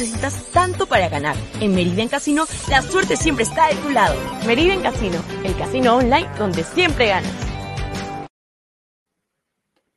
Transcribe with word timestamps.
necesitas 0.00 0.34
tanto 0.52 0.86
para 0.86 1.08
ganar. 1.08 1.36
En 1.60 1.74
Meridian 1.74 2.08
Casino, 2.08 2.46
la 2.68 2.82
suerte 2.82 3.16
siempre 3.16 3.44
está 3.44 3.68
de 3.68 3.74
tu 3.76 3.90
lado. 3.90 4.14
Meridian 4.46 4.80
Casino, 4.80 5.22
el 5.44 5.54
casino 5.56 5.96
online 5.96 6.28
donde 6.38 6.64
siempre 6.64 7.08
ganas. 7.08 7.30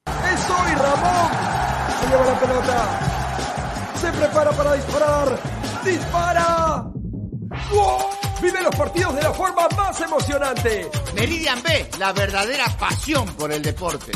¡Es 0.06 0.50
hoy, 0.50 0.76
Ramón! 0.76 1.32
Se 2.00 2.10
lleva 2.10 2.26
la 2.26 2.40
pelota. 2.40 3.00
Se 4.02 4.12
prepara 4.12 4.52
para 4.52 4.74
disparar. 4.74 5.40
¡Dispara! 5.86 6.84
¡Wow! 7.72 8.00
Vive 8.42 8.62
los 8.62 8.76
partidos 8.76 9.16
de 9.16 9.22
la 9.22 9.32
forma 9.32 9.70
más 9.78 10.02
emocionante. 10.02 10.90
Meridian 11.16 11.64
B, 11.64 11.90
la 11.98 12.12
verdadera 12.12 12.66
pasión 12.78 13.26
por 13.36 13.54
el 13.54 13.62
deporte. 13.62 14.12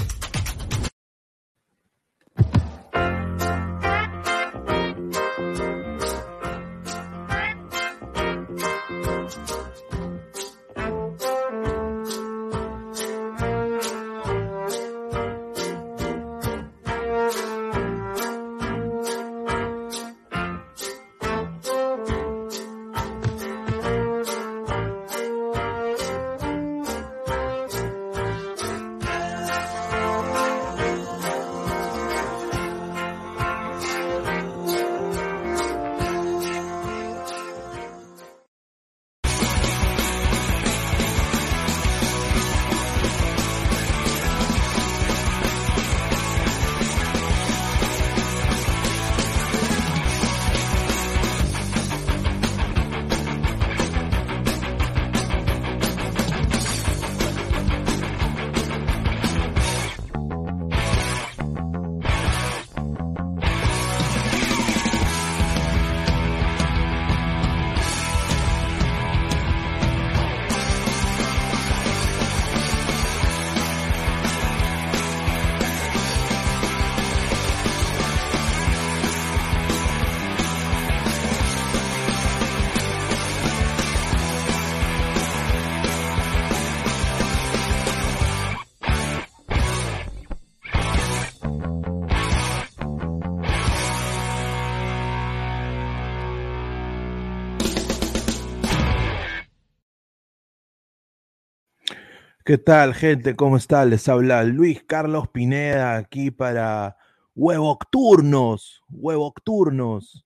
¿Qué 102.48 102.58
tal, 102.58 102.94
gente? 102.94 103.36
¿Cómo 103.36 103.58
está? 103.58 103.84
Les 103.84 104.08
habla 104.08 104.46
Luis 104.46 104.82
Carlos 104.82 105.28
Pineda 105.28 105.98
aquí 105.98 106.32
para 106.32 106.96
Huevocturnos, 107.36 108.84
Huevocturnos. 108.88 110.26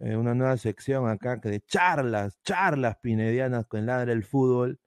Eh, 0.00 0.16
una 0.16 0.34
nueva 0.34 0.56
sección 0.56 1.08
acá 1.08 1.36
de 1.36 1.60
charlas, 1.60 2.40
charlas 2.42 2.96
pinedianas 3.00 3.66
con 3.66 3.86
Ladra 3.86 4.10
el 4.12 4.24
Fútbol. 4.24 4.80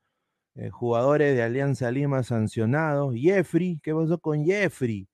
Eh, 0.56 0.70
jugadores 0.70 1.38
de 1.38 1.44
Alianza 1.44 1.90
Lima 1.90 2.24
sancionados. 2.24 3.16
Jeffrey, 3.16 3.80
¿qué 3.82 3.96
pasó 3.96 4.20
con 4.20 4.44
Jeffrey? 4.44 5.08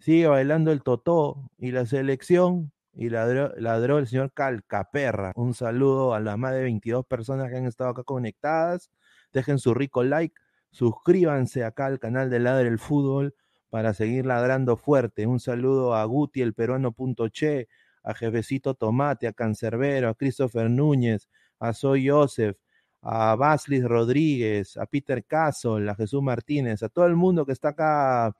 Sigue 0.00 0.26
bailando 0.26 0.72
el 0.72 0.82
totó 0.82 1.48
y 1.58 1.70
la 1.70 1.86
selección 1.86 2.72
y 2.92 3.10
ladró, 3.10 3.54
ladró 3.56 3.98
el 3.98 4.08
señor 4.08 4.32
Calcaperra. 4.32 5.30
Un 5.36 5.54
saludo 5.54 6.14
a 6.14 6.18
las 6.18 6.36
más 6.36 6.54
de 6.54 6.62
22 6.62 7.06
personas 7.06 7.50
que 7.50 7.56
han 7.56 7.66
estado 7.66 7.90
acá 7.90 8.02
conectadas. 8.02 8.90
Dejen 9.32 9.60
su 9.60 9.74
rico 9.74 10.02
like 10.02 10.34
Suscríbanse 10.70 11.64
acá 11.64 11.86
al 11.86 11.98
canal 11.98 12.30
de 12.30 12.38
Ladre 12.40 12.68
el 12.68 12.78
Fútbol 12.78 13.34
para 13.70 13.94
seguir 13.94 14.26
ladrando 14.26 14.76
fuerte. 14.76 15.26
Un 15.26 15.40
saludo 15.40 15.94
a 15.94 16.04
Guti, 16.04 16.40
el 16.42 16.54
peruano.che, 16.54 17.68
a 18.02 18.14
Jefecito 18.14 18.74
Tomate, 18.74 19.26
a 19.26 19.32
Cancerbero, 19.32 20.08
a 20.08 20.14
Christopher 20.14 20.70
Núñez, 20.70 21.28
a 21.58 21.72
Soy 21.72 22.08
Joseph, 22.08 22.56
a 23.02 23.34
Baslis 23.36 23.84
Rodríguez, 23.84 24.76
a 24.76 24.86
Peter 24.86 25.24
Castle, 25.24 25.90
a 25.90 25.94
Jesús 25.94 26.22
Martínez, 26.22 26.82
a 26.82 26.88
todo 26.88 27.06
el 27.06 27.16
mundo 27.16 27.46
que 27.46 27.52
está 27.52 27.70
acá 27.70 28.34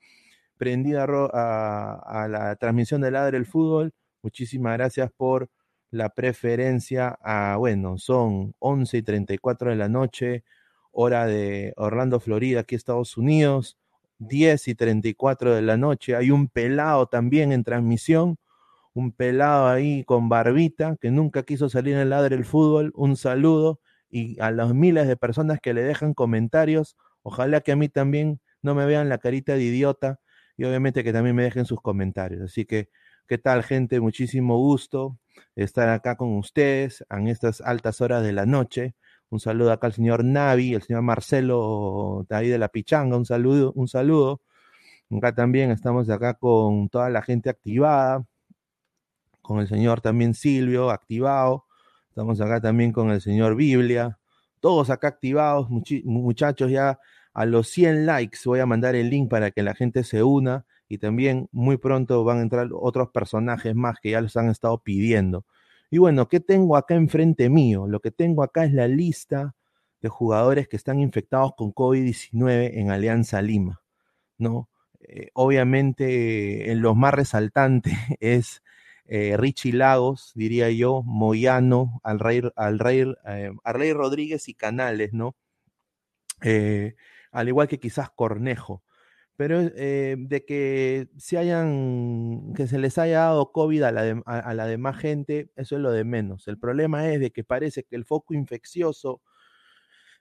prendido 0.57 1.01
a, 1.33 2.27
la 2.29 2.57
transmisión 2.57 3.01
de 3.01 3.11
Ladre 3.11 3.39
el 3.39 3.47
Fútbol. 3.47 3.93
Muchísimas 4.23 4.77
gracias 4.77 5.11
por 5.17 5.49
la 5.91 6.11
preferencia. 6.11 7.19
A, 7.23 7.57
bueno, 7.57 7.99
son 7.99 8.55
11 8.59 8.99
y 8.99 9.03
34 9.03 9.71
de 9.71 9.77
la 9.77 9.89
noche 9.89 10.45
hora 11.01 11.27
de 11.27 11.75
Orlando, 11.77 12.19
Florida, 12.19 12.61
aquí 12.61 12.75
Estados 12.75 13.17
Unidos, 13.17 13.79
10 14.19 14.67
y 14.67 14.75
34 14.75 15.55
de 15.55 15.63
la 15.63 15.77
noche. 15.77 16.17
Hay 16.17 16.33
un 16.33 16.49
pelado 16.49 17.07
también 17.07 17.53
en 17.53 17.63
transmisión, 17.63 18.37
un 18.95 19.13
pelado 19.13 19.69
ahí 19.69 20.03
con 20.03 20.29
barbita 20.29 20.97
que 21.01 21.13
nunca 21.13 21.45
quiso 21.45 21.69
salir 21.69 21.95
en 21.95 22.01
el 22.01 22.11
ladre 22.11 22.35
del 22.35 22.45
fútbol. 22.45 22.91
Un 22.97 23.17
saludo 23.17 23.79
y 24.11 24.41
a 24.41 24.51
los 24.51 24.75
miles 24.75 25.07
de 25.07 25.17
personas 25.17 25.61
que 25.61 25.73
le 25.73 25.83
dejan 25.83 26.15
comentarios. 26.15 26.97
Ojalá 27.23 27.61
que 27.61 27.71
a 27.71 27.77
mí 27.77 27.89
también 27.89 28.41
no 28.61 28.75
me 28.75 28.85
vean 28.85 29.09
la 29.09 29.19
carita 29.19 29.53
de 29.55 29.63
idiota 29.63 30.19
y 30.57 30.65
obviamente 30.65 31.05
que 31.05 31.13
también 31.13 31.37
me 31.37 31.45
dejen 31.45 31.65
sus 31.65 31.81
comentarios. 31.81 32.43
Así 32.43 32.65
que, 32.65 32.91
¿qué 33.29 33.39
tal, 33.39 33.63
gente? 33.63 34.01
Muchísimo 34.01 34.59
gusto 34.59 35.17
estar 35.55 35.91
acá 35.91 36.17
con 36.17 36.37
ustedes 36.37 37.05
en 37.09 37.29
estas 37.29 37.61
altas 37.61 38.01
horas 38.01 38.25
de 38.25 38.33
la 38.33 38.47
noche. 38.47 38.97
Un 39.31 39.41
saludo 39.41 39.73
acá 39.73 39.89
al 39.89 39.93
señor 39.93 40.25
Navi, 40.25 40.75
el 40.75 40.83
señor 40.83 41.03
Marcelo 41.03 42.25
de 42.29 42.37
ahí 42.37 42.49
de 42.49 42.59
la 42.59 42.69
Pichanga, 42.69 43.17
un 43.17 43.27
saludo, 43.27 43.73
un 43.75 43.87
saludo. 43.87 44.41
Acá 45.11 45.35
también 45.35 45.71
estamos 45.71 46.09
acá 46.11 46.35
con 46.35 46.89
toda 46.89 47.11
la 47.11 47.23
gente 47.23 47.51
activada, 47.51 48.25
con 49.43 49.61
el 49.61 49.69
señor 49.69 50.01
también 50.01 50.35
Silvio, 50.35 50.91
activado. 50.91 51.67
Estamos 52.09 52.41
acá 52.41 52.61
también 52.61 52.93
con 52.93 53.11
el 53.11 53.21
señor 53.21 53.55
Biblia. 53.55 54.19
Todos 54.61 54.91
acá 54.91 55.09
activados, 55.09 55.69
muchachos, 56.05 56.71
ya 56.71 56.99
a 57.35 57.47
los 57.47 57.69
100 57.69 58.07
likes 58.07 58.39
voy 58.47 58.61
a 58.61 58.67
mandar 58.67 58.95
el 58.95 59.11
link 59.11 59.31
para 59.31 59.51
que 59.51 59.63
la 59.63 59.75
gente 59.75 60.05
se 60.05 60.23
una 60.23 60.65
y 60.89 60.99
también 60.99 61.49
muy 61.53 61.77
pronto 61.77 62.25
van 62.25 62.39
a 62.39 62.43
entrar 62.43 62.69
otros 62.73 63.11
personajes 63.11 63.75
más 63.75 64.01
que 64.01 64.11
ya 64.11 64.21
los 64.21 64.37
han 64.37 64.49
estado 64.49 64.79
pidiendo. 64.79 65.45
Y 65.91 65.99
bueno, 65.99 66.29
¿qué 66.29 66.41
tengo 66.41 66.77
acá 66.77 66.95
enfrente 66.95 67.49
mío? 67.49 67.87
Lo 67.87 68.01
que 68.01 68.11
tengo 68.11 68.43
acá 68.43 68.65
es 68.65 68.73
la 68.73 68.89
lista 68.89 69.55
de 70.01 70.09
jugadores 70.09 70.69
que 70.69 70.77
están 70.77 71.01
infectados 71.01 71.53
con 71.57 71.73
COVID-19 71.75 72.73
en 72.75 72.91
Alianza 72.91 73.41
Lima, 73.43 73.83
¿no? 74.39 74.69
Eh, 75.01 75.31
obviamente, 75.35 76.71
en 76.71 76.83
los 76.83 76.97
más 76.97 77.15
resaltantes 77.15 77.95
es 78.21 78.63
eh, 79.07 79.37
Richie 79.39 79.73
Lagos, 79.73 80.33
diría 80.35 80.71
yo, 80.71 81.03
Moyano, 81.05 82.01
al 82.05 82.21
al 82.57 82.81
eh, 83.27 83.53
Rey 83.65 83.93
Rodríguez 83.93 84.49
y 84.49 84.55
Canales, 84.55 85.13
¿no? 85.13 85.37
al 87.33 87.49
igual 87.49 87.67
que 87.69 87.81
quizás 87.81 88.11
Cornejo 88.11 88.83
pero 89.39 89.61
eh, 89.61 90.17
de 90.19 90.45
que 90.45 91.11
se 91.17 91.39
hayan, 91.39 92.53
que 92.57 92.67
se 92.67 92.77
les 92.77 92.99
haya 92.99 93.21
dado 93.21 93.53
COVID 93.53 93.85
a 93.85 93.93
la, 93.93 94.23
a, 94.27 94.53
la, 94.53 94.67
demás 94.67 94.97
gente, 94.99 95.53
eso 95.55 95.77
es 95.77 95.81
lo 95.81 95.93
de 95.93 96.03
menos. 96.03 96.49
El 96.49 96.59
problema 96.59 97.09
es 97.09 97.21
de 97.21 97.31
que 97.31 97.45
parece 97.45 97.85
que 97.85 97.95
el 97.95 98.05
foco 98.05 98.35
infeccioso 98.35 99.23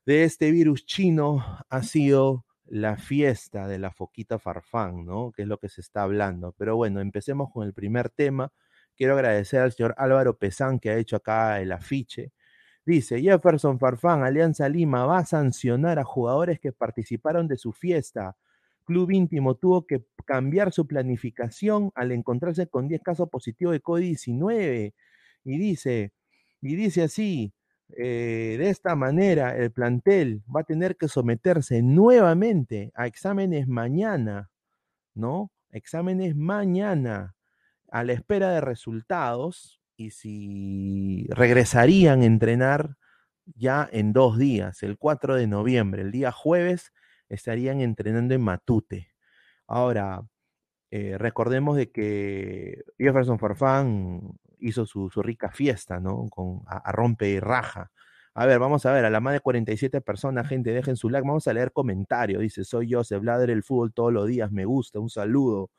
de 0.06 0.24
este 0.24 0.52
virus 0.52 0.86
chino 0.86 1.44
ha 1.68 1.82
sido 1.82 2.46
la 2.68 2.98
fiesta 2.98 3.68
de 3.68 3.80
la 3.80 3.90
foquita 3.90 4.38
farfán, 4.38 5.04
¿no? 5.04 5.32
Que 5.32 5.42
es 5.42 5.48
lo 5.48 5.58
que 5.58 5.70
se 5.70 5.82
está 5.82 6.04
hablando. 6.04 6.54
Pero 6.56 6.76
bueno, 6.76 7.02
empecemos 7.02 7.50
con 7.52 7.66
el 7.66 7.74
primer 7.74 8.12
tema. 8.12 8.54
Quiero 8.96 9.16
agradecer 9.16 9.62
al 9.62 9.72
señor 9.72 9.96
Álvaro 9.98 10.38
Pesán 10.38 10.80
que 10.80 10.92
ha 10.92 10.96
hecho 10.96 11.16
acá 11.16 11.60
el 11.60 11.72
afiche. 11.72 12.34
Dice, 12.86 13.20
Jefferson 13.20 13.80
Farfán, 13.80 14.24
Alianza 14.24 14.70
Lima, 14.70 15.08
va 15.08 15.18
a 15.18 15.26
sancionar 15.26 15.98
a 15.98 16.04
jugadores 16.04 16.60
que 16.60 16.72
participaron 16.72 17.48
de 17.48 17.58
su 17.58 17.74
fiesta 17.74 18.38
Club 18.88 19.12
Íntimo 19.12 19.56
tuvo 19.56 19.86
que 19.86 20.06
cambiar 20.26 20.72
su 20.72 20.88
planificación 20.88 21.92
al 21.94 22.14
encontrarse 22.14 22.68
con 22.68 22.88
10 22.88 23.02
casos 23.04 23.30
positivos 23.30 23.74
de 23.74 23.84
COVID-19. 23.84 24.94
Y 25.44 25.58
dice, 25.60 26.14
y 26.62 26.76
dice 26.76 27.04
así, 27.04 27.54
eh, 27.98 28.56
de 28.58 28.70
esta 28.70 28.96
manera 28.96 29.56
el 29.56 29.72
plantel 29.72 30.42
va 30.54 30.62
a 30.62 30.64
tener 30.64 30.96
que 30.98 31.08
someterse 31.10 31.82
nuevamente 31.82 32.92
a 32.96 33.08
exámenes 33.08 33.68
mañana, 33.68 34.50
¿no? 35.14 35.52
Exámenes 35.70 36.36
mañana 36.36 37.36
a 37.92 38.04
la 38.04 38.14
espera 38.14 38.52
de 38.52 38.62
resultados 38.62 39.82
y 39.98 40.12
si 40.12 41.28
regresarían 41.30 42.22
a 42.22 42.26
entrenar 42.26 42.96
ya 43.56 43.88
en 43.92 44.14
dos 44.14 44.38
días, 44.38 44.82
el 44.84 44.98
4 44.98 45.36
de 45.36 45.48
noviembre, 45.48 46.02
el 46.04 46.12
día 46.12 46.32
jueves, 46.32 46.94
estarían 47.30 47.82
entrenando 47.82 48.34
en 48.34 48.42
Matute. 48.42 49.14
Ahora, 49.68 50.22
eh, 50.92 51.18
recordemos 51.18 51.78
de 51.78 51.92
que 51.92 52.84
Jefferson 52.98 53.40
Farfán 53.40 54.40
hizo 54.60 54.86
su, 54.86 55.10
rica 55.22 55.52
fiesta, 55.52 56.00
¿no? 56.00 56.28
Con 56.30 56.62
a, 56.68 56.92
rompe 56.92 57.30
y 57.30 57.40
raja. 57.40 57.92
A 58.34 58.46
ver, 58.46 58.60
vamos 58.60 58.86
a 58.86 58.92
ver, 58.94 59.06
a 59.06 59.10
la 59.10 59.20
más 59.20 59.34
de 59.34 59.40
47 59.42 60.02
personas, 60.02 60.48
gente, 60.48 60.72
dejen 60.72 60.96
su 60.96 61.10
like, 61.10 61.28
vamos 61.28 61.48
a 61.48 61.54
leer 61.54 61.72
comentarios. 61.74 62.42
Dice, 62.42 62.64
soy 62.64 62.92
Joseph, 62.92 63.24
ladre 63.24 63.54
el 63.54 63.64
fútbol 63.64 63.94
todos 63.94 64.14
los 64.14 64.28
días, 64.28 64.52
me 64.52 64.66
gusta, 64.66 65.00
un 65.00 65.10
saludo. 65.10 65.72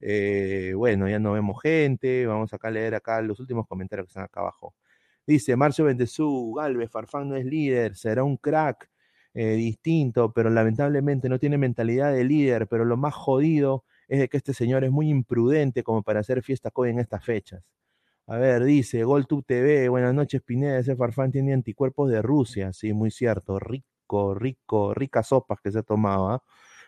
Eh, 0.00 0.72
bueno, 0.76 1.08
ya 1.08 1.18
no 1.18 1.32
vemos 1.32 1.60
gente, 1.62 2.26
vamos 2.26 2.52
acá 2.54 2.68
a 2.68 2.70
leer 2.70 2.94
acá 2.94 3.20
los 3.22 3.40
últimos 3.40 3.66
comentarios 3.66 4.06
que 4.06 4.10
están 4.10 4.24
acá 4.24 4.40
abajo. 4.40 4.74
Dice 5.26 5.56
Marcio 5.56 5.84
Bendezú, 5.84 6.54
Galvez, 6.54 6.90
Farfán 6.90 7.28
no 7.28 7.36
es 7.36 7.44
líder, 7.44 7.96
será 7.96 8.24
un 8.24 8.36
crack 8.38 8.88
eh, 9.40 9.54
distinto, 9.54 10.32
pero 10.32 10.50
lamentablemente 10.50 11.28
no 11.28 11.38
tiene 11.38 11.58
mentalidad 11.58 12.12
de 12.12 12.24
líder, 12.24 12.66
pero 12.66 12.84
lo 12.84 12.96
más 12.96 13.14
jodido 13.14 13.84
es 14.08 14.18
de 14.18 14.28
que 14.28 14.36
este 14.36 14.52
señor 14.52 14.82
es 14.82 14.90
muy 14.90 15.08
imprudente 15.10 15.84
como 15.84 16.02
para 16.02 16.18
hacer 16.20 16.42
fiesta 16.42 16.72
COVID 16.72 16.90
en 16.90 16.98
estas 16.98 17.24
fechas. 17.24 17.62
A 18.26 18.36
ver, 18.38 18.64
dice 18.64 19.04
GolTube 19.04 19.44
TV, 19.46 19.88
buenas 19.88 20.12
noches 20.14 20.42
Pineda, 20.42 20.78
ese 20.78 20.96
Farfán 20.96 21.30
tiene 21.32 21.54
anticuerpos 21.54 22.10
de 22.10 22.20
Rusia, 22.20 22.72
sí, 22.72 22.92
muy 22.92 23.12
cierto, 23.12 23.60
rico, 23.60 24.34
rico, 24.34 24.92
ricas 24.94 25.28
sopas 25.28 25.60
que 25.62 25.70
se 25.70 25.78
ha 25.80 25.82
tomado, 25.84 26.30
¿ah? 26.30 26.42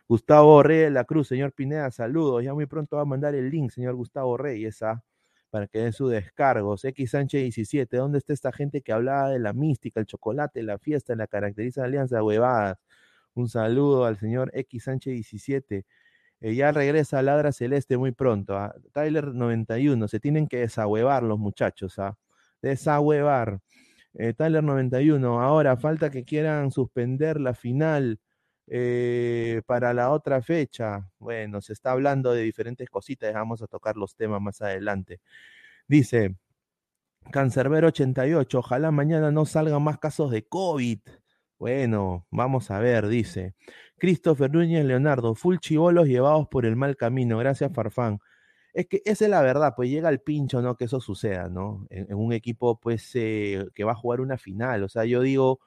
Gustavo 0.09 0.65
Rey 0.65 0.79
de 0.81 0.91
la 0.91 1.05
Cruz, 1.05 1.29
señor 1.29 1.53
Pineda, 1.53 1.91
saludos. 1.93 2.43
Ya 2.43 2.53
muy 2.53 2.67
pronto 2.67 2.97
va 2.97 3.03
a 3.03 3.05
mandar 3.05 3.37
el 3.37 3.49
link, 3.49 3.71
señor 3.71 3.95
Gustavo 3.95 4.37
Reyes, 4.37 4.83
¿ah? 4.83 5.05
Para 5.51 5.67
que 5.67 5.81
den 5.81 5.93
su 5.93 6.09
descargos. 6.09 6.85
X 6.85 7.11
Sánchez 7.11 7.43
17, 7.43 7.97
¿dónde 7.97 8.19
está 8.19 8.33
esta 8.33 8.53
gente 8.53 8.83
que 8.83 8.93
hablaba 8.93 9.31
de 9.31 9.39
la 9.39 9.53
mística, 9.53 10.01
el 10.01 10.07
chocolate, 10.07 10.63
la 10.63 10.79
fiesta, 10.79 11.15
la 11.17 11.27
caracteriza 11.27 11.83
de 11.83 11.89
alianza 11.89 12.23
huevadas? 12.23 12.79
Un 13.35 13.49
saludo 13.49 14.05
al 14.07 14.17
señor 14.19 14.51
X 14.55 14.85
Sánchez 14.85 15.15
17. 15.15 15.85
Eh, 16.41 16.55
ya 16.55 16.73
regresa 16.73 17.23
Ladra 17.23 17.53
Celeste 17.53 17.97
muy 17.97 18.13
pronto. 18.13 18.57
¿ah? 18.57 18.75
Tyler 18.93 19.35
91, 19.35 20.09
se 20.09 20.21
tienen 20.21 20.49
que 20.49 20.59
desahuevar 20.59 21.23
los 21.23 21.39
muchachos, 21.39 21.99
¿ah? 21.99 22.17
Desahuevar. 22.63 23.61
Eh, 24.15 24.35
Tyler 24.35 24.65
91, 24.65 25.41
ahora 25.41 25.77
falta 25.77 26.11
que 26.11 26.25
quieran 26.25 26.71
suspender 26.71 27.41
la 27.41 27.55
final 27.55 28.19
eh, 28.73 29.63
para 29.67 29.93
la 29.93 30.11
otra 30.11 30.43
fecha, 30.43 31.11
bueno, 31.19 31.61
se 31.61 31.73
está 31.73 31.91
hablando 31.91 32.33
de 32.33 32.43
diferentes 32.43 32.89
cositas, 32.89 33.35
vamos 33.35 33.63
a 33.63 33.67
tocar 33.67 33.97
los 33.97 34.15
temas 34.15 34.41
más 34.41 34.63
adelante. 34.63 35.21
Dice, 35.89 36.37
Cancerbero 37.33 37.89
88, 37.89 38.59
ojalá 38.61 38.93
mañana 38.93 39.33
no 39.33 39.45
salgan 39.45 39.83
más 39.83 39.99
casos 39.99 40.31
de 40.31 40.47
COVID. 40.47 41.01
Bueno, 41.59 42.27
vamos 42.31 42.71
a 42.71 42.79
ver, 42.79 43.09
dice. 43.09 43.55
Christopher 43.99 44.53
Núñez 44.53 44.85
Leonardo, 44.85 45.35
full 45.35 45.57
chivolos 45.59 46.07
llevados 46.07 46.47
por 46.49 46.65
el 46.65 46.77
mal 46.77 46.97
camino. 46.97 47.39
Gracias, 47.39 47.73
Farfán. 47.75 48.21
Es 48.73 48.87
que 48.87 49.03
esa 49.05 49.25
es 49.25 49.31
la 49.31 49.43
verdad, 49.43 49.75
pues 49.77 49.91
llega 49.91 50.09
el 50.11 50.21
pincho, 50.21 50.63
¿no? 50.63 50.77
Que 50.77 50.85
eso 50.85 51.01
suceda, 51.01 51.49
¿no? 51.49 51.87
En, 51.91 52.15
un 52.15 52.33
equipo, 52.33 52.79
pues, 52.81 53.11
eh, 53.15 53.67
que 53.75 53.85
va 53.85 53.93
a 53.93 53.97
jugar 53.97 54.21
una 54.21 54.39
final. 54.39 54.85
O 54.85 54.89
sea, 54.89 55.05
yo 55.05 55.23
digo, 55.23 55.61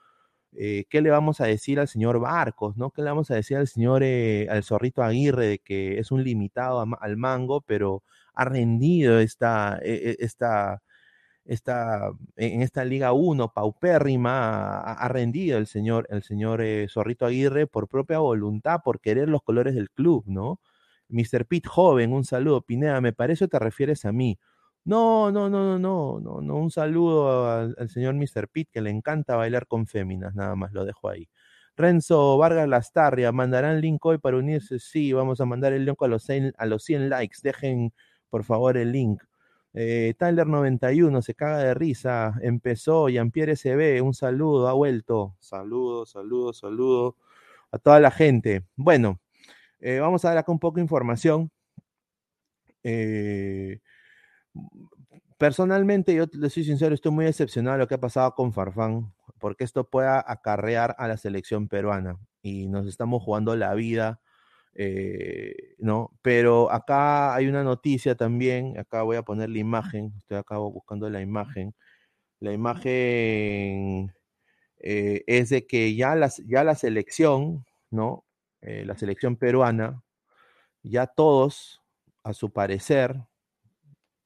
eh, 0.58 0.86
¿qué 0.90 1.02
le 1.02 1.10
vamos 1.10 1.42
a 1.42 1.46
decir 1.46 1.80
al 1.80 1.88
señor 1.88 2.20
Barcos, 2.20 2.78
no? 2.78 2.92
¿Qué 2.92 3.02
le 3.02 3.10
vamos 3.10 3.32
a 3.32 3.36
decir 3.36 3.58
al 3.58 3.68
señor, 3.68 4.04
eh, 4.04 4.48
al 4.50 4.64
zorrito 4.64 5.04
Aguirre, 5.04 5.48
de 5.48 5.60
que 5.60 6.00
es 6.00 6.12
un 6.12 6.24
limitado 6.24 6.86
al 7.00 7.18
mango, 7.18 7.62
pero 7.62 8.04
ha 8.34 8.46
rendido 8.46 9.20
esta, 9.20 9.80
e, 9.84 10.18
e, 10.20 10.26
esta, 11.46 12.14
en 12.36 12.62
esta 12.62 12.86
Liga 12.86 13.14
1 13.14 13.54
paupérrima, 13.54 14.80
ha, 14.80 15.08
rendido 15.10 15.58
el 15.58 15.68
señor, 15.68 16.08
el 16.10 16.24
señor 16.24 16.62
eh, 16.62 16.88
Zorrito 16.90 17.26
Aguirre 17.26 17.68
por 17.68 17.88
propia 17.88 18.20
voluntad, 18.20 18.80
por 18.84 19.02
querer 19.02 19.30
los 19.30 19.44
colores 19.44 19.76
del 19.76 19.90
club, 19.92 20.24
¿no? 20.28 20.60
Mr. 21.10 21.46
Pitt 21.46 21.68
joven, 21.68 22.14
un 22.14 22.24
saludo. 22.26 22.62
Pineda, 22.62 23.02
me 23.02 23.14
parece 23.14 23.46
que 23.46 23.50
te 23.50 23.60
refieres 23.60 24.06
a 24.06 24.12
mí. 24.12 24.40
No, 24.86 25.32
no, 25.32 25.50
no, 25.50 25.80
no, 25.80 26.20
no, 26.20 26.42
no, 26.42 26.56
Un 26.56 26.70
saludo 26.70 27.50
al, 27.50 27.90
señor 27.90 28.16
Mr. 28.16 28.50
Pitt 28.50 28.70
que 28.72 28.82
le 28.82 28.90
encanta 28.90 29.38
bailar 29.38 29.66
con 29.66 29.88
féminas, 29.88 30.36
nada 30.36 30.56
más 30.56 30.74
lo 30.74 30.84
dejo 30.84 31.10
ahí. 31.10 31.30
Renzo 31.78 32.38
Vargas 32.38 32.68
Lastarria, 32.68 33.32
¿mandarán 33.32 33.80
link 33.82 34.06
hoy 34.06 34.18
para 34.18 34.38
unirse? 34.38 34.80
Sí, 34.80 35.14
vamos 35.14 35.40
a 35.42 35.46
mandar 35.46 35.74
el 35.74 35.86
link 35.86 36.02
a 36.04 36.08
los 36.08 36.24
100, 36.24 36.54
a 36.58 36.66
los 36.66 36.84
100 36.84 37.10
likes. 37.10 37.38
Dejen, 37.42 37.94
por 38.30 38.44
favor, 38.44 38.78
el 38.78 38.92
link. 38.92 39.24
Eh, 39.74 40.14
Tyler91 40.20 41.22
se 41.22 41.34
caga 41.34 41.60
de 41.60 41.74
risa. 41.74 42.36
Empezó 42.42 43.10
Jean-Pierre 43.10 43.56
SB. 43.56 44.02
Un 44.02 44.14
saludo, 44.14 44.68
ha 44.68 44.74
vuelto. 44.74 45.36
Saludo, 45.40 46.06
saludo, 46.06 46.54
saludo 46.54 47.18
a 47.72 47.80
toda 47.80 48.00
la 48.00 48.12
gente. 48.12 48.66
Bueno, 48.76 49.20
eh, 49.80 50.00
vamos 50.00 50.26
a 50.26 50.30
dar 50.30 50.38
acá 50.40 50.52
un 50.52 50.60
poco 50.60 50.76
de 50.76 50.84
información. 50.84 51.52
Eh, 52.84 53.80
Personalmente, 55.38 56.16
yo 56.16 56.26
le 56.34 56.50
soy 56.50 56.64
sincero, 56.64 56.96
estoy 56.96 57.12
muy 57.12 57.26
decepcionado 57.26 57.78
de 57.78 57.84
lo 57.84 57.88
que 57.88 57.96
ha 57.96 58.00
pasado 58.00 58.34
con 58.36 58.54
Farfán, 58.54 59.14
porque 59.40 59.64
esto 59.64 59.90
pueda 59.90 60.24
acarrear 60.26 60.96
a 60.98 61.08
la 61.08 61.18
selección 61.18 61.68
peruana 61.68 62.18
y 62.42 62.68
nos 62.68 62.88
estamos 62.88 63.24
jugando 63.24 63.56
la 63.56 63.74
vida, 63.74 64.22
eh, 64.76 65.76
¿no? 65.80 66.12
Pero 66.22 66.72
acá 66.72 67.36
hay 67.36 67.48
una 67.48 67.64
noticia 67.64 68.16
también, 68.16 68.78
acá 68.80 69.04
voy 69.04 69.18
a 69.18 69.24
poner 69.24 69.50
la 69.50 69.60
imagen, 69.60 70.14
estoy 70.18 70.38
acá 70.38 70.58
buscando 70.58 71.10
la 71.10 71.22
imagen. 71.22 71.76
La 72.40 72.54
imagen 72.54 74.14
eh, 74.80 75.24
es 75.28 75.50
de 75.50 75.66
que 75.68 75.96
ya, 75.96 76.16
las, 76.16 76.38
ya 76.48 76.64
la 76.64 76.76
selección, 76.76 77.66
¿no? 77.92 78.26
Eh, 78.62 78.86
la 78.86 78.98
selección 78.98 79.38
peruana, 79.38 80.04
ya 80.84 81.08
todos, 81.08 81.82
a 82.24 82.34
su 82.34 82.52
parecer, 82.52 83.16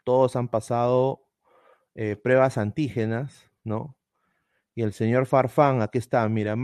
todos 0.07 0.37
han 0.37 0.47
pasado 0.47 1.27
eh, 1.93 2.15
pruebas 2.15 2.57
antígenas, 2.57 3.51
¿no? 3.65 3.97
Y 4.73 4.83
el 4.83 4.93
señor 4.93 5.25
Farfán, 5.25 5.81
aquí 5.81 5.97
está, 5.97 6.29
mira, 6.29 6.55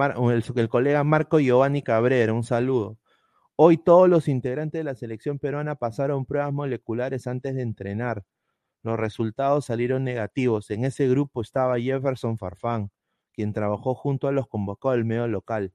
el, 0.56 0.70
colega 0.70 1.04
Marco 1.04 1.40
Giovanni 1.42 1.82
Cabrera, 1.82 2.32
un 2.32 2.46
saludo. 2.46 3.00
Hoy 3.58 3.78
todos 3.78 4.08
los 4.08 4.30
integrantes 4.30 4.80
de 4.80 4.86
la 4.86 4.96
selección 4.96 5.40
peruana 5.40 5.76
pasaron 5.76 6.26
pruebas 6.26 6.54
moleculares 6.54 7.28
antes 7.28 7.54
de 7.56 7.64
entrenar. 7.64 8.24
Los 8.82 8.98
resultados 8.98 9.66
salieron 9.66 10.06
negativos. 10.06 10.72
En 10.72 10.86
ese 10.86 11.10
grupo 11.10 11.42
estaba 11.42 11.78
Jefferson 11.78 12.38
Farfán, 12.38 12.92
quien 13.34 13.52
trabajó 13.52 13.94
junto 13.94 14.30
a 14.30 14.32
los 14.32 14.48
convocados 14.48 14.96
del 14.96 15.06
medio 15.06 15.28
local. 15.28 15.74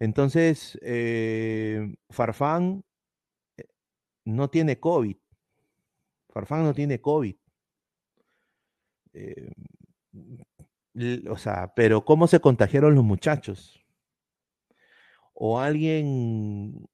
Entonces, 0.00 0.78
eh, 0.82 1.94
Farfán 2.10 2.84
eh, 3.56 3.66
no 4.24 4.50
tiene 4.50 4.80
COVID. 4.80 5.16
Farfán 6.36 6.64
no 6.64 6.74
tiene 6.74 7.00
COVID. 7.00 7.34
Eh, 9.14 9.50
o 11.30 11.36
sea, 11.38 11.72
pero 11.74 12.04
¿cómo 12.04 12.26
se 12.26 12.40
contagiaron 12.40 12.94
los 12.94 13.04
muchachos? 13.04 13.82
O 15.32 15.58
alguien, 15.58 16.86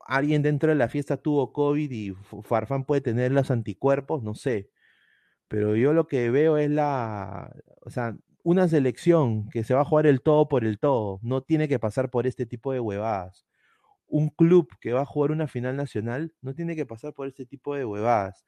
alguien 0.00 0.42
dentro 0.42 0.70
de 0.70 0.74
la 0.74 0.88
fiesta 0.88 1.16
tuvo 1.16 1.52
COVID 1.52 1.88
y 1.92 2.14
Farfán 2.42 2.84
puede 2.84 3.00
tener 3.00 3.30
los 3.30 3.52
anticuerpos, 3.52 4.24
no 4.24 4.34
sé. 4.34 4.70
Pero 5.46 5.76
yo 5.76 5.92
lo 5.92 6.08
que 6.08 6.30
veo 6.30 6.56
es 6.58 6.68
la, 6.70 7.54
o 7.82 7.90
sea, 7.90 8.16
una 8.42 8.66
selección 8.66 9.48
que 9.50 9.62
se 9.62 9.74
va 9.74 9.82
a 9.82 9.84
jugar 9.84 10.08
el 10.08 10.20
todo 10.20 10.48
por 10.48 10.64
el 10.64 10.80
todo, 10.80 11.20
no 11.22 11.42
tiene 11.42 11.68
que 11.68 11.78
pasar 11.78 12.10
por 12.10 12.26
este 12.26 12.44
tipo 12.44 12.72
de 12.72 12.80
huevadas. 12.80 13.46
Un 14.08 14.30
club 14.30 14.68
que 14.80 14.92
va 14.92 15.02
a 15.02 15.06
jugar 15.06 15.30
una 15.30 15.46
final 15.48 15.76
nacional 15.76 16.34
no 16.42 16.54
tiene 16.54 16.76
que 16.76 16.86
pasar 16.86 17.14
por 17.14 17.28
este 17.28 17.46
tipo 17.46 17.76
de 17.76 17.84
huevadas. 17.84 18.44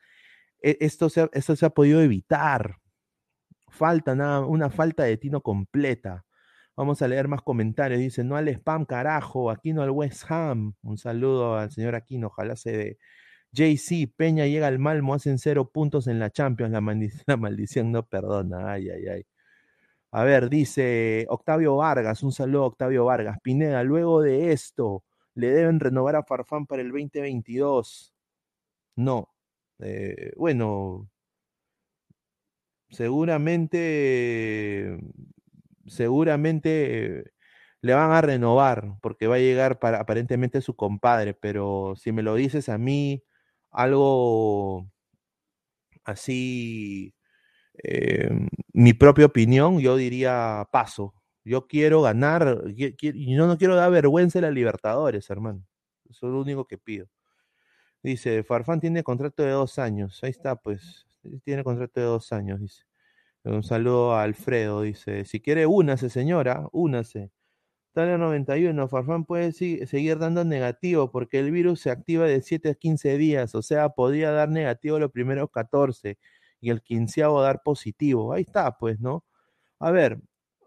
E, 0.63 0.79
esto 0.81 1.09
se, 1.09 1.29
esto 1.33 1.57
se 1.57 1.67
ha 1.67 1.71
podido 1.71 2.01
evitar. 2.03 2.79
Falta 3.69 4.15
nada, 4.15 4.41
una 4.47 4.71
falta 4.71 5.05
de 5.05 5.17
tino 5.17 5.43
completa. 5.43 6.25
Vamos 6.77 7.03
a 7.03 7.09
leer 7.09 7.29
más 7.29 7.43
comentarios. 7.43 8.01
Dice, 8.01 8.25
no 8.25 8.37
al 8.37 8.49
spam, 8.49 8.85
carajo, 8.87 9.51
Aquino 9.51 9.83
al 9.83 9.91
West 9.91 10.25
Ham. 10.31 10.75
Un 10.83 10.99
saludo 10.99 11.57
al 11.57 11.71
señor 11.73 11.95
Aquino, 11.95 12.29
ojalá 12.29 12.57
se 12.57 12.73
dé. 12.77 12.99
JC, 13.53 14.13
Peña 14.17 14.47
llega 14.47 14.67
al 14.67 14.79
Malmo, 14.79 15.15
hacen 15.15 15.39
cero 15.39 15.71
puntos 15.71 16.07
en 16.09 16.19
la 16.19 16.31
Champions. 16.31 16.73
La, 16.73 16.81
la 17.27 17.37
maldición 17.37 17.93
no 17.93 18.05
perdona. 18.07 18.73
Ay, 18.73 18.91
ay, 18.91 19.07
ay. 19.09 19.27
A 20.13 20.25
ver, 20.25 20.49
dice 20.49 21.27
Octavio 21.29 21.77
Vargas, 21.77 22.23
un 22.23 22.33
saludo 22.33 22.65
a 22.65 22.67
Octavio 22.69 23.05
Vargas. 23.05 23.39
Pineda, 23.43 23.83
luego 23.83 24.23
de 24.23 24.53
esto, 24.53 25.05
¿le 25.35 25.51
deben 25.51 25.81
renovar 25.81 26.17
a 26.17 26.23
Farfán 26.25 26.67
para 26.67 26.83
el 26.83 26.91
2022? 26.91 28.15
No, 28.97 29.29
eh, 29.81 30.33
bueno, 30.37 31.09
seguramente, 32.91 34.99
seguramente 35.87 37.33
le 37.83 37.95
van 37.95 38.11
a 38.13 38.21
renovar 38.23 38.97
porque 39.03 39.27
va 39.29 39.37
a 39.37 39.39
llegar 39.39 39.79
para 39.79 40.01
aparentemente 40.01 40.61
su 40.61 40.75
compadre, 40.77 41.35
pero 41.35 41.95
si 41.97 42.13
me 42.13 42.23
lo 42.23 42.35
dices 42.35 42.69
a 42.69 42.79
mí, 42.79 43.23
algo 43.71 44.87
así, 46.05 47.15
eh, 47.85 48.31
mi 48.73 48.95
propia 48.95 49.27
opinión, 49.27 49.81
yo 49.81 49.97
diría 49.97 50.67
paso. 50.73 51.15
Yo 51.45 51.69
quiero 51.69 52.03
ganar, 52.03 52.65
y 52.77 53.37
no, 53.37 53.49
no 53.49 53.59
quiero 53.59 53.77
dar 53.77 53.93
vergüenza 53.93 54.41
a 54.41 54.43
la 54.43 54.53
Libertadores, 54.53 55.31
hermano. 55.31 55.65
Eso 56.11 56.29
es 56.29 56.35
lo 56.35 56.43
único 56.43 56.67
que 56.67 56.79
pido. 56.79 57.09
Dice, 58.07 58.45
Farfán 58.45 58.79
tiene 58.79 59.03
contrato 59.03 59.43
de 59.43 59.51
dos 59.51 59.81
años. 59.81 60.23
Ahí 60.23 60.31
está, 60.31 60.55
pues. 60.55 61.07
Tiene 61.43 61.65
contrato 61.65 61.99
de 62.01 62.07
dos 62.07 62.33
años, 62.33 62.61
dice. 62.61 62.85
Un 63.43 63.65
saludo 63.65 64.15
a 64.15 64.23
Alfredo, 64.23 64.83
dice. 64.83 65.25
Si 65.25 65.41
quiere, 65.41 65.67
únase, 65.67 66.09
señora, 66.09 66.69
únase. 66.71 67.33
Tarea 67.93 68.17
91, 68.17 68.87
Farfán 68.89 69.25
puede 69.25 69.51
seguir 69.53 70.19
dando 70.19 70.45
negativo 70.45 71.11
porque 71.11 71.41
el 71.41 71.51
virus 71.51 71.81
se 71.81 71.91
activa 71.91 72.27
de 72.27 72.43
7 72.43 72.71
a 72.71 72.75
15 72.77 73.19
días, 73.19 73.57
o 73.57 73.63
sea, 73.63 73.89
podría 73.91 74.31
dar 74.31 74.51
negativo 74.51 75.01
los 75.01 75.11
primeros 75.11 75.51
14 75.51 76.19
y 76.61 76.71
el 76.71 76.83
quinceavo 76.83 77.43
dar 77.43 77.63
positivo. 77.65 78.33
Ahí 78.33 78.43
está, 78.43 78.79
pues, 78.79 79.01
¿no? 79.01 79.25
A 79.81 79.91
ver, 79.91 80.21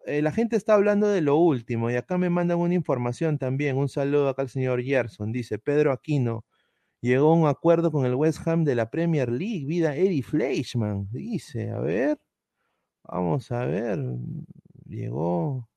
eh, 0.06 0.22
la 0.22 0.34
gente 0.34 0.58
está 0.58 0.74
hablando 0.76 1.08
de 1.08 1.22
lo 1.22 1.38
último 1.38 1.90
y 1.90 1.96
acá 1.96 2.18
me 2.18 2.30
mandan 2.30 2.60
una 2.60 2.74
información 2.76 3.38
también. 3.38 3.78
Un 3.78 3.90
saludo 3.90 4.30
acá 4.30 4.42
al 4.42 4.50
señor 4.50 4.84
Gerson. 4.84 5.32
Dice 5.32 5.58
Pedro 5.60 5.94
Aquino 5.94 6.46
llegó 7.02 7.34
un 7.34 7.48
acuerdo 7.48 7.92
con 7.92 8.06
el 8.06 8.16
West 8.16 8.48
Ham 8.48 8.64
de 8.64 8.76
la 8.76 8.90
Premier 8.90 9.30
League. 9.30 9.66
Vida 9.66 9.96
Eddie 9.96 10.24
Fleischman. 10.24 11.08
Dice, 11.12 11.72
a 11.72 11.80
ver, 11.80 12.20
vamos 13.04 13.52
a 13.52 13.66
ver. 13.66 14.00
Llegó 14.86 15.70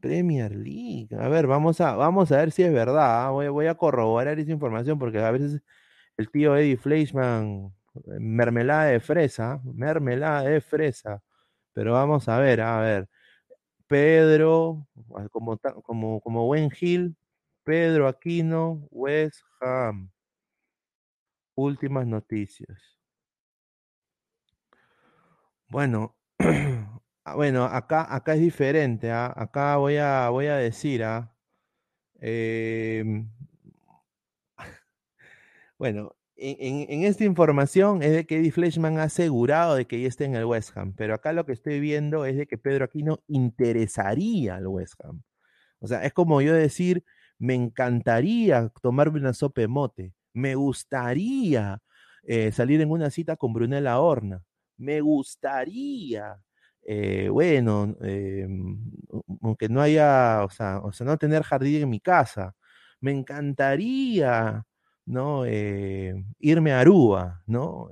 Premier 0.00 0.54
League. 0.54 1.08
A 1.18 1.28
ver, 1.28 1.46
vamos 1.46 1.80
a, 1.80 1.94
vamos 1.96 2.32
a 2.32 2.38
ver 2.38 2.52
si 2.52 2.62
es 2.64 2.72
verdad. 2.72 3.26
¿ah? 3.26 3.30
Voy, 3.30 3.48
voy, 3.48 3.66
a 3.68 3.76
corroborar 3.76 4.38
esa 4.38 4.52
información 4.52 4.98
porque 4.98 5.18
a 5.20 5.30
veces 5.30 5.62
el 6.16 6.30
tío 6.30 6.56
Eddie 6.56 6.76
Fleischman, 6.76 7.72
mermelada 8.20 8.86
de 8.86 9.00
fresa, 9.00 9.60
mermelada 9.64 10.42
de 10.42 10.60
fresa. 10.60 11.22
Pero 11.74 11.92
vamos 11.94 12.28
a 12.28 12.38
ver, 12.38 12.60
a 12.62 12.80
ver. 12.80 13.08
Pedro, 13.86 14.88
como, 15.30 15.58
como, 15.82 16.20
como 16.20 16.46
buen 16.46 16.70
Gil, 16.70 17.16
Pedro 17.64 18.08
Aquino, 18.08 18.88
West 18.90 19.40
Ham. 19.60 20.10
Últimas 21.54 22.06
noticias. 22.06 22.98
Bueno, 25.68 26.16
Ah, 27.24 27.36
bueno, 27.36 27.64
acá, 27.64 28.12
acá 28.14 28.34
es 28.34 28.40
diferente, 28.40 29.10
¿ah? 29.12 29.32
Acá 29.36 29.76
voy 29.76 29.96
a, 29.96 30.28
voy 30.30 30.46
a 30.46 30.56
decir, 30.56 31.04
¿ah? 31.04 31.32
Em, 32.20 33.30
bueno, 35.78 36.16
en, 36.36 37.04
esta 37.04 37.24
información 37.24 38.02
es 38.02 38.12
de 38.12 38.26
que 38.26 38.38
Eddie 38.38 38.52
Fleshman 38.52 38.98
ha 38.98 39.04
asegurado 39.04 39.76
de 39.76 39.86
que 39.86 40.00
ya 40.00 40.08
está 40.08 40.24
en 40.24 40.34
el 40.36 40.44
West 40.46 40.76
Ham, 40.76 40.94
pero 40.96 41.14
acá 41.14 41.32
lo 41.32 41.46
que 41.46 41.52
estoy 41.52 41.80
viendo 41.80 42.24
es 42.26 42.36
de 42.36 42.46
que 42.46 42.58
Pedro 42.58 42.84
Aquino 42.86 43.22
interesaría 43.28 44.56
al 44.56 44.66
West 44.66 44.94
Ham. 45.04 45.22
O 45.80 45.86
sea, 45.88 46.04
es 46.04 46.12
como 46.12 46.40
yo 46.42 46.54
decir, 46.54 47.04
me 47.38 47.54
encantaría 47.54 48.70
tomarme 48.82 49.20
una 49.20 49.34
sopa 49.34 49.66
mote, 49.68 50.14
me 50.34 50.54
gustaría 50.54 51.78
eh, 52.24 52.52
salir 52.52 52.80
en 52.80 52.90
una 52.90 53.10
cita 53.10 53.36
con 53.36 53.52
Brunella 53.52 53.98
Horna, 54.00 54.42
me 54.78 55.00
gustaría 55.00 56.38
eh, 56.84 57.28
bueno, 57.28 57.96
eh, 58.02 58.46
aunque 59.42 59.68
no 59.68 59.80
haya, 59.80 60.44
o 60.44 60.50
sea, 60.50 60.80
no 61.04 61.16
tener 61.18 61.42
jardín 61.42 61.82
en 61.82 61.90
mi 61.90 62.00
casa, 62.00 62.54
me 63.00 63.12
encantaría, 63.12 64.64
¿no? 65.06 65.44
Eh, 65.46 66.14
irme 66.38 66.72
a 66.72 66.80
Aruba, 66.80 67.42
¿no? 67.46 67.88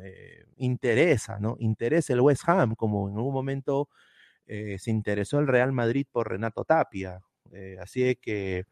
interesa, 0.57 1.39
¿no? 1.41 1.57
Interesa 1.59 2.13
el 2.13 2.21
West 2.21 2.43
Ham, 2.47 2.75
como 2.75 3.09
en 3.09 3.17
algún 3.17 3.33
momento 3.33 3.89
se 4.47 4.91
interesó 4.91 5.39
el 5.41 5.47
Real 5.49 5.73
Madrid 5.73 6.07
por 6.11 6.29
Renato 6.31 6.65
Tapia. 6.65 7.21
así 7.81 8.03
de 8.03 8.17
que 8.17 8.67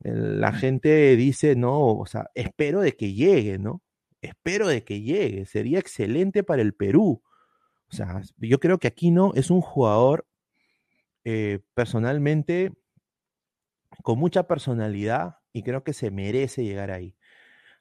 la 0.00 0.52
gente 0.52 1.16
dice, 1.16 1.56
no, 1.56 1.96
o 1.98 2.06
sea, 2.06 2.30
espero 2.34 2.80
de 2.80 2.96
que 2.96 3.14
llegue, 3.14 3.58
¿no? 3.58 3.82
Espero 4.22 4.68
de 4.68 4.84
que 4.84 5.00
llegue, 5.02 5.46
sería 5.46 5.78
excelente 5.78 6.42
para 6.42 6.62
el 6.62 6.74
Perú. 6.74 7.22
O 7.90 7.92
sea, 7.94 8.22
yo 8.36 8.60
creo 8.60 8.78
que 8.78 8.88
Aquino 8.88 9.32
es 9.34 9.50
un 9.50 9.60
jugador 9.60 10.26
eh, 11.24 11.60
personalmente 11.74 12.72
con 14.02 14.18
mucha 14.18 14.44
personalidad 14.46 15.36
y 15.52 15.62
creo 15.62 15.84
que 15.84 15.92
se 15.92 16.10
merece 16.10 16.64
llegar 16.64 16.90
ahí. 16.90 17.16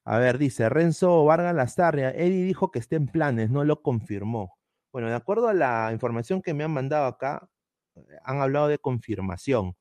A 0.04 0.20
ver, 0.20 0.38
dice 0.38 0.70
Renzo 0.70 1.26
Vargas 1.26 1.56
Lastarria, 1.56 2.12
Eddie 2.12 2.46
dijo 2.46 2.72
que 2.72 2.80
está 2.80 2.96
en 2.96 3.08
planes, 3.08 3.50
no 3.50 3.64
lo 3.64 3.82
confirmó. 3.82 4.58
Bueno, 4.92 5.10
de 5.10 5.16
acuerdo 5.16 5.50
a 5.50 5.54
la 5.54 5.90
información 5.92 6.42
que 6.42 6.54
me 6.54 6.64
han 6.64 6.72
mandado 6.72 7.06
acá, 7.06 7.50
han 8.24 8.42
hablado 8.42 8.68
de 8.70 8.80
confirmación, 8.80 9.76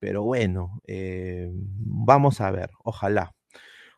pero 0.00 0.22
bueno, 0.24 0.80
eh, 0.86 1.50
vamos 1.52 2.40
a 2.40 2.50
ver, 2.50 2.70
ojalá. 2.84 3.34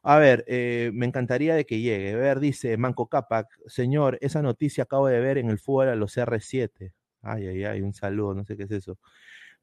A 0.02 0.18
ver, 0.18 0.44
eh, 0.48 0.90
me 0.94 1.06
encantaría 1.06 1.54
de 1.54 1.64
que 1.64 1.80
llegue. 1.80 2.12
A 2.14 2.16
ver, 2.16 2.40
dice 2.40 2.76
Manco 2.76 3.08
Capac, 3.08 3.48
señor, 3.68 4.18
esa 4.20 4.42
noticia 4.42 4.84
acabo 4.84 5.06
de 5.08 5.20
ver 5.20 5.38
en 5.38 5.48
el 5.50 5.58
fútbol 5.60 5.88
a 5.88 5.96
los 5.96 6.16
R7. 6.18 6.92
Ay, 7.22 7.46
ay, 7.46 7.64
ay, 7.64 7.82
un 7.82 7.94
saludo, 7.94 8.34
no 8.34 8.44
sé 8.44 8.56
qué 8.56 8.64
es 8.64 8.72
eso. 8.72 8.98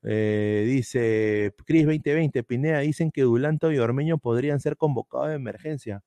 Eh, 0.04 0.64
dice 0.68 1.54
Cris 1.66 1.86
2020, 1.86 2.44
Pineda, 2.44 2.80
dicen 2.80 3.12
que 3.12 3.24
Dulanto 3.24 3.72
y 3.72 3.80
Ormeño 3.80 4.18
podrían 4.18 4.62
ser 4.62 4.78
convocados 4.78 5.30
de 5.30 5.36
emergencia. 5.36 6.04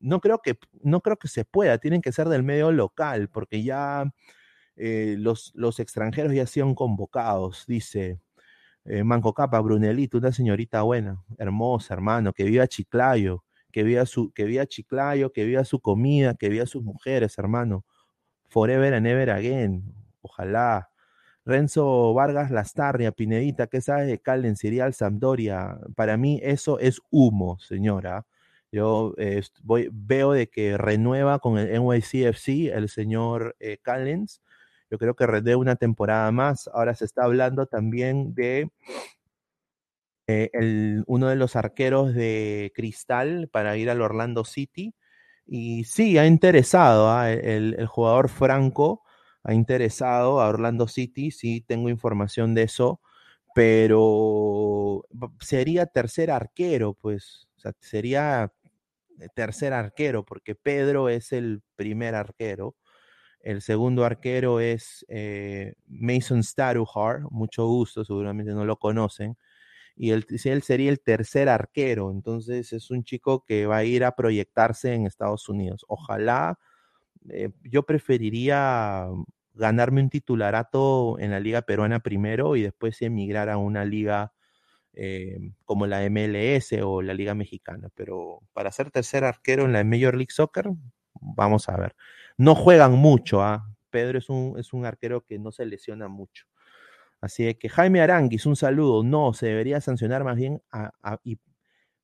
No, 0.00 0.20
creo 0.20 0.40
que, 0.40 0.58
no 0.82 1.00
creo 1.02 1.16
que 1.18 1.28
se 1.28 1.44
pueda, 1.44 1.78
tienen 1.78 2.02
que 2.02 2.12
ser 2.12 2.28
del 2.28 2.42
medio 2.42 2.72
local, 2.72 3.28
porque 3.30 3.62
ya 3.62 4.12
los, 4.76 5.52
los 5.54 5.80
extranjeros 5.80 6.32
ya 6.34 6.46
han 6.62 6.74
convocados, 6.74 7.64
dice. 7.66 8.20
Eh, 8.86 9.02
Manco 9.02 9.32
Capa, 9.32 9.60
Brunelito, 9.60 10.18
una 10.18 10.30
señorita 10.32 10.82
buena, 10.82 11.22
hermosa, 11.38 11.94
hermano, 11.94 12.32
que 12.34 12.44
viva 12.44 12.66
Chiclayo, 12.66 13.44
que 13.72 13.82
viva, 13.82 14.04
su, 14.04 14.30
que 14.32 14.44
viva 14.44 14.66
Chiclayo, 14.66 15.32
que 15.32 15.44
viva 15.44 15.64
su 15.64 15.80
comida, 15.80 16.34
que 16.34 16.50
viva 16.50 16.66
sus 16.66 16.82
mujeres, 16.84 17.38
hermano. 17.38 17.84
Forever 18.48 18.94
and 18.94 19.06
ever 19.06 19.30
again. 19.30 19.94
Ojalá. 20.22 20.90
Renzo 21.46 22.14
Vargas 22.14 22.50
Lastarria, 22.50 23.12
Pinedita, 23.12 23.66
¿qué 23.66 23.80
sabes 23.80 24.06
de 24.06 24.18
Calen, 24.18 24.56
Cirial, 24.56 24.94
Sampdoria? 24.94 25.78
Para 25.94 26.16
mí 26.16 26.40
eso 26.42 26.78
es 26.78 27.00
humo, 27.10 27.58
señora. 27.58 28.26
Yo 28.72 29.14
eh, 29.18 29.42
voy, 29.62 29.88
veo 29.92 30.32
de 30.32 30.48
que 30.48 30.78
renueva 30.78 31.38
con 31.38 31.58
el 31.58 31.70
NYCFC 31.80 32.72
el 32.74 32.88
señor 32.88 33.56
eh, 33.60 33.78
Callens 33.82 34.40
yo 34.94 34.98
creo 34.98 35.16
que 35.16 35.26
redé 35.26 35.56
una 35.56 35.74
temporada 35.74 36.30
más. 36.30 36.70
Ahora 36.72 36.94
se 36.94 37.04
está 37.04 37.24
hablando 37.24 37.66
también 37.66 38.32
de 38.32 38.70
eh, 40.28 40.50
el, 40.52 41.02
uno 41.08 41.28
de 41.28 41.34
los 41.34 41.56
arqueros 41.56 42.14
de 42.14 42.70
Cristal 42.76 43.48
para 43.50 43.76
ir 43.76 43.90
al 43.90 44.02
Orlando 44.02 44.44
City. 44.44 44.94
Y 45.46 45.82
sí, 45.84 46.16
ha 46.16 46.26
interesado 46.26 47.10
¿ah? 47.10 47.32
el, 47.32 47.74
el, 47.76 47.86
jugador 47.88 48.28
Franco, 48.28 49.02
ha 49.42 49.52
interesado 49.52 50.40
a 50.40 50.48
Orlando 50.48 50.86
City, 50.86 51.32
sí 51.32 51.60
tengo 51.60 51.88
información 51.88 52.54
de 52.54 52.62
eso, 52.62 53.00
pero 53.52 55.04
sería 55.40 55.86
tercer 55.86 56.30
arquero, 56.30 56.94
pues, 56.94 57.48
sería 57.80 58.52
tercer 59.34 59.72
arquero, 59.72 60.24
porque 60.24 60.54
Pedro 60.54 61.08
es 61.08 61.32
el 61.32 61.62
primer 61.76 62.14
arquero 62.14 62.76
el 63.44 63.60
segundo 63.60 64.04
arquero 64.06 64.58
es 64.58 65.04
eh, 65.08 65.74
Mason 65.86 66.42
Staruhar, 66.42 67.20
mucho 67.30 67.66
gusto, 67.66 68.04
seguramente 68.04 68.52
no 68.52 68.64
lo 68.64 68.78
conocen. 68.78 69.36
Y 69.96 70.10
él, 70.12 70.26
sería 70.62 70.90
el 70.90 71.00
tercer 71.00 71.48
arquero, 71.50 72.10
entonces 72.10 72.72
es 72.72 72.90
un 72.90 73.04
chico 73.04 73.44
que 73.44 73.66
va 73.66 73.78
a 73.78 73.84
ir 73.84 74.04
a 74.04 74.16
proyectarse 74.16 74.94
en 74.94 75.06
Estados 75.06 75.48
Unidos. 75.48 75.84
Ojalá, 75.88 76.58
eh, 77.30 77.50
yo 77.64 77.84
preferiría 77.84 79.08
ganarme 79.54 80.00
un 80.02 80.10
titularato 80.10 81.18
en 81.20 81.30
la 81.30 81.40
liga 81.40 81.62
peruana 81.62 82.00
primero 82.00 82.56
y 82.56 82.62
después 82.62 83.02
emigrar 83.02 83.50
a 83.50 83.58
una 83.58 83.84
liga 83.84 84.32
eh, 84.94 85.38
como 85.66 85.86
la 85.86 86.08
MLS 86.10 86.72
o 86.82 87.02
la 87.02 87.14
liga 87.14 87.34
mexicana. 87.34 87.90
Pero 87.94 88.40
para 88.54 88.72
ser 88.72 88.90
tercer 88.90 89.24
arquero 89.24 89.64
en 89.66 89.74
la 89.74 89.84
Major 89.84 90.14
League 90.16 90.32
Soccer, 90.32 90.70
vamos 91.20 91.68
a 91.68 91.76
ver. 91.76 91.94
No 92.38 92.54
juegan 92.54 92.92
mucho, 92.92 93.42
¿ah? 93.42 93.68
Pedro 93.90 94.18
es 94.18 94.28
un, 94.28 94.58
es 94.58 94.72
un 94.72 94.86
arquero 94.86 95.22
que 95.22 95.38
no 95.38 95.52
se 95.52 95.66
lesiona 95.66 96.08
mucho. 96.08 96.46
Así 97.20 97.54
que 97.54 97.68
Jaime 97.68 98.00
Aranguis, 98.02 98.46
un 98.46 98.56
saludo. 98.56 99.02
No, 99.04 99.32
se 99.34 99.46
debería 99.46 99.80
sancionar 99.80 100.24
más 100.24 100.36
bien 100.36 100.62
y 101.24 101.38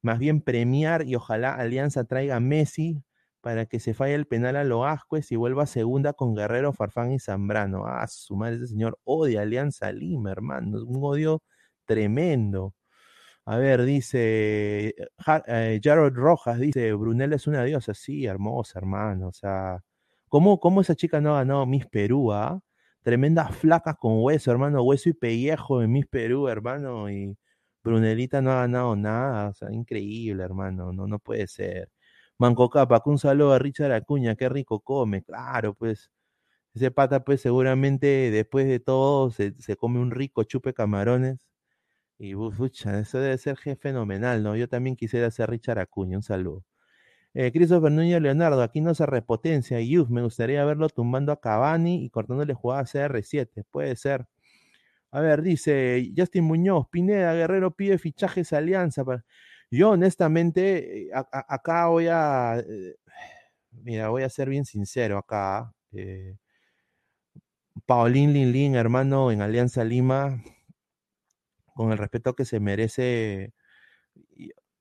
más 0.03 0.19
bien 0.19 0.41
premiar 0.43 1.07
y 1.07 1.15
ojalá 1.17 1.55
Alianza 1.55 2.05
traiga 2.05 2.37
a 2.37 2.41
Messi 2.41 3.03
para 3.41 3.67
que 3.67 3.81
se 3.81 3.95
falle 3.95 4.15
el 4.15 4.27
penal 4.27 4.57
a 4.57 4.65
Loascues 4.65 5.33
y 5.33 5.37
vuelva 5.37 5.65
a 5.65 5.67
segunda 5.67 6.13
con 6.15 6.35
Guerrero, 6.35 6.73
Farfán 6.73 7.13
y 7.13 7.19
Zambrano. 7.19 7.87
Ah, 7.87 8.07
su 8.09 8.37
madre, 8.37 8.57
ese 8.57 8.69
señor 8.69 8.99
odia 9.05 9.43
Alianza 9.43 9.93
Lima, 9.93 10.31
hermano. 10.33 10.83
Un 10.85 11.01
odio 11.03 11.43
tremendo. 11.87 12.75
A 13.47 13.59
ver, 13.59 13.85
dice 13.85 14.95
eh, 15.47 15.81
Jared 15.83 16.15
Rojas, 16.15 16.59
dice, 16.61 16.93
Brunel 16.95 17.33
es 17.35 17.47
una 17.47 17.65
diosa, 17.65 17.95
sí, 17.95 18.27
hermosa, 18.27 18.79
hermano. 18.79 19.29
O 19.29 19.33
sea, 19.33 19.83
¿cómo, 20.31 20.61
cómo 20.61 20.83
esa 20.83 20.97
chica 20.97 21.21
no 21.23 21.35
ha 21.37 21.41
ganado 21.41 21.67
Miss 21.67 21.87
Perú, 21.89 22.33
ah? 22.33 22.61
Tremendas 23.03 23.57
flacas 23.57 23.97
con 23.99 24.23
hueso, 24.23 24.53
hermano, 24.53 24.83
hueso 24.85 25.11
y 25.11 25.15
pellejo 25.15 25.83
en 25.83 25.93
Miss 25.93 26.07
Perú, 26.09 26.49
hermano, 26.49 27.11
y 27.11 27.37
Brunelita 27.85 28.43
no 28.43 28.53
ha 28.53 28.63
ganado 28.63 28.97
nada, 28.97 29.51
o 29.51 29.55
sea, 29.55 29.73
increíble, 29.73 30.43
hermano, 30.45 30.93
no, 30.95 31.07
no 31.09 31.19
puede 31.21 31.49
ser. 31.49 31.91
Manco 32.39 32.71
Capa, 32.71 33.03
un 33.07 33.19
saludo 33.19 33.53
a 33.55 33.59
Richard 33.61 33.93
Acuña, 33.93 34.37
qué 34.37 34.49
rico 34.51 34.81
come, 34.81 35.23
claro, 35.25 35.75
pues, 35.75 36.11
ese 36.75 36.91
pata, 36.93 37.25
pues, 37.25 37.41
seguramente 37.43 38.31
después 38.33 38.67
de 38.69 38.81
todo 38.81 39.31
se, 39.31 39.55
se 39.61 39.77
come 39.77 40.01
un 40.01 40.11
rico 40.13 40.45
chupe 40.45 40.75
camarones, 40.75 41.47
y, 42.19 42.35
pucha, 42.37 43.01
eso 43.01 43.19
debe 43.21 43.39
ser 43.39 43.57
fenomenal, 43.79 44.43
¿no? 44.45 44.57
Yo 44.57 44.69
también 44.69 44.97
quisiera 44.97 45.31
ser 45.31 45.51
Richard 45.51 45.79
Acuña, 45.81 46.19
un 46.19 46.23
saludo. 46.23 46.65
Eh, 47.35 47.53
Christopher 47.53 47.93
Núñez 47.93 48.21
Leonardo, 48.21 48.63
aquí 48.63 48.81
no 48.81 48.95
se 48.95 49.07
repotencia. 49.07 49.81
Y 49.81 49.97
me 50.09 50.23
gustaría 50.23 50.65
verlo 50.65 50.89
tumbando 50.89 51.33
a 51.33 51.41
Cavani 51.41 52.05
y 52.05 52.11
cortándole 52.11 52.55
jugada 52.55 52.83
a 52.83 52.87
CR7. 52.87 53.65
Puede 53.71 53.97
ser. 53.97 54.27
A 55.13 55.21
ver, 55.21 55.43
dice 55.43 56.13
Justin 56.17 56.45
Muñoz, 56.45 56.89
Pineda, 56.89 57.35
Guerrero 57.35 57.73
pide 57.73 57.99
fichajes 57.99 58.53
Alianza. 58.53 59.05
Yo, 59.71 59.91
honestamente, 59.91 61.09
eh, 61.09 61.11
acá 61.15 61.87
voy 61.87 62.09
a. 62.09 62.59
Eh, 62.59 62.97
mira, 63.73 64.09
voy 64.11 64.23
a 64.25 64.29
ser 64.31 64.49
bien 64.49 64.65
sincero 64.65 65.19
acá. 65.19 65.73
Eh, 65.93 66.37
Paulín 67.87 68.33
Lin 68.33 68.53
Lin, 68.53 68.75
hermano, 68.77 69.31
en 69.33 69.43
Alianza 69.43 69.85
Lima, 69.85 70.43
con 71.75 71.93
el 71.93 71.99
respeto 71.99 72.35
que 72.35 72.45
se 72.45 72.61
merece, 72.61 73.53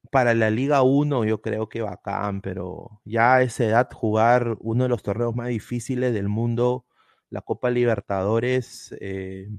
para 0.10 0.34
la 0.34 0.50
Liga 0.50 0.82
1 0.84 1.26
yo 1.26 1.42
creo 1.42 1.70
que 1.70 1.82
bacán, 1.82 2.42
pero 2.42 3.02
ya 3.06 3.36
a 3.36 3.42
esa 3.44 3.66
edad 3.66 3.90
jugar 3.92 4.58
uno 4.60 4.84
de 4.84 4.90
los 4.90 5.04
torneos 5.04 5.36
más 5.36 5.50
difíciles 5.50 6.14
del 6.14 6.30
mundo, 6.30 6.86
la 7.30 7.42
Copa 7.42 7.70
Libertadores, 7.70 8.96
eh, 9.02 9.50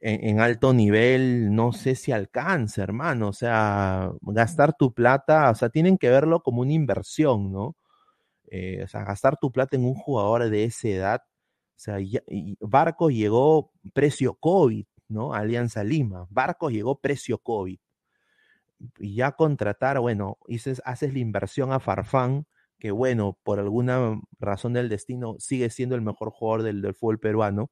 en, 0.00 0.40
alto 0.40 0.74
nivel, 0.74 1.54
no 1.54 1.72
sé 1.72 1.94
si 1.96 2.12
alcanza, 2.12 2.82
hermano. 2.82 3.28
O 3.28 3.32
sea, 3.32 4.12
gastar 4.22 4.76
tu 4.76 4.92
plata, 4.94 5.50
o 5.50 5.54
sea, 5.54 5.70
tienen 5.70 5.98
que 5.98 6.10
verlo 6.10 6.42
como 6.42 6.62
una 6.62 6.72
inversión, 6.74 7.52
¿no? 7.52 7.76
Eh, 8.50 8.82
o 8.84 8.88
sea, 8.88 9.04
gastar 9.04 9.38
tu 9.38 9.52
plata 9.52 9.76
en 9.76 9.84
un 9.84 9.94
jugador 9.94 10.50
de 10.50 10.64
esa 10.64 10.88
edad. 10.88 11.22
O 11.76 11.80
sea, 11.80 11.98
Barcos 12.60 13.12
llegó 13.14 13.72
precio 13.94 14.34
COVID, 14.34 14.86
¿no? 15.08 15.34
Alianza 15.34 15.84
Lima. 15.84 16.26
Barcos 16.30 16.72
llegó 16.72 17.00
precio 17.00 17.38
COVID 17.38 17.78
y 18.98 19.16
ya 19.16 19.32
contratar, 19.32 20.00
bueno, 20.00 20.38
dices, 20.48 20.82
haces 20.84 21.12
la 21.12 21.20
inversión 21.20 21.72
a 21.72 21.80
Farfán, 21.80 22.46
que 22.78 22.90
bueno, 22.90 23.38
por 23.42 23.60
alguna 23.60 24.20
razón 24.38 24.74
del 24.74 24.88
destino 24.88 25.36
sigue 25.38 25.70
siendo 25.70 25.94
el 25.94 26.02
mejor 26.02 26.30
jugador 26.30 26.62
del, 26.62 26.94
fútbol 26.94 27.18
peruano. 27.18 27.70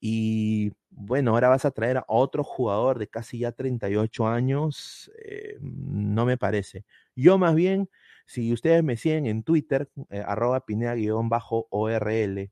Y 0.00 0.72
bueno, 0.90 1.32
ahora 1.32 1.48
vas 1.48 1.64
a 1.64 1.70
traer 1.70 1.98
a 1.98 2.04
otro 2.08 2.44
jugador 2.44 2.98
de 2.98 3.08
casi 3.08 3.40
ya 3.40 3.52
38 3.52 4.26
años, 4.26 5.10
eh, 5.24 5.58
no 5.60 6.26
me 6.26 6.36
parece. 6.38 6.84
Yo 7.16 7.38
más 7.38 7.54
bien, 7.54 7.88
si 8.26 8.52
ustedes 8.52 8.82
me 8.84 8.96
siguen 8.96 9.26
en 9.26 9.42
Twitter, 9.44 9.90
eh, 10.10 10.22
arroba 10.26 10.64
pinea-orl, 10.66 12.50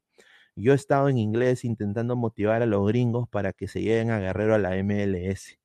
yo 0.57 0.73
he 0.73 0.77
estado 0.77 1.09
en 1.09 1.19
inglés 1.19 1.65
intentando 1.65 2.17
motivar 2.17 2.63
a 2.63 2.67
los 2.67 2.87
gringos 2.87 3.29
para 3.29 3.53
que 3.53 3.69
se 3.69 3.81
lleguen 3.81 4.11
a 4.11 4.19
Guerrero 4.21 4.55
a 4.55 4.59
la 4.59 4.77
MLS. 4.83 5.60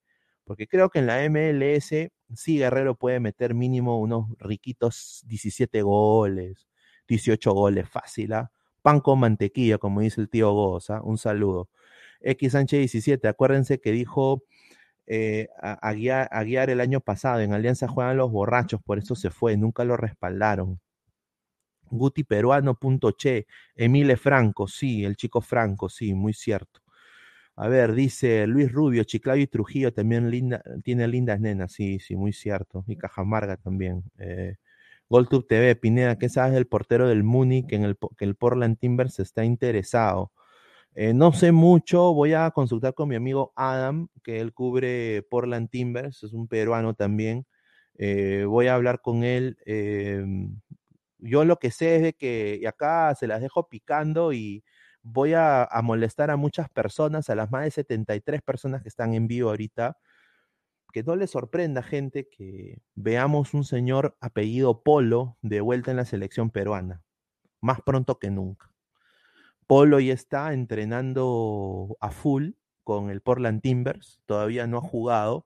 Porque 0.45 0.67
creo 0.67 0.89
que 0.89 0.99
en 0.99 1.07
la 1.07 1.27
MLS 1.29 2.11
sí 2.33 2.57
Guerrero 2.57 2.95
puede 2.95 3.19
meter 3.19 3.53
mínimo 3.53 3.99
unos 3.99 4.27
riquitos 4.39 5.23
17 5.27 5.81
goles, 5.81 6.67
18 7.07 7.51
goles, 7.53 7.89
fácil, 7.89 8.33
¿ah? 8.33 8.51
Pan 8.81 8.99
con 9.01 9.19
mantequilla, 9.19 9.79
como 9.79 10.01
dice 10.01 10.21
el 10.21 10.29
tío 10.29 10.53
Goza. 10.53 11.01
Un 11.01 11.17
saludo. 11.17 11.69
X 12.21 12.53
Sánchez 12.53 12.79
17, 12.79 13.27
acuérdense 13.27 13.79
que 13.79 13.91
dijo 13.91 14.43
eh, 15.07 15.49
a, 15.61 15.93
guiar, 15.93 16.69
el 16.69 16.81
año 16.81 16.99
pasado, 17.01 17.39
en 17.41 17.53
Alianza 17.53 17.87
juegan 17.87 18.17
los 18.17 18.31
borrachos, 18.31 18.81
por 18.83 18.97
eso 18.97 19.15
se 19.15 19.29
fue, 19.29 19.57
nunca 19.57 19.83
lo 19.83 19.97
respaldaron. 19.97 20.79
Guti 21.89 22.23
Peruano, 22.23 22.75
punto 22.75 23.11
che. 23.11 23.47
Emile 23.75 24.17
Franco, 24.17 24.67
sí, 24.67 25.05
el 25.05 25.15
chico 25.15 25.41
Franco, 25.41 25.89
sí, 25.89 26.13
muy 26.13 26.33
cierto. 26.33 26.81
A 27.57 27.69
ver, 27.69 27.93
dice 27.93 28.47
Luis 28.47 28.71
Rubio, 28.71 29.03
Chiclayo 29.05 29.43
y 29.43 29.47
Trujillo 29.47 29.93
también 29.93 30.29
tiene 30.83 31.07
lindas 31.07 31.39
nenas, 31.39 31.71
sí, 31.71 31.99
sí, 31.99 32.15
muy 32.17 32.33
cierto. 32.33 32.83
Y 32.87 32.97
Cajamarga 32.97 33.55
también. 33.57 34.03
Eh, 34.17 34.57
GolTube 35.09 35.47
TV, 35.47 35.75
Pineda, 35.77 36.17
¿qué 36.17 36.29
sabes 36.29 36.53
del 36.53 36.67
portero 36.67 37.07
del 37.07 37.23
Muni 37.23 37.65
que, 37.67 37.75
en 37.75 37.85
el, 37.85 37.97
que 38.17 38.25
el 38.25 38.35
Portland 38.35 38.77
Timbers 38.79 39.19
está 39.19 39.45
interesado? 39.45 40.33
Eh, 40.95 41.13
no 41.13 41.33
sé 41.33 41.51
mucho, 41.51 42.13
voy 42.13 42.33
a 42.33 42.51
consultar 42.51 42.93
con 42.93 43.09
mi 43.09 43.15
amigo 43.15 43.53
Adam, 43.55 44.09
que 44.23 44.39
él 44.39 44.53
cubre 44.53 45.23
Portland 45.29 45.69
Timbers, 45.69 46.23
es 46.23 46.33
un 46.33 46.47
peruano 46.47 46.93
también. 46.95 47.45
Eh, 47.97 48.45
voy 48.47 48.67
a 48.67 48.75
hablar 48.75 49.01
con 49.01 49.23
él. 49.23 49.57
Em, 49.65 50.59
yo 51.19 51.45
lo 51.45 51.57
que 51.57 51.71
sé 51.71 51.97
es 51.97 52.01
de 52.03 52.13
que 52.13 52.63
acá 52.67 53.15
se 53.15 53.27
las 53.27 53.41
dejo 53.41 53.69
picando 53.69 54.33
y 54.33 54.63
voy 55.05 55.33
a, 55.35 55.69
molestar 55.83 56.31
a 56.31 56.35
muchas 56.35 56.67
personas, 56.69 57.29
a 57.29 57.35
las 57.35 57.51
más 57.51 57.63
de 57.63 57.71
73 57.71 58.41
personas 58.41 58.81
que 58.81 58.89
están 58.89 59.13
en 59.13 59.27
vivo 59.27 59.49
ahorita, 59.49 59.97
que 60.91 61.03
no 61.03 61.15
les 61.15 61.31
sorprenda, 61.31 61.83
gente, 61.83 62.27
que 62.27 62.81
veamos 62.95 63.53
un 63.53 63.65
señor 63.65 64.17
apellido 64.19 64.81
Polo 64.81 65.37
de 65.41 65.61
vuelta 65.61 65.91
en 65.91 65.97
la 65.97 66.05
selección 66.05 66.49
peruana, 66.49 67.03
más 67.61 67.81
pronto 67.81 68.17
que 68.17 68.31
nunca. 68.31 68.71
Polo 69.67 69.99
ya 69.99 70.13
está 70.13 70.53
entrenando 70.53 71.97
a 71.99 72.09
full 72.09 72.51
con 72.83 73.09
el 73.11 73.21
Portland 73.21 73.61
Timbers, 73.61 74.21
todavía 74.25 74.65
no 74.65 74.79
ha 74.79 74.81
jugado, 74.81 75.45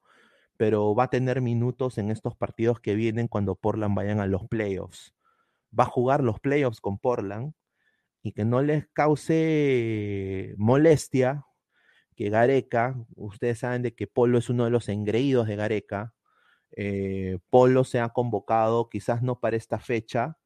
pero 0.55 0.95
va 0.95 1.05
a 1.05 1.09
tener 1.09 1.41
minutos 1.41 1.97
en 1.97 2.11
estos 2.11 2.35
partidos 2.35 2.79
que 2.79 2.95
vienen 2.95 3.27
cuando 3.27 3.55
Portland 3.55 3.95
vayan 3.95 4.19
a 4.21 4.27
los 4.27 4.47
playoffs. 4.47 5.13
Va 5.77 5.83
a 5.83 5.87
jugar 5.87 6.23
los 6.23 6.39
playoffs 6.39 6.81
con 6.81 6.97
Portland 6.97 7.53
y 8.21 8.33
que 8.33 8.45
no 8.45 8.61
les 8.61 8.87
cause 8.93 10.55
molestia 10.57 11.45
que 12.15 12.29
Gareca, 12.29 12.97
ustedes 13.15 13.59
saben 13.59 13.81
de 13.81 13.95
que 13.95 14.05
Polo 14.05 14.39
es 14.39 14.49
uno 14.49 14.65
de 14.65 14.71
los 14.71 14.89
engreídos 14.89 15.47
de 15.47 15.55
Gareca, 15.55 16.13
eh, 16.75 17.39
Polo 17.49 17.85
se 17.85 18.01
ha 18.01 18.09
convocado, 18.09 18.89
quizás 18.89 19.23
no 19.23 19.39
para 19.39 19.55
esta 19.57 19.79
fecha, 19.79 20.37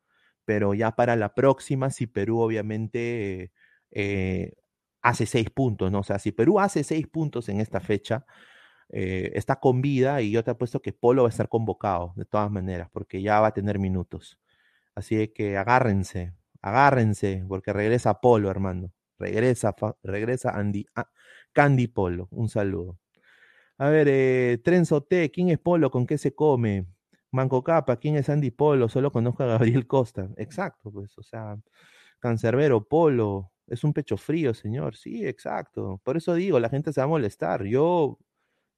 pero 0.46 0.76
ya 0.76 0.92
para 0.96 1.16
la 1.16 1.34
próxima, 1.34 1.90
si 1.90 2.08
Perú 2.08 2.42
obviamente 2.42 3.52
eh, 3.92 4.54
hace 5.02 5.26
seis 5.26 5.50
puntos, 5.50 5.92
¿no? 5.92 6.02
O 6.02 6.04
sea, 6.04 6.20
si 6.20 6.32
Perú 6.32 6.60
hace 6.60 6.84
seis 6.84 7.08
puntos 7.08 7.50
en 7.50 7.60
esta 7.60 7.80
fecha, 7.80 8.26
eh, 8.90 9.32
está 9.36 9.58
con 9.58 9.82
vida 9.82 10.22
y 10.22 10.32
yo 10.32 10.44
te 10.44 10.52
apuesto 10.52 10.82
que 10.82 10.94
Polo 10.94 11.24
va 11.24 11.30
a 11.30 11.32
estar 11.32 11.50
convocado 11.50 12.14
de 12.16 12.26
todas 12.26 12.52
maneras, 12.52 12.90
porque 12.94 13.22
ya 13.22 13.40
va 13.42 13.48
a 13.48 13.54
tener 13.54 13.80
minutos. 13.80 14.40
Así 14.96 15.28
que 15.30 15.58
agárrense, 15.58 16.34
Agárrense, 16.64 17.46
porque 17.48 17.74
regresa 17.74 18.22
Polo, 18.22 18.50
hermano. 18.52 18.92
Regresa, 19.20 19.76
regresa 20.04 20.52
Andy, 20.58 20.88
ah, 20.96 21.10
Candy 21.54 21.88
Polo. 21.88 22.30
Un 22.32 22.50
saludo. 22.50 23.00
A 23.78 23.90
ver, 23.90 24.08
eh, 24.10 24.60
Trenzote, 24.64 25.32
¿quién 25.32 25.50
es 25.50 25.60
Polo? 25.60 25.92
¿Con 25.92 26.08
qué 26.08 26.18
se 26.18 26.36
come? 26.36 26.88
Manco 27.32 27.64
Capa, 27.64 27.98
¿quién 27.98 28.16
es 28.16 28.30
Andy 28.30 28.52
Polo? 28.52 28.90
Solo 28.90 29.12
conozco 29.12 29.44
a 29.44 29.48
Gabriel 29.48 29.88
Costa. 29.88 30.30
Exacto, 30.38 30.92
pues, 30.92 31.18
o 31.18 31.24
sea, 31.24 31.58
Cancerbero, 32.20 32.86
Polo, 32.88 33.52
es 33.68 33.84
un 33.84 33.94
pecho 33.94 34.18
frío, 34.18 34.54
señor. 34.54 34.96
Sí, 34.96 35.26
exacto. 35.26 36.00
Por 36.04 36.18
eso 36.18 36.34
digo, 36.36 36.60
la 36.60 36.70
gente 36.70 36.94
se 36.94 37.02
va 37.02 37.06
a 37.06 37.08
molestar. 37.08 37.66
Yo 37.66 38.20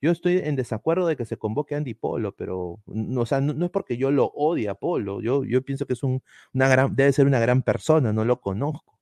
yo 0.02 0.12
estoy 0.12 0.40
en 0.40 0.56
desacuerdo 0.56 1.08
de 1.08 1.16
que 1.16 1.26
se 1.26 1.38
convoque 1.38 1.76
a 1.76 1.78
Andy 1.80 1.94
Polo, 1.94 2.36
pero 2.36 2.80
no, 2.86 3.22
o 3.22 3.26
sea, 3.26 3.42
no, 3.42 3.66
es 3.66 3.72
porque 3.72 3.98
yo 3.98 4.12
lo 4.12 4.26
odie 4.28 4.70
a 4.70 4.76
Polo. 4.76 5.22
Yo, 5.22 5.44
yo 5.46 5.64
pienso 5.64 5.86
que 5.88 5.94
es 5.94 6.04
un, 6.04 6.22
una 6.54 6.68
gran, 6.68 6.96
debe 6.96 7.14
ser 7.14 7.26
una 7.28 7.40
gran 7.40 7.62
persona, 7.64 8.14
no 8.14 8.26
lo 8.26 8.42
conozco. 8.42 9.00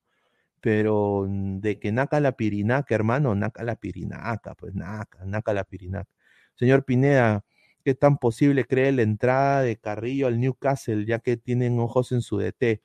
Pero 0.62 1.27
de 1.29 1.79
que 1.79 1.91
naca 1.91 2.19
la 2.21 2.34
pirinaca, 2.34 2.95
hermano, 2.95 3.36
naca 3.36 3.63
la 3.63 3.75
pirinaca, 3.75 4.56
pues 4.56 4.75
naca, 4.75 5.25
naca 5.25 5.53
la 5.53 5.65
pirinaca. 5.65 6.10
Señor 6.56 6.86
Pineda, 6.86 7.43
¿qué 7.84 7.95
tan 7.95 8.17
posible 8.17 8.65
cree 8.65 8.91
la 8.91 9.01
entrada 9.03 9.62
de 9.63 9.77
Carrillo 9.77 10.27
al 10.27 10.39
Newcastle, 10.39 11.06
ya 11.06 11.19
que 11.19 11.38
tienen 11.38 11.79
ojos 11.79 12.12
en 12.13 12.21
su 12.21 12.38
DT? 12.39 12.82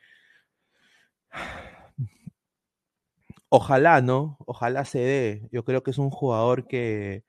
Ojalá, 3.51 4.01
¿no? 4.03 4.37
Ojalá 4.47 4.85
se 4.85 4.99
dé. 4.99 5.49
Yo 5.53 5.65
creo 5.65 5.83
que 5.83 5.91
es 5.91 5.99
un 5.99 6.11
jugador 6.11 6.67
que, 6.67 7.25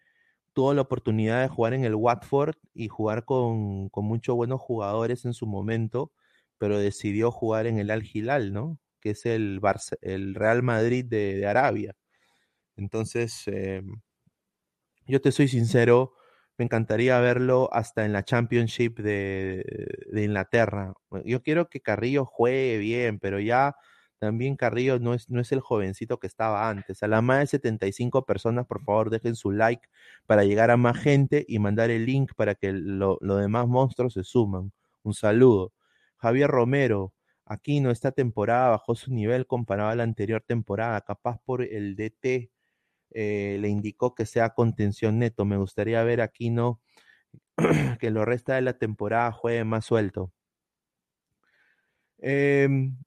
tuvo 0.53 0.73
la 0.73 0.81
oportunidad 0.81 1.41
de 1.41 1.47
jugar 1.47 1.73
en 1.73 1.85
el 1.85 1.95
Watford 1.95 2.55
y 2.73 2.87
jugar 2.87 3.25
con, 3.25 3.89
con 3.89 4.05
muchos 4.05 4.35
buenos 4.35 4.61
jugadores 4.61 5.25
en 5.25 5.33
su 5.33 5.47
momento, 5.47 6.11
pero 6.57 6.79
decidió 6.79 7.31
jugar 7.31 7.67
en 7.67 7.79
el 7.79 7.91
Al 7.91 8.03
Hilal, 8.05 8.53
¿no? 8.53 8.79
Que 9.01 9.11
es 9.11 9.25
el, 9.25 9.61
el 10.01 10.35
Real 10.35 10.63
Madrid 10.63 11.05
de, 11.05 11.45
Arabia. 11.47 11.95
Entonces, 12.77 13.43
em, 13.47 14.01
yo 15.07 15.21
te 15.21 15.31
soy 15.31 15.47
sincero, 15.47 16.13
me 16.57 16.65
encantaría 16.65 17.19
verlo 17.19 17.69
hasta 17.73 18.05
en 18.05 18.13
la 18.13 18.23
Championship 18.23 18.99
de, 18.99 19.63
de, 20.11 20.23
Inglaterra. 20.23 20.93
Yo 21.25 21.41
quiero 21.41 21.69
que 21.69 21.81
Carrillo 21.81 22.25
juegue 22.25 22.77
bien, 22.77 23.19
pero 23.19 23.39
ya 23.39 23.75
también 24.19 24.55
Carrillo 24.55 24.99
no 24.99 25.13
es, 25.13 25.29
no 25.29 25.41
es 25.41 25.51
el 25.51 25.61
jovencito 25.61 26.19
que 26.19 26.27
estaba 26.27 26.69
antes. 26.69 27.03
A 27.03 27.07
la 27.07 27.21
más 27.21 27.39
de 27.39 27.47
75 27.47 28.25
personas, 28.25 28.65
por 28.67 28.83
favor, 28.83 29.09
dejen 29.09 29.35
su 29.35 29.51
like 29.51 29.87
para 30.25 30.43
llegar 30.43 30.71
a 30.71 30.77
más 30.77 30.97
gente 30.97 31.45
y 31.47 31.59
mandar 31.59 31.89
el 31.89 32.05
link 32.05 32.33
para 32.35 32.55
que 32.55 32.71
los 32.73 33.19
demás 33.21 33.67
monstruos 33.67 34.13
se 34.13 34.23
suman. 34.23 34.71
Un 35.03 35.13
saludo. 35.13 35.73
Javier 36.17 36.49
Romero, 36.49 37.13
aquí 37.45 37.79
no 37.79 37.91
esta 37.91 38.11
temporada 38.11 38.69
bajó 38.69 38.95
su 38.95 39.11
nivel 39.13 39.47
comparado 39.47 39.89
a 39.91 39.95
la 39.95 40.03
anterior 40.03 40.43
temporada, 40.45 41.01
capaz 41.01 41.39
por 41.45 41.61
el 41.63 41.95
DT 41.95 42.51
eh, 43.11 43.57
le 43.59 43.69
indicó 43.69 44.13
que 44.15 44.25
sea 44.25 44.51
contención 44.51 45.19
neto. 45.19 45.45
Me 45.45 45.57
gustaría 45.57 46.03
ver 46.03 46.21
aquí 46.21 46.49
no 46.49 46.81
que 47.99 48.11
lo 48.11 48.25
resta 48.25 48.55
de 48.55 48.61
la 48.61 48.73
temporada 48.77 49.31
juegue 49.31 49.63
más 49.63 49.85
suelto. 49.85 50.31
Em, 52.21 52.97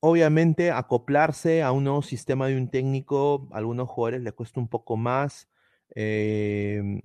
obviamente, 0.00 0.70
acoplarse 0.70 1.62
a 1.62 1.72
un 1.72 1.84
nuevo 1.84 2.02
sistema 2.02 2.48
de 2.48 2.56
un 2.56 2.70
técnico, 2.70 3.48
a 3.52 3.58
algunos 3.58 3.88
jugadores 3.88 4.22
le 4.22 4.32
cuesta 4.32 4.60
un 4.60 4.68
poco 4.68 4.96
más. 4.96 5.48
Em, 5.94 7.00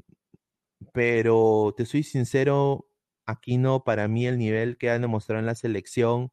pero 0.93 1.73
te 1.77 1.85
soy 1.85 2.03
sincero, 2.03 2.87
aquí 3.25 3.57
no, 3.57 3.83
para 3.83 4.07
mí 4.07 4.27
el 4.27 4.37
nivel 4.37 4.77
que 4.77 4.89
han 4.89 5.01
demostrado 5.01 5.39
en 5.39 5.45
la 5.45 5.55
selección 5.55 6.31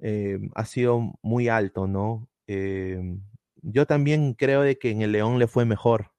em, 0.00 0.50
ha 0.54 0.64
sido 0.66 1.14
muy 1.22 1.48
alto, 1.48 1.86
¿no? 1.86 2.28
yo 3.62 3.86
también 3.86 4.34
creo 4.34 4.62
de 4.62 4.78
que 4.78 4.90
en 4.90 5.02
el 5.02 5.12
León 5.12 5.38
le 5.40 5.48
fue 5.48 5.64
mejor. 5.64 6.12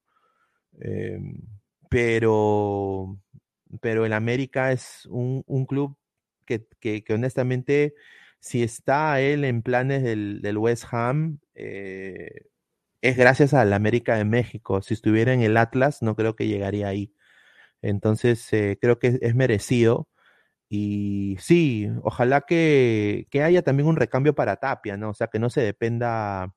Em, 0.80 1.40
pero, 1.90 3.18
pero 3.80 4.06
el 4.06 4.12
América 4.12 4.72
es 4.72 5.06
un, 5.10 5.42
club 5.66 5.96
que, 6.46 7.04
honestamente, 7.10 7.94
si 8.40 8.62
está 8.62 9.20
él 9.20 9.44
en 9.44 9.62
planes 9.62 10.02
del, 10.02 10.58
West 10.58 10.84
Ham, 10.92 11.40
eh, 11.54 12.46
es 13.02 13.16
gracias 13.16 13.54
al 13.54 13.72
América 13.72 14.16
de 14.16 14.24
México. 14.24 14.82
Si 14.82 14.94
estuviera 14.94 15.32
en 15.34 15.42
el 15.42 15.56
Atlas, 15.56 16.02
no 16.02 16.16
creo 16.16 16.36
que 16.36 16.48
llegaría 16.48 16.88
ahí. 16.88 17.14
Entonces, 17.82 18.52
eh, 18.52 18.78
creo 18.80 18.98
que 18.98 19.18
es 19.22 19.34
merecido. 19.36 20.08
Y 20.68 21.36
sí, 21.40 21.90
ojalá 22.02 22.42
que, 22.42 23.26
que, 23.30 23.42
haya 23.44 23.62
también 23.62 23.88
un 23.88 23.96
recambio 23.96 24.34
para 24.34 24.56
Tapia, 24.58 24.96
¿no? 24.98 25.10
O 25.10 25.14
sea, 25.14 25.28
que 25.28 25.38
no 25.40 25.50
se 25.50 25.62
dependa 25.62 26.54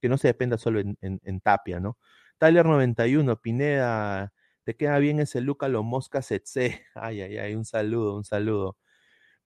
que 0.00 0.08
no 0.08 0.18
se 0.18 0.28
dependa 0.28 0.58
solo 0.58 0.80
en, 0.80 1.40
Tapia, 1.40 1.80
¿no? 1.80 1.98
Tyler 2.38 2.66
91, 2.66 3.40
Pineda, 3.40 4.32
te 4.64 4.76
queda 4.76 4.98
bien 4.98 5.20
ese 5.20 5.40
Luca 5.40 5.68
Lo 5.68 5.82
Mosca 5.82 6.22
Setse. 6.22 6.82
Ay, 6.94 7.22
ay, 7.22 7.38
ay, 7.38 7.54
un 7.54 7.64
saludo, 7.64 8.16
un 8.16 8.24
saludo. 8.24 8.76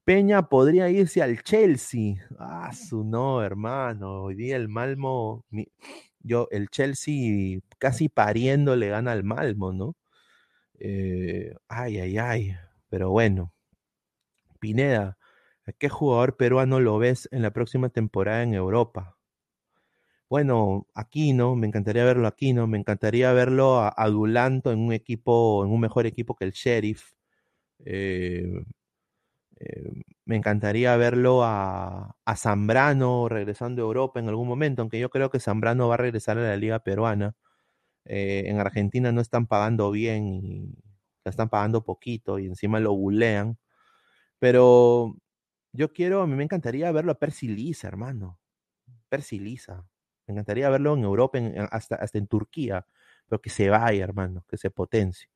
Peña 0.04 0.48
podría 0.48 0.88
irse 0.90 1.22
al 1.22 1.42
Chelsea. 1.42 2.16
Ah, 2.38 2.72
su 2.72 3.04
no, 3.04 3.42
hermano. 3.42 4.24
Hoy 4.24 4.34
día 4.34 4.56
el 4.56 4.68
Malmo, 4.68 5.44
yo, 6.20 6.48
el 6.50 6.68
Chelsea 6.70 7.60
casi 7.78 8.08
pariendo 8.08 8.74
le 8.74 8.88
gana 8.88 9.12
al 9.12 9.22
Malmo, 9.24 9.72
¿no? 9.72 9.96
Eh, 10.80 11.54
ay, 11.68 11.98
ay, 11.98 12.18
ay. 12.18 12.56
Pero 12.88 13.10
bueno. 13.10 13.52
Pineda, 14.60 15.18
qué 15.78 15.88
jugador 15.88 16.36
peruano 16.36 16.80
lo 16.80 16.98
ves 16.98 17.28
en 17.32 17.42
la 17.42 17.50
próxima 17.52 17.88
temporada 17.90 18.42
en 18.42 18.54
Europa? 18.54 19.16
bueno, 20.28 20.88
Aquino, 20.94 21.56
me 21.56 21.66
encantaría 21.66 22.04
verlo 22.04 22.26
Aquino, 22.26 22.66
me 22.66 22.78
encantaría 22.78 23.32
verlo 23.34 23.80
a, 23.80 23.94
en 24.06 24.78
un 24.78 24.92
equipo, 24.94 25.62
en 25.64 25.70
un 25.70 25.80
mejor 25.80 26.06
equipo 26.06 26.34
que 26.34 26.44
el 26.46 26.52
Sheriff. 26.52 27.12
Eh, 27.84 28.64
eh, 29.64 30.02
me 30.24 30.36
encantaría 30.36 30.96
verlo 30.96 31.42
a, 31.44 32.16
Zambrano 32.36 33.28
regresando 33.28 33.82
a 33.82 33.86
Europa 33.86 34.20
en 34.20 34.28
algún 34.28 34.48
momento, 34.48 34.82
aunque 34.82 34.98
yo 34.98 35.10
creo 35.10 35.30
que 35.30 35.40
Zambrano 35.40 35.88
va 35.88 35.94
a 35.94 35.98
regresar 35.98 36.38
a 36.38 36.42
la 36.42 36.56
liga 36.56 36.80
peruana. 36.80 37.36
Eh, 38.04 38.44
en 38.46 38.58
Argentina 38.60 39.12
no 39.12 39.20
están 39.20 39.46
pagando 39.46 39.90
bien 39.92 40.26
y 40.28 40.74
están 41.24 41.48
pagando 41.48 41.84
poquito 41.84 42.38
y 42.38 42.46
encima 42.46 42.80
lo 42.80 42.94
bulean. 42.94 43.58
Pero 44.38 45.16
yo 45.72 45.92
quiero, 45.92 46.22
a 46.22 46.26
mí 46.26 46.34
me 46.36 46.44
encantaría 46.44 46.92
verlo 46.92 47.12
a 47.12 47.18
Percy 47.18 47.48
Lisa, 47.48 47.88
hermano. 47.88 48.40
Percy 49.08 49.38
Lisa. 49.40 49.86
Me 50.26 50.32
encantaría 50.34 50.70
verlo 50.70 50.94
en 50.94 51.04
Europa, 51.04 51.38
hasta, 51.70 51.96
hasta 51.96 52.18
en 52.18 52.26
Turquía, 52.28 52.86
pero 53.28 53.40
que 53.42 53.50
se 53.50 53.70
vaya, 53.70 54.04
hermano, 54.04 54.44
que 54.48 54.56
se 54.56 54.70
potencie. 54.70 55.28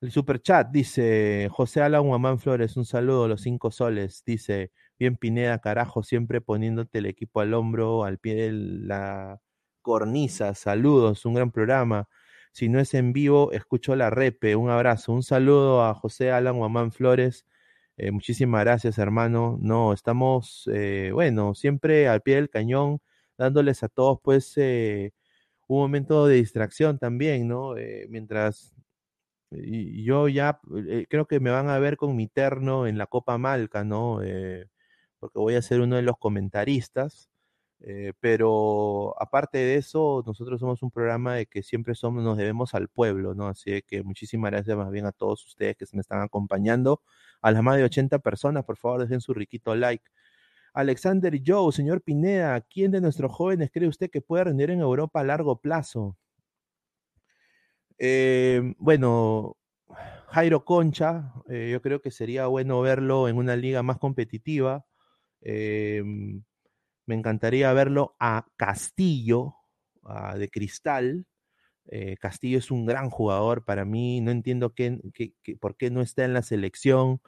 El 0.00 0.12
super 0.12 0.40
chat 0.40 0.70
dice 0.70 1.48
José 1.50 1.82
Alan 1.82 2.06
Guamán 2.06 2.38
Flores, 2.38 2.76
un 2.76 2.84
saludo 2.84 3.24
a 3.24 3.28
los 3.28 3.42
cinco 3.42 3.70
soles. 3.72 4.22
Dice, 4.24 4.70
bien 4.98 5.16
Pineda, 5.16 5.58
carajo, 5.58 6.04
siempre 6.04 6.40
poniéndote 6.40 6.98
el 6.98 7.06
equipo 7.06 7.40
al 7.40 7.52
hombro, 7.52 8.04
al 8.04 8.18
pie 8.18 8.34
de 8.36 8.52
la 8.52 9.40
cornisa. 9.82 10.54
Saludos, 10.54 11.24
un 11.26 11.34
gran 11.34 11.50
programa. 11.50 12.08
Si 12.52 12.68
no 12.68 12.78
es 12.78 12.94
en 12.94 13.12
vivo, 13.12 13.50
escucho 13.52 13.96
la 13.96 14.08
repe. 14.10 14.54
Un 14.54 14.70
abrazo, 14.70 15.12
un 15.12 15.24
saludo 15.24 15.84
a 15.84 15.94
José 15.94 16.30
Alan 16.30 16.56
Guamán 16.58 16.92
Flores. 16.92 17.44
Eh, 17.96 18.12
muchísimas 18.12 18.62
gracias, 18.64 18.98
hermano. 18.98 19.58
No, 19.60 19.92
estamos, 19.92 20.70
eh, 20.72 21.10
bueno, 21.12 21.54
siempre 21.56 22.06
al 22.08 22.22
pie 22.22 22.36
del 22.36 22.50
cañón 22.50 23.00
dándoles 23.36 23.82
a 23.82 23.88
todos 23.88 24.18
pues 24.22 24.52
eh, 24.58 25.12
un 25.68 25.80
momento 25.80 26.26
de 26.26 26.36
distracción 26.36 26.98
también, 26.98 27.48
¿no? 27.48 27.76
Eh, 27.76 28.06
mientras 29.50 30.04
yo 30.04 30.28
ya 30.28 30.60
eh, 30.88 31.06
creo 31.08 31.26
que 31.26 31.40
me 31.40 31.50
van 31.50 31.68
a 31.68 31.78
ver 31.78 31.96
con 31.96 32.16
mi 32.16 32.28
terno 32.28 32.86
en 32.86 32.98
la 32.98 33.06
Copa 33.06 33.38
Malca, 33.38 33.84
¿no? 33.84 34.20
porque 35.20 35.38
voy 35.38 35.54
a 35.56 35.62
ser 35.62 35.80
uno 35.80 35.96
de 35.96 36.02
los 36.02 36.18
comentaristas. 36.18 37.30
pero 38.20 39.14
aparte 39.20 39.58
de 39.58 39.76
eso, 39.76 40.22
nosotros 40.26 40.60
somos 40.60 40.82
un 40.82 40.90
programa 40.90 41.34
de 41.36 41.46
que 41.46 41.62
siempre 41.62 41.94
somos, 41.94 42.24
nos 42.24 42.36
debemos 42.36 42.74
al 42.74 42.88
pueblo, 42.88 43.34
¿no? 43.34 43.48
Así 43.48 43.82
que 43.82 44.02
muchísimas 44.02 44.50
gracias 44.52 44.76
más 44.76 44.90
bien 44.90 45.06
a 45.06 45.12
todos 45.12 45.44
ustedes 45.46 45.76
que 45.76 45.86
me 45.92 46.00
están 46.00 46.22
acompañando. 46.22 47.02
A 47.42 47.52
las 47.52 47.62
más 47.62 47.76
de 47.76 47.84
80 47.84 48.18
personas, 48.20 48.64
por 48.64 48.76
favor, 48.76 49.00
dejen 49.02 49.20
su 49.20 49.34
riquito 49.34 49.74
like. 49.74 50.04
Alexander 50.74 51.40
Joe, 51.44 51.72
señor 51.72 52.02
Pineda, 52.02 52.60
¿quién 52.60 52.90
de 52.92 53.00
nuestros 53.00 53.32
jóvenes 53.32 53.70
cree 53.72 53.88
usted 53.88 54.10
que 54.10 54.20
puede 54.20 54.44
rendir 54.44 54.70
en 54.70 54.80
Europa 54.80 55.20
a 55.20 55.24
largo 55.24 55.60
plazo? 55.60 56.16
Eh, 57.98 58.74
bueno, 58.78 59.56
Jairo 60.28 60.64
Concha, 60.64 61.32
eh, 61.48 61.70
yo 61.72 61.82
creo 61.82 62.00
que 62.00 62.10
sería 62.10 62.46
bueno 62.46 62.80
verlo 62.80 63.28
en 63.28 63.36
una 63.36 63.56
liga 63.56 63.82
más 63.82 63.98
competitiva. 63.98 64.86
Eh, 65.40 66.02
me 67.06 67.14
encantaría 67.14 67.72
verlo 67.72 68.16
a 68.20 68.46
Castillo, 68.56 69.54
de 70.36 70.48
Cristal. 70.48 71.26
Castillo 72.20 72.58
es 72.58 72.70
un 72.70 72.86
gran 72.86 73.10
jugador 73.10 73.64
para 73.64 73.84
mí. 73.84 74.20
No 74.20 74.30
entiendo 74.30 74.74
por 75.60 75.76
qué 75.76 75.90
no 75.90 76.00
está 76.00 76.24
en 76.24 76.34
la 76.34 76.42
selección. 76.42 77.20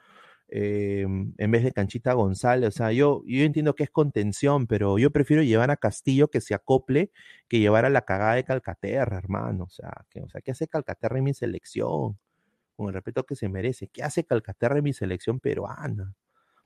Em, 0.53 1.33
en 1.37 1.51
vez 1.51 1.63
de 1.63 1.71
Canchita 1.71 2.13
González. 2.13 2.67
O 2.67 2.71
sea, 2.71 2.91
yo, 2.91 3.23
yo 3.25 3.43
entiendo 3.45 3.73
que 3.73 3.83
es 3.83 3.89
contención, 3.89 4.67
pero 4.67 4.99
yo 4.99 5.09
prefiero 5.11 5.43
llevar 5.43 5.71
a 5.71 5.77
Castillo 5.77 6.29
que 6.29 6.41
se 6.41 6.53
acople 6.53 7.11
que 7.47 7.59
llevar 7.59 7.85
a 7.85 7.89
la 7.89 8.01
cagada 8.01 8.35
de 8.35 8.43
Calcaterra, 8.43 9.17
hermano. 9.17 9.63
O 9.65 9.69
sea, 9.69 10.05
que, 10.09 10.21
o 10.21 10.27
sea, 10.29 10.41
¿qué 10.41 10.51
hace 10.51 10.67
Calcaterra 10.67 11.17
en 11.19 11.23
mi 11.23 11.33
selección? 11.33 12.19
Con 12.75 12.87
el 12.89 12.93
respeto 12.93 13.25
que 13.25 13.35
se 13.35 13.49
merece. 13.49 13.87
¿Qué 13.87 14.03
hace 14.03 14.25
Calcaterra 14.25 14.77
en 14.77 14.83
mi 14.83 14.93
selección 14.93 15.39
peruana? 15.39 16.15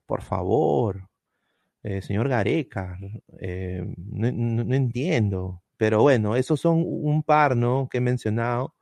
Por 0.07 0.23
favor. 0.23 1.09
Eh, 1.83 2.01
señor 2.01 2.29
Gareca, 2.29 2.97
eh, 3.39 3.85
no, 3.97 4.75
entiendo. 4.75 5.63
Pero 5.77 6.01
bueno, 6.01 6.35
esos 6.35 6.59
son 6.61 6.83
un 6.85 7.23
par, 7.23 7.55
¿no? 7.57 7.87
Que 7.89 7.99
he 7.99 8.01
mencionado. 8.01 8.75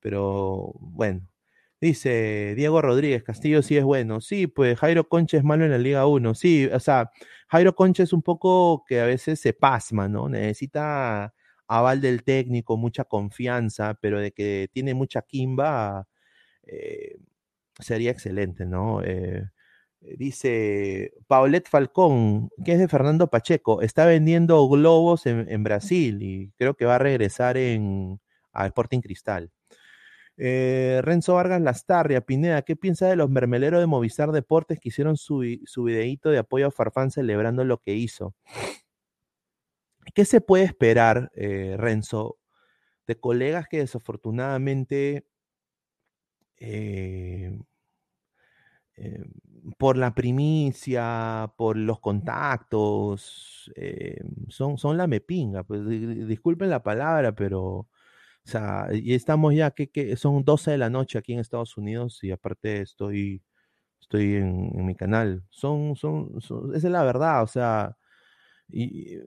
Pero 0.00 0.72
bueno, 0.80 1.22
Dice 1.80 2.54
Diego 2.56 2.80
Rodríguez, 2.80 3.22
Castillo 3.22 3.62
sí 3.62 3.76
es 3.76 3.84
bueno. 3.84 4.20
Sí, 4.20 4.46
pues 4.46 4.78
Jairo 4.78 5.08
Concha 5.08 5.36
es 5.36 5.44
malo 5.44 5.64
en 5.64 5.70
la 5.72 5.78
Liga 5.78 6.06
1. 6.06 6.34
Sí, 6.34 6.66
o 6.66 6.80
sea, 6.80 7.10
Jairo 7.48 7.74
Concha 7.74 8.02
es 8.02 8.12
un 8.12 8.22
poco 8.22 8.84
que 8.86 9.00
a 9.00 9.06
veces 9.06 9.40
se 9.40 9.52
pasma, 9.52 10.08
¿no? 10.08 10.28
Necesita 10.28 11.34
aval 11.68 12.00
del 12.00 12.22
técnico, 12.24 12.76
mucha 12.76 13.04
confianza, 13.04 13.94
pero 14.00 14.20
de 14.20 14.32
que 14.32 14.68
tiene 14.72 14.94
mucha 14.94 15.22
quimba, 15.22 16.08
eh, 16.64 17.16
sería 17.80 18.10
excelente, 18.12 18.66
¿no? 18.66 19.02
Eh, 19.04 19.44
dice 20.00 21.12
Paulette 21.26 21.68
Falcón, 21.68 22.50
que 22.64 22.72
es 22.72 22.78
de 22.78 22.88
Fernando 22.88 23.28
Pacheco, 23.28 23.82
está 23.82 24.06
vendiendo 24.06 24.68
globos 24.68 25.26
en, 25.26 25.62
Brasil 25.64 26.22
y 26.22 26.52
creo 26.58 26.74
que 26.74 26.84
va 26.86 26.96
a 26.96 26.98
regresar 26.98 27.56
en, 27.56 28.20
a 28.52 28.66
Sporting 28.66 29.00
Cristal. 29.00 29.50
Eh, 30.38 31.00
Renzo 31.02 31.34
Vargas 31.34 31.62
Lastarria, 31.62 32.20
Pineda, 32.20 32.62
¿qué 32.62 32.76
piensa 32.76 33.08
de 33.08 33.16
los 33.16 33.30
mermeleros 33.30 33.80
de 33.80 33.86
Movistar 33.86 34.32
Deportes 34.32 34.78
que 34.78 34.90
hicieron 34.90 35.16
su, 35.16 35.42
su 35.64 35.84
videíto 35.84 36.30
de 36.30 36.38
apoyo 36.38 36.66
a 36.66 36.70
Farfán 36.70 37.10
celebrando 37.10 37.64
lo 37.64 37.78
que 37.78 37.94
hizo? 37.94 38.34
¿Qué 40.14 40.24
se 40.24 40.40
puede 40.40 40.64
esperar, 40.64 41.30
eh, 41.34 41.76
Renzo, 41.78 42.38
de 43.06 43.18
colegas 43.18 43.66
que 43.68 43.78
desafortunadamente 43.78 45.26
eh, 46.58 47.58
por 49.78 49.96
la 49.96 50.14
primicia, 50.14 51.52
por 51.56 51.76
los 51.76 52.00
contactos, 52.00 53.72
son, 54.48 54.78
son 54.78 54.96
la 54.96 55.06
mepinga? 55.06 55.64
Pues 55.64 55.86
disculpen 56.28 56.70
la 56.70 56.82
palabra, 56.82 57.34
pero 57.34 57.88
o 58.46 58.48
sea, 58.48 58.88
y 58.92 59.14
estamos 59.14 59.54
ya 59.54 59.72
que, 59.72 60.16
son 60.16 60.44
12 60.44 60.70
de 60.72 60.78
la 60.78 60.88
noche 60.88 61.18
aquí 61.18 61.32
en 61.32 61.40
Estados 61.40 61.76
Unidos 61.76 62.22
y 62.22 62.30
aparte 62.30 62.80
estoy, 62.80 63.42
estoy 64.00 64.36
en, 64.36 64.86
mi 64.86 64.94
canal. 64.94 65.44
Son, 65.50 65.96
son, 65.96 66.32
esa 66.38 66.76
es 66.76 66.84
la 66.84 67.02
verdad, 67.04 67.42
o 67.42 67.48
sea, 67.48 67.96
y 68.68 69.18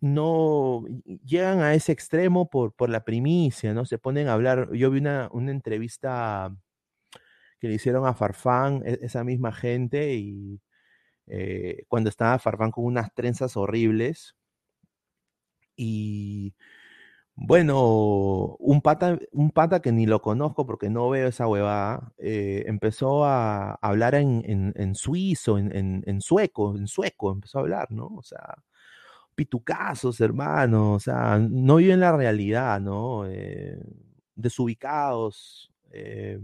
no 0.00 0.84
llegan 1.24 1.60
a 1.60 1.74
ese 1.74 1.92
extremo 1.92 2.48
por, 2.48 2.72
por 2.74 2.88
la 2.90 3.04
primicia, 3.04 3.74
¿no? 3.74 3.84
Se 3.84 3.98
ponen 3.98 4.28
a 4.28 4.34
hablar. 4.34 4.70
Yo 4.74 4.90
vi 4.90 5.00
una, 5.00 5.28
una 5.32 5.50
entrevista 5.50 6.56
que 7.60 7.68
le 7.68 7.74
hicieron 7.74 8.06
a 8.06 8.14
Farfán, 8.14 8.82
e, 8.86 8.98
esa 9.02 9.24
misma 9.24 9.52
gente, 9.52 10.14
y 10.14 10.60
eh, 11.26 11.84
cuando 11.88 12.10
estaba 12.10 12.38
Farfán 12.38 12.70
con 12.70 12.84
unas 12.86 13.12
trenzas 13.14 13.56
horribles. 13.56 14.36
Y 15.76 16.54
bueno, 17.40 18.56
un 18.58 18.80
pata, 18.82 19.16
un 19.32 19.50
pata 19.52 19.80
que 19.80 19.92
ni 19.92 20.06
lo 20.06 20.20
conozco 20.20 20.66
porque 20.66 20.90
no 20.90 21.08
veo 21.08 21.28
esa 21.28 21.46
huevada, 21.46 22.12
eh, 22.18 22.64
empezó 22.66 23.24
a 23.24 23.74
hablar 23.74 24.16
en, 24.16 24.42
en, 24.74 24.94
suizo, 24.96 25.56
en, 25.58 26.02
en, 26.04 26.20
sueco, 26.20 26.76
en 26.76 26.88
sueco, 26.88 27.30
empezó 27.32 27.58
a 27.58 27.60
hablar, 27.62 27.92
¿no? 27.92 28.06
O 28.08 28.22
sea, 28.22 28.56
pitucazos, 29.36 30.20
hermano, 30.20 30.94
o 30.94 31.00
sea, 31.00 31.38
no 31.38 31.76
viven 31.76 32.00
la 32.00 32.16
realidad, 32.16 32.80
¿no? 32.80 33.26
Eh, 33.28 33.78
desubicados, 34.34 35.72
eh, 35.92 36.40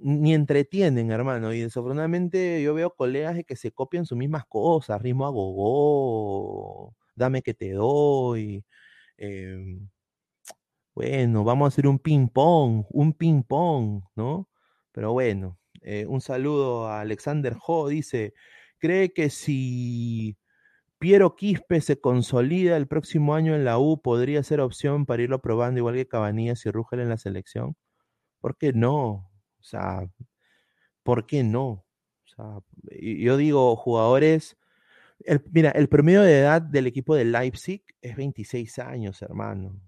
ni 0.00 0.34
entretienen, 0.34 1.10
hermano, 1.10 1.52
y 1.54 1.60
desafortunadamente 1.60 2.62
yo 2.62 2.74
veo 2.74 2.94
colegas 2.94 3.38
que 3.46 3.56
se 3.56 3.72
copian 3.72 4.04
sus 4.06 4.18
mismas 4.18 4.44
cosas, 4.46 5.00
ritmo 5.00 5.26
a 5.26 5.30
gogo, 5.30 6.94
dame 7.14 7.42
que 7.42 7.54
te 7.54 7.72
doy, 7.72 8.62
em, 9.18 9.88
bueno, 10.94 11.44
vamos 11.44 11.66
a 11.66 11.68
hacer 11.68 11.86
un 11.88 11.98
ping 11.98 12.28
pong, 12.28 12.84
un 12.90 13.12
ping 13.14 13.42
pong, 13.42 14.02
¿no? 14.16 14.48
Pero 14.92 15.12
bueno, 15.12 15.58
eh, 15.82 16.06
un 16.06 16.20
saludo 16.20 16.86
a 16.86 17.00
Alexander 17.00 17.56
Ho, 17.66 17.88
dice, 17.88 18.32
cree 18.78 19.12
que 19.12 19.28
si 19.30 20.36
Piero 20.98 21.36
Quispe 21.36 21.80
se 21.82 22.00
consolida 22.00 22.76
el 22.76 22.88
próximo 22.88 23.34
año 23.34 23.54
en 23.56 23.64
la 23.64 23.78
U, 23.78 24.00
podría 24.02 24.42
ser 24.44 24.60
opción 24.60 25.06
para 25.06 25.22
irlo 25.24 25.40
probando, 25.42 25.78
igual 25.80 25.96
que 25.96 26.08
Cabanillas 26.08 26.66
y 26.66 26.70
Rúgel 26.70 27.00
en 27.00 27.10
la 27.10 27.18
selección. 27.18 27.76
¿Por 28.40 28.56
qué 28.58 28.72
no? 28.74 29.30
O 29.60 29.64
sea, 29.64 30.08
¿por 31.02 31.26
qué 31.26 31.42
no? 31.44 31.66
O 31.68 31.84
sea, 32.26 32.58
yo 33.00 33.36
digo, 33.36 33.76
jugadores. 33.76 34.56
Mira, 35.50 35.70
el 35.70 35.88
promedio 35.88 36.22
de 36.22 36.40
edad 36.40 36.62
del 36.62 36.86
equipo 36.86 37.14
de 37.14 37.24
Leipzig 37.24 37.84
es 38.00 38.16
26 38.16 38.78
años, 38.78 39.22
hermano. 39.22 39.80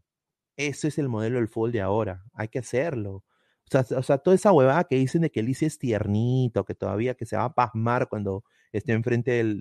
Ese 0.56 0.88
es 0.88 0.98
el 0.98 1.08
modelo 1.08 1.36
del 1.36 1.48
fútbol 1.48 1.72
de 1.72 1.82
ahora. 1.82 2.24
Hay 2.32 2.48
que 2.48 2.60
hacerlo. 2.60 3.24
O 3.72 4.02
sea, 4.02 4.18
toda 4.18 4.36
esa 4.36 4.52
huevada 4.52 4.84
que 4.84 4.96
dicen 4.96 5.22
de 5.22 5.30
que 5.30 5.42
Lice 5.42 5.66
es 5.66 5.78
tiernito, 5.78 6.64
que 6.64 6.74
todavía 6.74 7.14
que 7.14 7.26
se 7.26 7.36
va 7.36 7.44
a 7.44 7.54
pasmar 7.54 8.08
cuando 8.08 8.44
esté 8.72 8.92
enfrente 8.92 9.32
del, 9.32 9.60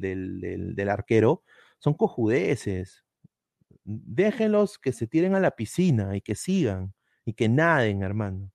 del, 0.76 0.90
arquero, 0.90 1.44
son 1.80 1.96
cojudeces. 1.96 3.04
Déjenlos 3.84 4.78
que 4.78 4.94
se 4.94 5.08
tiren 5.08 5.34
a 5.36 5.40
la 5.40 5.52
piscina 5.52 6.16
y 6.16 6.22
que 6.22 6.36
sigan 6.36 6.94
y 7.26 7.34
que 7.34 7.50
naden, 7.50 8.04
hermano. 8.04 8.52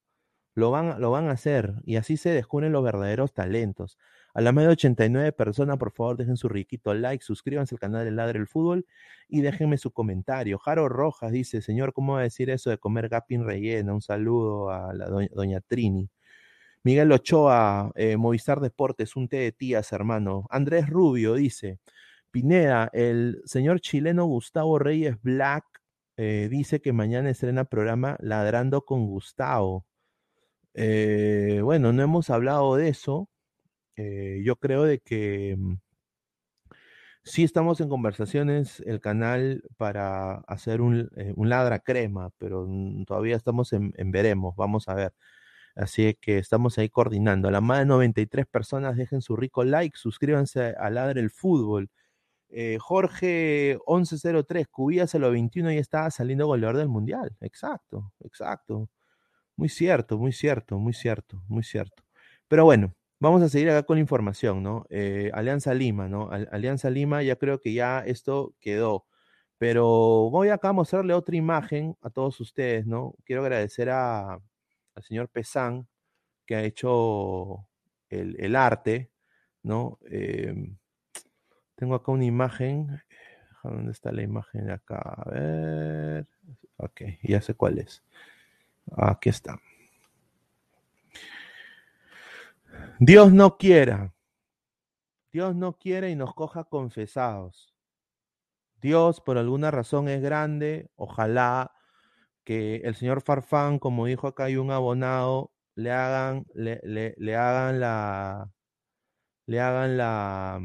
Lo 0.54 0.70
van, 0.70 1.00
lo 1.00 1.10
van 1.10 1.28
a 1.28 1.32
hacer 1.32 1.74
y 1.84 1.96
así 1.96 2.16
se 2.16 2.30
descubren 2.30 2.72
los 2.72 2.84
verdaderos 2.84 3.32
talentos. 3.34 3.98
A 4.34 4.40
la 4.40 4.52
de 4.52 4.68
89 4.68 5.32
personas, 5.32 5.76
por 5.78 5.92
favor, 5.92 6.16
dejen 6.16 6.36
su 6.36 6.48
riquito 6.48 6.94
like, 6.94 7.24
suscríbanse 7.24 7.74
al 7.74 7.80
canal 7.80 8.04
de 8.04 8.12
Ladre 8.12 8.38
el 8.38 8.46
Fútbol 8.46 8.86
y 9.28 9.40
déjenme 9.40 9.78
su 9.78 9.90
comentario. 9.92 10.58
Jaro 10.58 10.88
Rojas 10.88 11.32
dice, 11.32 11.62
señor, 11.62 11.92
¿cómo 11.92 12.14
va 12.14 12.20
a 12.20 12.22
decir 12.22 12.50
eso 12.50 12.70
de 12.70 12.78
comer 12.78 13.08
gapin 13.08 13.44
rellena? 13.44 13.92
Un 13.92 14.02
saludo 14.02 14.70
a 14.70 14.94
la 14.94 15.06
doña 15.08 15.60
Trini. 15.60 16.08
Miguel 16.82 17.12
Ochoa, 17.12 17.92
eh, 17.94 18.16
Movistar 18.16 18.60
Deportes, 18.60 19.16
un 19.16 19.28
té 19.28 19.38
de 19.38 19.52
tías, 19.52 19.92
hermano. 19.92 20.46
Andrés 20.50 20.88
Rubio 20.88 21.34
dice, 21.34 21.78
Pineda, 22.30 22.90
el 22.92 23.42
señor 23.44 23.80
chileno 23.80 24.24
Gustavo 24.24 24.78
Reyes 24.78 25.20
Black 25.22 25.64
eh, 26.16 26.48
dice 26.50 26.80
que 26.80 26.92
mañana 26.92 27.30
estrena 27.30 27.64
programa 27.64 28.16
Ladrando 28.20 28.84
con 28.84 29.06
Gustavo. 29.06 29.86
Eh, 30.74 31.60
bueno, 31.62 31.92
no 31.92 32.02
hemos 32.02 32.30
hablado 32.30 32.76
de 32.76 32.88
eso. 32.88 33.28
Yo 33.96 34.56
creo 34.56 34.84
de 34.84 35.00
que 35.00 35.56
mm, 35.58 35.74
sí 37.24 37.44
estamos 37.44 37.80
en 37.80 37.88
conversaciones 37.88 38.80
el 38.86 39.00
canal 39.00 39.62
para 39.76 40.36
hacer 40.48 40.80
un, 40.80 41.10
ladra 41.36 41.80
crema, 41.80 42.30
pero 42.38 42.66
mm, 42.68 43.04
todavía 43.04 43.36
estamos 43.36 43.72
en 43.72 43.92
veremos. 44.10 44.56
Vamos 44.56 44.88
a 44.88 44.94
ver. 44.94 45.14
Así 45.76 46.14
que 46.20 46.38
estamos 46.38 46.78
ahí 46.78 46.88
coordinando. 46.88 47.48
A 47.48 47.50
la 47.50 47.60
más 47.60 47.80
de 47.80 47.86
93 47.86 48.46
personas 48.46 48.96
dejen 48.96 49.22
su 49.22 49.36
rico 49.36 49.64
like, 49.64 49.96
suscríbanse 49.96 50.74
a 50.78 50.90
Ladre 50.90 51.20
el 51.20 51.30
Fútbol. 51.30 51.90
Eh, 52.50 52.78
Jorge 52.80 53.78
1103, 53.86 54.68
Cubías 54.68 55.14
a 55.14 55.18
los 55.18 55.32
21 55.32 55.72
y 55.72 55.78
estaba 55.78 56.10
saliendo 56.10 56.46
goleador 56.46 56.78
del 56.78 56.88
Mundial. 56.88 57.36
Exacto, 57.40 58.12
exacto. 58.20 58.88
Muy 59.56 59.68
cierto, 59.68 60.18
muy 60.18 60.32
cierto, 60.32 60.78
muy 60.78 60.94
cierto, 60.94 61.42
muy 61.48 61.62
cierto. 61.64 62.02
Pero 62.48 62.64
bueno, 62.64 62.94
vamos 63.20 63.42
a 63.42 63.48
seguir 63.48 63.70
acá 63.70 63.84
con 63.84 63.96
la 63.96 64.00
información, 64.00 64.62
¿no? 64.62 64.86
Eh, 64.90 65.30
Alianza 65.34 65.74
Lima, 65.74 66.08
¿no? 66.08 66.30
Alianza 66.30 66.90
Lima, 66.90 67.22
ya 67.22 67.36
creo 67.36 67.60
que 67.60 67.72
ya 67.72 68.00
esto 68.00 68.54
quedó. 68.60 69.06
Pero 69.58 70.30
voy 70.30 70.48
acá 70.48 70.70
a 70.70 70.72
mostrarle 70.72 71.14
otra 71.14 71.36
imagen 71.36 71.96
a 72.00 72.10
todos 72.10 72.40
ustedes, 72.40 72.86
¿no? 72.86 73.14
Quiero 73.24 73.42
agradecer 73.42 73.90
a, 73.90 74.34
al 74.34 75.02
señor 75.02 75.28
Pesán, 75.28 75.86
que 76.46 76.56
ha 76.56 76.64
hecho 76.64 77.68
el, 78.08 78.56
arte, 78.56 79.10
¿no? 79.62 79.98
Em, 80.10 80.76
tengo 81.76 81.94
acá 81.94 82.12
una 82.12 82.24
imagen. 82.24 83.00
¿Dónde 83.62 83.92
está 83.92 84.12
la 84.12 84.22
imagen 84.22 84.70
acá? 84.70 84.98
A 84.98 85.30
ver. 85.30 86.26
Ok, 86.78 87.02
ya 87.22 87.42
sé 87.42 87.54
cuál 87.54 87.78
es. 87.78 88.02
Aquí 88.96 89.28
está. 89.28 89.60
Dios 92.98 93.32
no 93.32 93.56
quiera. 93.56 94.14
Dios 95.32 95.54
no 95.54 95.78
quiere 95.78 96.10
y 96.10 96.16
nos 96.16 96.34
coja 96.34 96.64
confesados. 96.64 97.74
Dios 98.80 99.20
por 99.20 99.38
alguna 99.38 99.70
razón 99.70 100.08
es 100.08 100.22
grande. 100.22 100.90
Ojalá 100.96 101.72
que 102.44 102.76
el 102.76 102.94
señor 102.94 103.22
Farfán, 103.22 103.78
como 103.78 104.06
dijo 104.06 104.26
acá 104.26 104.44
hay 104.44 104.56
un 104.56 104.70
abonado, 104.70 105.52
le 105.74 105.92
hagan, 105.92 106.46
le, 106.54 106.80
le, 106.84 107.36
hagan 107.36 107.80
la, 107.80 108.50
le 109.46 109.60
hagan 109.60 109.96
la, 109.96 110.60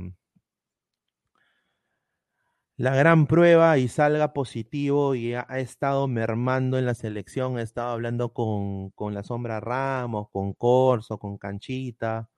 la 2.78 2.96
gran 2.96 3.28
prueba 3.28 3.78
y 3.78 3.88
salga 3.88 4.34
positivo 4.34 5.16
y 5.16 5.34
ha, 5.34 5.44
estado 5.60 6.08
mermando 6.08 6.78
en 6.78 6.86
la 6.86 6.94
selección, 6.94 7.58
ha 7.58 7.62
estado 7.62 7.92
hablando 7.92 8.34
con, 8.34 8.90
con 8.92 9.14
la 9.14 9.24
Sombra 9.24 9.60
Ramos, 9.60 10.30
con 10.32 10.54
Corso, 10.54 11.18
con 11.18 11.38
Canchita. 11.38 12.30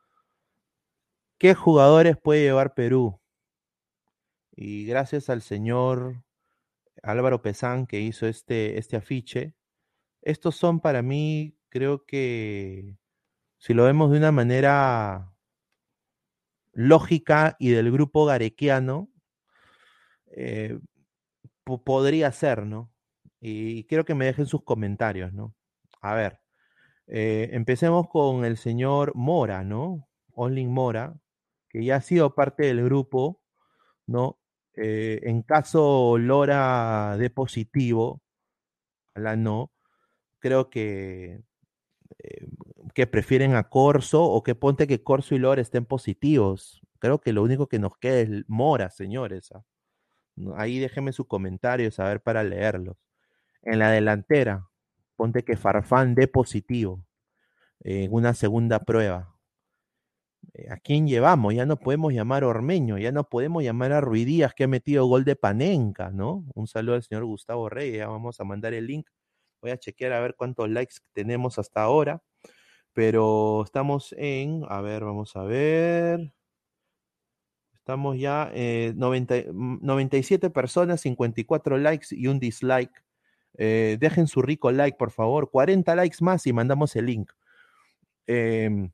¿Qué 1.39 1.55
jugadores 1.55 2.17
puede 2.17 2.43
llevar 2.43 2.73
Perú? 2.73 3.19
Y 4.55 4.85
gracias 4.85 5.29
al 5.29 5.41
señor 5.41 6.23
Álvaro 7.03 7.41
Pesán 7.41 7.87
que 7.87 7.99
hizo 8.01 8.27
este, 8.27 8.77
este 8.77 8.97
afiche. 8.97 9.55
Estos 10.21 10.55
son 10.55 10.79
para 10.79 11.01
mí, 11.01 11.55
creo 11.69 12.05
que, 12.05 12.97
si 13.59 13.73
lo 13.73 13.85
vemos 13.85 14.11
de 14.11 14.17
una 14.17 14.31
manera 14.31 15.33
lógica 16.73 17.55
y 17.59 17.69
del 17.69 17.91
grupo 17.91 18.25
garequiano, 18.25 19.09
eh, 20.37 20.79
podría 21.83 22.31
ser, 22.31 22.65
¿no? 22.65 22.91
Y 23.41 23.85
quiero 23.85 24.05
que 24.05 24.15
me 24.15 24.25
dejen 24.25 24.45
sus 24.45 24.63
comentarios, 24.63 25.33
¿no? 25.33 25.55
A 26.01 26.15
ver, 26.15 26.39
eh, 27.07 27.49
empecemos 27.53 28.07
con 28.09 28.45
el 28.45 28.57
señor 28.57 29.13
Mora, 29.15 29.63
¿no? 29.63 30.07
Onling 30.33 30.71
Mora, 30.71 31.15
que 31.69 31.83
ya 31.85 31.97
ha 31.97 32.01
sido 32.01 32.35
parte 32.35 32.65
del 32.67 32.83
grupo, 32.83 33.41
¿no? 34.07 34.39
Eh, 34.75 35.21
en 35.23 35.43
caso 35.43 36.17
Lora 36.19 37.17
de 37.17 37.29
positivo, 37.31 38.21
la 39.15 39.35
no, 39.35 39.71
creo 40.39 40.69
que, 40.69 41.41
que 42.93 43.07
prefieren 43.07 43.55
a 43.55 43.69
Corso 43.69 44.23
o 44.23 44.43
que 44.43 44.55
ponte 44.55 44.87
que 44.87 45.03
Corso 45.03 45.35
y 45.35 45.39
Lore 45.39 45.61
estén 45.61 45.85
positivos. 45.85 46.81
Creo 46.99 47.19
que 47.21 47.33
lo 47.33 47.43
único 47.43 47.67
que 47.67 47.79
nos 47.79 47.97
queda 47.97 48.19
es 48.19 48.29
Mora, 48.47 48.89
señores. 48.91 49.51
¿ah? 49.51 49.63
Ahí 50.55 50.79
déjenme 50.79 51.13
sus 51.13 51.27
comentarios 51.27 51.99
a 51.99 52.05
ver 52.05 52.21
para 52.21 52.43
leerlos. 52.43 52.97
En 53.63 53.79
la 53.79 53.91
delantera, 53.91 54.69
ponte 55.15 55.43
que 55.43 55.57
Farfán 55.57 56.15
dé 56.15 56.27
positivo 56.27 57.05
en 57.81 58.13
una 58.13 58.33
segunda 58.33 58.79
prueba. 58.79 59.35
Eh, 60.53 60.67
¿A 60.71 60.77
quién 60.77 61.07
llevamos? 61.07 61.53
Ya 61.53 61.65
no 61.65 61.77
podemos 61.77 62.13
llamar 62.13 62.43
a 62.43 62.47
Ormeño, 62.47 62.97
ya 62.97 63.11
no 63.11 63.25
podemos 63.25 63.63
llamar 63.63 63.91
a 63.93 64.01
Ruidías 64.01 64.53
que 64.53 64.65
ha 64.65 64.67
metido 64.67 65.05
gol 65.05 65.25
de 65.25 65.35
Panenca, 65.35 66.11
¿no? 66.11 66.45
Un 66.55 66.67
saludo 66.67 66.95
al 66.95 67.03
señor 67.03 67.25
Gustavo 67.25 67.69
Reyes, 67.69 67.97
ya 67.99 68.07
vamos 68.07 68.39
a 68.39 68.43
mandar 68.43 68.73
el 68.73 68.87
link. 68.87 69.09
Voy 69.61 69.71
a 69.71 69.77
chequear 69.77 70.13
a 70.13 70.21
ver 70.21 70.35
cuántos 70.35 70.69
likes 70.69 70.95
tenemos 71.13 71.59
hasta 71.59 71.81
ahora. 71.81 72.21
Pero 72.93 73.63
estamos 73.63 74.13
en, 74.17 74.63
a 74.69 74.81
ver, 74.81 75.03
vamos 75.03 75.35
a 75.35 75.43
ver. 75.43 76.33
Estamos 77.87 78.17
ya 78.19 78.51
eh, 78.53 78.93
97 78.97 80.49
personas, 80.49 80.99
54 80.99 81.77
likes 81.77 82.07
y 82.11 82.27
un 82.27 82.37
dislike. 82.37 82.91
Eh, 83.57 83.95
dejen 83.97 84.27
su 84.27 84.41
rico 84.41 84.69
like, 84.73 84.97
por 84.97 85.09
favor. 85.09 85.49
40 85.49 85.95
likes 85.95 86.17
más 86.19 86.45
y 86.47 86.51
mandamos 86.51 86.97
el 86.97 87.05
link. 87.05 87.31
Eh, 88.27 88.89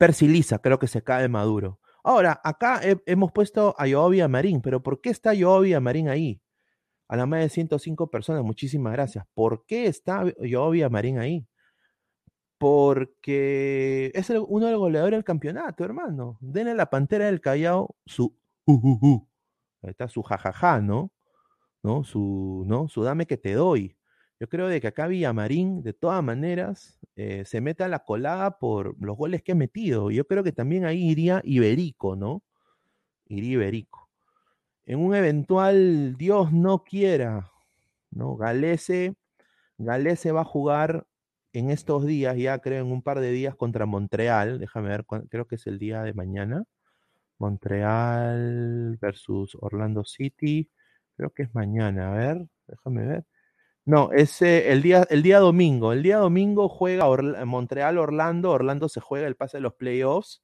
Persilisa, 0.00 0.58
creo 0.58 0.80
que 0.80 0.88
se 0.88 1.04
cae 1.04 1.28
Maduro. 1.28 1.78
Ahora, 2.02 2.40
acá 2.42 2.80
hemos 2.82 3.30
puesto 3.30 3.76
a 3.78 3.86
Yobi 3.86 4.26
Marín, 4.26 4.62
pero 4.62 4.82
¿por 4.82 5.00
qué 5.00 5.10
está 5.10 5.32
Yobi 5.32 5.78
Marín 5.78 6.08
ahí? 6.08 6.40
A 7.06 7.16
la 7.16 7.26
más 7.26 7.38
de 7.38 7.50
105 7.50 8.10
personas, 8.10 8.42
muchísimas 8.42 8.94
gracias. 8.94 9.26
¿Por 9.32 9.64
qué 9.64 9.86
está 9.86 10.24
Yobi 10.40 10.88
Marín 10.88 11.20
ahí? 11.20 11.46
Porque 12.58 14.10
es 14.14 14.30
uno 14.30 14.66
de 14.66 14.72
los 14.72 14.80
goleadores 14.80 15.16
del 15.18 15.24
campeonato, 15.24 15.84
hermano. 15.84 16.38
Denle 16.40 16.72
a 16.72 16.74
la 16.74 16.90
Pantera 16.90 17.26
del 17.26 17.40
Callao 17.40 17.96
su... 18.06 18.34
Ahí 18.66 19.90
está 19.90 20.08
su 20.08 20.22
jajaja, 20.22 20.80
¿no? 20.80 21.12
¿No? 21.82 22.02
Su, 22.02 22.64
¿no? 22.66 22.88
Su 22.88 23.02
dame 23.02 23.26
que 23.26 23.36
te 23.36 23.54
doy. 23.54 23.96
Yo 24.38 24.48
creo 24.48 24.68
de 24.68 24.80
que 24.80 24.88
acá 24.88 25.06
Villamarín, 25.06 25.82
de 25.82 25.94
todas 25.94 26.22
maneras, 26.22 26.98
eh, 27.16 27.44
se 27.46 27.60
mete 27.62 27.84
a 27.84 27.88
la 27.88 28.00
colada 28.00 28.58
por 28.58 28.94
los 29.02 29.16
goles 29.16 29.42
que 29.42 29.52
ha 29.52 29.54
metido. 29.54 30.10
Yo 30.10 30.26
creo 30.26 30.44
que 30.44 30.52
también 30.52 30.84
ahí 30.84 31.10
iría 31.10 31.40
Iberico, 31.44 32.16
¿no? 32.16 32.42
Iría 33.26 33.52
Iberico. 33.54 34.10
En 34.84 35.00
un 35.00 35.14
eventual 35.14 36.16
Dios 36.16 36.52
no 36.52 36.84
quiera, 36.84 37.50
¿no? 38.10 38.36
Galese, 38.36 39.16
Galese 39.78 40.32
va 40.32 40.42
a 40.42 40.44
jugar 40.44 41.06
en 41.52 41.70
estos 41.70 42.06
días, 42.06 42.36
ya 42.36 42.58
creo 42.58 42.84
en 42.84 42.92
un 42.92 43.02
par 43.02 43.20
de 43.20 43.30
días 43.32 43.54
contra 43.56 43.86
Montreal. 43.86 44.58
Déjame 44.58 44.88
ver, 44.88 45.04
creo 45.28 45.46
que 45.46 45.56
es 45.56 45.66
el 45.66 45.78
día 45.78 46.02
de 46.02 46.14
mañana. 46.14 46.64
Montreal 47.38 48.98
versus 49.00 49.56
Orlando 49.60 50.04
City. 50.04 50.70
Creo 51.16 51.30
que 51.30 51.44
es 51.44 51.54
mañana. 51.54 52.12
A 52.12 52.16
ver, 52.16 52.46
déjame 52.66 53.06
ver. 53.06 53.24
No, 53.84 54.10
es 54.12 54.42
el, 54.42 54.82
día, 54.82 55.06
el 55.10 55.22
día 55.22 55.38
domingo. 55.38 55.92
El 55.92 56.02
día 56.02 56.18
domingo 56.18 56.68
juega 56.68 57.06
Montreal-Orlando. 57.44 58.50
Orlando 58.50 58.88
se 58.88 59.00
juega 59.00 59.28
el 59.28 59.36
pase 59.36 59.58
de 59.58 59.62
los 59.62 59.74
playoffs 59.74 60.42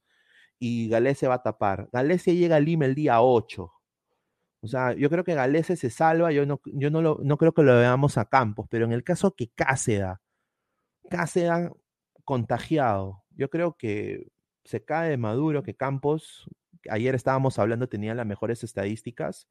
y 0.59 0.87
Galese 0.89 1.27
va 1.27 1.35
a 1.35 1.43
tapar. 1.43 1.89
Galese 1.91 2.35
llega 2.35 2.55
a 2.57 2.59
Lima 2.61 2.85
el 2.85 2.95
día 2.95 3.21
8. 3.21 3.71
O 4.61 4.67
sea, 4.67 4.93
yo 4.93 5.09
creo 5.09 5.25
que 5.25 5.33
Galese 5.35 5.75
se 5.75 5.89
salva. 5.89 6.31
Yo 6.31 6.45
no, 6.45 6.61
yo 6.65 6.89
no, 6.89 7.01
lo, 7.01 7.19
no 7.21 7.37
creo 7.37 7.53
que 7.53 7.63
lo 7.63 7.75
veamos 7.75 8.17
a 8.17 8.25
Campos, 8.25 8.67
pero 8.69 8.85
en 8.85 8.93
el 8.93 9.03
caso 9.03 9.35
que 9.35 9.49
Cáceda, 9.49 10.21
Cáceda 11.09 11.71
contagiado, 12.23 13.23
yo 13.35 13.49
creo 13.49 13.75
que 13.77 14.31
se 14.63 14.83
cae 14.83 15.09
de 15.09 15.17
Maduro, 15.17 15.63
que 15.63 15.75
Campos, 15.75 16.49
ayer 16.89 17.15
estábamos 17.15 17.59
hablando, 17.59 17.89
tenía 17.89 18.15
las 18.15 18.25
mejores 18.25 18.63
estadísticas. 18.63 19.47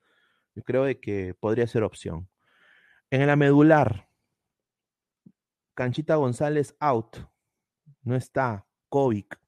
Yo 0.55 0.63
creo 0.63 0.85
de 0.85 1.01
que 1.01 1.35
podría 1.35 1.67
ser 1.67 1.83
opción. 1.83 2.29
En 3.11 3.27
la 3.27 3.37
medular, 3.37 4.09
Canchita 5.75 6.17
González 6.17 6.77
out. 6.81 7.17
No 8.03 8.17
está. 8.17 8.67
Kovic. 8.89 9.39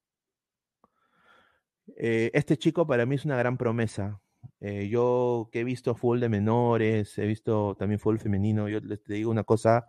Eh, 1.97 2.31
este 2.33 2.57
chico 2.57 2.87
para 2.87 3.05
mí 3.05 3.17
es 3.17 3.25
una 3.25 3.37
gran 3.37 3.59
promesa. 3.59 4.21
Eh, 4.61 4.89
yo 4.89 5.51
que 5.53 5.61
he 5.61 5.65
visto 5.65 5.95
fútbol 5.95 6.21
de 6.21 6.29
menores, 6.31 7.19
he 7.19 7.27
visto 7.27 7.75
también 7.79 7.99
fútbol 7.99 8.19
femenino, 8.19 8.69
yo 8.69 8.81
les 8.81 9.05
digo 9.05 9.31
una 9.31 9.45
cosa, 9.45 9.87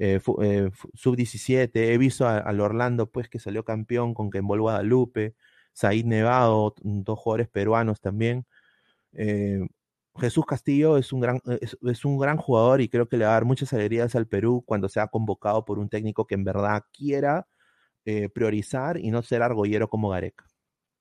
eh, 0.00 0.70
sub-17, 0.94 1.70
he 1.74 1.98
visto 1.98 2.26
al 2.26 2.60
Orlando 2.60 3.10
pues 3.10 3.28
que 3.28 3.38
salió 3.38 3.64
campeón 3.64 4.14
con 4.14 4.30
Kembol 4.30 4.60
Guadalupe, 4.60 5.34
Said 5.72 6.04
Nevado, 6.04 6.74
dos 6.82 7.18
jugadores 7.18 7.48
peruanos 7.48 8.00
también. 8.00 8.46
Jesús 10.20 10.44
Castillo 10.46 10.96
es 10.98 11.12
un, 11.12 11.20
gran, 11.20 11.40
es, 11.60 12.04
un 12.04 12.18
gran 12.18 12.36
jugador 12.36 12.80
y 12.80 12.88
creo 12.88 13.08
que 13.08 13.16
le 13.16 13.24
va 13.24 13.30
a 13.32 13.34
dar 13.34 13.44
muchas 13.44 13.72
alegrías 13.72 14.14
al 14.14 14.26
Perú 14.26 14.62
cuando 14.66 14.88
sea 14.88 15.08
convocado 15.08 15.64
por 15.64 15.78
un 15.78 15.88
técnico 15.88 16.26
que 16.26 16.34
en 16.34 16.44
verdad 16.44 16.82
quiera 16.92 17.46
eh, 18.04 18.28
priorizar 18.28 18.98
y 18.98 19.10
no 19.10 19.22
ser 19.22 19.42
argollero 19.42 19.88
como 19.88 20.10
Gareca. 20.10 20.46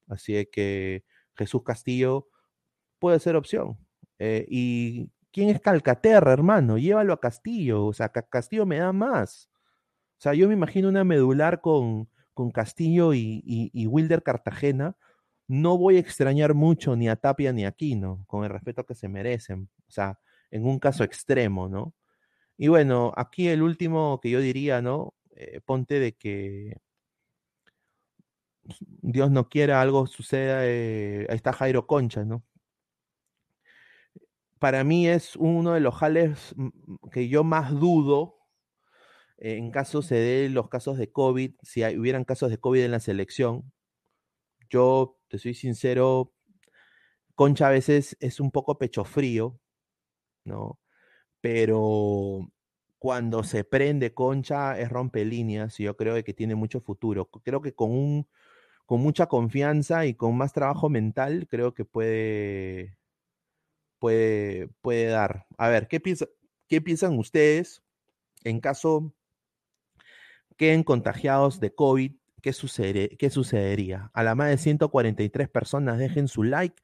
Así 0.08 0.48
que 0.52 1.04
Jesús 1.36 1.64
Castillo 1.64 2.28
puede 3.00 3.20
ser 3.20 3.36
opción. 3.36 3.78
Eh, 4.20 4.46
¿Y 4.50 5.12
quién 5.32 5.50
es 5.50 5.62
Calcaterra, 5.62 6.34
hermano? 6.34 6.78
Llévalo 6.78 7.14
a 7.14 7.20
Castillo. 7.20 7.86
O 7.86 7.94
sea, 7.94 8.10
Castillo 8.10 8.66
me 8.66 8.80
da 8.80 8.94
más. 8.94 9.50
O 10.20 10.22
sea, 10.22 10.34
yo 10.34 10.48
me 10.48 10.54
imagino 10.54 10.90
una 10.90 11.04
medular 11.04 11.62
con, 11.62 12.10
con 12.34 12.52
Castillo 12.52 13.14
y, 13.14 13.42
y 13.46 13.88
Wilder 13.88 14.24
Cartagena 14.24 14.96
no 15.50 15.78
voy 15.80 15.98
a 15.98 16.00
extrañar 16.00 16.54
mucho 16.54 16.96
ni 16.96 17.10
a 17.10 17.16
Tapia 17.16 17.52
ni 17.52 17.66
a 17.66 17.70
Aquino, 17.70 18.24
con 18.28 18.44
el 18.46 18.52
respeto 18.52 18.86
que 18.86 18.94
se 18.96 19.10
merecen, 19.10 19.68
o 19.88 19.92
sea, 19.92 20.20
en 20.52 20.66
un 20.66 20.80
caso 20.80 21.04
extremo, 21.04 21.68
¿no? 21.68 21.96
Y 22.58 22.68
bueno, 22.70 23.14
aquí 23.18 23.50
el 23.50 23.64
último 23.64 24.20
que 24.22 24.30
yo 24.30 24.42
diría, 24.42 24.82
¿no? 24.82 25.16
Eh, 25.32 25.62
ponte 25.66 26.00
de 26.00 26.14
que 26.14 26.78
Dios 29.02 29.32
no 29.32 29.50
quiera 29.50 29.82
algo 29.82 30.06
suceda, 30.06 30.68
eh, 30.68 31.26
ahí 31.30 31.36
está 31.36 31.52
Jairo 31.54 31.88
Concha, 31.88 32.24
¿no? 32.26 32.44
Para 34.60 34.84
mí 34.84 35.08
es 35.08 35.36
uno 35.38 35.74
de 35.74 35.80
los 35.80 35.96
jales 35.96 36.54
que 37.12 37.30
yo 37.30 37.44
más 37.44 37.72
dudo 37.72 38.40
en 39.40 39.72
caso 39.72 40.02
se 40.02 40.16
den 40.16 40.54
los 40.54 40.68
casos 40.70 40.98
de 40.98 41.12
COVID, 41.12 41.56
si 41.64 41.84
hubieran 41.98 42.26
casos 42.26 42.50
de 42.52 42.58
COVID 42.58 42.84
en 42.84 42.92
la 42.92 43.00
selección, 43.00 43.72
yo 44.70 45.18
te 45.30 45.40
soy 45.40 45.54
sincero, 45.54 46.34
Concha 47.36 47.70
a 47.70 47.72
veces 47.72 48.18
es 48.20 48.42
un 48.42 48.52
poco 48.52 48.78
pecho 48.78 49.06
frío, 49.06 49.60
¿no? 50.46 50.80
Pero 51.42 52.52
cuando 53.00 53.44
se 53.44 53.64
prende 53.64 54.14
Concha 54.14 54.80
es 54.80 54.90
rompe 54.90 55.26
líneas 55.26 55.80
y 55.80 55.86
yo 55.86 55.98
creo 55.98 56.22
que 56.24 56.34
tiene 56.34 56.56
mucho 56.56 56.82
futuro. 56.82 57.30
Creo 57.44 57.62
que 57.62 57.74
con 57.76 57.92
un 57.92 58.28
con 58.86 59.02
mucha 59.02 59.28
confianza 59.28 60.06
y 60.08 60.16
con 60.16 60.38
más 60.38 60.54
trabajo 60.54 60.90
mental, 60.90 61.48
creo 61.50 61.74
que 61.76 61.86
puede 61.86 62.99
puede 64.00 64.70
puede 64.82 65.06
dar. 65.06 65.46
A 65.58 65.70
ver, 65.70 65.88
¿qué 65.88 66.00
piensa, 66.00 66.28
qué 66.68 66.82
piensan 66.82 67.18
ustedes 67.18 67.84
en 68.44 68.60
caso 68.62 69.14
queden 70.58 70.84
contagiados 70.84 71.60
de 71.60 71.74
COVID 71.74 72.14
¿qué, 72.42 73.18
¿qué 73.18 73.30
sucedería? 73.30 74.12
A 74.14 74.24
la 74.24 74.36
más 74.36 74.50
de 74.50 74.58
143 74.58 75.50
personas 75.50 75.98
dejen 75.98 76.28
su 76.28 76.44
like, 76.44 76.76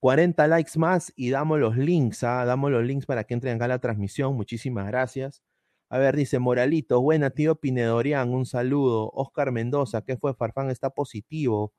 40 0.00 0.46
likes 0.48 0.78
más 0.78 1.12
y 1.16 1.30
damos 1.30 1.58
los 1.58 1.76
links, 1.76 2.22
¿ah? 2.24 2.44
damos 2.44 2.70
los 2.70 2.84
links 2.84 3.06
para 3.06 3.24
que 3.24 3.34
entren 3.34 3.56
acá 3.56 3.66
a 3.66 3.68
la 3.68 3.80
transmisión. 3.80 4.34
Muchísimas 4.34 4.86
gracias. 4.86 5.42
A 5.90 5.98
ver, 5.98 6.16
dice 6.16 6.38
Moralito, 6.38 7.00
buena 7.00 7.30
tío 7.30 7.56
Pinedorian, 7.56 8.32
un 8.32 8.46
saludo. 8.46 9.10
Oscar 9.14 9.52
Mendoza, 9.52 10.02
¿qué 10.02 10.16
fue? 10.16 10.34
Farfán 10.34 10.70
está 10.70 10.90
positivo. 10.90 11.72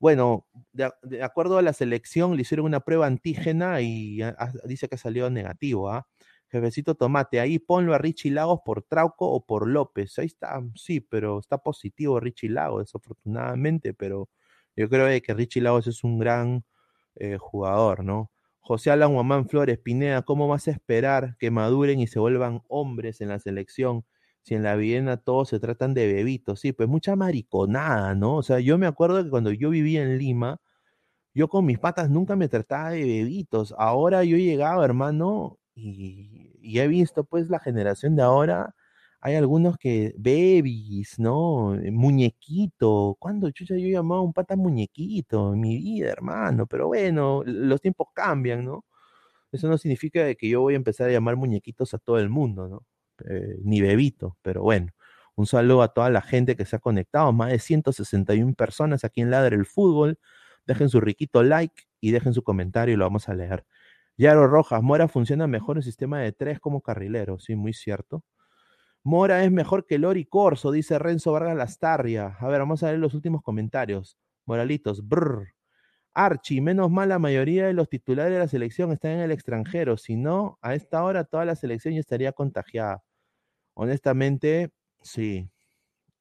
Bueno, 0.00 0.46
de, 0.72 1.22
acuerdo 1.22 1.58
a 1.58 1.62
la 1.62 1.74
selección, 1.74 2.34
le 2.34 2.42
hicieron 2.42 2.66
una 2.66 2.80
prueba 2.80 3.06
antígena 3.06 3.82
y 3.82 4.20
dice 4.64 4.88
que 4.88 4.96
salió 4.96 5.28
negativo. 5.28 5.90
¿ah? 5.90 6.06
Jefecito 6.48 6.94
Tomate, 6.94 7.38
ahí 7.38 7.58
ponlo 7.58 7.94
a 7.94 7.98
Richie 7.98 8.30
Lagos 8.30 8.60
por 8.64 8.82
Trauco 8.82 9.30
o 9.30 9.44
por 9.44 9.68
López. 9.68 10.18
Ahí 10.18 10.26
está, 10.26 10.60
sí, 10.74 11.00
pero 11.00 11.38
está 11.38 11.58
positivo 11.58 12.18
Richie 12.18 12.48
Lagos, 12.48 12.86
desafortunadamente, 12.86 13.92
pero 13.94 14.30
yo 14.74 14.88
creo 14.88 15.06
que 15.22 15.34
Richie 15.34 15.60
Lagos 15.60 15.86
es 15.86 16.02
un 16.02 16.18
gran 16.18 16.64
eh, 17.16 17.36
jugador, 17.38 18.02
¿no? 18.02 18.30
José 18.60 18.90
Alan 18.90 19.12
Guamán 19.12 19.48
Flores, 19.48 19.78
Pineda, 19.78 20.22
¿cómo 20.22 20.48
vas 20.48 20.68
a 20.68 20.70
esperar 20.70 21.36
que 21.38 21.50
maduren 21.50 22.00
y 22.00 22.06
se 22.06 22.18
vuelvan 22.20 22.62
hombres 22.68 23.20
en 23.20 23.28
la 23.28 23.38
selección? 23.38 24.04
Si 24.42 24.54
en 24.54 24.62
la 24.62 24.76
Viena 24.76 25.16
todos 25.18 25.48
se 25.50 25.60
tratan 25.60 25.94
de 25.94 26.12
bebitos, 26.12 26.60
sí, 26.60 26.72
pues 26.72 26.88
mucha 26.88 27.16
mariconada, 27.16 28.14
¿no? 28.14 28.36
O 28.36 28.42
sea, 28.42 28.60
yo 28.60 28.78
me 28.78 28.86
acuerdo 28.86 29.22
que 29.22 29.30
cuando 29.30 29.52
yo 29.52 29.70
vivía 29.70 30.02
en 30.02 30.18
Lima, 30.18 30.60
yo 31.34 31.48
con 31.48 31.66
mis 31.66 31.78
patas 31.78 32.10
nunca 32.10 32.36
me 32.36 32.48
trataba 32.48 32.90
de 32.90 33.04
bebitos. 33.04 33.74
Ahora 33.78 34.24
yo 34.24 34.36
he 34.36 34.42
llegado, 34.42 34.84
hermano, 34.84 35.58
y, 35.74 36.52
he 36.78 36.88
visto 36.88 37.24
pues 37.24 37.48
la 37.50 37.60
generación 37.60 38.16
de 38.16 38.22
ahora 38.22 38.74
hay 39.20 39.34
algunos 39.36 39.76
que, 39.78 40.14
babies, 40.18 41.18
¿no? 41.18 41.76
Muñequito. 41.92 43.16
¿Cuándo 43.18 43.50
chucha 43.50 43.76
yo 43.76 43.88
llamaba 43.88 44.20
a 44.20 44.24
un 44.24 44.32
pata 44.32 44.56
muñequito 44.56 45.52
en 45.54 45.60
mi 45.60 45.76
vida, 45.78 46.10
hermano? 46.10 46.66
Pero 46.66 46.88
bueno, 46.88 47.42
los 47.44 47.80
tiempos 47.80 48.08
cambian, 48.14 48.64
¿no? 48.64 48.84
Eso 49.52 49.68
no 49.68 49.78
significa 49.78 50.34
que 50.34 50.48
yo 50.48 50.60
voy 50.62 50.74
a 50.74 50.76
empezar 50.78 51.08
a 51.10 51.12
llamar 51.12 51.36
muñequitos 51.36 51.94
a 51.94 51.98
todo 51.98 52.18
el 52.18 52.30
mundo, 52.30 52.68
¿no? 52.68 52.84
Eh, 53.28 53.56
ni 53.62 53.80
bebito, 53.80 54.36
pero 54.42 54.62
bueno. 54.62 54.88
Un 55.36 55.46
saludo 55.46 55.82
a 55.82 55.88
toda 55.88 56.10
la 56.10 56.22
gente 56.22 56.56
que 56.56 56.66
se 56.66 56.76
ha 56.76 56.80
conectado, 56.80 57.32
más 57.32 57.50
de 57.50 57.58
161 57.58 58.54
personas 58.54 59.04
aquí 59.04 59.22
en 59.22 59.30
Ladre 59.30 59.56
el 59.56 59.64
Fútbol. 59.66 60.18
Dejen 60.66 60.88
su 60.90 61.00
riquito 61.00 61.42
like 61.42 61.84
y 62.00 62.10
dejen 62.12 62.34
su 62.34 62.42
comentario 62.42 62.94
y 62.94 62.96
lo 62.96 63.04
vamos 63.04 63.28
a 63.28 63.34
leer. 63.34 63.64
Yaro 64.18 64.46
Rojas, 64.46 64.82
Mora 64.82 65.08
funciona 65.08 65.46
mejor 65.46 65.78
en 65.78 65.82
sistema 65.82 66.20
de 66.20 66.32
tres 66.32 66.60
como 66.60 66.82
carrilero, 66.82 67.38
sí, 67.38 67.56
muy 67.56 67.72
cierto. 67.72 68.22
Mora 69.02 69.44
es 69.44 69.50
mejor 69.50 69.86
que 69.86 69.98
Lori 69.98 70.26
Corso, 70.26 70.70
dice 70.72 70.98
Renzo 70.98 71.32
Vargas 71.32 71.56
Lastarria. 71.56 72.36
A 72.38 72.48
ver, 72.48 72.60
vamos 72.60 72.82
a 72.82 72.90
ver 72.90 72.98
los 72.98 73.14
últimos 73.14 73.42
comentarios. 73.42 74.18
Moralitos, 74.44 75.08
brr. 75.08 75.54
Archie, 76.14 76.60
menos 76.60 76.90
mal 76.90 77.08
la 77.08 77.18
mayoría 77.18 77.66
de 77.66 77.72
los 77.72 77.88
titulares 77.88 78.32
de 78.32 78.40
la 78.40 78.48
selección 78.48 78.92
están 78.92 79.12
en 79.12 79.20
el 79.20 79.30
extranjero. 79.30 79.96
Si 79.96 80.16
no, 80.16 80.58
a 80.60 80.74
esta 80.74 81.02
hora 81.04 81.24
toda 81.24 81.44
la 81.46 81.56
selección 81.56 81.94
ya 81.94 82.00
estaría 82.00 82.32
contagiada. 82.32 83.02
Honestamente, 83.74 84.70
sí. 85.02 85.50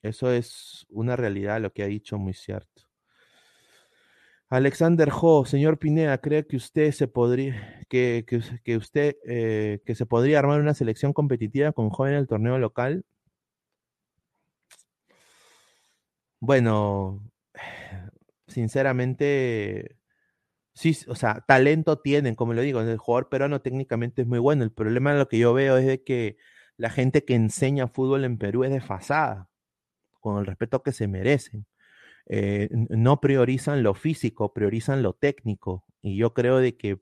Eso 0.01 0.31
es 0.31 0.85
una 0.89 1.15
realidad, 1.15 1.61
lo 1.61 1.73
que 1.73 1.83
ha 1.83 1.87
dicho, 1.87 2.17
muy 2.17 2.33
cierto. 2.33 2.83
Alexander 4.49 5.09
Ho, 5.13 5.45
señor 5.45 5.77
Pineda, 5.77 6.17
¿cree 6.19 6.47
que 6.47 6.55
usted 6.57 6.91
se 6.91 7.07
podría, 7.07 7.85
que, 7.87 8.25
que, 8.63 8.77
usted, 8.77 9.15
eh, 9.27 9.79
que 9.85 9.93
se 9.93 10.07
podría 10.07 10.39
armar 10.39 10.59
una 10.59 10.73
selección 10.73 11.13
competitiva 11.13 11.71
con 11.71 11.89
jóvenes 11.91 12.19
del 12.19 12.27
torneo 12.27 12.57
local? 12.57 13.03
Bueno, 16.41 17.21
sinceramente, 18.47 19.97
sí, 20.73 20.97
o 21.07 21.15
sea, 21.15 21.43
talento 21.47 21.99
tienen, 21.99 22.35
como 22.35 22.53
lo 22.53 22.61
digo, 22.61 22.81
el 22.81 22.97
jugador 22.97 23.29
peruano 23.29 23.61
técnicamente 23.61 24.23
es 24.23 24.27
muy 24.27 24.39
bueno. 24.39 24.63
El 24.63 24.71
problema 24.71 25.13
lo 25.15 25.27
que 25.27 25.39
yo 25.39 25.53
veo 25.53 25.77
es 25.77 25.85
de 25.87 26.03
que 26.03 26.37
la 26.79 26.89
gente 26.89 27.25
que 27.25 27.35
enseña 27.35 27.89
fútbol 27.89 28.23
en 28.23 28.37
Perú 28.37 28.63
es 28.63 28.71
desfasada, 28.71 29.49
con 30.21 30.37
el 30.39 30.45
respeto 30.45 30.81
que 30.81 30.93
se 30.93 31.09
merecen. 31.09 31.65
Eh, 32.25 32.69
no 32.71 33.19
priorizan 33.19 33.83
lo 33.83 33.93
físico, 33.95 34.53
priorizan 34.53 35.03
lo 35.03 35.11
técnico. 35.11 35.83
Y 36.01 36.15
yo 36.15 36.33
creo 36.33 36.59
de 36.59 36.77
que 36.77 37.01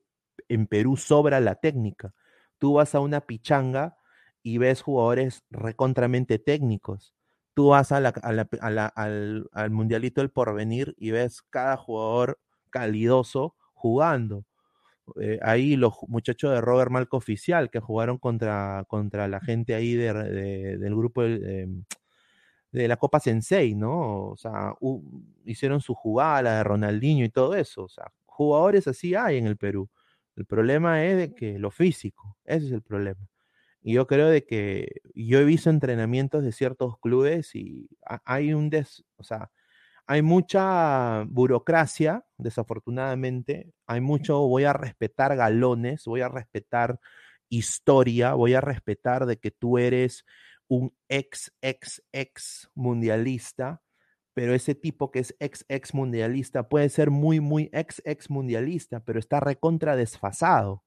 en 0.50 0.66
Perú 0.66 0.98
sobra 0.98 1.40
la 1.40 1.56
técnica. 1.56 2.16
Tú 2.58 2.74
vas 2.74 2.96
a 2.96 3.02
una 3.02 3.22
pichanga 3.22 3.98
y 4.42 4.58
ves 4.58 4.82
jugadores 4.82 5.44
recontramente 5.52 6.40
técnicos. 6.40 7.14
Tú 7.54 7.68
vas 7.68 7.92
al, 7.92 8.12
al, 8.24 9.70
Mundialito 9.70 10.22
del 10.22 10.32
Porvenir 10.32 10.96
y 10.98 11.12
ves 11.12 11.44
cada 11.52 11.78
jugador 11.78 12.40
calidoso 12.72 13.56
jugando. 13.76 14.44
Eh, 15.22 15.40
ahí 15.42 15.76
los 15.78 15.94
muchachos 16.08 16.52
de 16.54 16.62
Robert 16.62 16.92
Malco 16.92 17.18
Oficial 17.18 17.70
que 17.70 17.80
jugaron 17.80 18.18
contra, 18.18 18.86
contra 18.88 19.28
la 19.28 19.40
gente 19.40 19.76
ahí 19.76 19.96
del 19.96 20.96
grupo 20.96 21.24
de, 21.24 21.68
de 22.72 22.88
la 22.88 22.98
Copa 22.98 23.20
Sensei, 23.20 23.76
¿no? 23.76 24.30
O 24.30 24.38
sea, 24.38 24.74
hicieron 25.46 25.82
su 25.82 25.94
jugada, 25.96 26.42
la 26.42 26.58
de 26.58 26.64
Ronaldinho 26.64 27.26
y 27.26 27.30
todo 27.30 27.56
eso. 27.56 27.84
O 27.84 27.90
sea, 27.90 28.12
jugadores 28.26 28.88
así 28.88 29.16
hay 29.16 29.38
en 29.38 29.48
el 29.48 29.58
Perú. 29.58 29.90
El 30.36 30.46
problema 30.46 31.04
es 31.06 31.18
de 31.18 31.34
que 31.34 31.58
lo 31.60 31.72
físico, 31.72 32.38
ese 32.46 32.68
es 32.68 32.72
el 32.72 32.82
problema. 32.84 33.28
Y 33.82 33.94
yo 33.94 34.08
creo 34.08 34.28
de 34.30 34.46
que 34.46 35.02
yo 35.16 35.40
he 35.40 35.46
visto 35.46 35.70
entrenamientos 35.70 36.44
de 36.44 36.52
ciertos 36.52 37.00
clubes 37.00 37.56
y 37.56 37.90
hay 38.26 38.54
un 38.54 38.70
des, 38.70 39.06
o 39.18 39.24
sea, 39.24 39.50
hay 40.08 40.22
mucha 40.22 41.26
burocracia, 41.28 42.26
desafortunadamente, 42.38 43.74
hay 43.86 44.00
mucho, 44.00 44.40
voy 44.48 44.64
a 44.64 44.72
respetar 44.72 45.36
galones, 45.36 46.06
voy 46.06 46.22
a 46.22 46.30
respetar 46.30 47.00
historia, 47.50 48.34
voy 48.34 48.54
a 48.54 48.62
respetar 48.62 49.26
de 49.26 49.38
que 49.38 49.52
tú 49.52 49.78
eres 49.78 50.26
un 50.70 50.94
ex, 51.10 51.52
ex, 51.62 52.02
ex 52.14 52.70
mundialista, 52.74 53.82
pero 54.34 54.54
ese 54.54 54.76
tipo 54.76 55.12
que 55.12 55.20
es 55.20 55.36
ex, 55.40 55.66
ex 55.68 55.94
mundialista 55.94 56.70
puede 56.70 56.88
ser 56.88 57.12
muy, 57.12 57.42
muy 57.42 57.70
ex, 57.74 58.02
ex 58.06 58.30
mundialista, 58.30 59.02
pero 59.02 59.20
está 59.20 59.42
recontra 59.42 59.98
desfasado, 59.98 60.84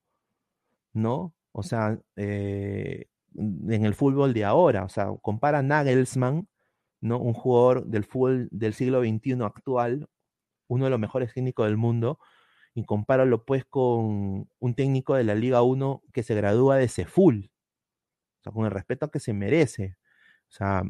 ¿no? 0.95 1.35
O 1.53 1.63
sea, 1.63 1.99
eh, 2.17 3.09
en 3.35 3.85
el 3.85 3.95
fútbol 3.95 4.33
de 4.33 4.45
ahora, 4.45 4.85
o 4.85 4.89
sea, 4.89 5.09
compara 5.21 5.63
Nagelsmann, 5.63 6.49
¿no? 7.01 7.19
Un 7.19 7.35
jugador 7.35 7.87
del 7.87 8.05
fútbol 8.05 8.49
del 8.51 8.75
siglo 8.75 9.01
XXI 9.01 9.43
actual, 9.45 10.09
uno 10.69 10.85
de 10.85 10.91
los 10.91 11.01
mejores 11.01 11.35
técnicos 11.35 11.67
del 11.67 11.77
mundo, 11.77 12.19
y 12.75 12.85
compáralo 12.85 13.45
pues 13.45 13.65
con 13.65 14.49
un 14.59 14.75
técnico 14.75 15.15
de 15.15 15.25
la 15.25 15.35
Liga 15.35 15.63
1 15.63 16.03
que 16.13 16.23
se 16.23 16.35
gradúa 16.35 16.77
de 16.77 16.89
Ceful, 16.89 17.51
o 18.41 18.43
sea, 18.43 18.53
con 18.53 18.65
el 18.65 18.71
respeto 18.71 19.11
que 19.11 19.21
se 19.21 19.33
merece. 19.33 19.97
O 20.49 20.53
sea, 20.53 20.83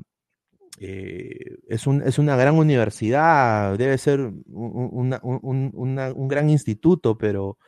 eh, 0.78 1.58
es, 1.68 1.86
un, 1.86 2.02
es, 2.02 2.18
una 2.18 2.36
gran 2.36 2.56
universidad, 2.56 3.76
debe 3.76 3.98
ser 3.98 4.20
un, 4.20 5.18
un, 5.22 6.28
gran 6.28 6.50
instituto, 6.50 7.18
pero, 7.18 7.46
o 7.48 7.58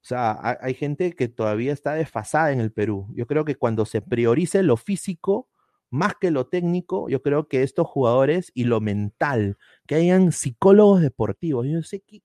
sea, 0.00 0.58
hay, 0.60 0.74
gente 0.74 1.12
que 1.14 1.28
todavía 1.28 1.72
está 1.72 1.94
desfasada 1.94 2.52
en 2.52 2.60
el 2.60 2.72
Perú. 2.72 3.08
Yo 3.14 3.26
creo 3.26 3.44
que 3.44 3.56
cuando 3.56 3.86
se 3.86 4.02
priorice 4.02 4.62
lo 4.62 4.76
físico, 4.76 5.48
más 5.90 6.14
que 6.20 6.30
lo 6.30 6.46
técnico, 6.46 7.08
yo 7.08 7.22
creo 7.22 7.48
que 7.48 7.62
estos 7.62 7.86
jugadores 7.86 8.52
y 8.54 8.64
lo 8.64 8.80
mental, 8.80 9.58
que 9.86 9.96
hayan 9.96 10.32
psicólogos 10.32 11.02
deportivos, 11.02 11.66
yo 11.66 11.82
sé 11.82 12.00
qué 12.00 12.22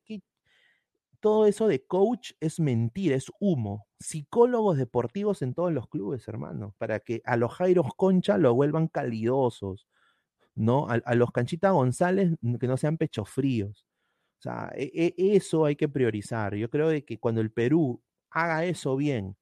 todo 1.25 1.47
eso 1.47 1.67
de 1.67 1.83
coach 1.83 2.33
es 2.39 2.59
mentira, 2.59 3.15
es 3.15 3.31
humo. 3.39 3.87
Psicólogos 3.99 4.77
deportivos 4.77 5.41
en 5.41 5.55
todos 5.55 5.73
los 5.73 5.87
clubes, 5.87 6.27
hermano, 6.27 6.75
para 6.77 6.99
que 6.99 7.23
a 7.25 7.35
los 7.35 7.51
Jairos 7.51 7.87
Concha 7.97 8.37
lo 8.37 8.53
vuelvan 8.53 8.87
calidosos, 8.87 9.87
¿no? 10.53 10.85
A, 10.87 11.15
los 11.15 11.31
Canchita 11.31 11.71
González 11.71 12.31
que 12.59 12.67
no 12.67 12.77
sean 12.77 12.97
pechos 12.97 13.27
fríos. 13.27 13.87
O 14.37 14.41
sea, 14.43 14.71
e, 14.75 15.15
e, 15.17 15.35
eso 15.35 15.65
hay 15.65 15.75
que 15.75 15.89
priorizar. 15.89 16.53
Yo 16.53 16.69
creo 16.69 16.89
de 16.89 17.03
que 17.03 17.19
cuando 17.19 17.41
el 17.41 17.51
Perú 17.51 18.03
haga 18.29 18.63
eso 18.65 18.95
bien 18.95 19.35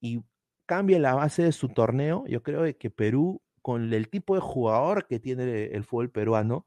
y 0.00 0.22
cambie 0.64 0.98
la 0.98 1.14
base 1.14 1.42
de 1.42 1.52
su 1.52 1.68
torneo, 1.68 2.24
yo 2.26 2.42
creo 2.42 2.62
de 2.62 2.78
que 2.78 2.88
Perú, 2.88 3.42
con 3.68 3.92
el 3.92 4.08
tipo 4.08 4.34
de 4.34 4.40
jugador 4.40 5.06
que 5.06 5.20
tiene 5.20 5.66
el 5.66 5.84
fútbol 5.84 6.10
peruano, 6.10 6.64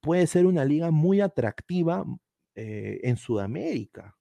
puede 0.00 0.26
ser 0.26 0.46
una 0.46 0.64
liga 0.64 0.90
muy 0.90 1.20
atractiva, 1.20 2.06
eh, 2.54 3.00
en 3.02 3.18
Sudamérica. 3.18 4.16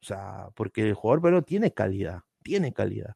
O 0.00 0.06
sea, 0.06 0.48
porque 0.54 0.80
el 0.88 0.94
jugador 0.94 1.20
pero 1.20 1.42
tiene 1.42 1.74
calidad, 1.74 2.22
tiene 2.42 2.72
calidad. 2.72 3.14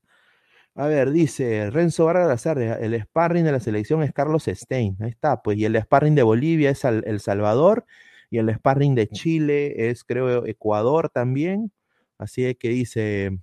A 0.74 0.88
ver, 0.88 1.10
dice 1.10 1.70
Renzo 1.70 2.04
Vargas 2.04 2.44
el 2.44 3.00
sparring 3.00 3.46
de 3.46 3.52
la 3.52 3.60
selección 3.60 4.02
es 4.02 4.12
Carlos 4.12 4.44
Stein. 4.46 4.98
Ahí 5.00 5.08
está, 5.08 5.40
pues, 5.40 5.56
y 5.56 5.64
el 5.64 5.80
sparring 5.80 6.14
de 6.14 6.22
Bolivia 6.22 6.68
es 6.68 6.84
El 6.84 7.20
Salvador, 7.20 7.86
y 8.28 8.36
el 8.36 8.54
sparring 8.54 8.94
de 8.94 9.08
Chile 9.08 9.88
es, 9.88 10.04
creo, 10.04 10.44
Ecuador 10.44 11.08
también. 11.08 11.72
Así 12.18 12.54
que 12.56 12.68
dice 12.68 13.38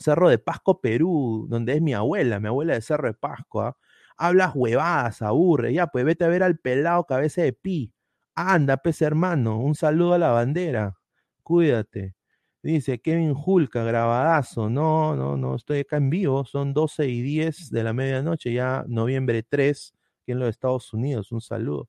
Cerro 0.00 0.28
de 0.30 0.38
Pasco, 0.38 0.80
Perú, 0.80 1.46
donde 1.48 1.74
es 1.74 1.82
mi 1.82 1.94
abuela, 1.94 2.40
mi 2.40 2.48
abuela 2.48 2.74
de 2.74 2.80
Cerro 2.80 3.08
de 3.08 3.14
Pasco. 3.14 3.62
¿ah? 3.62 3.76
Hablas 4.16 4.52
huevadas, 4.54 5.22
aburre, 5.22 5.72
ya, 5.74 5.86
pues 5.88 6.04
vete 6.04 6.24
a 6.24 6.28
ver 6.28 6.42
al 6.42 6.58
pelado 6.58 7.04
cabeza 7.04 7.42
de 7.42 7.52
pi. 7.52 7.92
Anda, 8.34 8.78
pez 8.78 9.02
hermano, 9.02 9.58
un 9.60 9.74
saludo 9.74 10.14
a 10.14 10.18
la 10.18 10.30
bandera. 10.30 10.96
Cuídate. 11.42 12.14
Dice 12.62 13.00
Kevin 13.00 13.34
Julka, 13.34 13.84
grabadazo. 13.84 14.68
No, 14.70 15.16
no, 15.16 15.36
no, 15.36 15.56
estoy 15.56 15.80
acá 15.80 15.96
en 15.96 16.10
vivo. 16.10 16.44
Son 16.44 16.74
12 16.74 17.08
y 17.08 17.22
10 17.22 17.70
de 17.70 17.82
la 17.84 17.92
medianoche, 17.94 18.52
ya 18.52 18.84
noviembre 18.88 19.42
3, 19.42 19.94
aquí 20.22 20.32
en 20.32 20.40
los 20.40 20.50
Estados 20.50 20.92
Unidos. 20.92 21.32
Un 21.32 21.40
saludo. 21.40 21.88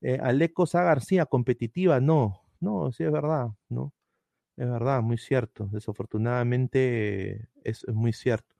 Eh, 0.00 0.18
Aleco 0.22 0.66
Sá 0.66 0.82
García, 0.84 1.26
competitiva, 1.26 2.00
no. 2.00 2.42
No, 2.60 2.92
sí 2.92 3.04
es 3.04 3.12
verdad, 3.12 3.48
¿no? 3.68 3.92
Es 4.56 4.70
verdad, 4.70 5.02
muy 5.02 5.18
cierto. 5.18 5.68
Desafortunadamente 5.70 7.48
es, 7.62 7.86
muy 7.88 8.12
cierto. 8.12 8.54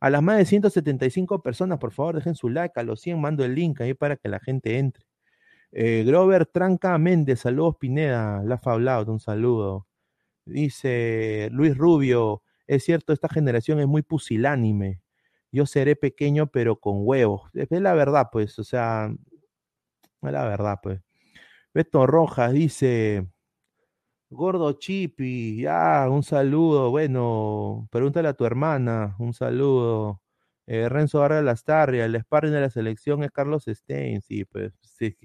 A 0.00 0.10
las 0.10 0.22
más 0.22 0.38
de 0.38 0.46
175 0.46 1.42
personas, 1.42 1.78
por 1.78 1.92
favor, 1.92 2.16
dejen 2.16 2.34
su 2.34 2.48
like. 2.48 2.78
A 2.80 2.82
los 2.82 3.00
100 3.00 3.20
mando 3.20 3.44
el 3.44 3.54
link 3.54 3.80
ahí 3.80 3.94
para 3.94 4.16
que 4.16 4.28
la 4.28 4.40
gente 4.40 4.78
entre. 4.78 5.04
Eh, 5.72 6.04
Grover 6.06 6.46
Tranca 6.46 6.98
Méndez, 6.98 7.40
saludos 7.40 7.76
Pineda, 7.78 8.42
la 8.44 8.60
hablado, 8.64 9.12
un 9.12 9.20
saludo. 9.20 9.86
Dice 10.44 11.48
Luis 11.52 11.76
Rubio, 11.76 12.42
es 12.66 12.84
cierto, 12.84 13.12
esta 13.12 13.28
generación 13.28 13.80
es 13.80 13.86
muy 13.86 14.02
pusilánime. 14.02 15.00
Yo 15.52 15.66
seré 15.66 15.96
pequeño, 15.96 16.48
pero 16.48 16.76
con 16.80 17.06
huevos. 17.06 17.50
Es 17.54 17.70
la 17.70 17.94
verdad, 17.94 18.28
pues, 18.32 18.58
o 18.58 18.64
sea, 18.64 19.10
es 20.22 20.32
la 20.32 20.44
verdad, 20.46 20.78
pues. 20.82 21.00
Beto 21.74 22.06
Rojas 22.06 22.52
dice, 22.52 23.26
Gordo 24.32 24.72
Chipi, 24.72 25.60
ya, 25.60 26.08
un 26.10 26.22
saludo. 26.22 26.90
Bueno, 26.90 27.86
pregúntale 27.90 28.28
a 28.28 28.32
tu 28.34 28.46
hermana, 28.46 29.14
un 29.18 29.34
saludo. 29.34 30.22
Eh, 30.66 30.88
Renzo 30.88 31.20
Vargas 31.20 31.44
Lastarria, 31.44 32.06
el 32.06 32.18
sparring 32.20 32.52
de 32.52 32.60
la 32.62 32.70
selección 32.70 33.22
es 33.24 33.30
Carlos 33.30 33.64
Stein, 33.66 34.22
sí, 34.22 34.44
pues 34.46 34.72
sí. 34.82 35.16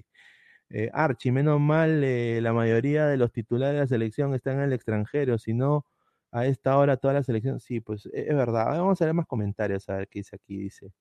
Eh, 0.70 0.90
Archie, 0.92 1.32
menos 1.32 1.60
mal, 1.60 2.04
eh, 2.04 2.40
la 2.42 2.52
mayoría 2.52 3.06
de 3.06 3.16
los 3.16 3.32
titulares 3.32 3.74
de 3.76 3.80
la 3.80 3.86
selección 3.86 4.34
están 4.34 4.56
en 4.58 4.64
el 4.64 4.72
extranjero, 4.74 5.38
si 5.38 5.54
no, 5.54 5.86
a 6.32 6.46
esta 6.46 6.76
hora 6.78 6.96
toda 6.98 7.14
la 7.14 7.22
selección, 7.22 7.60
sí, 7.60 7.80
pues 7.80 8.06
e, 8.12 8.28
es 8.28 8.36
verdad. 8.36 8.66
Vamos 8.78 9.00
a 9.00 9.04
leer 9.04 9.14
más 9.14 9.26
comentarios 9.26 9.88
a 9.88 9.96
ver 9.96 10.08
qué 10.08 10.20
dice 10.20 10.36
aquí, 10.36 10.58
dice. 10.58 10.92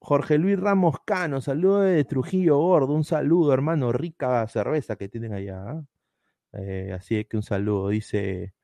Jorge, 0.00 0.38
Luis 0.38 0.58
Ramos 0.58 0.96
Cano, 1.04 1.40
saludo 1.40 1.80
de 1.82 2.04
Trujillo 2.04 2.58
Gordo, 2.58 2.94
un 2.94 3.04
saludo, 3.04 3.52
hermano, 3.52 3.92
rica 3.92 4.46
cerveza 4.48 4.96
que 4.96 5.08
tienen 5.08 5.32
allá. 5.34 5.62
¿ah? 5.68 5.84
Eh, 6.52 6.92
así 6.94 7.24
que 7.24 7.36
un 7.36 7.42
saludo, 7.42 7.88
dice 7.90 8.54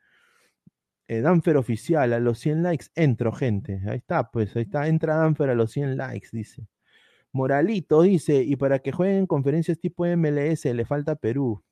eh, 1.09 1.21
Danfer 1.21 1.57
Oficial, 1.57 2.13
a 2.13 2.21
los 2.21 2.39
100 2.39 2.63
likes 2.63 2.87
entro, 2.95 3.33
gente. 3.33 3.81
Ahí 3.87 3.99
está, 3.99 4.31
pues, 4.31 4.55
ahí 4.57 4.63
está, 4.63 4.89
entra 4.89 5.17
Danfer 5.17 5.51
a 5.51 5.55
los 5.55 5.71
100 5.73 5.97
likes, 5.97 6.29
dice. 6.33 6.69
Moralito 7.33 8.03
dice, 8.03 8.43
y 8.43 8.57
para 8.57 8.81
que 8.81 8.93
jueguen 8.93 9.27
conferencias 9.27 9.79
tipo 9.79 10.07
MLS 10.07 10.65
le 10.67 10.85
falta 10.87 11.17
Perú. 11.17 11.63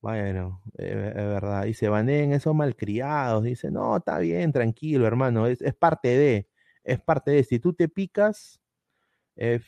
Bueno, 0.00 0.62
es 0.78 0.94
verdad. 1.14 1.64
Dice, 1.64 1.88
baneen 1.88 2.32
esos 2.32 2.54
malcriados. 2.54 3.44
Dice, 3.44 3.70
no, 3.70 3.98
está 3.98 4.18
bien, 4.18 4.50
tranquilo, 4.52 5.06
hermano. 5.06 5.46
Es, 5.46 5.58
parte 5.74 6.08
de, 6.16 6.48
es 6.84 7.00
parte 7.00 7.30
de. 7.32 7.44
Si 7.44 7.58
tú 7.60 7.74
te 7.74 7.88
picas, 7.88 8.60
es, 9.36 9.62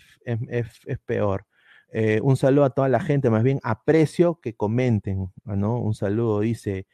peor. 1.04 1.46
Eh, 1.92 2.20
un 2.22 2.36
saludo 2.36 2.64
a 2.64 2.70
toda 2.70 2.88
la 2.88 3.00
gente, 3.00 3.28
más 3.30 3.42
bien 3.42 3.60
aprecio 3.62 4.40
que 4.40 4.54
comenten, 4.54 5.30
¿no? 5.44 5.78
Un 5.78 5.94
saludo, 5.94 6.40
dice 6.40 6.86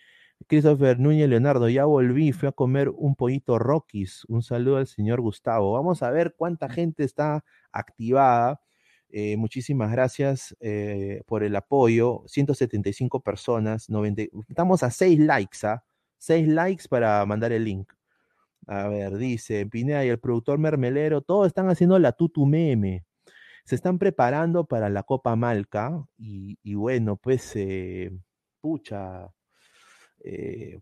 Christopher 0.48 0.98
Núñez 0.98 1.28
Leonardo, 1.28 1.68
ya 1.68 1.84
volví, 1.84 2.32
fui 2.32 2.48
a 2.48 2.52
comer 2.52 2.90
un 2.90 3.14
pollito 3.16 3.58
Rockies. 3.58 4.24
Un 4.28 4.42
saludo 4.42 4.78
al 4.78 4.86
señor 4.86 5.20
Gustavo. 5.20 5.72
Vamos 5.72 6.02
a 6.02 6.10
ver 6.10 6.34
cuánta 6.36 6.68
gente 6.68 7.04
está 7.04 7.44
activada. 7.72 8.60
Eh, 9.10 9.36
muchísimas 9.36 9.90
gracias 9.92 10.56
eh, 10.60 11.22
por 11.26 11.42
el 11.44 11.56
apoyo. 11.56 12.22
175 12.26 13.20
personas. 13.22 13.88
90, 13.90 14.22
estamos 14.48 14.82
a 14.82 14.90
6 14.90 15.18
likes, 15.20 15.66
¿ah? 15.66 15.84
6 16.18 16.48
likes 16.48 16.88
para 16.88 17.24
mandar 17.26 17.52
el 17.52 17.64
link. 17.64 17.92
A 18.66 18.88
ver, 18.88 19.16
dice 19.18 19.66
Pineda 19.66 20.04
y 20.04 20.08
el 20.10 20.18
productor 20.20 20.58
mermelero, 20.58 21.22
todos 21.22 21.46
están 21.48 21.68
haciendo 21.70 21.98
la 21.98 22.12
tutu 22.12 22.46
meme. 22.46 23.04
Se 23.68 23.74
están 23.74 23.98
preparando 23.98 24.64
para 24.64 24.88
la 24.88 25.02
Copa 25.02 25.36
Malca 25.36 26.02
y, 26.16 26.74
bueno, 26.74 27.16
pues, 27.16 27.52
eh, 27.54 28.10
pucha, 28.62 29.28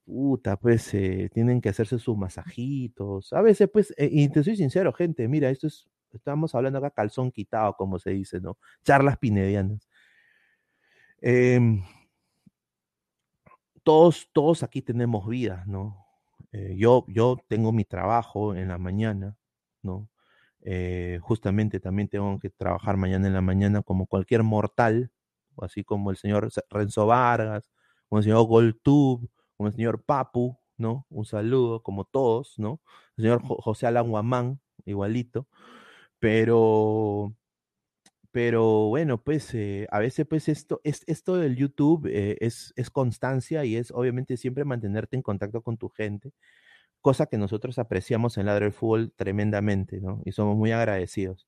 puta, 0.05 0.57
pues 0.57 0.91
tienen 1.33 1.61
que 1.61 1.71
hacerse 1.71 1.99
sus 1.99 2.17
masajitos. 2.17 3.33
A 3.33 3.43
veces, 3.43 3.69
pues, 3.73 3.93
y 3.99 4.29
te 4.29 4.45
soy 4.45 4.57
sincero, 4.57 4.93
gente, 4.93 5.27
mira, 5.27 5.51
esto 5.51 5.67
es 5.67 5.89
estamos 6.13 6.55
hablando 6.55 6.79
acá 6.79 6.91
calzón 6.91 7.33
quitado, 7.33 7.75
como 7.75 7.99
se 7.99 8.11
dice, 8.11 8.41
¿no? 8.41 8.57
Charlas 8.85 9.19
pinedianas. 9.19 9.89
Em, 11.21 11.83
todos, 13.83 14.29
todos 14.33 14.63
aquí 14.63 14.81
tenemos 14.81 15.29
vidas, 15.29 15.67
¿no? 15.67 16.07
Eh, 16.53 16.77
yo, 16.79 17.05
yo 17.09 17.37
tengo 17.49 17.73
mi 17.73 17.85
trabajo 17.85 18.55
en 18.55 18.69
la 18.69 18.79
mañana, 18.79 19.37
¿no? 19.83 20.09
Eh, 20.69 21.21
justamente 21.23 21.79
también 21.79 22.09
tengo 22.09 22.41
que 22.41 22.51
trabajar 22.51 22.97
mañana 22.97 23.29
en 23.29 23.35
la 23.35 23.41
mañana 23.41 23.83
como 23.83 24.07
cualquier 24.09 24.43
mortal, 24.43 25.13
así 25.63 25.85
como 25.85 26.11
el 26.11 26.17
señor 26.17 26.51
Renzo 26.71 27.07
Vargas, 27.07 27.71
como 28.09 28.19
el 28.19 28.25
señor 28.25 28.47
Goltub, 28.47 29.31
como 29.57 29.69
el 29.69 29.75
señor 29.75 30.03
Papu, 30.05 30.59
¿no? 30.77 31.07
Un 31.09 31.25
saludo, 31.25 31.83
como 31.85 32.05
todos, 32.05 32.59
¿no? 32.59 32.81
El 33.17 33.23
señor 33.25 33.43
José 33.45 33.87
Alan 33.87 34.11
Guamán, 34.11 34.61
igualito. 34.85 35.47
Pero, 36.19 37.33
pero 38.33 38.89
bueno, 38.89 39.23
pues 39.23 39.55
eh, 39.55 39.87
a 39.91 39.99
veces 40.01 40.27
pues 40.29 40.49
esto, 40.49 40.81
es, 40.85 41.03
esto 41.07 41.37
del 41.37 41.57
YouTube 41.57 42.07
eh, 42.09 42.37
es, 42.41 42.73
es 42.77 42.91
constancia 42.91 43.65
y 43.65 43.77
es 43.77 43.91
obviamente 43.93 44.37
siempre 44.37 44.65
mantenerte 44.65 45.17
en 45.17 45.23
contacto 45.23 45.63
con 45.63 45.79
tu 45.79 45.89
gente, 45.91 46.33
cosa 47.01 47.27
que 47.27 47.39
nosotros 47.39 47.79
apreciamos 47.79 48.39
en 48.39 48.47
Ladre 48.47 48.67
del 48.67 48.73
Fútbol 48.73 49.13
tremendamente, 49.17 50.01
¿no? 50.01 50.21
Y 50.25 50.33
somos 50.33 50.57
muy 50.57 50.73
agradecidos. 50.73 51.47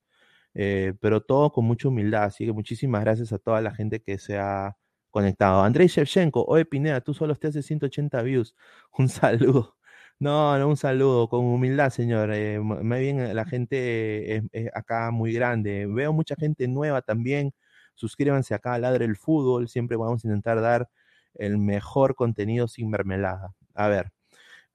Eh, 0.55 0.94
pero 1.01 1.22
todo 1.22 1.53
con 1.53 1.64
mucha 1.66 1.88
humildad, 1.88 2.24
así 2.24 2.46
que 2.46 2.53
muchísimas 2.53 3.03
gracias 3.03 3.32
a 3.32 3.38
toda 3.38 3.61
la 3.61 3.72
gente 3.74 4.01
que 4.03 4.18
se 4.18 4.38
ha 4.38 4.76
conectado. 5.11 5.62
Andrei 5.62 5.88
Shevchenko, 5.88 6.44
oye 6.46 6.64
Pineda, 6.64 7.01
tú 7.01 7.14
solo 7.14 7.34
te 7.36 7.49
haces 7.49 7.66
180 7.66 8.22
views. 8.22 8.55
Un 8.99 9.09
saludo. 9.09 9.76
No, 10.20 10.59
no, 10.59 10.68
un 10.68 10.76
saludo, 10.76 11.28
con 11.28 11.44
humildad, 11.44 11.90
señor. 11.90 12.32
Eh, 12.32 12.59
más 12.61 12.99
bien 12.99 13.20
eh, 13.20 13.34
la 13.34 13.44
gente 13.44 14.42
acá 14.74 15.11
muy 15.12 15.32
grande. 15.32 15.86
Veo 15.86 16.12
mucha 16.12 16.34
gente 16.36 16.66
nueva 16.66 17.03
también. 17.03 17.55
Suscríbanse 17.94 18.55
acá 18.55 18.74
a 18.74 18.78
Ladre 18.80 19.05
el 19.05 19.16
Fútbol. 19.16 19.68
Siempre 19.68 19.96
vamos 19.96 20.24
a 20.24 20.28
intentar 20.28 20.61
dar 20.61 20.88
el 21.34 21.59
mejor 21.59 22.16
contenido 22.16 22.66
sin 22.68 22.90
mermelada. 22.90 23.55
A 23.74 23.86
ver, 23.88 24.11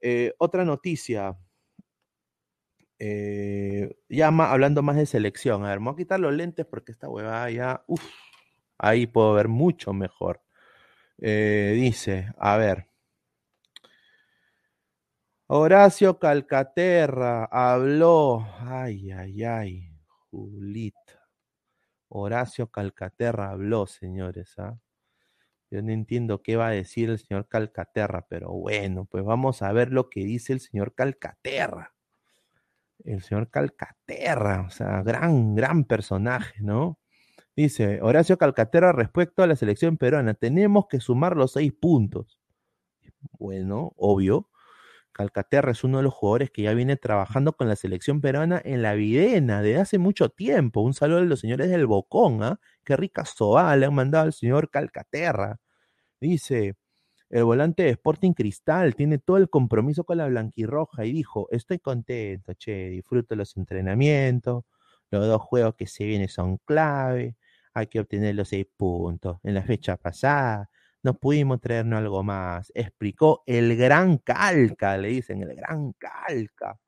eh, 0.03 0.33
otra 0.37 0.65
noticia. 0.65 1.37
ya 4.09 4.27
hablando 4.27 4.81
más 4.83 4.95
de 4.97 5.05
selección. 5.05 5.65
A 5.65 5.69
ver, 5.69 5.79
vamos 5.79 5.93
a 5.95 5.97
quitar 5.97 6.19
los 6.19 6.33
lentes 6.33 6.65
porque 6.65 6.91
esta 6.91 7.09
huevada 7.09 7.49
ya. 7.49 7.85
Ahí 8.77 9.07
puedo 9.07 9.33
ver 9.33 9.47
mucho 9.47 9.93
mejor. 9.93 10.41
dice, 11.17 12.27
a 12.37 12.57
ver. 12.57 12.87
Horacio 15.47 16.19
Calcaterra 16.19 17.45
habló. 17.45 18.45
Ay, 18.59 19.11
ay, 19.11 19.43
ay, 19.43 19.89
Julita. 20.31 21.29
Horacio 22.09 22.71
Calcaterra 22.71 23.51
habló, 23.51 23.85
señores. 23.85 24.57
¿ah? 24.57 24.77
Yo 25.74 25.82
no 25.82 25.91
entiendo 25.91 26.43
qué 26.43 26.55
va 26.55 26.67
a 26.67 26.71
decir 26.71 27.09
el 27.09 27.17
señor 27.17 27.47
Calcaterra, 27.47 28.28
pero 28.30 28.51
bueno, 28.51 29.05
pues 29.05 29.24
vamos 29.24 29.63
a 29.63 29.71
ver 29.71 29.91
lo 29.91 30.07
que 30.07 30.24
dice 30.24 30.53
el 30.53 30.59
señor 30.59 30.93
Calcaterra. 30.93 31.95
El 33.03 33.24
señor 33.24 33.49
Calcaterra, 33.49 34.65
o 34.67 34.69
sea, 34.69 35.01
gran, 35.01 35.55
gran 35.55 35.86
personaje, 35.86 36.61
¿no? 36.61 36.99
Dice 37.55 38.01
Horacio 38.03 38.38
Calcaterra 38.38 38.91
respecto 38.91 39.41
a 39.41 39.47
la 39.47 39.55
selección 39.55 39.97
peruana, 39.97 40.36
tenemos 40.36 40.86
que 40.88 40.99
sumar 40.99 41.36
los 41.36 41.53
seis 41.53 41.74
puntos. 41.74 42.39
Bueno, 43.39 43.93
obvio. 43.97 44.49
Calcaterra 45.11 45.71
es 45.71 45.84
uno 45.84 45.97
de 45.97 46.03
los 46.03 46.13
jugadores 46.13 46.51
que 46.51 46.63
ya 46.63 46.74
viene 46.76 46.97
trabajando 46.97 47.53
con 47.53 47.67
la 47.67 47.76
selección 47.76 48.21
peruana 48.21 48.61
en 48.63 48.84
la 48.84 48.93
Videna 48.93 49.63
desde 49.63 49.82
hace 49.82 49.97
mucho 49.97 50.30
tiempo. 50.30 50.82
Un 50.82 50.93
saludo 50.93 51.19
a 51.19 51.21
los 51.21 51.39
señores 51.39 51.71
del 51.71 51.88
Bocón, 51.88 52.43
¿ah? 52.43 52.59
Qué 52.84 52.95
rica 52.95 53.26
soa 53.26 53.76
le 53.76 53.88
han 53.88 53.95
mandado 53.95 54.26
al 54.26 54.34
señor 54.34 54.69
Calcaterra. 54.69 55.59
Dice, 56.24 56.76
el 57.30 57.43
volante 57.43 57.84
de 57.84 57.89
Sporting 57.89 58.32
Cristal 58.32 58.95
tiene 58.95 59.17
todo 59.17 59.36
el 59.36 59.49
compromiso 59.49 60.05
con 60.05 60.19
la 60.19 60.28
blanquirroja 60.28 61.05
y 61.05 61.11
dijo, 61.11 61.49
estoy 61.51 61.80
contento, 61.80 62.53
che, 62.53 62.89
disfruto 62.89 63.36
los 63.36 63.57
entrenamientos, 63.57 64.63
los 65.11 65.28
dos 65.28 65.41
juegos 65.41 65.76
que 65.76 65.86
se 65.86 66.05
vienen 66.05 66.30
son 66.30 66.59
clave, 66.59 67.36
hay 67.74 67.88
que 67.88 67.99
obtener 67.99 68.36
los 68.36 68.47
seis 68.47 68.65
puntos. 68.78 69.39
En 69.43 69.53
la 69.53 69.63
fecha 69.63 69.97
pasada 69.97 70.69
no 71.03 71.15
pudimos 71.15 71.59
traernos 71.59 71.97
algo 71.99 72.24
más. 72.24 72.71
Explicó 72.74 73.43
el 73.45 73.76
gran 73.76 74.17
calca, 74.17 74.97
le 74.97 75.09
dicen, 75.09 75.43
el 75.43 75.53
gran 75.55 75.91
calca. 75.93 76.80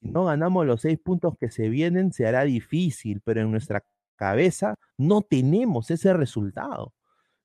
Si 0.00 0.08
no 0.08 0.24
ganamos 0.24 0.64
los 0.64 0.80
seis 0.80 0.98
puntos 0.98 1.34
que 1.38 1.50
se 1.50 1.68
vienen, 1.68 2.14
se 2.14 2.26
hará 2.26 2.44
difícil, 2.44 3.20
pero 3.22 3.42
en 3.42 3.50
nuestra 3.50 3.84
cabeza 4.16 4.76
no 4.96 5.20
tenemos 5.20 5.90
ese 5.90 6.14
resultado. 6.14 6.94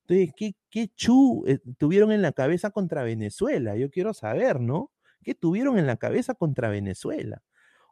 Entonces, 0.09 0.33
¿qué, 0.35 0.55
qué 0.71 0.87
chu 0.95 1.43
eh, 1.47 1.59
tuvieron 1.77 2.11
en 2.11 2.23
la 2.23 2.31
cabeza 2.31 2.71
contra 2.71 3.03
Venezuela? 3.03 3.75
Yo 3.75 3.91
quiero 3.91 4.13
saber, 4.15 4.59
¿no? 4.59 4.91
¿Qué 5.23 5.35
tuvieron 5.35 5.77
en 5.77 5.85
la 5.85 5.97
cabeza 5.97 6.33
contra 6.33 6.69
Venezuela? 6.69 7.43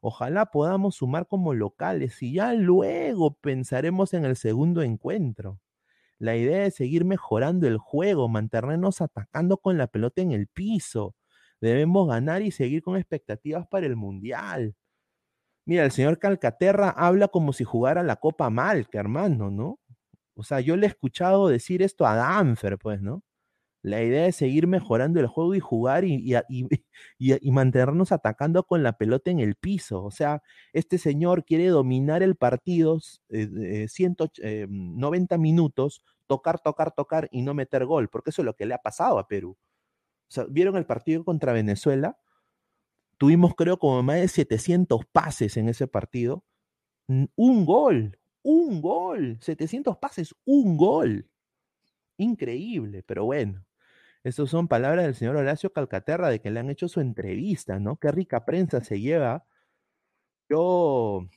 Ojalá 0.01 0.47
podamos 0.47 0.95
sumar 0.95 1.27
como 1.27 1.53
locales 1.53 2.21
y 2.23 2.33
ya 2.33 2.53
luego 2.53 3.35
pensaremos 3.35 4.13
en 4.15 4.25
el 4.25 4.35
segundo 4.35 4.81
encuentro. 4.81 5.59
La 6.19 6.35
idea 6.37 6.65
es 6.65 6.75
seguir 6.75 7.05
mejorando 7.05 7.67
el 7.67 7.77
juego, 7.77 8.29
mantenernos 8.29 9.01
atacando 9.01 9.57
con 9.57 9.77
la 9.77 9.87
pelota 9.87 10.21
en 10.21 10.31
el 10.31 10.47
piso. 10.47 11.15
Debemos 11.61 12.07
ganar 12.07 12.41
y 12.41 12.51
seguir 12.51 12.83
con 12.83 12.97
expectativas 12.97 13.67
para 13.67 13.85
el 13.87 13.95
Mundial. 13.95 14.75
Mira, 15.65 15.85
el 15.85 15.91
señor 15.91 16.19
Calcaterra 16.19 16.89
habla 16.89 17.27
como 17.27 17.53
si 17.53 17.63
jugara 17.63 18.03
la 18.03 18.17
Copa 18.17 18.49
Malca, 18.49 18.99
hermano, 18.99 19.51
¿no? 19.51 19.79
O 20.37 20.43
sea, 20.43 20.59
yo 20.61 20.75
le 20.77 20.85
he 20.85 20.89
escuchado 20.89 21.47
decir 21.47 21.81
esto 21.81 22.05
a 22.05 22.15
Danfer, 22.15 22.77
pues, 22.77 23.01
¿no? 23.01 23.23
La 23.83 24.03
idea 24.03 24.27
es 24.27 24.35
seguir 24.35 24.67
mejorando 24.67 25.19
el 25.19 25.27
juego 25.27 25.55
y 25.55 25.59
jugar 25.59 26.03
y, 26.05 26.35
y, 27.19 27.51
mantenernos 27.51 28.11
atacando 28.11 28.63
con 28.63 28.83
la 28.83 28.93
pelota 28.97 29.31
en 29.31 29.39
el 29.39 29.55
piso. 29.55 30.03
O 30.03 30.11
sea, 30.11 30.43
este 30.73 30.97
señor 30.97 31.45
quiere 31.45 31.67
dominar 31.67 32.23
el 32.23 32.35
partido 32.35 32.99
eh, 33.29 33.87
190 33.87 35.35
eh, 35.35 35.37
minutos, 35.37 36.03
tocar, 36.27 36.59
tocar, 36.59 36.93
tocar 36.93 37.29
y 37.31 37.41
no 37.41 37.53
meter 37.53 37.85
gol, 37.85 38.09
porque 38.09 38.31
eso 38.31 38.41
es 38.41 38.45
lo 38.45 38.55
que 38.55 38.65
le 38.65 38.73
ha 38.73 38.79
pasado 38.79 39.19
a 39.19 39.27
Perú. 39.27 39.57
O 40.29 40.31
sea, 40.33 40.45
¿vieron 40.49 40.75
el 40.77 40.85
partido 40.85 41.23
contra 41.23 41.53
Venezuela? 41.53 42.17
Tuvimos, 43.17 43.55
creo, 43.55 43.79
como 43.79 44.03
más 44.03 44.17
de 44.17 44.27
700 44.27 45.05
pases 45.11 45.57
en 45.57 45.69
ese 45.69 45.87
partido. 45.87 46.43
Un 47.07 47.65
gol, 47.65 48.16
un 48.47 48.81
gol. 48.81 49.37
700 49.41 49.97
pases, 49.97 50.33
un 50.45 50.77
gol. 50.77 51.29
Increíble, 52.17 53.03
pero 53.03 53.25
bueno. 53.25 53.65
Esas 54.23 54.49
son 54.49 54.67
palabras 54.67 55.05
del 55.05 55.15
señor 55.15 55.35
Horacio 55.35 55.73
Calcaterra 55.73 56.29
de 56.29 56.39
que 56.39 56.49
le 56.49 56.59
han 56.61 56.69
hecho 56.69 56.87
su 56.87 57.01
entrevista, 57.01 57.79
¿no? 57.79 57.97
Qué 57.97 58.11
rica 58.11 58.45
prensa 58.45 58.81
se 58.83 59.01
lleva. 59.01 59.45
Yo 60.49 61.27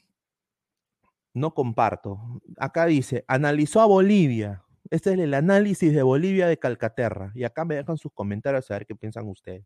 no 1.34 1.54
comparto. 1.54 2.40
Acá 2.56 2.86
dice, 2.86 3.24
analizó 3.26 3.80
a 3.80 3.86
Bolivia. 3.86 4.64
Este 4.90 5.12
es 5.12 5.18
el 5.18 5.34
análisis 5.34 5.92
de 5.92 6.02
Bolivia 6.02 6.46
de 6.46 6.58
Calcaterra. 6.58 7.32
Y 7.34 7.44
acá 7.44 7.64
me 7.64 7.74
dejan 7.74 7.98
sus 7.98 8.12
comentarios 8.12 8.70
a 8.70 8.74
ver 8.74 8.86
qué 8.86 8.94
piensan 8.94 9.28
ustedes. 9.28 9.64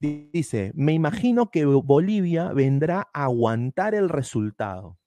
Dice, 0.00 0.72
me 0.74 0.92
imagino 0.92 1.50
que 1.52 1.64
Bolivia 1.64 2.52
vendrá 2.52 3.08
a 3.12 3.24
aguantar 3.24 3.94
el 3.94 4.08
resultado. 4.08 4.98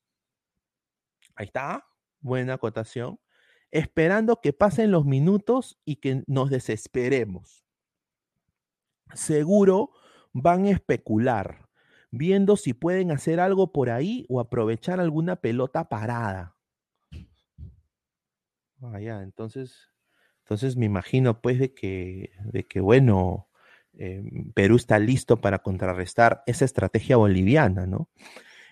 Ahí 1.36 1.48
está, 1.48 1.86
buena 2.20 2.54
acotación. 2.54 3.20
Esperando 3.72 4.42
que 4.42 4.54
pasen 4.54 4.92
los 4.92 5.06
minutos 5.06 5.80
y 5.86 5.98
que 5.98 6.24
nos 6.28 6.50
desesperemos. 6.50 7.66
Seguro 9.14 9.92
van 10.34 10.66
a 10.66 10.72
especular, 10.72 11.70
viendo 12.12 12.56
si 12.58 12.74
pueden 12.74 13.12
hacer 13.12 13.40
algo 13.40 13.72
por 13.72 13.90
ahí 13.90 14.26
o 14.30 14.40
aprovechar 14.40 15.00
alguna 15.00 15.36
pelota 15.36 15.90
parada. 15.90 16.56
Ah, 18.82 19.00
ya, 19.00 19.22
entonces, 19.22 19.90
entonces 20.40 20.76
me 20.76 20.86
imagino 20.86 21.42
pues 21.42 21.60
de 21.60 21.74
que, 21.74 22.32
de 22.44 22.66
que 22.66 22.80
bueno, 22.82 23.50
Em, 23.98 24.52
Perú 24.54 24.76
está 24.76 25.00
listo 25.00 25.40
para 25.42 25.60
contrarrestar 25.60 26.44
esa 26.48 26.66
estrategia 26.66 27.18
boliviana, 27.18 27.86
¿no? 27.86 28.10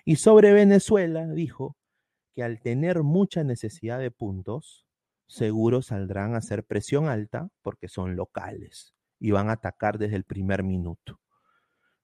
Y 0.05 0.17
sobre 0.17 0.51
Venezuela 0.53 1.27
dijo 1.27 1.77
que 2.33 2.43
al 2.43 2.61
tener 2.61 3.03
mucha 3.03 3.43
necesidad 3.43 3.99
de 3.99 4.11
puntos, 4.11 4.85
seguro 5.27 5.81
saldrán 5.81 6.35
a 6.35 6.39
hacer 6.39 6.63
presión 6.65 7.07
alta 7.07 7.49
porque 7.61 7.87
son 7.87 8.15
locales 8.15 8.93
y 9.19 9.31
van 9.31 9.49
a 9.49 9.53
atacar 9.53 9.97
desde 9.97 10.15
el 10.15 10.25
primer 10.25 10.63
minuto. 10.63 11.19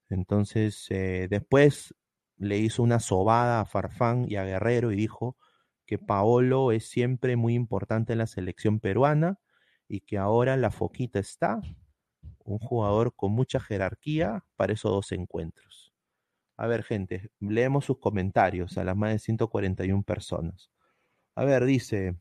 Entonces, 0.10 0.88
eh, 0.90 1.28
después 1.30 1.94
le 2.38 2.58
hizo 2.58 2.82
una 2.82 3.00
sobada 3.00 3.60
a 3.60 3.66
Farfán 3.66 4.26
y 4.28 4.38
a 4.38 4.46
Guerrero 4.46 4.92
y 4.92 4.96
dijo 4.96 5.38
que 5.86 5.98
Paolo 5.98 6.72
es 6.72 6.88
siempre 6.90 7.36
muy 7.36 7.54
importante 7.54 8.14
en 8.14 8.20
la 8.20 8.28
selección 8.28 8.80
peruana 8.80 9.40
y 9.88 10.02
que 10.02 10.18
ahora 10.18 10.56
la 10.56 10.72
foquita 10.72 11.20
está 11.20 11.62
un 12.40 12.60
jugador 12.60 13.16
con 13.16 13.32
mucha 13.32 13.60
jerarquía 13.60 14.46
para 14.56 14.74
esos 14.74 14.92
dos 14.92 15.12
encuentros. 15.12 15.79
A 16.60 16.68
ver, 16.68 16.84
gente, 16.84 17.32
leemos 17.39 17.86
sus 17.86 17.99
comentarios 17.99 18.78
a 18.78 18.84
las 18.84 18.97
más 18.97 19.14
de 19.14 19.20
141 19.20 20.03
personas. 20.03 20.70
A 21.34 21.45
ver, 21.45 21.64
dice 21.64 22.18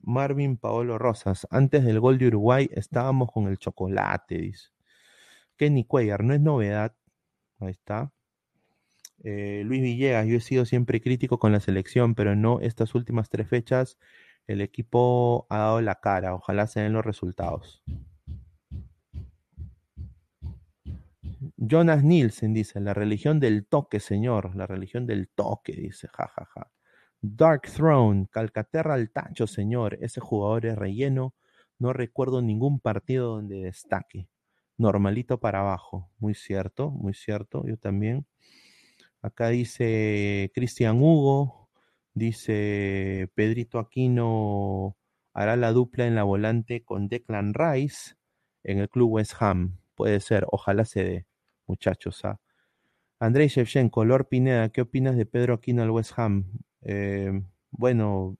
Marvin 0.00 0.58
Paolo 0.58 0.98
Rosas, 0.98 1.48
antes 1.50 1.84
del 1.84 1.98
gol 1.98 2.18
de 2.18 2.26
Uruguay 2.26 2.68
estábamos 2.70 3.32
con 3.32 3.48
el 3.48 3.56
chocolate, 3.56 4.36
dice. 4.36 4.68
Kenny 5.56 5.86
Cuellar, 5.86 6.22
no 6.22 6.34
es 6.34 6.40
novedad. 6.42 6.94
Ahí 7.60 7.70
está. 7.70 8.12
Eh, 9.24 9.62
Luis 9.64 9.80
Villegas, 9.80 10.26
yo 10.26 10.36
he 10.36 10.40
sido 10.40 10.66
siempre 10.66 11.00
crítico 11.00 11.38
con 11.38 11.52
la 11.52 11.60
selección, 11.60 12.14
pero 12.14 12.36
no 12.36 12.60
estas 12.60 12.94
últimas 12.94 13.30
tres 13.30 13.48
fechas. 13.48 13.96
El 14.46 14.60
equipo 14.60 15.46
ha 15.48 15.58
dado 15.60 15.80
la 15.80 15.94
cara. 15.94 16.34
Ojalá 16.34 16.66
se 16.66 16.80
den 16.80 16.92
los 16.92 17.06
resultados. 17.06 17.82
Jonas 21.68 22.02
Nielsen 22.02 22.54
dice, 22.54 22.80
la 22.80 22.94
religión 22.94 23.40
del 23.40 23.66
toque, 23.66 24.00
señor, 24.00 24.56
la 24.56 24.66
religión 24.66 25.06
del 25.06 25.28
toque, 25.28 25.72
dice, 25.72 26.08
jajaja. 26.08 26.46
Ja, 26.54 26.62
ja. 26.62 26.72
Dark 27.20 27.62
Throne, 27.62 28.26
Calcaterra 28.30 28.94
al 28.94 29.10
tacho, 29.10 29.46
señor, 29.46 29.98
ese 30.00 30.20
jugador 30.20 30.66
es 30.66 30.76
relleno, 30.76 31.34
no 31.78 31.92
recuerdo 31.92 32.42
ningún 32.42 32.80
partido 32.80 33.34
donde 33.34 33.60
destaque. 33.62 34.28
Normalito 34.78 35.40
para 35.40 35.60
abajo, 35.60 36.10
muy 36.18 36.34
cierto, 36.34 36.90
muy 36.90 37.14
cierto, 37.14 37.66
yo 37.66 37.76
también. 37.76 38.26
Acá 39.20 39.48
dice 39.48 40.50
Cristian 40.54 41.02
Hugo, 41.02 41.68
dice 42.14 43.30
Pedrito 43.34 43.78
Aquino 43.80 44.96
hará 45.34 45.56
la 45.56 45.72
dupla 45.72 46.06
en 46.06 46.14
la 46.14 46.22
volante 46.24 46.84
con 46.84 47.08
Declan 47.08 47.52
Rice 47.54 48.14
en 48.62 48.78
el 48.78 48.88
club 48.88 49.12
West 49.12 49.34
Ham. 49.40 49.78
Puede 49.96 50.20
ser, 50.20 50.46
ojalá 50.50 50.84
se 50.84 51.04
dé 51.04 51.26
muchachos. 51.68 52.24
¿ah? 52.24 52.40
Andrei 53.20 53.48
Shevchenko, 53.48 54.04
Lord 54.04 54.28
Pineda, 54.28 54.70
¿qué 54.70 54.82
opinas 54.82 55.16
de 55.16 55.26
Pedro 55.26 55.54
Aquino 55.54 55.82
al 55.82 55.90
West 55.90 56.12
Ham? 56.16 56.44
Eh, 56.82 57.42
bueno, 57.70 58.36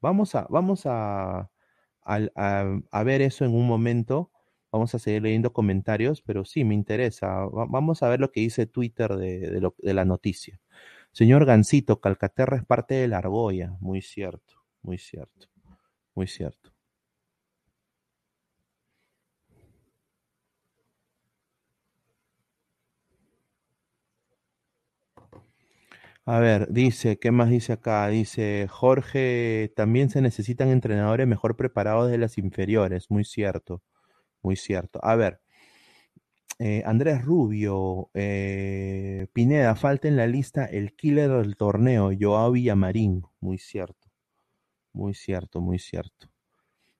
vamos 0.00 0.34
a, 0.34 0.46
vamos 0.50 0.82
a, 0.86 1.50
a, 2.04 3.02
ver 3.04 3.22
eso 3.22 3.44
en 3.44 3.54
un 3.54 3.66
momento. 3.66 4.30
Vamos 4.70 4.94
a 4.94 4.98
seguir 4.98 5.22
leyendo 5.22 5.52
comentarios, 5.52 6.22
pero 6.22 6.44
sí, 6.44 6.64
me 6.64 6.74
interesa. 6.74 7.46
vamos 7.52 8.02
a 8.02 8.08
ver 8.08 8.20
lo 8.20 8.32
que 8.32 8.40
dice 8.40 8.66
Twitter 8.66 9.16
de, 9.16 9.70
de 9.78 9.94
la 9.94 10.04
noticia. 10.04 10.60
Señor 11.12 11.44
Gancito, 11.44 12.00
Calcaterra 12.00 12.56
es 12.56 12.64
parte 12.64 12.94
de 12.94 13.08
la 13.08 13.18
argolla. 13.18 13.76
Muy 13.80 14.00
cierto, 14.02 14.54
muy 14.82 14.98
cierto, 14.98 15.48
muy 16.14 16.26
cierto. 16.26 16.71
A 26.24 26.38
ver, 26.38 26.68
dice, 26.72 27.18
¿qué 27.18 27.32
más 27.32 27.50
dice 27.50 27.72
acá? 27.72 28.06
Dice, 28.08 28.68
Jorge, 28.70 29.72
también 29.74 30.08
se 30.08 30.20
necesitan 30.20 30.68
entrenadores 30.68 31.26
mejor 31.26 31.56
preparados 31.56 32.10
de 32.10 32.18
las 32.18 32.38
inferiores. 32.38 33.10
Muy 33.10 33.24
cierto, 33.24 33.82
muy 34.42 34.56
cierto. 34.56 35.00
A 35.02 35.16
ver, 35.16 35.40
eh, 36.58 36.82
Andrés 36.86 37.24
Rubio, 37.24 38.10
eh, 38.14 39.26
Pineda, 39.32 39.74
falta 39.74 40.08
en 40.08 40.16
la 40.16 40.26
lista 40.28 40.64
el 40.64 40.94
killer 40.94 41.30
del 41.30 41.56
torneo, 41.56 42.10
Joao 42.18 42.52
Villamarín. 42.52 43.24
Muy 43.40 43.58
cierto, 43.58 44.08
muy 44.92 45.14
cierto, 45.14 45.60
muy 45.60 45.78
cierto. 45.80 46.28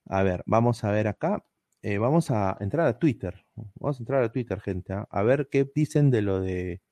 A 0.06 0.22
ver, 0.24 0.42
vamos 0.46 0.84
a 0.84 0.90
ver 0.92 1.08
acá. 1.08 1.44
Eh, 1.82 1.98
vamos 1.98 2.30
a 2.30 2.56
entrar 2.60 2.88
a 2.88 2.98
Twitter. 2.98 3.44
Vamos 3.76 3.98
a 3.98 4.02
entrar 4.02 4.22
a 4.24 4.32
Twitter, 4.32 4.60
gente. 4.60 4.92
¿ah? 4.94 5.08
A 5.10 5.22
ver 5.22 5.48
qué 5.50 5.70
dicen 5.74 6.10
de 6.10 6.22
lo 6.22 6.40
de... 6.40 6.82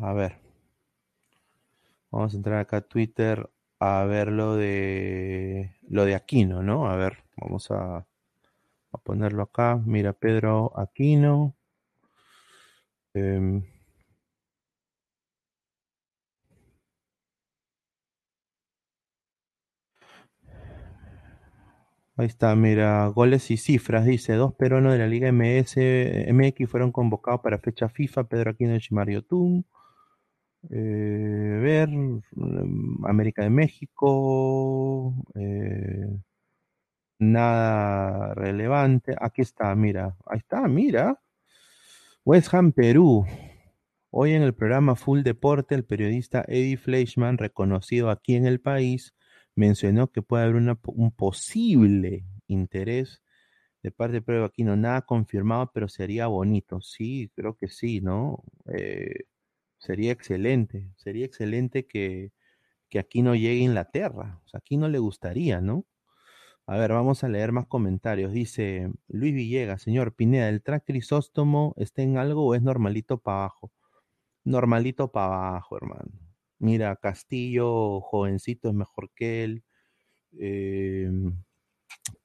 A 0.00 0.12
ver. 0.12 0.38
Vamos 2.10 2.34
a 2.34 2.36
entrar 2.36 2.58
acá 2.60 2.78
a 2.78 2.80
Twitter 2.82 3.50
a 3.80 4.04
ver 4.04 4.28
lo 4.32 4.56
de 4.56 5.76
lo 5.88 6.04
de 6.04 6.14
Aquino, 6.14 6.62
¿no? 6.62 6.88
A 6.90 6.96
ver, 6.96 7.24
vamos 7.36 7.70
a, 7.70 7.98
a 8.92 8.98
ponerlo 9.04 9.42
acá. 9.44 9.80
Mira, 9.86 10.12
Pedro 10.14 10.72
Aquino. 10.78 11.56
Em, 13.14 13.62
ahí 22.16 22.26
está, 22.26 22.54
mira, 22.54 23.06
goles 23.08 23.50
y 23.50 23.56
cifras, 23.56 24.04
dice, 24.04 24.34
dos 24.34 24.52
peruanos 24.54 24.92
de 24.92 24.98
la 24.98 25.06
Liga 25.06 25.28
MS, 25.28 25.74
MX 26.28 26.68
fueron 26.70 26.92
convocados 26.92 27.40
para 27.40 27.58
fecha 27.58 27.88
FIFA, 27.88 28.24
Pedro 28.24 28.50
Aquino 28.50 28.76
y 28.76 28.80
Mario 28.94 29.22
Tum. 29.22 29.62
Eh, 30.70 31.58
ver, 31.62 31.88
mm, 31.88 33.06
América 33.06 33.42
de 33.42 33.50
México, 33.50 35.14
eh, 35.34 36.06
nada 37.18 38.34
relevante. 38.34 39.14
Aquí 39.20 39.42
está, 39.42 39.74
mira, 39.74 40.16
ahí 40.26 40.38
está, 40.38 40.66
mira. 40.68 41.20
West 42.24 42.52
Ham, 42.54 42.72
Perú. 42.72 43.24
Hoy 44.10 44.32
en 44.32 44.42
el 44.42 44.54
programa 44.54 44.96
Full 44.96 45.22
Deporte, 45.22 45.74
el 45.74 45.84
periodista 45.84 46.44
Eddie 46.48 46.76
Fleischman, 46.76 47.38
reconocido 47.38 48.10
aquí 48.10 48.34
en 48.36 48.46
el 48.46 48.60
país, 48.60 49.14
mencionó 49.54 50.08
que 50.08 50.22
puede 50.22 50.44
haber 50.44 50.56
un 50.56 51.12
posible 51.12 52.24
interés 52.46 53.22
de 53.82 53.90
parte 53.92 54.14
de 54.14 54.22
Pedro 54.22 54.46
Aquino. 54.46 54.76
Nada 54.76 55.02
confirmado, 55.02 55.70
pero 55.72 55.88
sería 55.88 56.26
bonito. 56.26 56.80
Sí, 56.80 57.30
creo 57.34 57.56
que 57.56 57.68
sí, 57.68 58.00
¿no? 58.00 58.42
Eh, 58.74 59.24
Sería 59.78 60.12
excelente, 60.12 60.90
sería 60.96 61.24
excelente 61.26 61.86
que, 61.86 62.32
aquí 62.98 63.22
no 63.22 63.34
llegue 63.34 63.56
Inglaterra. 63.60 64.42
Aquí 64.52 64.76
no 64.76 64.88
le 64.88 64.98
gustaría, 64.98 65.60
¿no? 65.60 65.86
A 66.66 66.76
ver, 66.78 66.92
vamos 66.92 67.24
a 67.24 67.28
leer 67.28 67.52
más 67.52 67.66
comentarios. 67.66 68.32
Dice 68.32 68.90
Luis 69.08 69.34
Villegas, 69.34 69.82
señor 69.82 70.14
Pineda, 70.14 70.48
¿el 70.48 70.62
track 70.62 70.84
Crisóstomo 70.86 71.74
está 71.78 72.02
en 72.02 72.18
algo 72.18 72.46
o 72.46 72.54
es 72.54 72.62
normalito 72.62 73.18
para 73.18 73.38
abajo? 73.40 73.72
Normalito 74.44 75.12
para 75.12 75.48
abajo, 75.48 75.76
hermano. 75.76 76.12
Mira, 76.58 76.96
Castillo, 76.96 78.00
jovencito, 78.02 78.68
es 78.68 78.74
mejor 78.74 79.10
que 79.14 79.44
él. 79.44 79.64
Em, 80.38 81.34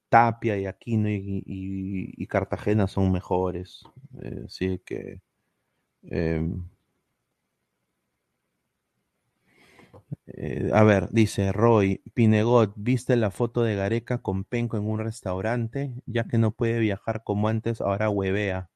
Tapia 0.10 0.58
y 0.58 0.66
Aquino 0.68 1.10
y 1.10 2.28
Cartagena 2.28 2.88
son 2.88 3.12
mejores. 3.12 3.84
Eh, 4.24 4.44
así 4.46 4.80
que. 4.86 5.22
em, 6.04 6.64
eh, 10.28 10.70
a 10.74 10.84
ver, 10.84 11.10
dice 11.12 11.52
Roy, 11.52 12.02
Pinegot, 12.14 12.74
¿viste 12.76 13.16
la 13.16 13.32
foto 13.32 13.64
de 13.64 13.76
Gareca 13.76 14.20
con 14.22 14.44
Penco 14.44 14.78
en 14.78 14.88
un 14.90 15.00
restaurante? 15.00 15.94
Ya 16.06 16.26
que 16.26 16.38
no 16.38 16.52
puede 16.52 16.80
viajar 16.80 17.24
como 17.24 17.48
antes, 17.48 17.82
ahora 17.82 18.10
huevea. 18.10 18.70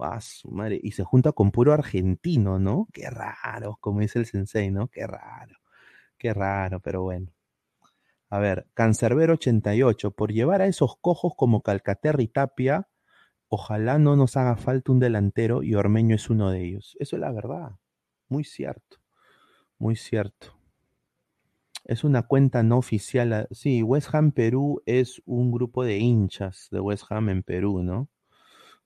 Ah, 0.00 0.20
madre. 0.50 0.80
Y 0.82 0.92
se 0.92 1.04
junta 1.04 1.32
con 1.32 1.50
puro 1.52 1.72
argentino, 1.72 2.58
¿no? 2.58 2.88
Qué 2.92 3.10
raro, 3.10 3.78
como 3.80 4.00
dice 4.00 4.18
el 4.18 4.26
sensei, 4.26 4.70
¿no? 4.70 4.88
Qué 4.88 5.06
raro. 5.06 5.56
Qué 6.18 6.34
raro, 6.34 6.80
pero 6.80 7.02
bueno. 7.02 7.32
A 8.30 8.38
ver, 8.38 8.66
Cancerbero 8.74 9.34
88, 9.34 10.12
por 10.12 10.32
llevar 10.32 10.62
a 10.62 10.66
esos 10.66 10.96
cojos 11.00 11.34
como 11.36 11.62
Calcaterra 11.62 12.22
y 12.22 12.28
Tapia, 12.28 12.88
ojalá 13.48 13.98
no 13.98 14.16
nos 14.16 14.36
haga 14.36 14.56
falta 14.56 14.92
un 14.92 15.00
delantero 15.00 15.62
y 15.62 15.74
Ormeño 15.74 16.14
es 16.16 16.30
uno 16.30 16.50
de 16.50 16.64
ellos. 16.64 16.96
Eso 17.00 17.16
es 17.16 17.20
la 17.20 17.32
verdad. 17.32 17.72
Muy 18.28 18.44
cierto. 18.44 18.98
Muy 19.78 19.96
cierto. 19.96 20.59
Es 21.84 22.04
una 22.04 22.22
cuenta 22.22 22.62
no 22.62 22.78
oficial. 22.78 23.32
ah, 23.32 23.46
Sí, 23.50 23.82
West 23.82 24.14
Ham 24.14 24.32
Perú 24.32 24.82
es 24.86 25.22
un 25.26 25.50
grupo 25.52 25.84
de 25.84 25.98
hinchas 25.98 26.68
de 26.70 26.80
West 26.80 27.04
Ham 27.10 27.28
en 27.30 27.42
Perú, 27.42 27.82
¿no? 27.82 28.08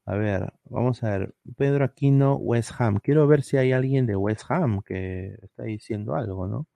A 0.07 0.17
ver, 0.17 0.53
vamos 0.65 1.03
a 1.03 1.11
ver. 1.19 1.35
Pedro 1.57 1.85
Aquino, 1.85 2.37
West 2.37 2.73
Ham. 2.79 3.01
Quiero 3.01 3.27
ver 3.27 3.43
si 3.43 3.57
hay 3.57 3.73
alguien 3.73 4.07
de 4.07 4.17
West 4.17 4.45
Ham 4.51 4.83
que 4.83 5.37
está 5.43 5.65
diciendo 5.65 6.15
algo, 6.15 6.47
¿no? 6.47 6.67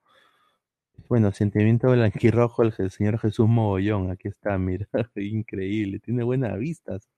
Bueno, 1.07 1.31
sentimiento 1.31 1.91
blanquirrojo, 1.91 2.63
el, 2.63 2.91
señor 2.91 3.19
Jesús 3.19 3.47
Mogollón. 3.47 4.11
Aquí 4.11 4.27
está, 4.27 4.57
mira. 4.57 4.87
Increíble. 5.15 5.99
Tiene 5.99 6.23
buenas 6.23 6.57
vistas. 6.59 7.09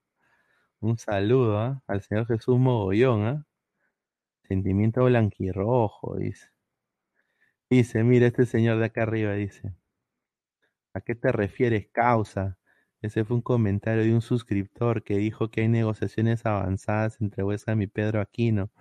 Un 0.81 0.97
saludo 0.97 1.59
¿ah? 1.59 1.83
al 1.87 2.01
señor 2.01 2.27
Jesús 2.27 2.57
Mogollón, 2.59 3.25
¿ah? 3.25 3.45
Sentimiento 4.47 5.03
blanquirrojo, 5.05 6.17
dice. 6.17 6.47
Dice, 7.72 8.03
mira, 8.03 8.28
este 8.28 8.45
señor 8.45 8.80
de 8.80 8.86
acá 8.88 9.03
arriba 9.03 9.32
dice. 9.34 9.74
¿A 10.93 10.99
qué 10.99 11.15
te 11.15 11.32
refieres, 11.32 11.88
causa? 11.89 12.57
Ese 13.01 13.24
fue 13.24 13.38
un 13.38 13.41
comentario 13.41 14.03
de 14.03 14.13
un 14.13 14.22
suscriptor 14.22 15.03
que 15.03 15.15
dijo 15.17 15.49
que 15.49 15.61
hay 15.61 15.69
negociaciones 15.69 16.45
avanzadas 16.45 17.22
entre 17.22 17.43
West 17.43 17.69
Ham 17.69 17.82
y 17.82 17.88
Pedro 17.88 18.19
Aquino, 18.19 18.72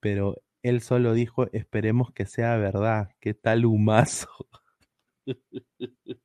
pero 0.00 0.42
él 0.62 0.82
solo 0.82 1.14
dijo, 1.14 1.50
esperemos 1.52 2.12
que 2.12 2.26
sea 2.26 2.58
verdad. 2.58 3.10
¿Qué 3.20 3.32
tal 3.32 3.64
humazo? 3.64 4.28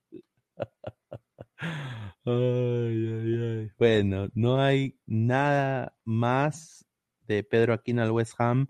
Ay, 2.25 3.07
ay, 3.07 3.33
ay. 3.61 3.71
Bueno, 3.77 4.27
no 4.33 4.61
hay 4.61 4.97
nada 5.05 5.95
más 6.03 6.85
de 7.27 7.43
Pedro 7.43 7.73
Aquino 7.73 8.01
al 8.03 8.11
West 8.11 8.35
Ham, 8.39 8.67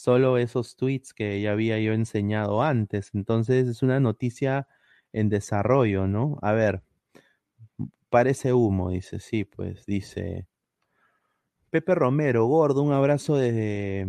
solo 0.00 0.38
esos 0.38 0.76
tweets 0.76 1.14
que 1.14 1.40
ya 1.40 1.52
había 1.52 1.78
yo 1.80 1.92
enseñado 1.92 2.62
antes. 2.62 3.10
Entonces 3.14 3.68
es 3.68 3.82
una 3.82 4.00
noticia 4.00 4.68
en 5.12 5.28
desarrollo, 5.28 6.06
¿no? 6.06 6.38
A 6.42 6.52
ver, 6.52 6.82
parece 8.08 8.52
humo, 8.52 8.90
dice, 8.90 9.20
sí, 9.20 9.44
pues 9.44 9.86
dice 9.86 10.46
Pepe 11.70 11.94
Romero, 11.94 12.46
gordo, 12.46 12.82
un 12.82 12.92
abrazo 12.92 13.36
desde, 13.36 14.08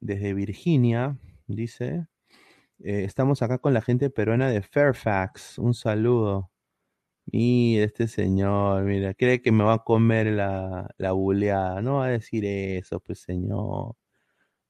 desde 0.00 0.34
Virginia, 0.34 1.18
dice. 1.46 2.06
Eh, 2.80 3.04
estamos 3.04 3.42
acá 3.42 3.58
con 3.58 3.74
la 3.74 3.82
gente 3.82 4.10
peruana 4.10 4.50
de 4.50 4.62
Fairfax, 4.62 5.58
un 5.58 5.74
saludo. 5.74 6.50
Mira, 7.26 7.84
este 7.86 8.08
señor, 8.08 8.84
mira, 8.84 9.14
cree 9.14 9.42
que 9.42 9.52
me 9.52 9.64
va 9.64 9.74
a 9.74 9.84
comer 9.84 10.28
la, 10.28 10.88
la 10.98 11.12
buleada. 11.12 11.82
No 11.82 11.96
va 11.98 12.06
a 12.06 12.10
decir 12.10 12.44
eso, 12.46 13.00
pues 13.00 13.20
señor. 13.20 13.96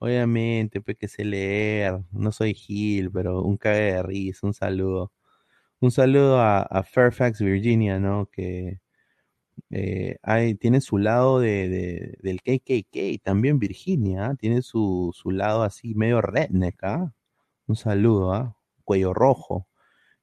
Obviamente, 0.03 0.81
pues 0.81 0.97
que 0.99 1.07
sé 1.07 1.25
leer. 1.25 2.01
No 2.11 2.33
soy 2.33 2.55
Gil, 2.55 3.11
pero 3.13 3.43
un 3.43 3.57
cague 3.57 3.93
de 3.95 4.03
risa, 4.03 4.45
un 4.49 4.53
saludo. 4.55 5.13
Un 5.81 5.93
saludo 5.93 6.41
a, 6.41 6.83
Fairfax, 6.85 7.41
Virginia, 7.43 8.01
¿no? 8.01 8.27
Que 8.33 8.81
eh, 9.71 10.17
hay, 10.23 10.55
tiene 10.57 10.81
su 10.83 10.99
lado 10.99 11.41
de, 11.41 11.69
de- 11.71 12.19
del 12.23 12.43
KKK, 12.43 13.23
también 13.25 13.59
Virginia, 13.61 14.27
¿ah? 14.29 14.37
Tiene 14.37 14.63
su, 14.63 15.13
su 15.15 15.31
lado 15.33 15.63
así 15.65 15.95
medio 15.95 16.21
redneck, 16.23 16.83
¿ah? 16.85 17.13
Un 17.69 17.77
saludo, 17.77 18.35
¿ah? 18.35 18.57
Cuello 18.85 19.15
rojo. 19.15 19.69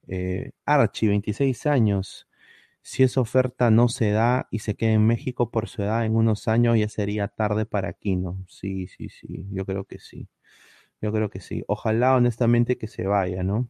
Eh, 0.07 0.51
Archie, 0.65 1.09
26 1.09 1.67
años. 1.67 2.28
Si 2.81 3.03
esa 3.03 3.21
oferta 3.21 3.71
no 3.71 3.87
se 3.89 4.11
da 4.11 4.47
y 4.51 4.59
se 4.59 4.75
queda 4.75 4.91
en 4.91 5.05
México 5.07 5.49
por 5.51 5.69
su 5.69 5.83
edad 5.83 6.05
en 6.05 6.15
unos 6.15 6.47
años, 6.49 6.77
ya 6.77 6.89
sería 6.89 7.27
tarde 7.29 7.65
para 7.65 7.89
Aquino. 7.89 8.43
Sí, 8.49 8.87
sí, 8.87 9.09
sí, 9.09 9.45
yo 9.51 9.65
creo 9.65 9.85
que 9.85 9.99
sí. 9.99 10.27
Yo 11.01 11.11
creo 11.13 11.29
que 11.29 11.41
sí. 11.41 11.63
Ojalá, 11.67 12.15
honestamente, 12.15 12.77
que 12.77 12.87
se 12.87 13.07
vaya, 13.07 13.43
¿no? 13.43 13.67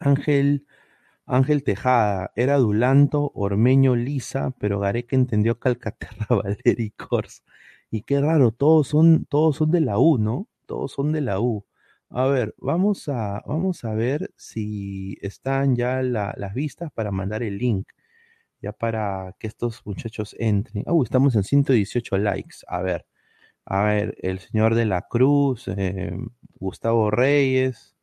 Ángel, 0.00 0.66
Ángel 1.26 1.64
Tejada, 1.64 2.32
era 2.36 2.58
Dulanto, 2.58 3.32
Ormeño, 3.34 3.96
Lisa, 3.96 4.54
pero 4.58 4.80
Gareca 4.80 5.16
entendió 5.16 5.58
Calcaterra, 5.60 6.26
Valeri 6.30 6.90
Cors. 6.92 7.44
Y 7.90 8.02
qué 8.02 8.20
raro, 8.20 8.52
todos 8.52 8.88
son, 8.88 9.26
todos 9.26 9.56
son 9.56 9.70
de 9.72 9.80
la 9.80 9.98
U, 9.98 10.18
¿no? 10.18 10.48
Todos 10.66 10.92
son 10.92 11.12
de 11.12 11.22
la 11.22 11.40
U. 11.40 11.64
A 12.10 12.26
ver, 12.26 12.54
vamos 12.58 13.08
a, 13.08 13.42
vamos 13.46 13.84
a 13.84 13.94
ver 13.94 14.32
si 14.36 15.16
están 15.22 15.76
ya 15.76 16.02
la- 16.02 16.34
las 16.36 16.54
vistas 16.54 16.90
para 16.92 17.10
mandar 17.12 17.42
el 17.42 17.58
link, 17.58 17.88
ya 18.62 18.72
para 18.72 19.34
que 19.38 19.46
estos 19.48 19.82
muchachos 19.86 20.36
entren. 20.38 20.84
Uh, 20.88 21.02
estamos 21.04 21.36
en 21.36 21.44
118 21.44 22.18
likes. 22.18 22.58
A 22.68 22.82
ver, 22.82 23.06
a 23.66 23.84
ver, 23.84 24.16
el 24.22 24.40
señor 24.40 24.74
de 24.76 24.86
la 24.86 25.02
Cruz, 25.08 25.68
eh, 25.68 26.12
Gustavo 26.60 27.10
Reyes, 27.10 27.96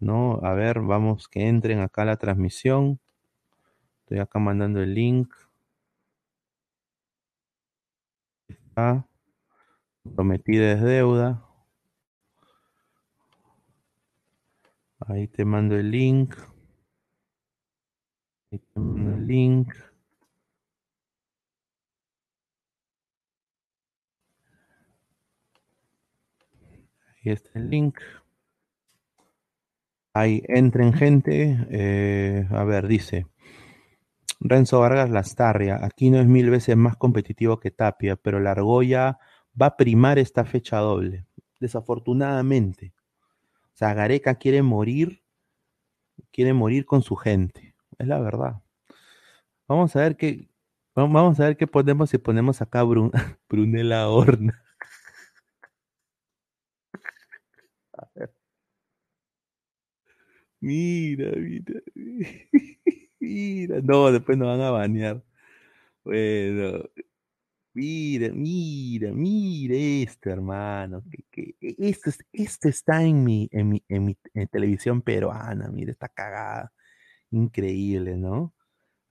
¿no? 0.00 0.40
A 0.44 0.54
ver, 0.54 0.80
vamos 0.82 1.28
que 1.28 1.48
entren 1.48 1.80
acá 1.80 2.02
a 2.02 2.06
la 2.06 2.16
transmisión. 2.18 3.00
Estoy 4.02 4.18
acá 4.18 4.38
mandando 4.38 4.82
el 4.82 4.92
link. 4.92 5.32
Está. 8.48 9.04
Prometida 10.14 10.70
es 10.74 10.82
deuda. 10.82 11.42
Ahí 15.06 15.28
te 15.28 15.44
mando 15.44 15.76
el 15.76 15.90
link. 15.90 16.34
Ahí 18.52 18.58
te 18.58 18.80
mando 18.80 19.14
el 19.16 19.26
link. 19.26 19.72
Ahí 27.22 27.32
está 27.32 27.58
el 27.58 27.70
link. 27.70 27.98
Ahí 30.14 30.42
entren 30.48 30.92
gente. 30.92 31.66
eh, 31.70 32.46
a 32.50 32.64
ver, 32.64 32.86
dice. 32.86 33.26
Renzo 34.40 34.80
Vargas 34.80 35.08
Lastarria. 35.10 35.84
Aquí 35.84 36.10
no 36.10 36.18
es 36.18 36.26
mil 36.26 36.50
veces 36.50 36.76
más 36.76 36.96
competitivo 36.96 37.60
que 37.60 37.70
Tapia, 37.70 38.16
pero 38.16 38.40
la 38.40 38.50
argolla 38.52 39.18
va 39.60 39.66
a 39.66 39.76
primar 39.76 40.18
esta 40.18 40.44
fecha 40.44 40.78
doble. 40.78 41.26
Desafortunadamente. 41.60 42.92
O 43.74 43.76
sea, 43.76 43.94
Gareca 43.94 44.34
quiere 44.36 44.62
morir, 44.62 45.22
quiere 46.32 46.52
morir 46.52 46.84
con 46.86 47.02
su 47.02 47.16
gente. 47.16 47.74
Es 47.98 48.06
la 48.06 48.20
verdad. 48.20 48.62
Vamos 49.68 49.94
a 49.96 50.00
ver 50.00 50.16
qué, 50.16 50.48
vamos 50.94 51.38
a 51.40 51.44
ver 51.44 51.56
qué 51.56 51.66
ponemos 51.66 52.10
si 52.10 52.18
ponemos 52.18 52.60
acá 52.62 52.82
Brun, 52.82 53.12
Horna. 54.08 54.64
A 57.98 58.08
ver. 58.14 58.30
Mira, 60.60 61.32
mira. 61.36 61.80
Mira. 63.20 63.80
No, 63.82 64.10
después 64.12 64.38
nos 64.38 64.48
van 64.48 64.60
a 64.62 64.70
banear. 64.70 65.22
Bueno. 66.04 66.84
Mira, 67.72 68.30
mira, 68.34 69.12
mira 69.12 69.74
esto, 69.76 70.28
hermano. 70.30 71.02
Que, 71.10 71.22
que- 71.30 71.54
e- 71.60 71.76
esto, 71.90 72.10
es- 72.10 72.24
esto 72.32 72.68
está 72.68 73.02
en 73.04 73.22
mi, 73.24 73.48
en 73.52 73.68
mi, 73.68 73.84
en 73.88 74.04
mi 74.06 74.16
en 74.34 74.48
televisión 74.48 75.02
peruana. 75.02 75.68
Mira, 75.70 75.92
está 75.92 76.08
cagada. 76.08 76.72
Increíble, 77.30 78.16
¿no? 78.16 78.54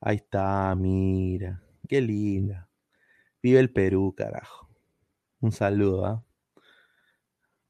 Ahí 0.02 0.18
está, 0.18 0.76
mira. 0.76 1.64
Qué 1.90 2.02
linda. 2.02 2.70
Vive 3.44 3.60
el 3.62 3.72
Perú, 3.74 4.14
carajo. 4.18 4.70
Un 5.42 5.52
saludo, 5.54 6.06
¿ah? 6.06 6.26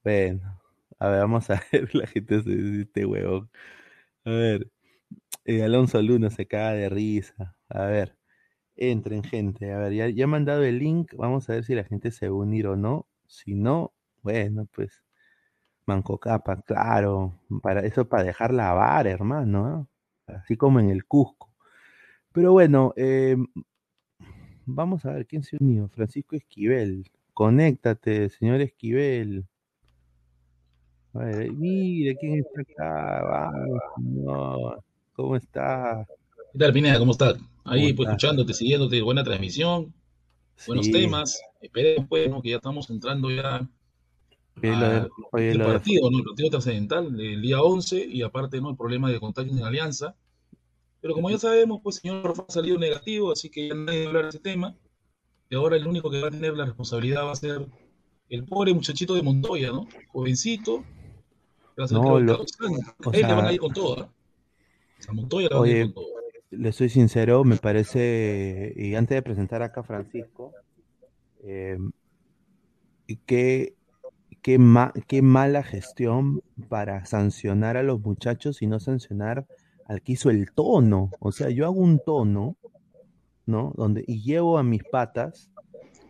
Bueno, 0.04 0.62
a 1.00 1.10
ver, 1.10 1.20
vamos 1.22 1.50
a 1.50 1.62
ver 1.72 1.94
la 1.96 2.08
gente 2.08 2.42
se 2.44 2.50
dice 2.50 2.82
este 2.84 3.06
huevón. 3.06 3.50
A 4.26 4.32
ver, 4.32 4.72
eh, 5.46 5.64
Alonso 5.64 6.02
Luna 6.04 6.32
se 6.32 6.48
caga 6.48 6.74
de 6.74 6.90
risa. 6.90 7.58
A 7.70 7.86
ver, 7.88 8.18
entren, 8.80 9.24
gente. 9.24 9.72
A 9.74 9.80
ver, 9.80 9.94
ya, 9.94 10.10
ya 10.10 10.24
he 10.26 10.28
mandado 10.28 10.64
el 10.64 10.80
link. 10.80 11.14
Vamos 11.16 11.50
a 11.50 11.54
ver 11.54 11.66
si 11.66 11.76
la 11.76 11.84
gente 11.84 12.12
se 12.12 12.30
va 12.30 12.36
a 12.36 12.40
unir 12.40 12.68
o 12.68 12.76
no. 12.76 13.08
Si 13.28 13.56
no, 13.56 13.94
bueno, 14.24 14.68
pues. 14.74 15.04
Manco 15.86 16.20
Capa, 16.20 16.62
claro. 16.62 17.34
Para 17.64 17.82
eso, 17.82 18.08
para 18.08 18.24
dejar 18.24 18.54
lavar, 18.54 19.08
hermano. 19.08 19.88
¿ah? 20.28 20.36
Así 20.38 20.58
como 20.58 20.80
en 20.80 20.90
el 20.92 21.06
Cusco. 21.06 21.50
Pero 22.32 22.52
bueno, 22.54 22.94
eh, 22.96 23.38
vamos 24.66 25.06
a 25.06 25.14
ver 25.14 25.26
quién 25.28 25.44
se 25.44 25.58
unió. 25.60 25.90
Francisco 25.90 26.36
Esquivel. 26.36 27.10
Conéctate, 27.34 28.30
señor 28.30 28.62
Esquivel. 28.62 29.48
A 31.14 31.20
ver, 31.20 31.52
mire 31.54 32.16
quién 32.18 32.40
está 32.40 32.62
acá. 32.62 33.52
¿Cómo 35.14 35.36
está? 35.36 36.06
¿Qué 36.54 36.60
tal, 36.60 36.74
Pineda? 36.74 37.00
¿Cómo 37.00 37.12
estás? 37.12 37.36
Ahí, 37.66 37.94
pues, 37.94 38.08
escuchándote, 38.10 38.54
siguiéndote, 38.54 39.02
buena 39.02 39.24
transmisión, 39.24 39.94
buenos 40.66 40.86
Sí. 40.88 40.92
temas. 40.92 41.40
Esperemos, 41.62 42.08
pues, 42.10 42.30
¿no? 42.30 42.42
que 42.42 42.50
ya 42.50 42.56
estamos 42.58 42.90
entrando 42.90 43.30
ya 43.30 43.68
Oye, 44.62 44.72
lo 44.76 44.80
de- 44.80 44.96
al 44.98 45.10
oye, 45.32 45.52
el 45.52 45.58
de- 45.60 45.64
partido, 45.66 46.10
¿no? 46.12 46.18
El 46.20 46.24
partido 46.24 46.50
trascendental 46.50 47.16
del 47.16 47.42
día 47.42 47.62
11 47.62 48.04
y 48.06 48.22
aparte, 48.24 48.60
¿no? 48.60 48.72
El 48.72 48.78
problema 48.78 49.10
de 49.10 49.20
contactos 49.20 49.58
en 49.58 49.64
Alianza. 49.64 50.16
Pero 51.02 51.14
como 51.14 51.30
ya 51.30 51.38
sabemos, 51.38 51.80
pues, 51.84 51.98
señor 51.98 52.24
Rafa 52.26 52.46
ha 52.48 52.52
salido 52.52 52.78
negativo, 52.78 53.32
así 53.32 53.50
que 53.50 53.70
ya 53.70 53.76
nadie 53.76 54.00
va 54.00 54.06
a 54.06 54.08
hablar 54.08 54.24
de 54.24 54.30
ese 54.30 54.40
tema. 54.40 54.76
Y 55.50 55.56
ahora 55.56 55.78
el 55.78 55.88
único 55.88 56.10
que 56.10 56.22
va 56.22 56.28
a 56.28 56.32
tener 56.32 56.56
la 56.58 56.66
responsabilidad 56.66 57.26
va 57.26 57.32
a 57.32 57.36
ser 57.36 57.66
el 58.30 58.44
pobre 58.46 58.74
muchachito 58.74 59.14
de 59.16 59.22
Montoya, 59.24 59.72
¿no? 59.72 59.88
Jovencito. 60.10 60.84
a 61.78 61.88
ser 61.88 61.96
No, 61.98 62.04
creo, 62.04 62.20
lo- 62.20 62.34
14 62.40 62.66
años. 62.68 62.80
o 63.06 63.10
A 63.10 63.14
él 63.16 63.22
le 63.26 63.34
van 63.34 63.46
a 63.46 63.54
ir 63.54 63.60
con 63.62 63.72
todo, 63.74 64.00
¿ah? 64.02 64.10
A 65.08 65.14
Montoya 65.14 65.48
le 65.50 65.56
van 65.56 65.64
a 65.64 65.70
ir 65.72 65.84
con 65.86 65.94
todo. 65.94 66.19
Le 66.52 66.72
soy 66.72 66.90
sincero, 66.90 67.44
me 67.44 67.58
parece, 67.58 68.74
y 68.76 68.96
antes 68.96 69.16
de 69.16 69.22
presentar 69.22 69.62
acá 69.62 69.82
a 69.82 69.84
Francisco, 69.84 70.54
eh, 71.44 71.78
qué, 73.26 73.76
qué, 74.42 74.60
qué 75.08 75.22
mala 75.22 75.64
gestión 75.64 76.42
para 76.68 77.06
sancionar 77.06 77.78
a 77.78 77.84
los 77.84 78.02
muchachos 78.02 78.62
y 78.62 78.68
no 78.68 78.80
sancionar 78.80 79.46
al 79.86 80.02
que 80.02 80.14
hizo 80.14 80.30
el 80.30 80.52
tono. 80.52 81.12
O 81.20 81.32
sea, 81.32 81.50
yo 81.50 81.66
hago 81.66 81.80
un 81.80 82.00
tono, 82.00 82.56
¿no? 83.46 83.74
Donde, 83.76 84.04
y 84.08 84.22
llevo 84.22 84.58
a 84.58 84.64
mis 84.64 84.84
patas 84.84 85.50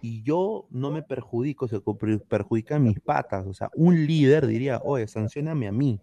y 0.01 0.21
yo 0.23 0.67
no 0.69 0.91
me 0.91 1.01
perjudico, 1.01 1.67
se 1.67 1.79
per- 1.81 2.21
perjudican 2.21 2.83
mis 2.83 2.99
patas. 2.99 3.45
O 3.47 3.53
sea, 3.53 3.69
un 3.75 4.05
líder 4.05 4.47
diría, 4.47 4.79
oye, 4.83 5.07
sancioname 5.07 5.67
a 5.67 5.71
mí. 5.71 5.99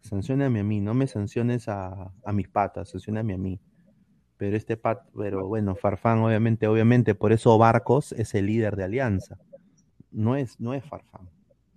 Sancioname 0.00 0.60
a 0.60 0.64
mí, 0.64 0.80
no 0.80 0.94
me 0.94 1.06
sanciones 1.06 1.68
a, 1.68 2.12
a 2.24 2.32
mis 2.32 2.48
patas, 2.48 2.90
sancioname 2.90 3.34
a 3.34 3.38
mí. 3.38 3.60
Pero 4.36 4.56
este 4.56 4.76
pat, 4.76 5.02
pero 5.14 5.46
bueno, 5.46 5.74
Farfán, 5.74 6.20
obviamente, 6.20 6.66
obviamente, 6.66 7.14
por 7.14 7.32
eso 7.32 7.56
Barcos 7.58 8.12
es 8.12 8.34
el 8.34 8.46
líder 8.46 8.76
de 8.76 8.84
Alianza. 8.84 9.38
No 10.10 10.36
es, 10.36 10.58
no 10.58 10.72
es 10.72 10.82
Farfán. 10.84 11.28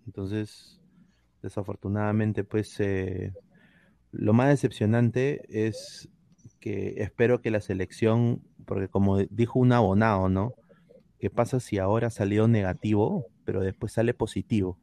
Entonces, 0.06 0.80
desafortunadamente, 1.42 2.44
pues, 2.46 2.80
eh, 2.80 3.34
lo 4.12 4.32
más 4.34 4.48
decepcionante 4.50 5.42
es 5.50 6.10
que 6.60 7.02
espero 7.04 7.42
que 7.42 7.52
la 7.52 7.60
selección, 7.60 8.42
porque 8.66 8.88
como 8.88 9.18
dijo 9.18 9.60
un 9.60 9.74
abonado, 9.74 10.30
¿no? 10.30 10.54
¿Qué 11.20 11.30
pasa 11.30 11.60
si 11.60 11.78
ahora 11.78 12.10
salió 12.10 12.48
negativo, 12.48 13.28
pero 13.44 13.62
después 13.62 13.92
sale 13.92 14.14
positivo? 14.14 14.78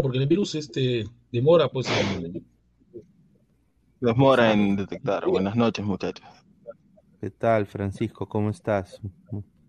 Porque 0.00 0.18
el 0.18 0.26
virus 0.26 0.54
este 0.54 1.04
demora 1.30 1.68
pues 1.68 1.86
en, 4.02 4.06
Demora 4.06 4.52
en 4.52 4.76
detectar. 4.76 5.26
Buenas 5.26 5.54
noches, 5.54 5.84
muchachos. 5.84 6.26
¿Qué 7.20 7.30
tal, 7.30 7.66
Francisco? 7.66 8.28
¿Cómo 8.28 8.50
estás? 8.50 9.00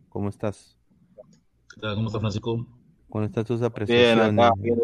¿Cómo 0.09 0.29
estás? 0.29 0.77
¿Qué 1.73 1.81
tal? 1.81 1.95
¿Cómo 1.95 2.07
está 2.07 2.19
Francisco? 2.19 2.65
¿Cómo 3.09 3.25
están 3.25 3.45
tus 3.45 3.59
Bien, 3.59 3.71
apreciaciones? 3.71 4.45
acá, 4.45 4.53
viendo, 4.57 4.84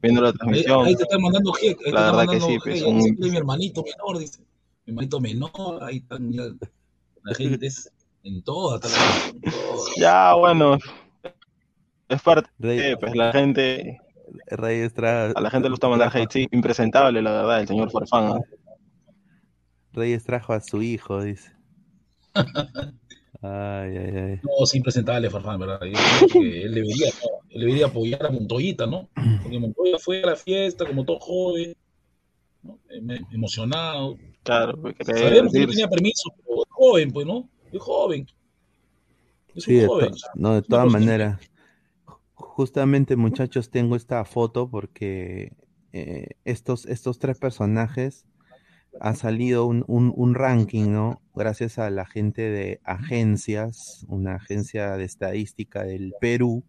viendo 0.00 0.22
la 0.22 0.32
transmisión. 0.32 0.86
ahí 0.86 0.94
te 0.94 1.02
están 1.02 1.20
mandando 1.20 1.52
te 1.52 1.76
La 1.90 2.12
verdad 2.12 2.20
que 2.20 2.26
mandando 2.26 2.46
sí, 2.46 2.58
pues, 2.62 2.82
que 2.82 3.30
mi 3.30 3.36
hermanito 3.36 3.82
menor, 3.82 4.18
dice. 4.18 4.40
Mi 4.86 4.92
hermanito 4.92 5.20
menor, 5.20 5.82
ahí 5.82 5.96
están 5.96 6.32
ya, 6.32 6.42
la 7.24 7.34
gente 7.34 7.66
es 7.66 7.92
en 8.22 8.36
la 8.36 8.42
todas. 8.42 9.32
Ya, 9.96 10.34
bueno. 10.34 10.78
Es 12.08 12.22
parte 12.22 12.50
Rey, 12.58 12.78
de, 12.78 12.96
pues 12.98 13.16
la 13.16 13.32
gente, 13.32 13.98
Rey 14.48 14.80
Estrada, 14.80 15.32
a 15.34 15.40
la 15.40 15.50
gente 15.50 15.68
le 15.68 15.72
gusta 15.72 15.88
mandar 15.88 16.10
hate, 16.16 16.30
sí, 16.32 16.48
impresentable, 16.52 17.20
la 17.22 17.32
verdad, 17.32 17.60
el 17.60 17.68
señor 17.68 17.90
Farfán. 17.90 18.32
¿ah? 18.32 18.40
Reyes 19.92 20.24
trajo 20.24 20.52
a 20.52 20.60
su 20.60 20.82
hijo, 20.82 21.22
dice. 21.22 21.52
Ay, 23.42 23.96
ay, 23.98 24.16
ay. 24.16 24.40
No, 24.42 24.64
sí, 24.64 24.80
presentable 24.80 25.28
Farfán, 25.28 25.60
¿verdad? 25.60 25.78
Yo 25.82 25.92
creo 25.92 26.28
que 26.42 26.62
él 26.62 26.72
debería, 26.74 27.08
¿no? 27.10 27.40
él 27.50 27.60
debería 27.60 27.86
apoyar 27.86 28.24
a 28.24 28.30
Montoyita, 28.30 28.86
¿no? 28.86 29.10
Porque 29.42 29.58
Montoya 29.58 29.98
fue 29.98 30.22
a 30.22 30.26
la 30.28 30.36
fiesta 30.36 30.86
como 30.86 31.04
todo 31.04 31.18
joven, 31.20 31.74
¿no? 32.62 32.78
Em- 32.88 33.26
emocionado. 33.32 34.16
Claro, 34.44 34.80
pues, 34.80 34.94
quería 34.94 35.14
Sabemos 35.28 35.52
que 35.52 35.60
no 35.60 35.66
tenía 35.66 35.88
permiso, 35.88 36.30
pero 36.42 36.62
es 36.62 36.68
joven, 36.70 37.12
pues, 37.12 37.26
¿no? 37.26 37.46
Es 37.70 37.82
joven. 37.82 38.26
Es 39.54 39.64
Sí, 39.64 39.80
un 39.80 39.86
joven. 39.88 40.10
no, 40.36 40.54
de 40.54 40.62
todas 40.62 40.90
maneras. 40.90 41.38
Justamente, 42.54 43.16
muchachos, 43.16 43.68
tengo 43.68 43.96
esta 43.96 44.24
foto 44.24 44.70
porque 44.70 45.56
eh, 45.92 46.28
estos, 46.44 46.86
estos 46.86 47.18
tres 47.18 47.36
personajes 47.36 48.26
ha 49.00 49.16
salido 49.16 49.66
un, 49.66 49.84
un- 49.88 50.12
un 50.14 50.36
ranking, 50.36 50.92
¿no? 50.92 51.20
Gracias 51.34 51.80
a 51.80 51.90
la 51.90 52.06
gente 52.06 52.42
de 52.42 52.80
agencias, 52.84 54.06
una 54.08 54.36
agencia 54.36 54.96
de 54.96 55.02
estadística 55.02 55.82
del 55.82 56.14
Perú, 56.20 56.62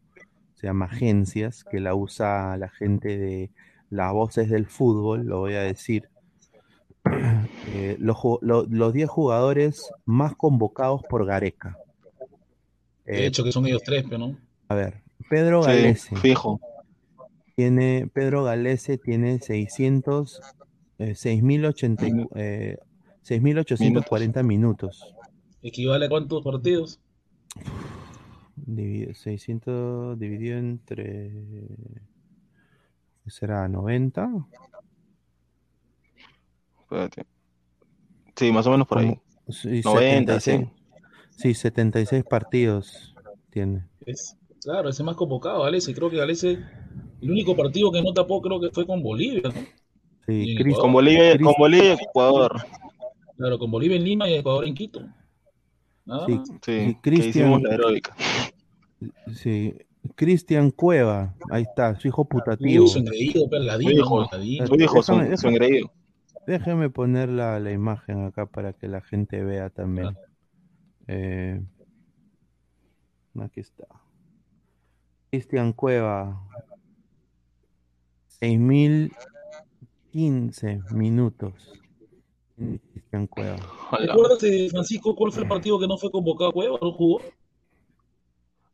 se 0.55 0.65
llama 0.65 0.85
Agencias, 0.85 1.63
que 1.63 1.79
la 1.79 1.93
usa 1.93 2.57
la 2.57 2.69
gente 2.69 3.19
de 3.19 3.51
las 3.91 4.11
voces 4.11 4.49
del 4.49 4.65
fútbol, 4.65 5.27
lo 5.27 5.41
voy 5.41 5.53
a 5.53 5.61
decir. 5.61 6.09
Eh, 7.77 7.97
los, 7.99 8.15
ju- 8.15 8.39
lo- 8.41 8.65
los 8.69 8.93
10 8.93 9.09
jugadores 9.09 9.91
más 10.05 10.35
convocados 10.35 11.01
por 11.09 11.25
Gareca. 11.25 11.77
De 13.05 13.23
Eh, 13.23 13.27
hecho, 13.27 13.43
que 13.43 13.51
son 13.51 13.65
ellos 13.67 13.83
tres, 13.83 14.03
pero 14.05 14.17
no. 14.19 14.37
a 14.69 14.75
ver, 14.75 15.01
Pedro 15.29 15.63
sí, 15.63 15.69
Galese 15.69 16.15
fijo. 16.17 16.59
tiene, 17.55 18.09
Pedro 18.13 18.43
Galese 18.43 18.97
tiene 18.97 19.39
600, 19.39 20.41
eh, 20.99 21.15
6.080 21.15 22.27
eh, 22.35 22.77
6.840 23.23 24.43
minutos. 24.43 25.15
¿Equivale 25.61 26.05
a 26.05 26.09
cuántos 26.09 26.43
partidos? 26.43 26.99
Dividido- 28.55 29.13
600 29.15 30.19
dividido 30.19 30.57
entre, 30.57 31.31
¿qué 33.23 33.29
será? 33.29 33.67
¿90? 33.67 34.45
Espérate. 36.81 37.25
Sí, 38.35 38.51
más 38.51 38.67
o 38.67 38.71
menos 38.71 38.87
por 38.87 38.99
ahí. 38.99 39.19
Sí, 39.49 39.81
90, 39.83 40.39
76, 40.39 40.69
sí, 41.31 41.53
76 41.53 42.23
partidos 42.23 43.15
tiene. 43.49 43.87
Es, 44.05 44.37
claro, 44.65 44.89
ese 44.89 45.03
más 45.03 45.15
convocado, 45.15 45.63
Galese. 45.63 45.93
Creo 45.93 46.09
que 46.09 46.17
Galese, 46.17 46.59
el 47.21 47.31
único 47.31 47.55
partido 47.55 47.91
que 47.91 48.01
no 48.01 48.11
tapó, 48.13 48.41
creo 48.41 48.59
que 48.59 48.69
fue 48.71 48.85
con 48.85 49.01
Bolivia, 49.01 49.43
¿no? 49.43 49.51
Sí. 50.27 50.57
Con 50.75 50.91
Bolivia, 50.91 51.35
Cris- 51.35 51.43
con 51.45 51.53
Bolivia 51.57 51.93
y 51.93 52.03
Ecuador. 52.03 52.55
Claro, 53.37 53.59
con 53.59 53.69
Bolivia 53.71 53.95
en 53.97 54.03
Lima 54.03 54.27
y 54.29 54.33
Ecuador 54.33 54.65
en 54.65 54.73
Quito. 54.73 55.01
Nada 56.05 56.25
sí. 56.27 56.41
Sí, 56.61 56.97
Cristian- 57.01 57.29
hicimos 57.29 57.61
la 57.61 57.73
heroica. 57.75 58.15
sí, 59.33 59.73
Cristian 60.15 60.71
Cueva, 60.71 61.35
ahí 61.51 61.63
está, 61.63 61.99
su 61.99 62.07
hijo 62.07 62.25
putativo. 62.25 62.87
Su 62.87 62.99
engreído, 62.99 63.47
Su 63.49 63.89
hijo, 63.91 64.25
su 64.29 64.75
hijo, 64.75 65.03
su, 65.03 65.13
Déjame- 65.13 65.37
su 65.37 65.47
engreído. 65.47 65.91
Déjeme 66.47 66.89
poner 66.91 67.29
la, 67.29 67.59
la 67.59 67.71
imagen 67.71 68.23
acá 68.25 68.45
para 68.45 68.73
que 68.73 68.87
la 68.87 69.01
gente 69.01 69.43
vea 69.43 69.69
también. 69.71 70.15
Eh, 71.07 71.59
aquí 73.41 73.59
está. 73.61 73.85
Cristian 75.35 75.73
Cueva. 75.73 76.41
6.015 80.13 80.91
minutos. 80.93 81.53
Cristian 82.93 83.27
Cueva. 83.27 83.57
¿Recuerdas, 83.99 84.39
Francisco, 84.71 85.13
cuál 85.15 85.31
fue 85.33 85.43
el 85.43 85.49
partido 85.49 85.77
que 85.79 85.87
no 85.87 85.97
fue 85.97 86.09
convocado 86.11 86.49
a 86.51 86.53
Cueva? 86.53 86.77
¿No 86.81 86.91
jugó? 86.93 87.21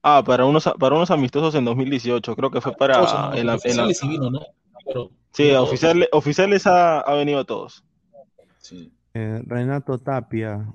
Ah, 0.03 0.23
para 0.25 0.45
unos, 0.45 0.69
para 0.79 0.95
unos 0.95 1.09
amistosos 1.11 1.53
en 1.55 1.65
2018, 1.65 2.35
creo 2.35 2.51
que 2.51 2.61
fue 2.61 2.73
para... 2.73 3.01
Ocho, 3.01 3.13
¿no? 3.19 3.33
en 3.33 3.33
la- 3.33 3.39
en 3.39 3.47
la- 3.47 3.55
Oficiales 3.55 3.97
sí 3.99 4.07
vino, 4.07 4.29
¿no? 4.31 4.39
Pero, 4.85 5.09
sí, 5.31 5.43
pero- 5.43 5.63
oficiales, 5.63 6.09
oficiales 6.11 6.67
ha, 6.67 6.99
ha 7.01 7.13
venido 7.15 7.39
a 7.39 7.43
todos. 7.45 7.83
Sí. 8.59 8.91
Eh, 9.13 9.41
Renato 9.45 9.97
Tapia. 9.99 10.73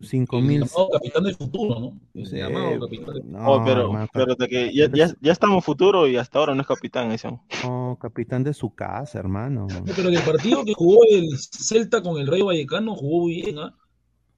El 0.00 0.06
5.000. 0.06 0.60
llamado 0.60 0.88
capitán 0.92 1.24
del 1.24 1.34
futuro, 1.34 1.80
¿no? 1.80 2.24
Sí, 2.24 2.36
llamado 2.36 2.78
capitán 2.80 3.14
del 3.14 3.32
no, 3.32 3.50
Oh, 3.52 3.64
pero, 3.64 3.92
pero 4.12 4.34
de 4.36 4.46
que 4.48 4.72
ya, 4.72 4.88
ya, 4.92 5.12
ya 5.20 5.32
estamos 5.32 5.64
futuro 5.64 6.06
y 6.06 6.16
hasta 6.16 6.38
ahora 6.38 6.54
no 6.54 6.60
es 6.62 6.68
capitán 6.68 7.10
ese. 7.10 7.28
no, 7.64 7.98
capitán 8.00 8.44
de 8.44 8.54
su 8.54 8.72
casa, 8.74 9.18
hermano. 9.18 9.66
No, 9.68 9.84
Pero 9.96 10.08
el 10.08 10.20
partido 10.22 10.64
que 10.64 10.72
jugó 10.74 11.00
el 11.10 11.36
Celta 11.38 12.00
con 12.00 12.18
el 12.20 12.28
Rey 12.28 12.42
Vallecano 12.42 12.94
jugó 12.94 13.26
bien, 13.26 13.58
¿ah? 13.58 13.74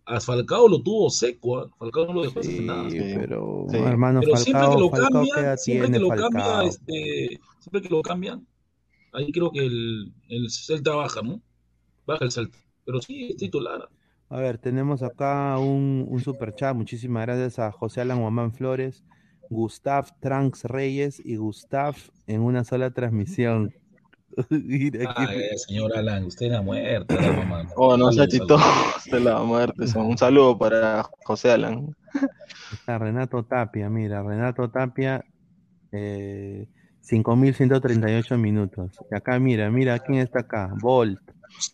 A 0.07 0.19
Falcao 0.19 0.67
lo 0.67 0.83
tuvo 0.83 1.11
seco, 1.11 1.59
¿ah? 1.59 1.71
Falcao 1.79 2.07
no 2.07 2.15
lo 2.15 2.23
dejó 2.23 2.41
hacer 2.41 2.53
Sí, 2.57 2.61
nada. 2.65 2.89
pero 2.91 3.67
Sí. 3.69 3.77
hermano, 3.77 4.21
Pero 4.21 4.37
siempre 4.39 4.63
que 4.63 4.67
Falcao, 4.67 4.81
lo 4.81 4.91
Falcao, 4.91 5.23
¿qué 5.25 5.31
cambian, 5.31 5.59
siempre 5.59 5.91
que 5.93 5.99
lo 5.99 6.09
cambia, 6.09 6.45
Falcao? 6.45 6.63
este, 6.63 7.41
siempre 7.61 7.83
que 7.83 7.89
lo 7.91 8.03
cambian, 8.03 8.47
ahí 9.13 9.31
creo 9.31 9.51
que 9.53 9.61
el, 9.67 10.13
el 10.31 10.51
Celta 10.51 10.95
baja, 10.95 11.21
¿no? 11.23 11.41
Baja 12.07 12.25
el 12.25 12.33
Celta. 12.33 12.57
Pero 12.87 13.01
sí, 13.03 13.29
es 13.31 13.37
titular. 13.37 13.89
A 14.31 14.39
ver, 14.39 14.59
tenemos 14.59 15.03
acá 15.03 15.59
un, 15.59 16.07
un 16.09 16.21
super 16.21 16.55
chat. 16.55 16.75
Muchísimas 16.75 17.27
gracias 17.27 17.59
a 17.59 17.73
José 17.73 18.01
Alan 18.01 18.21
Guamán 18.21 18.53
Flores, 18.53 19.05
Gustav 19.49 20.07
Tranks 20.21 20.65
Reyes 20.65 21.21
y 21.25 21.37
Gustav 21.37 21.97
en 22.29 22.41
una 22.41 22.63
sola 22.63 22.91
transmisión. 22.93 23.73
Mira, 24.51 25.13
Ah, 25.17 25.27
qué- 25.29 25.47
eh, 25.47 25.59
señor 25.59 25.97
Alan, 25.97 26.25
usted 26.27 26.47
era 26.47 26.63
muerto. 26.63 27.13
la 27.21 27.33
mamá. 27.33 27.69
Oh, 27.75 27.97
no 27.97 28.13
sea 28.13 28.29
Saludos, 28.29 28.61
chistoso 28.63 29.11
de 29.11 29.21
la 29.21 29.43
muerte. 29.43 29.85
Un 29.99 30.17
saludo 30.17 30.57
para 30.57 31.03
José 31.25 31.51
Alan. 31.51 31.95
Está 32.73 32.99
Renato 32.99 33.45
Tapia, 33.45 33.91
mira, 33.91 34.23
Renato 34.23 34.71
Tapia, 34.71 35.25
eh, 35.91 36.69
5.138 37.01 38.39
minutos. 38.39 38.93
Y 39.11 39.17
acá, 39.17 39.41
mira, 39.41 39.69
mira 39.73 39.99
quién 39.99 40.21
está 40.21 40.41
acá, 40.41 40.73
Bolt. 40.81 41.19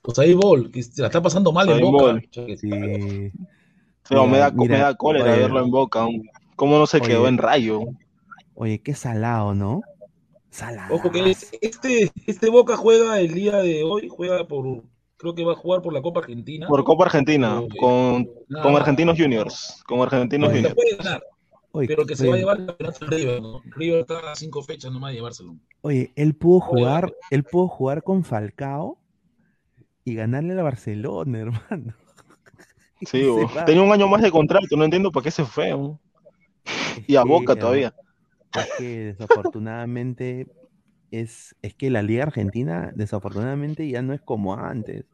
Pues 0.03 0.19
ahí 0.19 0.35
Bol, 0.35 0.71
que 0.71 0.83
se 0.83 1.01
la 1.01 1.09
está 1.09 1.23
pasando 1.23 1.53
mal 1.53 1.69
en 1.69 1.75
Usain 1.85 1.93
boca. 1.93 2.05
Bolt. 2.05 2.59
Sí. 2.61 2.69
Me 2.69 4.39
da, 4.39 4.51
Mira, 4.51 4.77
me 4.77 4.83
da 4.83 4.95
cólera 4.95 5.33
oye. 5.33 5.41
verlo 5.43 5.61
en 5.65 5.71
boca. 5.71 6.07
¿Cómo 6.55 6.79
no 6.79 6.87
se 6.87 6.99
Oye. 6.99 7.09
quedó 7.09 7.27
en 7.29 7.39
rayo? 7.39 7.81
Oye, 8.55 8.81
qué 8.81 8.95
salado, 8.95 9.55
¿no? 9.55 9.83
Salado. 10.51 10.95
Ojo 10.95 11.11
que 11.11 11.31
es- 11.31 11.51
este, 11.61 12.11
este 12.27 12.49
Boca 12.49 12.77
juega 12.77 13.21
el 13.21 13.35
día 13.35 13.57
de 13.57 13.83
hoy, 13.85 14.09
juega 14.09 14.47
por, 14.49 14.85
creo 15.19 15.35
que 15.35 15.45
va 15.45 15.53
a 15.53 15.57
jugar 15.57 15.83
por 15.83 15.93
la 15.93 16.01
Copa 16.01 16.21
Argentina. 16.21 16.67
Por 16.67 16.83
Copa 16.85 17.05
Argentina, 17.07 17.61
Oye. 17.61 17.77
con, 17.79 18.29
Nada 18.49 18.63
con. 18.65 18.77
Argentinos 18.77 19.19
Juniors. 19.19 19.83
Con 19.87 20.01
Argentinos 20.01 20.49
Oye. 20.49 20.57
Juniors. 20.59 20.75
puede 20.75 20.97
ganar, 20.97 21.23
Oye, 21.73 21.89
pero 21.89 22.07
que 22.07 22.17
se 22.17 22.27
va 22.29 22.37
a 22.37 22.39
llevar 22.39 22.61
el 22.61 22.67
campeonato 22.67 23.05
en 23.05 23.11
River, 23.11 23.43
¿no? 23.43 23.61
River 23.75 24.01
está 24.01 24.33
a 24.33 24.35
cinco 24.37 24.63
fechas 24.63 24.91
nomás 24.91 25.11
de 25.11 25.17
llevárselo. 25.17 25.57
oye, 25.83 26.13
él 26.17 26.35
pudo 26.35 26.59
Oye, 26.59 26.67
jugar, 26.81 27.13
él 27.31 27.45
pudo 27.45 27.69
jugar 27.69 28.03
con 28.03 28.25
Falcao 28.25 28.97
y 30.07 30.15
ganarle 30.15 30.55
a 30.55 30.57
la 30.57 30.63
Barcelona, 30.63 31.39
hermano. 31.71 31.95
Sí, 33.03 33.47
tenía 33.67 33.83
un 33.83 33.93
año 33.93 34.09
más 34.09 34.23
de 34.23 34.31
contrato, 34.31 34.77
no 34.77 34.85
entiendo 34.85 35.13
para 35.13 35.25
qué 35.25 35.31
se 35.31 35.45
fue. 35.45 35.75
Y 37.07 37.17
a 37.17 37.23
que, 37.23 37.29
Boca 37.29 37.57
todavía. 37.57 37.95
Es 38.55 38.67
que 38.77 39.15
desafortunadamente 39.15 40.49
es, 41.11 41.55
es 41.63 41.75
que 41.75 41.91
la 41.91 42.03
Liga 42.03 42.25
Argentina 42.25 42.93
desafortunadamente 42.95 43.89
ya 43.89 44.03
no 44.03 44.15
es 44.15 44.21
como 44.21 44.55
antes. 44.55 45.05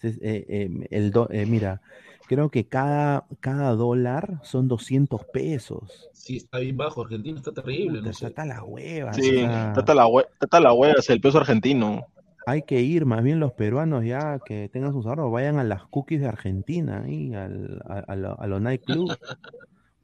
Es- 0.00 0.18
eh, 0.22 0.44
eh, 0.48 0.70
el 0.90 1.10
do- 1.10 1.28
eh, 1.30 1.46
mira, 1.46 1.80
creo 2.28 2.50
que 2.50 2.66
cada, 2.66 3.26
cada 3.40 3.70
dólar 3.74 4.40
son 4.44 4.68
200 4.68 5.24
pesos. 5.26 6.10
Sí, 6.12 6.36
está 6.36 6.58
bien 6.58 6.76
bajo, 6.76 7.02
Argentina 7.02 7.36
está 7.38 7.52
terrible, 7.52 7.98
Puta, 7.98 8.08
no 8.08 8.12
sé. 8.12 8.26
está 8.26 8.42
hasta 8.42 8.54
las 8.54 8.62
huevas. 8.64 9.16
Sí, 9.16 9.46
trata 9.74 9.94
la, 9.94 10.06
hue- 10.06 10.26
trata 10.38 10.60
la 10.60 10.72
hueá, 10.72 10.94
es 10.98 11.10
el 11.10 11.20
peso 11.20 11.38
argentino. 11.38 12.06
Hay 12.46 12.62
que 12.62 12.80
ir, 12.82 13.06
más 13.06 13.22
bien 13.22 13.40
los 13.40 13.52
peruanos 13.52 14.04
ya 14.04 14.40
que 14.44 14.68
tengan 14.68 14.92
sus 14.92 15.06
ahorros, 15.06 15.32
vayan 15.32 15.58
a 15.58 15.64
las 15.64 15.84
cookies 15.86 16.20
de 16.20 16.28
Argentina, 16.28 17.02
ahí, 17.04 17.34
al, 17.34 17.80
a, 17.86 17.98
a 18.00 18.16
lo- 18.16 18.40
a 18.40 18.46
los 18.46 18.60
nightclub. 18.60 19.16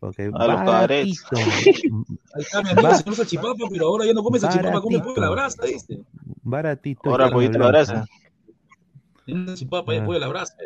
Porque 0.01 0.31
A 0.33 0.47
los 0.49 0.63
cabarets. 0.63 1.25
baratito, 1.31 1.37
Ahí 2.35 2.45
Salchipapa, 3.17 3.69
pero 3.71 3.87
ahora 3.87 4.07
ya 4.07 4.15
no 4.15 4.23
come 4.23 4.39
salchipapa, 4.39 4.81
come 4.81 5.01
pollo 5.01 5.17
a 5.19 5.21
la 5.21 5.31
Baratito. 5.31 5.31
brasa, 5.31 5.65
¿viste? 5.67 5.99
baratito. 6.43 7.11
Ahora 7.11 7.31
pollito 7.31 7.59
a 7.59 7.61
la 7.61 7.69
brasa. 7.69 8.07
Tiene 9.25 9.47
salchipapa 9.47 9.95
y 9.95 10.01
pollo 10.01 10.17
a 10.19 10.21
la 10.21 10.29
brasa. 10.29 10.57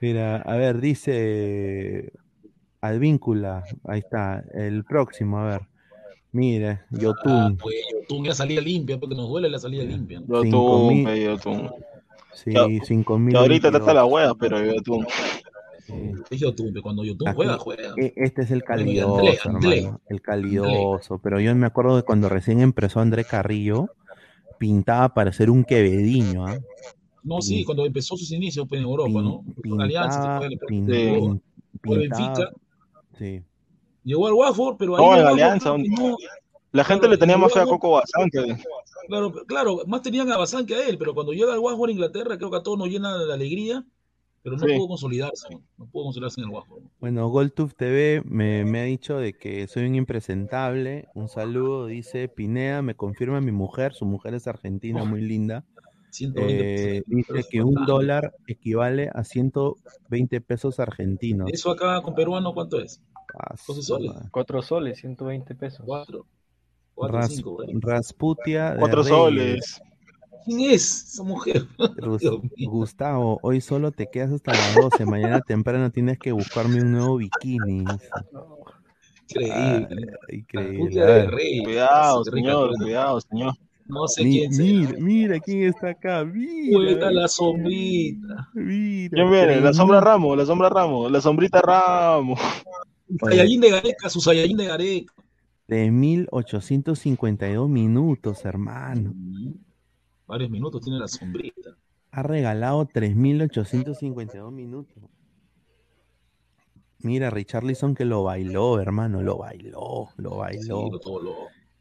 Mira, 0.00 0.36
a 0.42 0.56
ver, 0.56 0.80
dice 0.80 2.12
Advíncula, 2.82 3.64
ahí 3.84 4.00
está, 4.00 4.44
el 4.54 4.84
próximo, 4.84 5.38
a 5.40 5.46
ver. 5.46 5.62
Mire, 6.34 6.68
Ah, 6.68 6.84
Yotun, 6.90 7.56
pues 7.58 7.76
tú 8.08 8.24
ya 8.24 8.34
salida 8.34 8.60
limpia, 8.60 8.98
porque 8.98 9.14
nos 9.14 9.28
duele 9.28 9.48
la 9.48 9.58
salida 9.60 9.84
limpia. 9.84 10.18
¿no? 10.20 10.26
Yo 10.26 10.42
Cinco 10.42 10.78
tú, 10.78 10.90
mil. 10.90 11.04
pe, 11.04 11.22
yo 11.22 11.38
tú. 11.38 11.70
sí, 12.32 12.52
cinco 12.84 13.18
mil 13.20 13.36
ahorita 13.36 13.70
trata 13.70 13.78
veintidós, 13.78 13.94
la 13.94 14.04
hueá, 14.04 14.34
pero 14.34 14.64
yo 14.64 14.82
tú. 14.82 15.04
sí. 15.86 15.92
Es 16.30 16.40
Yotun, 16.40 16.74
cuando 16.82 17.04
Yotun 17.04 17.28
Aquí- 17.28 17.36
juega, 17.36 17.56
juega. 17.58 17.94
Este 17.96 18.42
es 18.42 18.50
el 18.50 18.64
calidoso, 18.64 19.16
André, 19.18 19.38
André. 19.44 19.78
hermano, 19.78 20.00
el 20.08 20.20
calidoso, 20.20 21.18
pero 21.18 21.38
yo 21.40 21.54
me 21.54 21.66
acuerdo 21.66 21.94
de 21.96 22.02
cuando 22.02 22.28
recién 22.28 22.60
empezó 22.60 22.98
André 22.98 23.24
Carrillo, 23.24 23.90
pintaba 24.58 25.14
para 25.14 25.32
ser 25.32 25.50
un 25.50 25.62
quevediño, 25.62 26.46
¿ah? 26.48 26.58
No, 27.22 27.40
sí, 27.40 27.64
cuando 27.64 27.86
empezó 27.86 28.16
sus 28.16 28.32
inicios 28.32 28.66
pues, 28.68 28.80
en 28.80 28.86
Europa, 28.86 29.08
Pin- 29.62 29.76
¿no? 29.76 29.82
Alianza, 29.82 30.40
pintaba, 30.66 31.36
Fue 31.82 31.98
pintaba, 32.00 32.28
Benfica. 32.34 32.50
sí. 33.18 33.42
Llegó 34.04 34.26
al 34.26 34.34
Watford, 34.34 34.76
pero 34.78 34.96
ahí 34.96 35.04
No, 35.04 35.16
en 35.16 35.26
Alianza, 35.26 35.76
no- 35.76 36.16
La 36.72 36.82
gente 36.84 37.02
Claro, 37.02 37.12
le 37.12 37.18
tenía 37.18 37.36
más 37.38 37.52
fe 37.52 37.60
a 37.60 37.66
Coco 37.66 37.92
Bazán 37.92 38.28
que 38.30 38.56
claro, 39.06 39.32
claro, 39.46 39.78
más 39.86 40.02
tenían 40.02 40.30
a 40.32 40.36
Bazán 40.38 40.66
que 40.66 40.74
a 40.74 40.88
él, 40.88 40.98
pero 40.98 41.14
cuando 41.14 41.32
llega 41.32 41.52
al 41.52 41.58
Watford 41.60 41.90
Inglaterra, 41.90 42.36
creo 42.36 42.50
que 42.50 42.56
a 42.56 42.62
todos 42.62 42.78
nos 42.78 42.88
llena 42.88 43.16
de 43.16 43.32
alegría, 43.32 43.84
pero 44.42 44.56
no 44.56 44.66
Sí. 44.66 44.74
pudo 44.76 44.88
consolidarse, 44.88 45.48
¿no? 45.78 45.86
pudo 45.86 46.04
consolidarse 46.04 46.40
en 46.40 46.48
el 46.48 46.52
Watford. 46.52 46.82
¿no? 46.82 46.90
Bueno, 47.00 47.28
GolTube 47.28 47.74
TV 47.74 48.22
me, 48.24 48.64
me 48.64 48.80
ha 48.80 48.84
dicho 48.84 49.18
de 49.18 49.34
que 49.34 49.68
soy 49.68 49.84
un 49.86 49.94
impresentable. 49.94 51.06
Un 51.14 51.28
saludo, 51.28 51.86
dice 51.86 52.28
Pinea, 52.28 52.82
me 52.82 52.94
confirma 52.96 53.40
mi 53.40 53.52
mujer, 53.52 53.94
su 53.94 54.04
mujer 54.04 54.34
es 54.34 54.46
argentina, 54.48 55.04
muy 55.04 55.20
linda. 55.20 55.64
120 56.10 56.96
Eh, 56.98 57.02
dice 57.06 57.44
que 57.50 57.62
un 57.62 57.74
dólar 57.86 58.34
equivale 58.48 59.10
a 59.14 59.22
120 59.24 60.40
pesos 60.40 60.78
argentinos. 60.80 61.50
Eso 61.52 61.70
acá 61.70 62.00
con 62.02 62.14
peruano, 62.14 62.52
¿cuánto 62.52 62.80
es? 62.80 63.00
Ah, 63.38 63.56
soles. 63.56 64.12
madre. 64.14 64.28
4 64.30 64.62
soles, 64.62 64.98
120 64.98 65.54
pesos. 65.54 65.84
Cuatro. 65.84 66.26
Cuatro, 66.94 67.18
Ras- 67.18 67.34
cinco, 67.34 67.54
güey. 67.54 67.68
Rasputia 67.80 68.70
de 68.74 68.78
cuatro 68.78 69.02
Reyes. 69.02 69.16
soles. 69.16 69.82
¿Quién 70.44 70.60
es 70.70 71.04
esa 71.14 71.22
mujer? 71.24 71.66
Gustavo, 72.68 73.38
hoy 73.42 73.60
solo 73.60 73.90
te 73.92 74.06
quedas 74.10 74.30
hasta 74.32 74.52
las 74.52 74.74
12. 74.76 75.04
Mañana 75.06 75.40
temprano 75.40 75.90
tienes 75.90 76.18
que 76.18 76.32
buscarme 76.32 76.80
un 76.82 76.92
nuevo 76.92 77.16
bikini. 77.16 77.80
dice. 77.84 78.08
Ah, 79.50 79.78
Increíble. 79.78 80.12
increíble. 80.28 81.64
Cuidado, 81.64 82.24
señor, 82.24 82.76
cuidado, 82.76 83.20
señor. 83.22 83.54
No 83.86 84.06
sé 84.06 84.22
mi- 84.24 84.38
quién 84.48 84.50
mira, 84.56 84.92
mira 84.98 85.40
quién 85.40 85.64
está 85.64 85.90
acá. 85.90 86.22
Uy, 86.22 86.88
está 86.88 87.08
Mira, 87.08 87.10
la 87.10 87.28
sombrita. 87.28 88.48
mira. 88.54 89.10
¿Quién 89.14 89.30
viene? 89.30 89.60
La 89.60 89.72
sombra 89.74 90.00
Ramos, 90.00 90.36
la 90.38 90.46
sombra 90.46 90.68
Ramos, 90.70 91.10
la 91.10 91.20
sombrita 91.20 91.60
Ramos. 91.60 92.38
Saiyajin 93.20 93.60
de 93.60 93.70
Gareca, 93.70 94.08
su 94.08 94.20
Saiyajin 94.20 94.56
de 94.56 94.64
Gareca. 94.66 95.12
3.852 95.68 97.68
minutos, 97.68 98.44
hermano. 98.44 99.14
Varios 100.26 100.50
minutos 100.50 100.82
tiene 100.82 100.98
la 100.98 101.08
sombrita. 101.08 101.70
Ha 102.10 102.22
regalado 102.22 102.86
3.852 102.86 104.50
minutos. 104.52 105.02
Mira, 107.00 107.28
Richarlison 107.30 107.94
que 107.94 108.04
lo 108.06 108.22
bailó, 108.24 108.80
hermano, 108.80 109.22
lo 109.22 109.36
bailó, 109.38 110.08
lo 110.16 110.30
Sí, 110.30 110.36
bailó. 110.36 110.88
lo 110.90 110.98
todo 111.00 111.22
lo. 111.22 111.34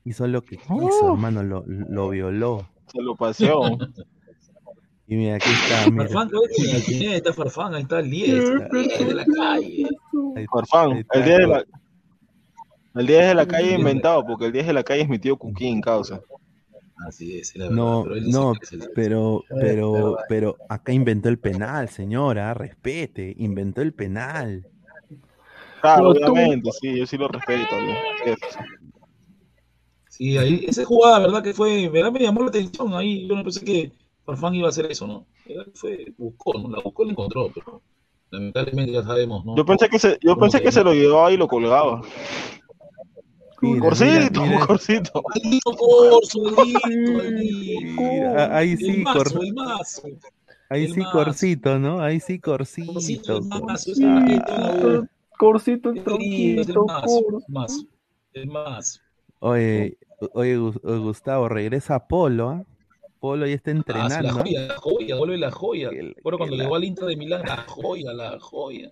Hizo 0.05 0.27
lo 0.27 0.41
que 0.41 0.57
quiso, 0.57 0.73
Oh. 1.03 1.13
hermano, 1.13 1.43
lo, 1.43 1.63
lo 1.65 2.09
violó. 2.09 2.67
Se 2.87 3.01
lo 3.01 3.15
paseó. 3.15 3.61
Y 5.07 5.15
mira, 5.15 5.35
aquí 5.35 5.49
está, 5.49 5.89
mira. 5.89 6.07
Farfán, 6.09 6.29
final 6.29 7.13
está 7.13 7.33
Farfán, 7.33 7.75
ahí 7.75 7.81
está 7.83 7.99
el 7.99 8.09
10, 8.09 8.29
el 8.29 8.69
10 8.87 9.07
de 9.07 9.13
la 9.13 9.25
calle. 9.25 9.89
Farfán, 10.51 11.05
el 11.11 11.23
10 11.23 11.37
de 11.39 11.47
la, 11.47 11.65
el 12.95 13.07
10 13.07 13.27
de 13.27 13.35
la 13.35 13.47
calle 13.47 13.75
inventado, 13.75 14.25
porque 14.25 14.45
el 14.45 14.51
10 14.51 14.67
de 14.67 14.73
la 14.73 14.83
calle 14.83 15.01
es 15.01 15.09
mi 15.09 15.19
tío 15.19 15.37
Cuquín, 15.37 15.81
causa. 15.81 16.21
Así 17.07 17.37
es, 17.37 17.55
la 17.55 17.65
verdad. 17.65 17.75
No, 17.75 18.05
pero 18.07 18.21
no, 18.27 18.53
pero, 18.95 19.43
pero, 19.59 20.17
pero 20.29 20.57
acá 20.69 20.93
inventó 20.93 21.27
el 21.27 21.39
penal, 21.39 21.89
señora, 21.89 22.53
respete, 22.53 23.33
inventó 23.39 23.81
el 23.81 23.93
penal. 23.93 24.65
Claro, 25.81 26.13
Pero 26.13 26.25
tú- 26.27 26.31
obviamente, 26.31 26.71
sí, 26.79 26.97
yo 26.97 27.05
sí 27.05 27.17
lo 27.17 27.27
respeto. 27.27 27.75
Sí, 30.07 30.37
ahí, 30.37 30.63
esa 30.67 30.85
jugada, 30.85 31.19
¿verdad? 31.19 31.43
Que 31.43 31.53
fue, 31.53 31.89
¿verdad? 31.89 32.11
Me 32.11 32.19
llamó 32.19 32.41
la 32.43 32.49
atención 32.49 32.93
ahí. 32.93 33.27
Yo 33.27 33.35
no 33.35 33.43
pensé 33.43 33.65
que 33.65 33.91
Farfán 34.25 34.55
iba 34.55 34.67
a 34.67 34.69
hacer 34.69 34.89
eso, 34.91 35.05
¿no? 35.07 35.25
Fue, 35.73 36.13
buscó, 36.17 36.57
¿no? 36.57 36.69
La 36.69 36.79
buscó 36.81 37.03
y 37.03 37.07
la 37.07 37.11
encontró, 37.11 37.49
pero 37.53 37.81
lamentablemente 38.31 38.91
ya 38.93 39.03
sabemos, 39.03 39.45
¿no? 39.45 39.55
Yo 39.55 39.65
pensé 39.65 39.89
que 39.89 39.99
se, 39.99 40.17
yo 40.21 40.37
pensé 40.37 40.61
que 40.61 40.71
se 40.71 40.83
lo 40.83 40.93
llevaba 40.93 41.31
y 41.31 41.37
lo 41.37 41.47
colgaba. 41.47 42.01
Mira, 43.61 43.79
Corsito, 43.81 44.41
mira, 44.41 44.47
mira. 44.47 44.67
Maldito 44.67 45.71
Corso, 45.77 46.39
mira, 47.81 48.57
ahí 48.57 48.71
El 48.71 48.77
sí, 48.77 48.97
mazo, 48.97 49.33
Cor- 49.35 49.43
el 49.45 49.53
mazo. 49.53 50.01
ahí 50.69 50.83
el 50.83 50.93
sí, 50.93 50.99
mazo. 50.99 51.11
Corsito, 51.11 51.79
¿no? 51.79 52.01
Ahí 52.01 52.19
sí, 52.19 52.39
Corcito, 52.39 52.93
Corsito. 52.93 53.37
el 53.37 53.43
mazo, 53.43 53.61
Cor- 53.65 53.77
ese 53.91 54.05
maldito, 54.05 54.51
la 54.57 55.09
Corsito, 55.37 55.89
U. 55.89 55.93
Qué 55.93 56.01
lindo, 56.17 56.61
es 56.61 56.67
el 56.67 56.73
tronquito, 56.73 57.01
Corso. 57.01 57.87
el 58.33 58.47
mazo. 58.47 58.99
Oye, 59.39 59.97
oye, 60.33 60.57
Gus- 60.57 60.79
oye, 60.83 60.97
Gustavo, 60.97 61.47
regresa 61.49 62.07
Polo, 62.07 62.49
¿ah? 62.49 62.63
Polo 63.23 63.47
ya 63.47 63.53
está 63.55 63.71
Ah, 63.71 63.75
entrenando. 63.75 64.21
la 64.21 64.29
¿ah? 64.31 64.33
joya, 64.43 64.67
la 64.67 64.75
joya, 64.75 65.15
vuelve 65.15 65.37
la 65.37 65.49
joya. 65.51 65.89
Que- 65.91 66.13
Bueno, 66.23 66.37
cuando 66.37 66.57
la- 66.57 66.63
llegó 66.63 66.75
al 66.75 66.83
Inter 66.83 67.05
de 67.05 67.15
Milán, 67.15 67.41
la 67.45 67.55
joya, 67.69 68.11
la 68.11 68.37
joya. 68.37 68.91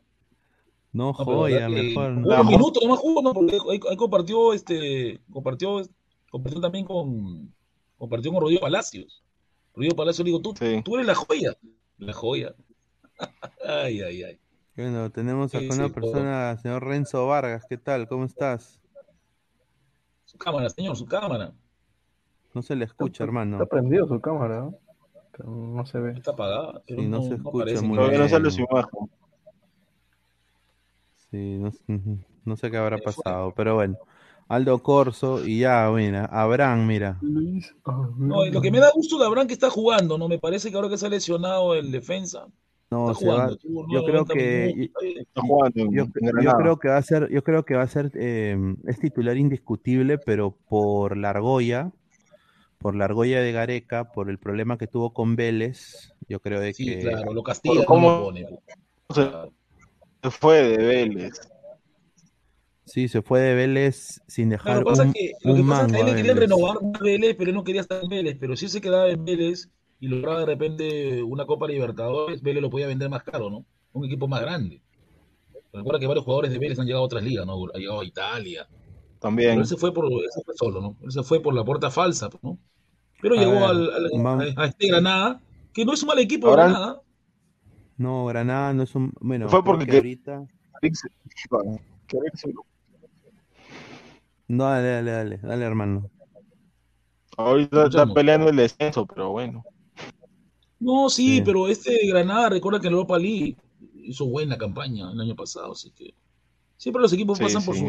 No 0.93 1.07
No, 1.07 1.13
joya, 1.13 1.67
mejor. 1.67 2.15
jugó 2.15 2.35
¿no? 2.35 2.41
un 2.41 2.47
minuto, 2.47 2.79
nomás 2.81 2.99
jugó, 2.99 3.21
¿no? 3.21 3.33
Porque 3.33 3.57
ahí, 3.69 3.79
ahí 3.89 3.97
compartió, 3.97 4.53
este, 4.53 5.19
compartió, 5.29 5.81
compartió 6.29 6.61
también 6.61 6.85
con, 6.85 7.53
compartió 7.97 8.31
con 8.31 8.39
Rodrigo 8.39 8.61
Palacios. 8.61 9.21
Rodrigo 9.75 9.97
Palacios 9.97 10.23
le 10.25 10.29
digo, 10.31 10.39
tú, 10.41 10.53
Sí. 10.57 10.81
tú 10.85 10.95
eres 10.95 11.07
la 11.07 11.15
joya, 11.15 11.57
la 11.97 12.13
joya. 12.13 12.55
Ay, 13.67 13.99
ay, 13.99 14.23
ay. 14.23 14.39
Bueno, 14.77 15.09
tenemos 15.11 15.53
acá 15.53 15.59
Sí, 15.59 15.77
una 15.77 15.87
sí, 15.89 15.93
persona, 15.93 16.57
señor 16.57 16.85
Renzo 16.87 17.27
Vargas, 17.27 17.65
¿qué 17.67 17.77
tal? 17.77 18.07
¿Cómo 18.07 18.23
estás? 18.23 18.79
Su 20.23 20.37
cámara, 20.37 20.69
señor, 20.69 20.95
su 20.95 21.05
cámara. 21.05 21.53
No 22.53 22.61
se 22.61 22.75
le 22.75 22.85
escucha, 22.85 23.23
hermano. 23.23 23.57
Está 23.57 23.65
prendido 23.67 24.07
su 24.07 24.19
cámara, 24.19 24.61
¿no? 24.61 24.75
Pero 25.37 25.49
no 25.49 25.85
se 25.85 25.99
ve. 25.99 26.11
Está 26.11 26.31
apagada. 26.31 26.81
Sí, 26.87 26.95
no 27.07 27.21
se 27.21 27.35
escucha 27.35 27.63
aparece. 27.63 27.85
muy 27.85 27.95
Todavía 27.97 28.17
no 28.19 28.23
bien. 28.25 28.29
sale 28.29 28.51
su 28.51 28.61
imagen. 28.61 29.09
Sí, 31.31 31.57
no, 31.57 31.71
no 32.45 32.57
sé 32.57 32.69
qué 32.69 32.77
habrá 32.77 32.97
pasado, 32.97 33.53
pero 33.55 33.75
bueno. 33.75 33.97
Aldo 34.49 34.79
Corso 34.83 35.45
y 35.47 35.59
ya, 35.59 35.89
mira, 35.95 36.25
Abraham, 36.25 36.85
mira. 36.85 37.17
Luis. 37.21 37.73
ah, 37.85 38.09
No, 38.17 38.45
lo 38.45 38.59
que 38.61 38.69
me 38.69 38.79
da 38.79 38.91
gusto 38.93 39.17
de 39.17 39.25
Abraham 39.25 39.47
que 39.47 39.53
está 39.53 39.69
jugando, 39.69 40.17
¿no? 40.17 40.27
Me 40.27 40.39
parece 40.39 40.69
que 40.69 40.75
ahora 40.75 40.89
que 40.89 40.97
se 40.97 41.05
ha 41.05 41.09
lesionado 41.09 41.73
el 41.73 41.89
defensa, 41.89 42.47
No, 42.89 43.11
está 43.11 43.25
va, 43.27 43.33
jugando. 43.47 43.57
yo 43.89 44.03
creo 44.03 44.25
90 44.25 44.33
que 44.33 44.65
está 44.67 44.99
bien. 44.99 45.25
Jugando 45.35 45.85
yo, 46.43 46.57
creo 46.57 46.77
que 46.79 46.89
va 46.89 46.97
a 46.97 47.01
ser, 47.01 47.29
yo 47.31 47.43
creo 47.45 47.63
que 47.63 47.75
va 47.75 47.83
a 47.83 47.87
ser, 47.87 48.11
eh, 48.15 48.57
es 48.87 48.99
titular 48.99 49.37
indiscutible, 49.37 50.17
pero 50.17 50.51
por 50.67 51.15
la 51.15 51.29
argolla, 51.29 51.93
por 52.81 52.95
la 52.95 53.05
argolla 53.05 53.41
de 53.41 53.51
Gareca, 53.51 54.11
por 54.11 54.29
el 54.29 54.39
problema 54.39 54.77
que 54.77 54.87
tuvo 54.87 55.13
con 55.13 55.35
Vélez, 55.35 56.13
yo 56.27 56.41
creo 56.41 56.59
de 56.59 56.73
Sí, 56.73 56.85
que 56.85 56.99
claro, 56.99 57.33
lo 57.33 57.43
castiga, 57.43 57.85
¿Cómo? 57.85 58.09
no 58.09 58.17
lo 58.17 58.23
pone. 58.25 58.47
Se, 59.09 60.31
fue 60.31 60.63
de 60.63 60.77
Vélez. 60.77 61.39
sí, 62.85 63.07
se 63.07 63.21
fue 63.21 63.39
de 63.41 63.53
Vélez 63.55 64.21
sin 64.27 64.49
Claro, 64.63 64.79
dejar 64.79 64.79
lo 64.79 64.85
que 64.85 64.95
pasa 64.95 65.11
que, 65.11 65.37
lo 65.43 65.55
que 65.55 65.63
pasa 65.63 65.85
es 65.85 65.91
que 65.91 65.99
él 65.99 66.05
le 66.05 66.11
a 66.11 66.15
querían 66.15 66.37
renovar 66.37 66.77
más 66.81 67.01
Vélez, 67.01 67.35
pero 67.37 67.49
él 67.49 67.55
no 67.55 67.63
quería 67.63 67.81
estar 67.81 68.03
en 68.03 68.09
Vélez. 68.09 68.37
Pero 68.39 68.55
si 68.55 68.65
él 68.65 68.71
se 68.71 68.81
quedaba 68.81 69.09
en 69.09 69.23
Vélez 69.25 69.69
y 69.99 70.07
lograba 70.07 70.39
de 70.41 70.45
repente 70.45 71.23
una 71.23 71.45
Copa 71.45 71.67
Libertadores, 71.67 72.41
Vélez 72.41 72.61
lo 72.61 72.69
podía 72.69 72.87
vender 72.87 73.09
más 73.09 73.23
caro, 73.23 73.49
¿no? 73.49 73.65
Un 73.93 74.05
equipo 74.05 74.27
más 74.27 74.41
grande. 74.41 74.83
Recuerda 75.73 75.99
que 75.99 76.07
varios 76.07 76.25
jugadores 76.25 76.51
de 76.51 76.59
Vélez 76.59 76.79
han 76.79 76.85
llegado 76.87 77.03
a 77.03 77.07
otras 77.07 77.23
ligas, 77.23 77.45
¿no? 77.45 77.55
Ha 77.73 77.77
llegado 77.79 78.01
a 78.01 78.05
Italia. 78.05 78.67
Pero 78.69 79.19
También. 79.19 79.59
él 79.59 79.65
se 79.67 79.77
fue 79.77 79.93
por, 79.93 80.05
él 80.11 80.29
se 80.31 80.43
fue 80.43 80.55
solo, 80.55 80.81
¿no? 80.81 80.97
Él 81.03 81.11
se 81.11 81.23
fue 81.23 81.41
por 81.41 81.53
la 81.53 81.63
puerta 81.65 81.91
falsa, 81.91 82.29
pues, 82.29 82.43
¿no? 82.43 82.59
Pero 83.21 83.35
A 83.35 83.37
llegó 83.39 83.51
ver, 83.51 83.63
al, 83.63 84.51
a, 84.55 84.61
a 84.63 84.65
este 84.65 84.87
Granada, 84.87 85.41
que 85.73 85.85
no 85.85 85.93
es 85.93 86.01
un 86.01 86.07
mal 86.07 86.19
equipo, 86.19 86.47
Ahora- 86.47 86.63
Granada. 86.69 87.01
No, 87.97 88.25
Granada 88.25 88.73
no 88.73 88.83
es 88.83 88.95
un, 88.95 89.13
bueno, 89.19 89.47
Fue 89.47 89.63
porque 89.63 89.85
que 89.85 89.97
ahorita, 89.97 90.43
no, 94.47 94.63
dale, 94.65 94.87
dale, 94.89 95.11
dale, 95.11 95.37
dale, 95.37 95.65
hermano. 95.65 96.09
Ahorita 97.37 97.85
está 97.85 98.05
peleando 98.13 98.49
el 98.49 98.55
descenso, 98.57 99.05
pero 99.05 99.29
bueno. 99.31 99.63
No, 100.79 101.09
sí, 101.09 101.37
Sí. 101.37 101.41
pero 101.45 101.67
este 101.67 102.05
Granada, 102.07 102.49
recuerda 102.49 102.79
que 102.81 102.87
en 102.87 102.93
Europa 102.93 103.17
League 103.17 103.55
hizo 103.95 104.25
buena 104.25 104.57
campaña 104.57 105.11
el 105.11 105.21
año 105.21 105.35
pasado, 105.35 105.71
así 105.73 105.91
que 105.91 106.13
siempre 106.77 107.01
los 107.01 107.13
equipos 107.13 107.37
Sí, 107.37 107.43
pasan 107.43 107.63
por, 107.63 107.75
su, 107.75 107.83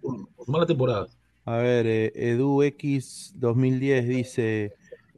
por- 0.00 0.28
por 0.34 0.46
su 0.46 0.52
mala 0.52 0.66
temporada. 0.66 1.06
A 1.48 1.56
ver, 1.56 1.86
eh, 1.86 2.12
EduX 2.14 3.32
2010 3.36 4.06
dice, 4.06 4.74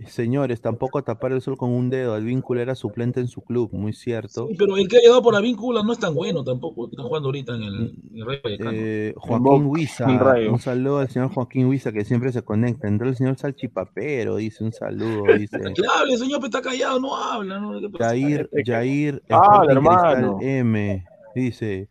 señores, 0.06 0.60
tampoco 0.60 1.02
tapar 1.02 1.32
el 1.32 1.42
sol 1.42 1.56
con 1.56 1.70
un 1.70 1.90
dedo, 1.90 2.16
el 2.16 2.24
vínculo 2.24 2.60
era 2.60 2.76
suplente 2.76 3.18
en 3.18 3.26
su 3.26 3.40
club, 3.40 3.70
muy 3.72 3.92
cierto. 3.92 4.46
Sí, 4.46 4.54
pero 4.56 4.76
el 4.76 4.86
que 4.86 4.98
ha 4.98 5.00
llegado 5.00 5.22
por 5.22 5.34
Avíncula 5.34 5.82
no 5.82 5.92
es 5.92 5.98
tan 5.98 6.14
bueno 6.14 6.44
tampoco, 6.44 6.88
está 6.88 7.02
jugando 7.02 7.30
ahorita 7.30 7.56
en 7.56 7.62
el, 7.62 7.74
en 7.74 8.18
el 8.20 8.26
Rayo 8.26 8.40
Vallecano. 8.44 8.70
Eh, 8.72 9.12
Joaquín 9.16 9.66
Huiza, 9.66 10.06
un 10.52 10.60
saludo 10.60 10.98
al 10.98 11.08
señor 11.08 11.30
Joaquín 11.30 11.66
Huiza 11.66 11.90
que 11.90 12.04
siempre 12.04 12.30
se 12.30 12.42
conecta. 12.42 12.86
Entró 12.86 13.08
el 13.08 13.16
señor 13.16 13.36
Salchipapero, 13.36 14.36
dice 14.36 14.62
un 14.62 14.72
saludo, 14.72 15.24
dice. 15.36 15.58
Que 15.58 15.82
hable, 15.98 16.16
señor, 16.16 16.38
pero 16.38 16.46
está 16.46 16.62
callado, 16.62 17.00
no 17.00 17.16
habla, 17.16 17.58
¿no? 17.58 17.80
¿Qué 17.80 17.88
pasa? 17.88 18.04
Jair, 18.10 18.48
Jair 18.64 19.20
Ah, 19.30 19.64
hermano. 19.68 20.38
M, 20.40 21.04
dice, 21.34 21.88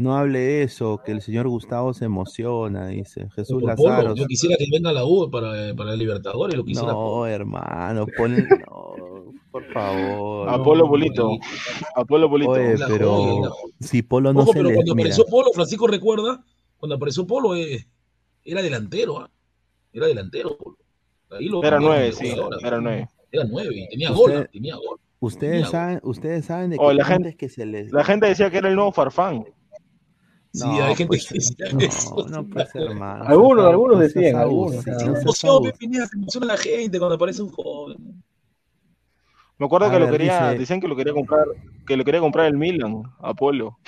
no 0.00 0.16
hable 0.16 0.62
eso, 0.62 1.00
que 1.04 1.12
el 1.12 1.20
señor 1.22 1.46
Gustavo 1.48 1.92
se 1.94 2.06
emociona, 2.06 2.86
dice. 2.88 3.28
Jesús 3.36 3.60
Polo, 3.62 3.66
Lazaro. 3.66 4.14
yo 4.14 4.26
quisiera 4.26 4.56
que 4.58 4.64
venga 4.72 4.92
la 4.92 5.04
U 5.04 5.30
para, 5.30 5.74
para 5.76 5.92
el 5.92 5.98
Libertadores, 5.98 6.56
lo 6.56 6.64
quisiera. 6.64 6.92
No, 6.92 7.26
hermano, 7.26 8.06
ponle, 8.16 8.42
no, 8.66 9.32
por 9.50 9.64
favor. 9.72 10.48
Apolo 10.48 10.86
Bolito. 10.88 11.30
Apolo 11.94 12.28
Bolito. 12.28 12.52
Oye, 12.52 12.76
pero 12.88 13.40
la 13.44 13.50
si 13.86 14.02
Polo 14.02 14.32
no 14.32 14.40
Ojo, 14.40 14.52
se 14.52 14.58
pero 14.58 14.68
le 14.70 14.74
cuando 14.76 14.94
mira, 14.94 15.08
apareció 15.08 15.26
Polo, 15.26 15.50
Francisco 15.52 15.86
recuerda, 15.86 16.42
cuando 16.78 16.96
apareció 16.96 17.26
Polo, 17.26 17.54
eh, 17.54 17.86
era 18.44 18.62
delantero, 18.62 19.18
¿ah? 19.20 19.30
Era 19.92 20.06
delantero. 20.06 20.56
Polo. 20.56 20.76
Ahí 21.30 21.46
lo 21.46 21.62
Era 21.62 21.78
nueve, 21.78 22.12
sí. 22.12 22.30
¿ah? 22.30 22.48
Era 22.66 22.80
nueve. 22.80 23.08
Era 23.30 23.44
nueve, 23.44 23.70
y 23.76 23.88
tenía 23.88 24.10
Usted- 24.12 24.34
gol, 24.38 24.48
tenía 24.52 24.74
gol. 24.76 24.98
ustedes 25.20 25.52
Tenía 25.52 25.66
saben, 25.70 26.00
ustedes 26.02 26.44
saben 26.46 26.70
de 26.70 26.78
que 26.78 26.84
Oh, 26.84 26.92
la 26.92 27.04
gente- 27.04 27.36
que 27.36 27.48
se 27.48 27.64
les 27.66 27.92
La 27.92 28.02
gente 28.02 28.26
decía 28.26 28.50
que 28.50 28.58
era 28.58 28.68
el 28.68 28.74
nuevo 28.74 28.90
Farfán. 28.92 29.44
Sí, 30.52 30.64
No, 30.64 30.72
hay 30.84 30.94
gente 30.96 31.06
pues, 31.06 31.28
que 31.28 31.34
decía 31.34 31.66
no, 31.72 31.78
eso. 31.80 32.26
no 32.28 32.44
puede 32.48 32.66
ser, 32.66 32.82
hermano. 32.82 33.24
Algunos, 33.24 33.66
algunos 33.66 34.00
decían, 34.00 34.36
algunos. 34.36 34.84
no 34.84 34.98
Se 35.32 35.46
emociona 36.16 36.46
la 36.46 36.56
gente 36.56 36.98
cuando 36.98 37.14
aparece 37.14 37.42
un 37.42 37.50
joven. 37.50 38.22
Me 39.58 39.66
acuerdo 39.66 39.86
A 39.86 39.90
que 39.92 39.98
lo 39.98 40.06
ver, 40.06 40.12
quería, 40.14 40.46
dice- 40.48 40.58
decían 40.58 40.80
que 40.80 40.88
lo 40.88 40.96
quería 40.96 41.12
comprar, 41.12 41.44
que 41.86 41.96
lo 41.96 42.04
quería 42.04 42.20
comprar 42.20 42.46
el 42.46 42.56
Milan, 42.56 43.02
Apolo. 43.20 43.78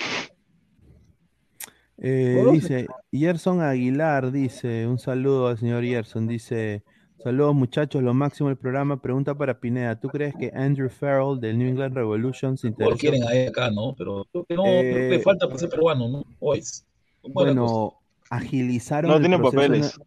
Eh, 1.97 2.43
dice, 2.51 2.87
Gerson 3.11 3.61
Aguilar 3.61 4.31
dice, 4.31 4.87
un 4.87 4.99
saludo 4.99 5.47
al 5.47 5.57
señor 5.57 5.83
Gerson, 5.83 6.27
dice, 6.27 6.83
saludos 7.23 7.55
muchachos, 7.55 8.03
lo 8.03 8.13
máximo 8.13 8.49
del 8.49 8.57
programa, 8.57 9.01
pregunta 9.01 9.35
para 9.35 9.59
Pineda, 9.59 9.99
¿tú 9.99 10.09
crees 10.09 10.35
que 10.35 10.51
Andrew 10.53 10.89
Farrell 10.89 11.39
del 11.39 11.57
New 11.57 11.67
England 11.69 11.95
Revolution 11.95 12.57
se 12.57 12.71
Por 12.71 12.71
interesa? 12.71 12.99
quieren 12.99 13.23
a 13.23 13.33
él 13.33 13.49
acá, 13.49 13.71
¿no? 13.71 13.95
Pero 13.97 14.25
creo 14.31 14.45
que 14.45 14.55
no, 14.55 14.65
Eh, 14.65 14.79
creo 14.91 15.09
que 15.09 15.17
le 15.17 15.19
falta 15.19 15.47
para 15.47 15.59
ser 15.59 15.69
peruano, 15.69 16.07
¿no? 16.09 16.25
Es. 16.53 16.85
cosa. 17.21 17.33
Bueno, 17.33 17.93
agilizaron 18.29 19.11
No 19.11 19.19
tiene 19.19 19.39
papeles. 19.39 19.97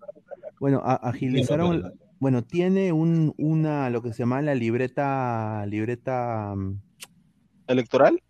bueno, 0.60 0.80
Tiene 0.82 0.98
agilizaron, 1.08 1.92
bueno, 2.18 2.42
tiene 2.44 2.92
un, 2.92 3.34
una, 3.38 3.88
lo 3.90 4.02
que 4.02 4.12
se 4.12 4.20
llama 4.20 4.42
la 4.42 4.54
libreta, 4.54 5.64
libreta, 5.66 6.54
mm, 6.56 6.80
¿Electoral? 7.68 8.22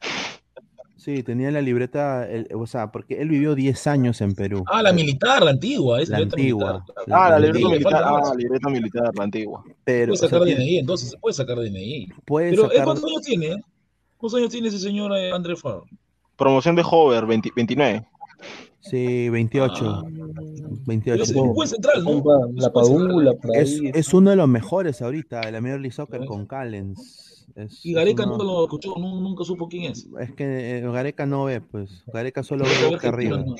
Sí, 1.06 1.22
tenía 1.22 1.52
la 1.52 1.62
libreta, 1.62 2.28
el- 2.28 2.48
o 2.52 2.66
sea, 2.66 2.90
porque 2.90 3.20
él 3.22 3.28
vivió 3.28 3.54
10 3.54 3.86
años 3.86 4.20
en 4.20 4.34
Perú. 4.34 4.64
Ah, 4.66 4.82
la 4.82 4.92
militar, 4.92 5.40
la 5.44 5.52
antigua, 5.52 6.00
es 6.00 6.08
La 6.08 6.18
libreta 6.18 6.36
antigua. 6.36 6.72
militar. 6.72 7.04
Ah, 7.16 7.30
la 7.30 7.30
La 7.30 7.38
libreta 7.46 7.68
militar. 7.68 8.02
Ah, 8.04 8.10
más. 8.12 8.28
la 8.30 8.34
libreta 8.34 8.68
militar, 8.68 9.10
la 9.16 9.24
antigua. 9.24 9.64
Pero, 9.84 10.06
Puede 10.06 10.12
o 10.12 10.16
sea, 10.16 10.28
sacar 10.28 10.44
tiene- 10.46 10.60
DNI, 10.64 10.78
entonces 10.78 11.10
se 11.10 11.16
puede 11.18 11.32
sacar 11.34 11.58
DNI. 11.58 12.08
puede 12.24 12.50
Pero 12.50 12.64
¿eh, 12.64 12.68
sacar, 12.70 12.84
¿cuántos 12.84 13.04
años 13.10 13.22
tiene? 13.22 13.46
eh? 13.46 13.56
¿Cuántos 14.16 14.38
años 14.40 14.50
tiene 14.50 14.68
ese 14.68 14.78
señor 14.80 15.12
eh, 15.16 15.30
André 15.32 15.54
Farr? 15.56 15.82
Promoción 16.36 16.74
de 16.74 16.82
Hover, 16.84 17.24
20 17.24 17.50
29. 17.54 18.04
sí, 18.80 19.28
28, 19.28 19.84
Ah. 19.88 20.02
Pero 20.04 20.26
28. 20.86 21.22
ese 21.22 21.32
es 21.32 21.38
un 21.38 21.54
buen 21.54 21.68
central, 21.68 22.02
¿no? 22.04 22.10
Compa, 22.22 22.48
Es 22.56 22.62
La. 22.62 22.72
Padula, 22.72 23.34
Es, 23.54 24.12
uno 24.12 24.30
de 24.30 24.36
los 24.36 24.48
mejores 24.48 25.02
ahorita 25.02 25.40
de 25.42 25.52
la 25.52 25.60
Major 25.60 25.80
League 25.80 25.92
Soccer 25.94 26.24
con 26.24 26.46
Callens. 26.46 27.35
Es, 27.56 27.84
Y 27.84 27.90
es 27.90 27.96
Gareca 27.96 28.22
uno- 28.22 28.32
nunca 28.32 28.44
lo 28.44 28.64
escuchó, 28.64 28.94
nu- 28.98 29.20
nunca 29.20 29.42
supo 29.44 29.66
quién 29.68 29.90
es. 29.90 30.06
es 30.20 30.32
que 30.32 30.78
eh, 30.78 30.80
Gareca 30.82 31.26
no 31.26 31.44
ve, 31.44 31.60
pues. 31.60 32.04
Gareca 32.12 32.42
solo 32.42 32.64
ve 32.64 32.90
boca 32.90 33.08
arriba. 33.08 33.38
¿no? 33.38 33.56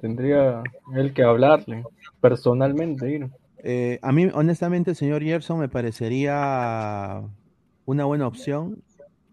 Tendría 0.00 0.62
él 0.94 1.12
que 1.14 1.22
hablarle 1.22 1.84
personalmente. 2.20 3.10
ir. 3.10 3.30
Eh, 3.64 3.98
a 4.02 4.12
mí, 4.12 4.28
honestamente, 4.34 4.90
el 4.90 4.96
señor 4.96 5.22
Gerson 5.22 5.58
me 5.60 5.68
parecería 5.68 7.22
una 7.86 8.04
buena 8.04 8.26
opción, 8.26 8.82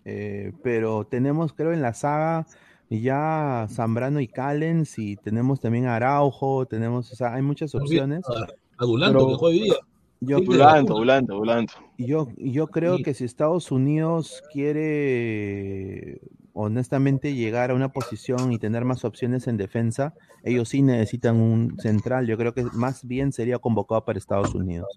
eh, 0.06 0.54
pero 0.64 1.06
tenemos, 1.06 1.54
creo, 1.54 1.74
en 1.74 1.82
la 1.82 1.94
saga 1.94 2.46
ya 2.90 3.68
Zambrano 3.70 4.20
y 4.20 4.28
Callens 4.28 4.98
y 4.98 5.16
tenemos 5.18 5.60
también 5.60 5.86
a 5.88 5.96
Araujo, 5.96 6.66
tenemos, 6.66 7.12
o 7.12 7.16
sea, 7.16 7.34
hay 7.36 7.42
muchas 7.42 7.76
opciones. 7.76 8.22
A, 8.30 8.48
a 8.84 8.86
Dulanto, 8.86 9.18
Pero- 9.20 9.30
que 9.30 9.36
juega 9.36 9.56
hoy 9.58 9.64
día. 9.64 9.76
Yo, 10.22 10.38
Sí, 10.40 10.46
Dulanto, 10.46 10.94
Dulanto, 10.96 11.36
Dulanto. 11.36 11.74
Yo, 12.00 12.30
yo 12.38 12.68
creo 12.68 12.98
que 13.04 13.14
si 13.14 13.26
Estados 13.26 13.72
Unidos 13.72 14.42
quiere 14.54 16.22
honestamente 16.54 17.34
llegar 17.36 17.72
a 17.72 17.74
una 17.74 17.90
posición 17.92 18.52
y 18.54 18.58
tener 18.58 18.86
más 18.86 19.04
opciones 19.06 19.48
en 19.48 19.58
defensa, 19.58 20.14
ellos 20.44 20.70
sí 20.70 20.82
necesitan 20.82 21.36
un 21.38 21.78
central. 21.80 22.26
Yo 22.26 22.38
creo 22.38 22.54
que 22.54 22.64
más 22.74 23.06
bien 23.06 23.32
sería 23.34 23.60
convocado 23.60 24.04
para 24.06 24.18
Estados 24.18 24.56
Unidos. 24.56 24.88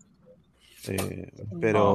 Eh, 0.89 1.31
pero 1.61 1.95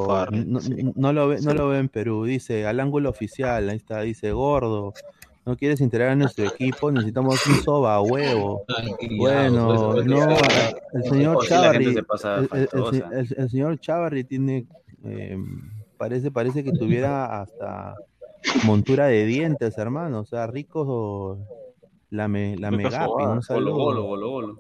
No, 0.96 1.14
lo 1.14 1.28
ve, 1.30 1.42
no 1.42 1.54
lo 1.54 1.70
ve 1.70 1.80
en 1.80 1.90
Perú. 1.90 2.26
Dice 2.26 2.66
al 2.68 2.80
ángulo 2.80 3.10
oficial, 3.10 3.70
ahí 3.70 3.78
está, 3.78 4.02
dice 4.02 4.32
gordo. 4.32 4.94
No 5.46 5.56
quieres 5.56 5.80
integrar 5.80 6.10
a 6.10 6.16
nuestro 6.16 6.46
equipo, 6.46 6.92
necesitamos 6.92 7.46
un 7.48 7.56
soba 7.64 7.96
a 7.96 8.02
huevo. 8.02 8.66
Bueno, 9.18 9.94
liado, 10.06 10.30
no, 10.32 10.38
pues, 10.38 10.76
el 10.94 11.04
señor 11.10 11.36
Chavarri, 11.48 11.86
el- 13.14 13.34
el 13.38 13.50
señor 13.50 13.80
Chavarri 13.80 14.24
tiene, 14.26 14.66
eh, 15.04 15.38
parece, 15.98 16.32
parece 16.32 16.64
que 16.64 16.72
tuviera 16.72 17.42
hasta 17.42 17.96
montura 18.66 19.08
de 19.08 19.26
dientes, 19.26 19.78
hermano, 19.78 20.22
o 20.22 20.26
sea, 20.26 20.48
rico 20.48 21.40
la 22.10 22.28
me, 22.28 22.56
la 22.58 22.72
megapi, 22.72 23.06
un 23.24 23.28
Golo, 23.30 23.42
saludo. 23.42 23.74
golo, 23.76 24.04
golo, 24.04 24.30
golo. 24.30 24.58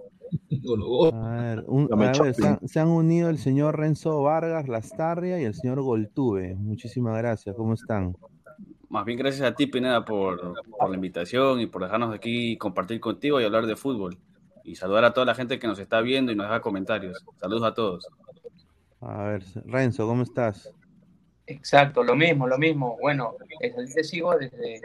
Gol, 0.63 0.81
gol. 0.83 1.13
A 1.13 1.41
ver, 1.41 1.63
un- 1.67 1.87
La 1.89 1.95
a 1.95 1.99
ver, 1.99 2.07
Mechopi. 2.09 2.33
se, 2.33 2.47
han, 2.47 2.67
se 2.67 2.79
han 2.81 2.89
unido 2.89 3.29
el 3.29 3.37
señor 3.37 3.77
Renzo 3.79 4.21
Vargas 4.23 4.67
Lastarria 4.67 5.39
y 5.39 5.45
el 5.45 5.53
señor 5.53 5.81
Goltube. 5.81 6.55
Muchísimas 6.55 7.17
gracias, 7.17 7.55
¿cómo 7.55 7.73
están? 7.73 8.15
más 8.89 9.03
bien 9.05 9.19
gracias 9.19 9.45
a 9.49 9.53
ti, 9.53 9.67
Pineda, 9.67 10.05
por, 10.05 10.53
por 10.79 10.89
la 10.89 10.95
invitación 10.95 11.59
y 11.59 11.67
por 11.67 11.83
dejarnos 11.83 12.15
aquí 12.15 12.57
compartir 12.57 13.01
contigo 13.01 13.39
y 13.39 13.43
hablar 13.43 13.65
de 13.67 13.75
fútbol. 13.75 14.17
Y 14.63 14.75
saludar 14.75 15.03
a 15.05 15.13
toda 15.13 15.25
la 15.25 15.35
gente 15.35 15.59
que 15.59 15.67
nos 15.67 15.77
está 15.79 15.99
viendo 16.01 16.31
y 16.31 16.35
nos 16.35 16.47
deja 16.47 16.61
comentarios. 16.61 17.23
Saludos 17.37 17.63
a 17.63 17.73
todos. 17.73 18.07
A 19.07 19.23
ver, 19.23 19.43
Renzo, 19.63 20.05
¿cómo 20.05 20.23
estás? 20.23 20.69
Exacto, 21.45 22.03
lo 22.03 22.13
mismo, 22.13 22.45
lo 22.45 22.57
mismo. 22.57 22.97
Bueno, 22.99 23.35
este, 23.61 23.85
te 23.87 24.03
sigo 24.03 24.37
desde 24.37 24.81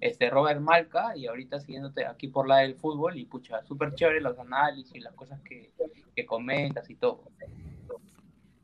este 0.00 0.30
Robert 0.30 0.60
Malca 0.60 1.16
y 1.16 1.26
ahorita 1.26 1.58
siguiéndote 1.58 2.06
aquí 2.06 2.28
por 2.28 2.46
la 2.46 2.58
del 2.58 2.76
fútbol 2.76 3.18
y 3.18 3.24
pucha, 3.24 3.64
súper 3.64 3.92
chévere 3.96 4.20
los 4.20 4.38
análisis, 4.38 5.02
las 5.02 5.12
cosas 5.14 5.40
que, 5.40 5.72
que 6.14 6.24
comentas 6.24 6.88
y 6.88 6.94
todo. 6.94 7.24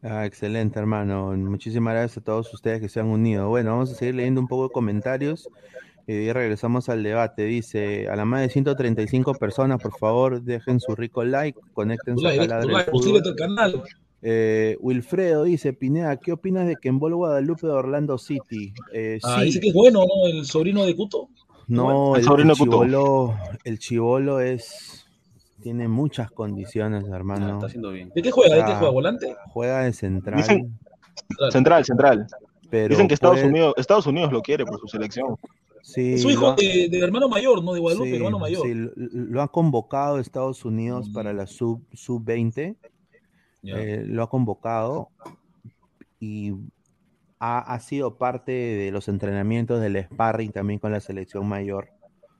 Ah, 0.03 0.25
excelente, 0.25 0.79
hermano. 0.79 1.33
Muchísimas 1.37 1.95
gracias 1.95 2.19
a 2.19 2.25
todos 2.25 2.55
ustedes 2.55 2.81
que 2.81 2.89
se 2.89 3.01
han 3.01 3.07
unido. 3.07 3.49
Bueno, 3.49 3.73
vamos 3.73 3.91
a 3.91 3.95
seguir 3.97 4.15
leyendo 4.15 4.41
un 4.41 4.47
poco 4.47 4.69
de 4.69 4.73
comentarios 4.73 5.49
eh, 6.07 6.27
y 6.29 6.33
regresamos 6.33 6.89
al 6.89 7.03
debate. 7.03 7.45
Dice, 7.45 8.09
a 8.09 8.15
la 8.15 8.25
más 8.25 8.43
de 8.43 8.51
135 8.51 9.35
personas, 9.35 9.83
por 9.83 9.99
favor, 9.99 10.43
dejen 10.43 10.79
su 10.79 10.95
rico 10.95 11.25
like, 11.25 11.59
al 11.75 13.37
canal. 13.37 13.83
Eh, 14.23 14.77
Wilfredo 14.81 15.45
dice, 15.45 15.73
Pineda, 15.73 16.17
¿qué 16.17 16.33
opinas 16.33 16.67
de 16.67 16.77
que 16.77 16.89
en 16.89 16.99
Bol 17.01 17.15
Guadalupe 17.17 17.67
de 17.67 17.73
Orlando 17.73 18.19
City? 18.19 18.73
Eh, 18.93 19.19
Ah, 19.23 19.39
sí, 19.41 19.47
dice 19.47 19.61
que 19.61 19.69
es 19.69 19.75
bueno, 19.75 20.01
¿no? 20.01 20.27
El 20.29 20.45
sobrino 20.47 20.85
de 20.87 20.95
Cuto. 20.95 21.29
no, 21.69 22.15
El 22.15 22.21
el, 22.21 22.27
sobrino 22.27 22.53
el 22.53 22.57
chivolo, 22.59 23.35
el 23.65 23.79
chivolo 23.81 24.41
es, 24.41 25.07
tiene 25.63 25.89
muchas 25.89 26.31
condiciones, 26.31 27.05
Ah, 27.11 27.17
hermano. 27.17 27.55
está 27.55 27.67
haciendo 27.67 27.91
bien. 27.91 28.11
¿De 28.15 28.23
qué 28.23 28.31
juega? 28.31 28.55
¿De 28.57 28.63
Ah. 28.63 28.67
qué 28.67 28.73
juega? 28.75 28.91
¿Volante? 28.91 29.35
Juega 29.49 29.81
de 29.83 29.93
central, 29.93 30.39
Dicen-. 30.41 30.79
Central, 31.51 31.85
central. 31.85 32.27
pero 32.71 32.89
Dicen 32.91 33.09
que 33.09 33.15
Estados 33.15 33.37
puede- 33.39 33.49
Unidos, 33.49 33.75
Estados 33.77 34.07
Unidos 34.07 34.33
lo 34.33 34.41
quiere 34.41 34.65
por 34.65 34.79
su 34.79 34.87
selección. 34.89 35.37
sí, 35.83 36.17
Su 36.17 36.31
hijo 36.31 36.49
ha- 36.51 36.55
de, 36.55 36.89
de 36.89 36.99
hermano 37.01 37.29
mayor, 37.29 37.63
¿no? 37.65 37.75
De 37.75 37.81
Guadalupe, 37.81 38.11
sí, 38.11 38.17
hermano 38.17 38.39
mayor. 38.39 38.63
sí, 38.67 38.73
lo, 38.75 38.91
lo 38.97 39.43
ha 39.43 39.49
convocado 39.49 40.19
Estados 40.21 40.65
Unidos 40.65 41.11
para 41.11 41.33
la 41.33 41.47
sub 41.49 41.83
sub 41.93 42.23
20, 43.63 43.81
Ya. 43.81 43.95
eh, 43.95 44.05
lo 44.07 44.23
ha 44.23 44.29
convocado 44.29 45.09
y 46.21 46.53
ha, 47.39 47.59
ha 47.75 47.81
sido 47.81 48.17
parte 48.17 48.53
de 48.53 48.91
los 48.93 49.09
entrenamientos 49.09 49.81
del 49.81 49.97
sparring 50.05 50.53
también 50.53 50.79
con 50.79 50.93
la 50.93 51.01
selección 51.01 51.47
mayor 51.49 51.89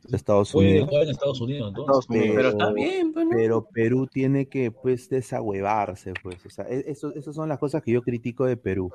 de 0.09 0.17
Estados 0.17 0.55
Unidos. 0.55 0.89
jugar 0.89 1.05
en 1.05 1.11
Estados 1.11 1.41
Unidos, 1.41 1.69
entonces. 1.69 1.89
Estados 2.07 2.09
Unidos. 2.11 2.37
Pero 2.37 2.49
está 2.51 2.73
bien, 2.73 3.13
pues, 3.13 3.25
¿no? 3.27 3.31
pero 3.37 3.69
Perú 3.73 4.07
tiene 4.07 4.47
que 4.47 4.71
pues 4.71 5.09
desahuevarse, 5.09 6.13
pues. 6.23 6.45
O 6.47 6.51
sea, 6.51 6.65
e- 6.69 6.85
eso- 6.89 7.15
esas 7.15 7.35
son 7.35 7.49
las 7.49 7.59
cosas 7.59 7.83
que 7.83 7.93
yo 7.93 8.03
critico 8.03 8.45
de 8.45 8.57
Perú. 8.57 8.91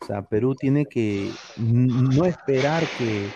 O 0.00 0.06
sea, 0.06 0.22
Perú 0.22 0.54
tiene 0.54 0.84
que 0.84 1.30
no 1.58 2.26
esperar 2.26 2.82
que, 2.98 3.26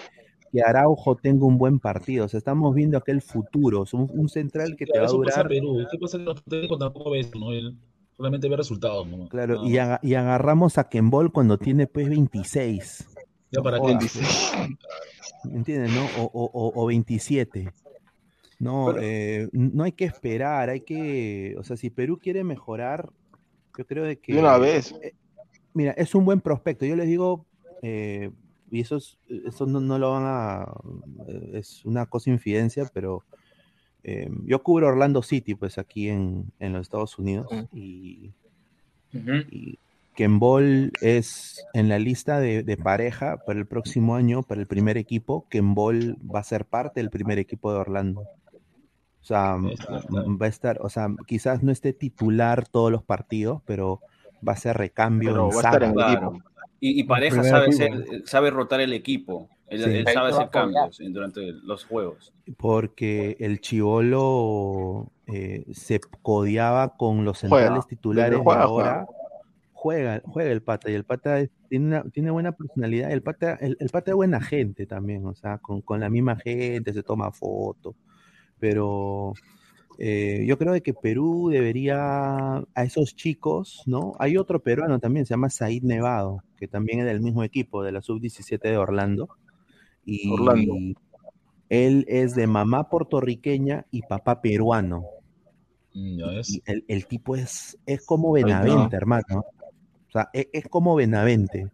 que 0.52 0.60
Araujo 0.60 1.16
tenga 1.16 1.46
un 1.46 1.56
buen 1.56 1.78
partido. 1.78 2.26
O 2.26 2.28
sea, 2.28 2.36
estamos 2.38 2.74
viendo 2.74 2.98
aquel 2.98 3.22
futuro. 3.22 3.84
Es 3.84 3.94
un, 3.94 4.10
un 4.12 4.28
central 4.28 4.76
que 4.76 4.84
te 4.84 4.98
va 4.98 5.04
a 5.04 5.06
pasa 5.06 5.16
durar. 5.16 5.48
Perú. 5.48 5.86
¿Qué 5.90 5.98
pasa 5.98 6.18
que 6.18 6.24
los 6.24 6.44
técnicos 6.44 6.78
tampoco 6.78 7.10
ven 7.12 7.20
eso, 7.22 7.38
¿no? 7.38 7.52
Él 7.52 7.74
solamente 8.18 8.48
ve 8.48 8.56
resultados, 8.56 9.06
¿no? 9.06 9.28
Claro, 9.28 9.64
y, 9.64 9.76
y 10.02 10.14
agarramos 10.14 10.76
a 10.76 10.88
Kembol 10.88 11.32
cuando 11.32 11.56
tiene 11.56 11.86
pues 11.86 12.08
26. 12.08 13.06
Ya 13.52 13.62
para 13.62 13.78
qué. 13.80 13.96
¿Me 15.44 15.56
entiendes? 15.56 15.92
¿No? 15.94 16.04
O, 16.20 16.24
o- 16.24 16.50
o- 16.52 16.82
o 16.82 16.86
27. 16.86 17.70
No, 18.58 18.92
eh, 18.98 19.48
no 19.52 19.84
hay 19.84 19.92
que 19.92 20.04
esperar, 20.04 20.68
hay 20.68 20.80
que, 20.80 21.54
o 21.58 21.62
sea, 21.62 21.76
si 21.76 21.90
Perú 21.90 22.18
quiere 22.20 22.42
mejorar, 22.42 23.08
yo 23.78 23.86
creo 23.86 24.02
de 24.04 24.18
que 24.18 24.32
De 24.34 24.40
una 24.40 24.58
vez. 24.58 24.92
eh, 25.00 25.14
mira, 25.74 25.92
es 25.92 26.12
un 26.16 26.24
buen 26.24 26.40
prospecto. 26.40 26.84
Yo 26.84 26.96
les 26.96 27.06
digo, 27.06 27.46
eh, 27.82 28.32
y 28.68 28.80
eso, 28.80 28.96
es- 28.96 29.16
eso 29.46 29.64
no, 29.64 29.78
no 29.80 29.96
lo 30.00 30.10
van 30.10 30.24
a, 30.26 30.66
eh, 31.28 31.50
es 31.54 31.84
una 31.84 32.06
cosa 32.06 32.30
infidencia, 32.30 32.90
pero 32.92 33.22
eh, 34.04 34.30
yo 34.44 34.62
cubro 34.62 34.88
Orlando 34.88 35.22
City, 35.22 35.54
pues 35.54 35.78
aquí 35.78 36.08
en, 36.08 36.44
en 36.60 36.72
los 36.72 36.82
Estados 36.82 37.18
Unidos, 37.18 37.46
y, 37.72 38.30
Ujú. 39.14 39.32
y 39.50 39.78
Kembol 40.14 40.92
es 41.00 41.64
en 41.74 41.88
la 41.88 41.98
lista 41.98 42.40
de, 42.40 42.62
de 42.62 42.76
pareja 42.76 43.36
para 43.46 43.58
el 43.58 43.66
próximo 43.66 44.16
año, 44.16 44.42
para 44.42 44.60
el 44.60 44.66
primer 44.66 44.96
equipo, 44.98 45.46
Kembol 45.48 46.16
va 46.34 46.40
a 46.40 46.44
ser 46.44 46.64
parte 46.64 47.00
del 47.00 47.10
primer 47.10 47.38
equipo 47.38 47.72
de 47.72 47.78
Orlando. 47.78 48.22
O 49.20 49.24
sea, 49.28 49.56
va 49.56 50.46
a 50.46 50.48
estar, 50.48 50.78
o 50.80 50.88
sea, 50.88 51.08
quizás 51.26 51.62
no 51.62 51.70
esté 51.70 51.92
titular 51.92 52.66
todos 52.66 52.90
los 52.90 53.02
partidos, 53.02 53.60
pero 53.66 54.00
va 54.46 54.52
a 54.52 54.56
ser 54.56 54.76
recambio 54.78 55.32
Pero 55.32 55.44
en 55.44 55.50
va 55.50 55.54
a 55.60 55.62
estar 55.64 55.82
en 55.82 55.94
saga. 55.94 56.12
el 56.12 56.16
Claro. 56.18 56.30
equipo. 56.34 56.50
Y, 56.80 57.00
y 57.00 57.04
Pareja 57.04 57.42
sabe, 57.44 57.72
ser- 57.72 58.22
sabe 58.24 58.50
rotar 58.50 58.80
el 58.80 58.92
equipo. 58.92 59.48
Él, 59.70 59.82
Sí. 59.84 59.90
él 59.90 60.06
sabe 60.12 60.30
hacer 60.30 60.48
cambios 60.50 60.98
durante 61.10 61.52
los 61.52 61.84
juegos. 61.84 62.32
porque 62.56 63.36
el 63.40 63.60
chivolo 63.60 65.10
eh, 65.26 65.64
se 65.72 66.00
codeaba 66.22 66.96
con 66.96 67.24
los 67.24 67.40
Juega. 67.40 67.56
centrales 67.66 67.86
titulares 67.86 68.38
Juega, 68.42 68.60
de 68.60 68.64
ahora. 68.64 69.06
Juega, 69.72 70.22
juega 70.24 70.50
el 70.50 70.62
pata, 70.62 70.90
y 70.90 70.94
el 70.94 71.04
pata 71.04 71.38
es- 71.40 71.50
tiene, 71.68 71.86
una- 71.86 72.02
tiene 72.10 72.30
buena 72.32 72.50
personalidad, 72.52 73.12
el 73.12 73.22
pata, 73.22 73.54
el, 73.60 73.76
el 73.78 73.90
pata 73.90 74.10
es 74.10 74.14
buena 74.16 74.40
gente 74.40 74.86
también, 74.86 75.24
o 75.26 75.34
sea, 75.36 75.58
con, 75.58 75.82
con 75.82 76.00
la 76.00 76.10
misma 76.10 76.34
gente, 76.36 76.92
se 76.92 77.02
toma 77.04 77.30
fotos, 77.30 77.94
pero 78.58 79.34
eh, 79.98 80.44
yo 80.48 80.58
creo 80.58 80.72
de 80.72 80.80
que 80.82 80.94
Perú 80.94 81.48
debería, 81.50 82.56
a 82.56 82.84
esos 82.84 83.14
chicos, 83.14 83.82
¿no? 83.86 84.14
Hay 84.18 84.36
otro 84.36 84.60
peruano 84.60 84.98
también, 84.98 85.26
se 85.26 85.34
llama 85.34 85.50
Said 85.50 85.82
Nevado, 85.82 86.42
que 86.56 86.66
también 86.68 87.00
es 87.00 87.06
del 87.06 87.20
mismo 87.20 87.44
equipo, 87.44 87.82
de 87.84 87.92
la 87.92 88.00
sub-17 88.02 88.60
de 88.70 88.76
Orlando, 88.78 89.28
y 90.10 90.30
Orlando. 90.30 90.74
él 91.68 92.04
es 92.08 92.34
de 92.34 92.46
mamá 92.46 92.88
puertorriqueña 92.88 93.84
y 93.90 94.02
papá 94.02 94.40
peruano. 94.40 95.04
Mm. 95.92 96.20
Y 96.46 96.62
el, 96.66 96.84
el 96.88 97.06
tipo 97.06 97.36
es, 97.36 97.76
es 97.84 98.04
como 98.06 98.32
Benavente, 98.32 98.96
hermano. 98.96 99.44
O 100.08 100.10
sea, 100.10 100.30
e- 100.32 100.48
es, 100.52 100.64
como 100.68 100.94
Benavente. 100.94 101.68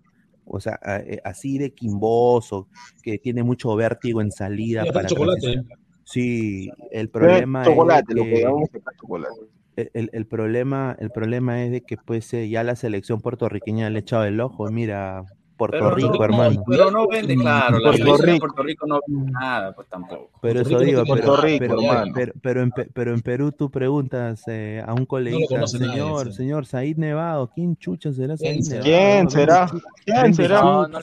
O 0.45 0.59
sea, 0.61 0.79
eh, 0.85 1.21
así 1.25 1.59
de 1.59 1.73
quimboso, 1.73 2.69
que 3.03 3.19
tiene 3.19 3.43
mucho 3.43 3.75
vértigo 3.77 4.21
en 4.21 4.33
salida 4.33 4.85
para 4.93 5.07
chocolate. 5.07 5.41
transicionar. 5.41 5.79
Sí, 6.05 6.71
el 6.91 7.09
problema 7.09 7.63
es 7.63 7.69
chocolate, 7.69 8.15
que 8.15 8.23
que- 8.25 8.41
llamamos 8.43 8.69
acá 8.75 8.91
chocolate. 9.01 9.35
el, 9.77 9.91
el- 9.95 10.11
el 10.13 10.27
problema, 10.27 10.97
el 10.99 11.11
problema 11.11 11.65
es 11.65 11.71
de 11.71 11.81
que 11.83 11.97
pues 11.97 12.33
eh, 12.35 12.49
ya 12.49 12.63
la 12.65 12.77
selección 12.77 13.21
puertorriqueña 13.21 13.89
le 13.91 13.99
ha 13.99 14.01
echado 14.01 14.25
el 14.25 14.41
ojo. 14.41 14.69
Mira, 14.71 15.25
Puerto 15.57 15.77
Pero 15.79 15.95
Rico, 15.95 16.13
no, 16.19 16.25
hermano. 16.25 16.65
Pero 16.67 16.91
no 16.91 17.07
vende, 17.07 17.37
claro. 17.37 17.79
La 17.79 17.91
Puerto 17.93 18.17
de 18.17 18.27
Rico. 18.33 18.39
Puerto 18.41 18.63
Rico 18.65 18.87
no 18.87 19.01
vende 19.07 19.31
nada, 19.33 19.73
pues 19.75 19.89
tampoco. 19.89 20.31
Pero 20.41 20.55
Puerto 20.55 20.61
eso 20.61 20.69
Rico 20.71 20.81
digo, 20.85 21.01
no 21.01 21.15
pero, 21.15 21.27
Puerto 21.27 21.43
Rico, 21.43 21.59
pero, 21.61 21.81
hermano. 21.81 22.13
pero, 22.15 22.33
pero 22.43 22.63
en, 22.63 22.71
Pe- 22.73 22.89
pero 22.93 23.15
en 23.15 23.21
Perú 23.23 23.53
tú 23.53 23.71
preguntas 23.71 24.43
eh, 24.49 24.83
a 24.85 24.93
un 24.95 25.07
coleguista, 25.07 25.55
conoce 25.55 25.79
nadie, 25.79 25.93
señor, 25.93 26.33
señor, 26.33 26.67
Said 26.67 26.97
Nevado, 26.97 27.51
¿quién 27.55 27.77
chucha 27.77 28.13
será 28.13 28.37
Said 28.37 28.51
¿Quién 28.51 28.65
será? 28.65 28.85
Nevado? 28.85 29.29
¿Quién 29.29 29.31
será? 29.31 29.71
¿Quién 30.05 30.35
será? 30.35 30.61
No, 30.63 30.89
no, 30.89 30.99
lo- 30.99 31.01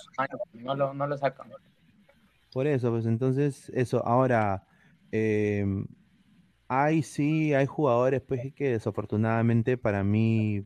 no, 0.53 0.75
lo, 0.75 0.93
no 0.93 1.07
lo 1.07 1.17
sacan. 1.17 1.47
Por 2.51 2.67
eso, 2.67 2.89
pues 2.91 3.05
entonces, 3.05 3.69
eso, 3.73 4.05
ahora, 4.05 4.63
eh, 5.13 5.65
hay 6.67 7.03
sí, 7.03 7.53
hay 7.53 7.65
jugadores, 7.65 8.21
pues, 8.21 8.53
que 8.53 8.71
desafortunadamente 8.71 9.77
para 9.77 10.03
mí, 10.03 10.65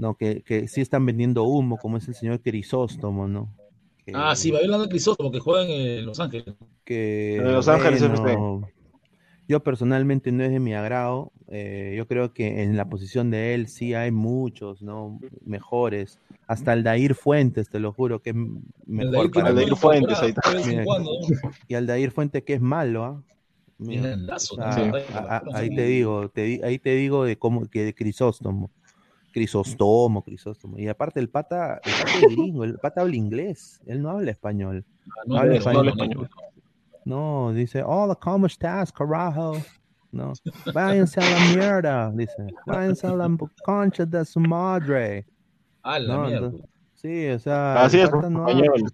no, 0.00 0.14
que, 0.14 0.40
que 0.42 0.66
sí 0.66 0.80
están 0.80 1.04
vendiendo 1.04 1.44
humo, 1.44 1.76
como 1.76 1.98
es 1.98 2.08
el 2.08 2.14
señor 2.14 2.40
Crisóstomo, 2.40 3.28
¿no? 3.28 3.54
Que- 4.06 4.12
Ah, 4.14 4.34
sí, 4.34 4.50
va 4.50 4.58
hablando 4.58 4.84
de 4.84 4.88
Crisóstomo, 4.90 5.30
que 5.30 5.40
juega 5.40 5.64
en 5.64 5.70
eh, 5.70 6.02
Los 6.02 6.18
Ángeles. 6.20 6.54
que 6.84 7.36
En 7.36 7.52
Los 7.52 7.68
Ángeles 7.68 8.00
bueno, 8.20 8.66
yo 9.46 9.62
personalmente 9.62 10.32
no 10.32 10.42
es 10.42 10.50
de 10.50 10.58
mi 10.60 10.72
agrado. 10.74 11.32
eh, 11.48 11.94
yo 11.96 12.06
creo 12.06 12.32
que 12.32 12.62
en 12.62 12.76
la 12.76 12.88
posición 12.88 13.30
de 13.30 13.54
él 13.54 13.66
sí 13.68 13.92
hay 13.92 14.10
muchos, 14.12 14.80
¿no? 14.82 15.18
Mejores. 15.44 16.18
Hasta 16.46 16.72
el 16.72 16.82
Dair 16.82 17.14
Fuentes, 17.14 17.68
te 17.68 17.78
lo 17.80 17.92
juro, 17.92 18.20
que 18.22 18.30
es 18.30 18.36
mejor 18.86 19.16
Aldair 19.26 19.30
para 19.32 19.48
Aldair 19.48 19.76
Fuentes, 19.76 20.18
ahí 20.22 20.28
está. 20.30 20.42
Mira. 20.66 20.84
Y 21.68 21.74
Aldair 21.74 22.10
Fuentes 22.12 22.42
que 22.44 22.54
es 22.54 22.60
malo, 22.60 23.04
¿ah? 23.04 23.22
Mira, 23.78 24.12
el 24.12 24.26
lazo, 24.26 24.54
o 24.54 24.58
¿no? 24.58 24.72
sea, 24.72 24.92
Sí. 24.92 25.12
a- 25.14 25.36
a- 25.36 25.42
ahí 25.58 25.74
te 25.74 25.84
digo, 25.86 26.28
te 26.30 26.42
di- 26.42 26.60
ahí 26.62 26.78
te 26.78 26.94
digo 26.94 27.24
de 27.24 27.36
cómo 27.36 27.66
que 27.68 27.82
de 27.84 27.94
Crisóstomo. 27.94 28.70
Crisóstomo, 29.32 30.22
Crisóstomo. 30.24 30.78
Y 30.78 30.88
aparte 30.88 31.20
el 31.20 31.28
pata, 31.28 31.80
el 31.84 31.92
pata 31.92 32.18
es 32.18 32.36
gringo, 32.36 32.64
el 32.64 32.78
pata 32.78 33.00
habla 33.02 33.16
inglés, 33.16 33.80
él 33.86 34.02
no 34.02 34.10
habla 34.10 34.30
español. 34.32 34.84
No, 35.26 35.36
habla 35.36 35.52
no, 35.52 35.58
español. 35.58 35.86
no, 35.96 36.06
no, 36.06 36.14
no. 36.22 36.28
No, 37.04 37.52
dice, 37.52 37.82
hola, 37.84 38.14
¿cómo 38.14 38.46
estás, 38.46 38.92
carajo? 38.92 39.54
No, 40.12 40.32
váyanse 40.74 41.20
a 41.20 41.24
la 41.30 41.54
mierda, 41.56 42.10
dice, 42.12 42.46
váyanse 42.66 43.06
a 43.06 43.14
la 43.14 43.30
concha 43.64 44.04
de 44.04 44.24
su 44.24 44.40
madre. 44.40 45.24
Ah, 45.82 45.98
la 45.98 46.14
No, 46.14 46.22
mierda. 46.26 46.46
entonces- 46.48 46.68
sí, 46.94 47.28
o 47.28 47.38
sea, 47.38 47.84
Así 47.84 47.98
el 47.98 48.04
es, 48.06 48.10
no 48.12 48.18
español. 48.48 48.68
habla. 48.74 48.88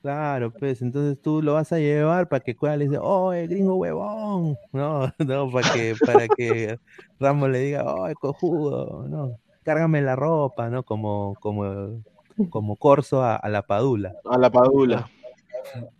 Claro, 0.00 0.52
pues 0.52 0.80
entonces 0.80 1.20
tú 1.20 1.42
lo 1.42 1.54
vas 1.54 1.72
a 1.72 1.78
llevar 1.78 2.28
para 2.28 2.40
que 2.40 2.54
Cueva 2.56 2.76
le 2.76 2.84
dice, 2.84 2.98
oh, 3.02 3.32
el 3.32 3.48
gringo 3.48 3.74
huevón. 3.74 4.56
No, 4.72 5.12
no, 5.18 5.50
para 5.50 5.72
que, 5.72 5.94
para 6.06 6.28
que 6.28 6.78
Ramos 7.18 7.50
le 7.50 7.58
diga, 7.58 7.82
oh, 7.84 8.08
cojudo, 8.20 9.06
no, 9.08 9.36
cárgame 9.68 10.00
la 10.00 10.16
ropa, 10.16 10.70
¿no? 10.70 10.82
Como, 10.82 11.34
como 11.40 12.02
como 12.48 12.76
Corso 12.76 13.22
a, 13.22 13.36
a 13.36 13.48
la 13.50 13.62
Padula. 13.62 14.14
A 14.24 14.38
la 14.38 14.48
Padula. 14.48 15.10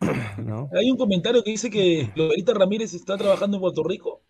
¿no? 0.39 0.71
Hay 0.73 0.91
un 0.91 0.97
comentario 0.97 1.45
que 1.45 1.51
dice 1.51 1.69
que 1.69 2.11
Loberita 2.15 2.55
Ramírez 2.55 2.95
está 2.95 3.19
trabajando 3.19 3.59
en 3.59 3.61
Puerto 3.61 3.85
Rico, 3.85 4.23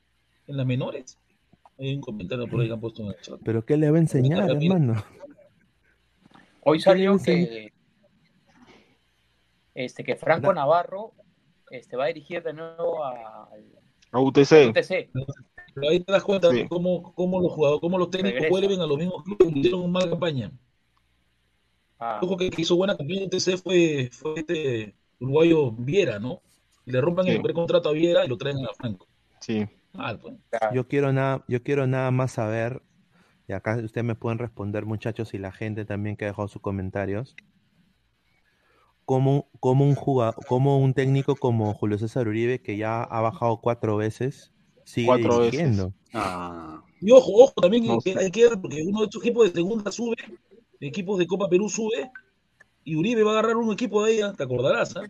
en 0.48 0.56
las 0.56 0.66
menores. 0.66 1.19
Hay 1.78 1.94
un 1.94 2.01
comentario 2.01 2.48
por 2.48 2.60
ahí 2.60 2.66
que 2.66 2.73
han 2.73 2.81
puesto 2.81 3.02
en 3.02 3.09
el 3.10 3.16
chat. 3.20 3.39
Pero 3.44 3.65
¿qué 3.65 3.77
le 3.77 3.89
va 3.93 3.98
a 3.98 4.01
enseñar, 4.01 4.51
hermano? 4.51 5.05
Hoy 6.65 6.81
salió 6.81 7.16
¿Qué 7.19 7.32
le 7.32 7.47
que, 7.47 7.73
este, 9.74 10.02
que 10.02 10.16
Franco 10.16 10.52
Navarro 10.52 11.12
este, 11.70 11.97
va 11.97 12.05
a 12.05 12.09
dirigir 12.09 12.43
de 12.43 12.55
nuevo 12.55 13.05
a- 13.05 13.48
A 14.10 14.19
UTC. 14.19 14.70
UTC. 14.70 15.10
Pero 15.81 15.91
ahí 15.93 16.01
te 16.01 16.13
das 16.13 16.23
cuenta 16.25 16.51
Sí. 16.51 16.67
cómo, 16.69 17.15
cómo 17.15 17.41
los 17.41 17.53
jugadores, 17.53 17.81
cómo 17.81 17.99
los 17.99 18.11
técnicos 18.11 18.41
Regresa. 18.41 18.51
vuelven 18.51 18.81
a 18.81 18.87
los 18.87 18.99
mismos 18.99 19.23
clubes 19.25 19.53
que 19.53 19.59
hicieron 19.59 19.81
una 19.81 19.89
mala 19.93 20.11
campaña. 20.11 20.53
Ah, 21.99 22.21
Ojo 22.23 22.37
que 22.37 22.51
hizo 22.57 22.77
buena 22.77 22.97
campaña 22.97 23.23
en 23.23 23.31
TC 23.31 23.57
fue, 23.59 24.09
fue 24.13 24.35
este 24.37 24.95
uruguayo 25.21 25.73
Viera, 25.73 26.19
¿no? 26.19 26.41
Y 26.87 26.93
le 26.93 27.01
rompan 27.01 27.27
Sí. 27.27 27.33
el 27.33 27.43
precontrato 27.43 27.89
a 27.89 27.93
Viera 27.93 28.25
y 28.25 28.29
lo 28.29 28.37
traen 28.39 28.59
a 28.65 28.73
Franco. 28.75 29.07
Sí. 29.41 29.67
Mal, 29.93 30.19
pues. 30.21 30.35
Yo 30.75 30.87
quiero 30.87 31.13
nada, 31.13 31.45
yo 31.49 31.63
quiero 31.63 31.87
nada 31.87 32.11
más 32.11 32.33
saber, 32.33 32.83
y 33.49 33.53
acá 33.53 33.77
ustedes 33.83 34.05
me 34.05 34.15
pueden 34.15 34.39
responder, 34.39 34.87
muchachos, 34.87 35.35
y 35.35 35.39
la 35.39 35.51
gente 35.51 35.85
también 35.85 36.17
que 36.17 36.25
ha 36.25 36.29
dejado 36.29 36.47
sus 36.49 36.63
comentarios. 36.63 37.35
Cómo, 39.05 39.49
cómo 39.59 39.85
un 39.87 39.95
jugador, 39.95 40.35
cómo 40.47 40.79
un 40.79 40.93
técnico 40.93 41.35
como 41.35 41.73
Julio 41.73 41.97
César 41.99 42.29
Uribe, 42.29 42.61
que 42.61 42.77
ya 42.77 43.03
ha 43.03 43.21
bajado 43.23 43.61
cuatro 43.61 43.97
veces, 43.97 44.53
sigue 44.89 45.06
Cuatro 45.06 45.39
veces. 45.40 45.86
Ah, 46.15 46.82
Y 47.01 47.10
ojo, 47.10 47.31
ojo, 47.44 47.52
también 47.60 47.86
No 47.86 48.01
que 48.01 48.15
sé. 48.15 48.19
hay 48.19 48.31
que 48.31 48.48
ver, 48.48 48.59
porque 48.60 48.82
uno 48.82 49.01
de 49.01 49.05
estos 49.05 49.23
equipos 49.23 49.47
de 49.48 49.55
segunda 49.55 49.93
sube, 49.93 50.16
equipos 50.81 51.19
de 51.19 51.27
Copa 51.27 51.48
Perú 51.48 51.69
sube, 51.69 52.10
y 52.85 52.97
Uribe 52.97 53.23
va 53.23 53.32
a 53.36 53.39
agarrar 53.39 53.56
un 53.56 53.70
equipo 53.73 54.02
de 54.05 54.15
ella, 54.15 54.32
te 54.32 54.44
acordarás, 54.44 54.97
¿ah? 54.97 55.02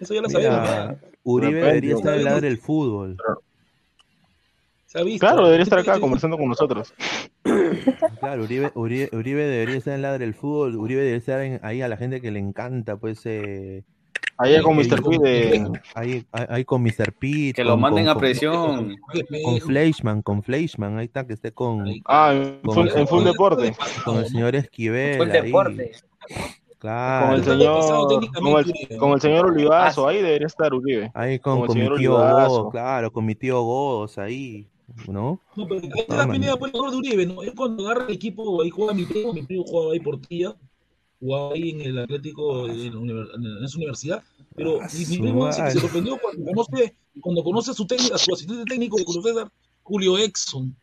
Eso 0.00 0.12
ya 0.14 0.22
lo 0.22 0.28
ya. 0.28 0.98
Uribe 1.22 1.52
repente, 1.52 1.66
debería 1.68 1.94
estar 1.94 2.14
en 2.14 2.20
sabemos. 2.20 2.24
ladre 2.32 2.48
del 2.48 2.58
fútbol. 2.58 3.16
Se 4.86 4.98
ha 4.98 5.02
visto. 5.04 5.24
Claro, 5.26 5.44
debería 5.44 5.62
estar 5.62 5.78
acá 5.78 6.00
conversando 6.00 6.36
con 6.36 6.48
nosotros. 6.48 6.92
Claro, 8.20 8.44
Uribe, 8.44 8.70
Uribe, 8.74 9.08
Uribe 9.12 9.44
debería 9.44 9.76
estar 9.76 9.94
en 9.94 10.02
ladre 10.02 10.24
del 10.26 10.34
fútbol. 10.34 10.76
Uribe 10.76 11.00
debería 11.00 11.18
estar 11.18 11.40
en- 11.40 11.60
ahí 11.64 11.82
a 11.82 11.88
la 11.88 11.96
gente 11.96 12.20
que 12.20 12.30
le 12.30 12.38
encanta, 12.38 12.96
pues, 12.96 13.20
eh, 13.24 13.84
Allá 14.38 14.62
con 14.62 14.78
ahí, 14.78 14.88
Mr. 14.88 15.02
P 15.02 15.18
de. 15.18 15.70
ahí, 15.94 16.24
ahí- 16.32 16.46
ahí 16.48 16.64
con 16.64 16.82
Mr. 16.82 17.12
Pete, 17.12 17.52
que 17.54 17.64
lo 17.64 17.72
con, 17.72 17.80
manden 17.80 18.04
con- 18.04 18.10
a 18.10 18.14
con- 18.14 18.20
presión. 18.20 18.96
con 19.44 19.60
Fleischman, 19.60 20.22
con 20.22 20.42
Fleischman, 20.42 20.98
ahí 20.98 21.04
está, 21.06 21.26
que 21.26 21.34
esté 21.34 21.52
con, 21.52 21.82
Ahí. 21.86 22.02
Ah, 22.06 22.32
en 22.34 22.60
Con- 22.62 22.74
full, 22.74 22.88
en 22.94 23.06
full 23.06 23.24
deporte. 23.24 23.74
con 24.04 24.18
el 24.18 24.26
señor 24.26 24.56
Esquivel, 24.56 25.20
ahí, 25.20 25.42
deporte. 25.42 25.92
claro, 26.78 27.26
Con 27.26 27.34
el 27.36 27.44
señor. 27.44 27.80
Con 27.90 28.08
técnicamente, 28.08 28.60
el, 28.60 28.70
Uribe. 28.70 28.96
con 28.96 29.12
el 29.12 29.20
señor 29.20 29.46
Olivazo. 29.46 30.08
Ahí 30.08 30.16
debería 30.22 30.46
estar 30.46 30.74
Uribe. 30.74 31.10
ahí 31.14 31.38
con, 31.38 31.58
con 31.58 31.66
con 31.68 31.78
mi 31.78 31.84
tío 31.84 32.14
Olivazo. 32.16 32.48
Godos, 32.48 32.70
claro, 32.72 33.12
con 33.12 33.24
mi 33.26 33.34
tío 33.34 33.62
Godos, 33.62 34.18
ahí, 34.18 34.66
¿no? 35.08 35.40
No, 35.54 35.66
pero 35.68 35.80
ahí 35.80 35.90
Ah, 35.92 35.98
está 36.00 36.16
la. 36.26 36.32
Pineda 36.32 36.56
por 36.56 36.68
el 36.68 36.72
de 36.72 36.96
Uribe, 36.96 37.26
¿no? 37.26 37.42
Él 37.42 37.52
cuando 37.54 37.86
agarra 37.88 38.06
el 38.08 38.14
equipo, 38.14 38.60
ahí 38.62 38.70
juega 38.70 38.92
mi 38.94 39.04
primo, 39.04 39.32
mi 39.32 39.42
primo 39.42 39.62
jugaba 39.64 39.92
ahí 39.92 40.00
por 40.00 40.20
tía, 40.20 40.54
jugaba 41.22 41.54
ahí 41.54 41.70
en 41.70 41.80
el 41.82 41.98
Atlético, 42.00 42.68
en, 42.68 43.64
esa 43.64 43.76
universidad, 43.78 44.22
pero 44.56 44.80
mi, 44.92 45.06
mi 45.06 45.18
primo 45.18 45.46
dice 45.46 45.62
que 45.64 45.70
se 45.70 45.80
sorprendió 45.80 46.18
cuando 46.20 46.44
conoce, 46.44 46.94
cuando 47.20 47.44
conoce 47.44 47.70
a 47.70 47.74
su, 47.74 47.86
técnico, 47.86 48.14
a 48.16 48.18
su 48.18 48.34
asistente 48.34 48.64
técnico 48.64 48.96
de 48.98 49.04
Julio 49.04 49.22
César, 49.22 49.52
Julio 49.84 50.18
Exxon, 50.18 50.74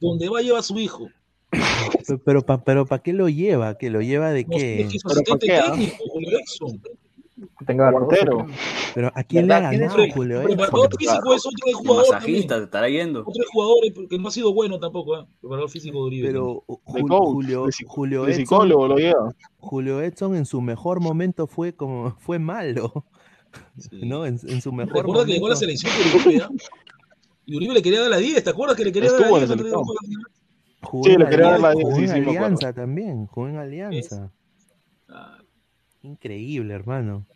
donde 0.00 0.28
va 0.30 0.40
lleva 0.40 0.60
a 0.60 0.62
su 0.62 0.78
hijo. 0.78 1.08
Pero, 2.06 2.18
pero, 2.24 2.42
pa- 2.46 2.64
pero 2.64 2.86
¿para 2.86 3.02
qué 3.02 3.12
lo 3.12 3.28
lleva? 3.28 3.76
¿Que 3.76 3.90
lo 3.90 4.00
lleva 4.00 4.30
de 4.32 4.44
No 4.44 4.56
qué? 4.56 4.80
es 4.82 4.92
que 4.92 4.98
su 4.98 5.08
¿Pero 5.08 5.22
por 5.22 5.34
asistente 5.36 5.46
qué, 5.46 5.52
ah? 5.58 5.70
técnico, 5.72 5.96
Julio 6.10 6.38
Exxon. 6.38 6.82
Tenga 7.66 7.90
Portero. 7.90 8.46
Pero 8.94 9.12
¿a 9.14 9.22
quién 9.22 9.46
le 9.46 9.54
ha 9.54 9.60
¿Verdad? 9.60 9.70
¿Quién 9.70 9.82
es 9.82 9.88
ganado 9.90 10.04
el 10.04 10.12
Julio 10.12 10.42
Preparador 10.42 10.84
Exxon? 10.86 10.98
físico 10.98 11.34
es 11.34 11.46
otro 11.46 11.66
El 11.66 11.74
jugador 11.74 12.06
masajista 12.14 12.56
te 12.58 12.64
estará 12.64 12.88
yendo. 12.88 13.20
Otro 13.20 13.44
jugador 13.52 13.76
eh, 13.86 13.92
porque 13.94 14.18
no 14.18 14.28
ha 14.28 14.30
sido 14.30 14.54
bueno 14.54 14.78
tampoco, 14.80 15.18
¿eh? 15.18 15.26
Preparador 15.40 15.68
físico 15.70 15.98
de 15.98 16.04
Uribe. 16.06 16.28
Pero 16.28 16.64
De 16.68 16.74
Jul- 17.02 17.08
coach. 17.08 17.28
Julio, 17.34 17.66
de, 17.66 17.72
Julio 17.86 18.22
de 18.24 18.30
Edson, 18.32 18.40
psicólogo 18.42 18.88
lo 18.88 18.96
lleva. 18.96 19.34
Julio 19.58 20.00
Edson 20.02 20.34
en 20.36 20.46
su 20.46 20.60
mejor 20.62 21.00
momento 21.00 21.46
fue 21.46 21.74
como 21.74 22.16
fue 22.20 22.38
malo, 22.38 23.04
Sí. 23.78 24.00
¿no? 24.06 24.24
En, 24.26 24.38
en 24.48 24.60
su 24.62 24.72
mejor 24.72 24.96
Recuerda 24.98 25.24
que 25.26 25.32
llegó 25.32 25.46
a 25.46 25.50
la 25.50 25.54
momento. 25.56 25.76
selección 25.78 25.92
por 26.12 26.26
Uribe, 26.26 26.42
¿ah? 26.44 26.50
Y 27.44 27.56
Uribe 27.56 27.74
le 27.74 27.82
quería 27.82 28.00
dar 28.00 28.10
la 28.10 28.16
10, 28.16 28.42
¿te 28.44 28.50
acuerdas 28.50 28.76
que 28.76 28.84
le 28.84 28.92
quería 28.92 29.08
Estuvo 29.10 29.38
dar 29.38 29.42
en 29.42 29.48
la 29.50 29.56
la 29.56 29.62
10? 29.62 29.72
selección. 29.72 29.84
Jugó 30.82 31.04
Sí, 31.04 31.10
en 31.12 31.18
le 31.20 31.28
quería 31.28 31.50
dar 31.50 31.60
la 31.60 31.68
Alianza, 31.70 31.98
10, 31.98 32.10
jugó 32.10 32.30
en. 32.32 32.36
Alianza 32.38 32.72
también, 32.72 33.26
jugó 33.26 33.48
en 33.48 33.56
Alianza. 33.56 34.32
Increíble, 36.06 36.72
hermano. 36.74 37.26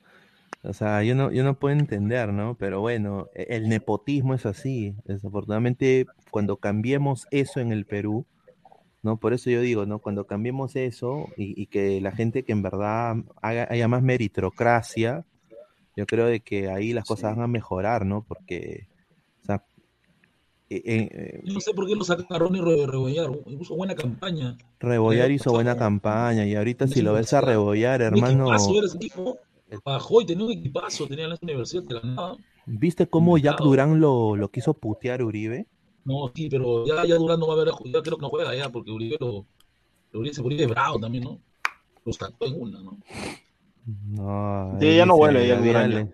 O 0.63 0.73
sea, 0.73 1.03
yo 1.03 1.15
no, 1.15 1.33
yo 1.33 1.43
no 1.43 1.59
puedo 1.59 1.75
entender, 1.77 2.33
¿no? 2.33 2.55
Pero 2.55 2.81
bueno, 2.81 3.29
e- 3.35 3.47
el 3.57 3.69
nepotismo 3.69 4.35
es 4.35 4.47
así. 4.47 4.95
Desafortunadamente, 5.05 6.07
cuando 6.31 6.59
cambiemos 6.59 7.27
eso 7.31 7.61
en 7.61 7.73
el 7.73 7.87
Perú, 7.87 8.27
¿no? 9.03 9.17
Por 9.19 9.33
eso 9.33 9.51
yo 9.51 9.61
digo, 9.63 9.87
¿no? 9.87 9.99
Cuando 10.01 10.27
cambiemos 10.27 10.77
eso 10.77 11.29
y, 11.37 11.61
y 11.61 11.67
que 11.67 12.01
la 12.01 12.13
gente 12.13 12.45
que 12.45 12.53
en 12.53 12.63
verdad 12.63 13.17
haga, 13.43 13.67
haya 13.71 13.89
más 13.89 14.03
meritocracia, 14.03 15.25
yo 15.97 16.07
creo 16.07 16.27
de 16.27 16.41
que 16.41 16.71
ahí 16.71 16.93
las 16.93 17.07
cosas 17.07 17.37
van 17.37 17.45
a 17.45 17.49
mejorar, 17.49 18.07
¿no? 18.07 18.23
Porque, 18.23 18.87
eh, 20.71 21.09
eh, 21.13 21.41
Yo 21.45 21.55
no 21.55 21.61
sé 21.61 21.75
por 21.75 21.87
qué 21.87 21.95
lo 21.97 22.05
sacaron 22.05 22.55
y 22.55 22.61
Re- 22.61 22.87
Rebollar. 22.87 23.31
Puso 23.59 23.75
buena 23.75 23.95
campaña. 23.95 24.57
Rebollar 24.79 25.31
Eh, 25.31 25.35
hizo 25.35 25.51
buena 25.53 25.77
campaña 25.77 26.47
y 26.47 26.55
ahorita 26.55 26.87
si 26.87 27.03
lo 27.03 27.13
ves 27.15 27.33
a. 27.33 27.41
Rebollar, 27.41 28.01
hermano. 28.03 28.51
Bajó 29.85 30.21
y 30.21 30.27
tenía 30.27 30.45
un 30.45 30.53
equipazo, 30.53 31.07
tenía 31.07 31.25
en 31.25 31.31
la 31.31 31.39
universidad 31.41 31.83
de 31.85 31.95
la 31.95 32.01
nada. 32.03 32.37
¿viste 32.67 33.07
cómo 33.07 33.39
Jack. 33.39 33.61
Durán 33.61 34.01
lo, 34.01 34.37
lo 34.37 34.49
quiso 34.51 34.75
putear 34.75 35.21
a 35.21 35.25
Uribe? 35.25 35.67
No, 36.05 36.31
sí, 36.35 36.49
pero 36.49 36.85
ya, 36.87 37.05
ya 37.05 37.17
Durán 37.17 37.39
no 37.39 37.47
va 37.47 37.55
a 37.55 37.57
ver, 37.59 37.69
a 37.69 37.73
ju- 37.73 37.93
ya 37.93 38.03
creo 38.03 38.17
que 38.17 38.23
no 38.23 38.31
juega 38.31 38.55
ya, 38.55 38.69
porque 38.71 38.91
Uribe 38.91 39.17
lo, 39.21 39.47
Uribe, 40.13 40.41
Uribe 40.43 40.63
es 40.65 40.69
bravo 40.69 40.99
también, 40.99 41.25
¿no? 41.25 41.39
Lo 42.05 42.13
sacó 42.13 42.47
en 42.47 42.61
una, 42.61 42.81
¿no? 42.81 42.99
No, 44.09 44.79
Sí, 44.81 44.97
ya 44.97 45.07
no 45.07 45.15
huele, 45.17 45.47
ya 45.47 45.61
Durán 45.61 46.13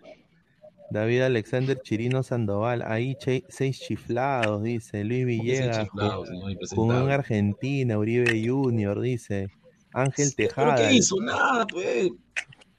David 0.90 1.22
Alexander 1.22 1.78
Chirino 1.82 2.22
Sandoval, 2.22 2.82
ahí 2.86 3.14
che- 3.16 3.44
seis 3.48 3.80
chiflados, 3.80 4.62
dice 4.62 5.02
Luis 5.04 5.26
Villegas, 5.26 5.78
en 5.78 6.50
impresentable. 6.50 7.12
Argentina, 7.12 7.98
Uribe 7.98 8.46
Junior, 8.48 9.00
dice 9.00 9.48
Ángel 9.92 10.30
¿Pero 10.36 10.48
Tejada, 10.48 10.76
qué 10.88 10.94
hizo? 10.94 11.20
Nada, 11.20 11.66
pues. 11.66 12.08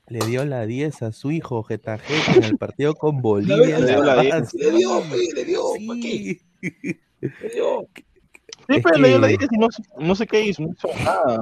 le 0.08 0.26
dio 0.26 0.46
la 0.46 0.66
10 0.66 1.02
a 1.02 1.12
su 1.12 1.32
hijo 1.32 1.64
Getafe 1.64 2.14
en 2.38 2.44
el 2.44 2.58
partido 2.58 2.96
con 2.96 3.22
Bolivia. 3.22 3.80
le 3.80 3.88
dio 3.88 4.04
La 4.04 4.16
la 4.16 4.22
10. 4.22 4.36
Paz. 4.36 4.54
Le 4.54 4.72
dio, 4.72 5.02
pues, 5.10 5.34
le 5.36 5.46
dio. 5.46 5.62
¿Para 5.88 6.00
qué? 6.00 6.10
Sí. 6.10 6.42
Le 7.20 7.50
dio. 7.54 7.88
Sí, 7.96 8.76
Es 8.76 8.84
pero 8.84 8.98
le 9.00 9.08
dio 9.10 9.20
la 9.20 9.28
que- 9.28 9.38
10 9.38 9.50
y 9.52 9.58
no, 9.58 9.68
no 10.00 10.16
sé 10.16 10.28
qué 10.28 10.42
hizo, 10.46 10.62
no 10.62 10.70
hizo 10.72 10.88
nada. 11.04 11.42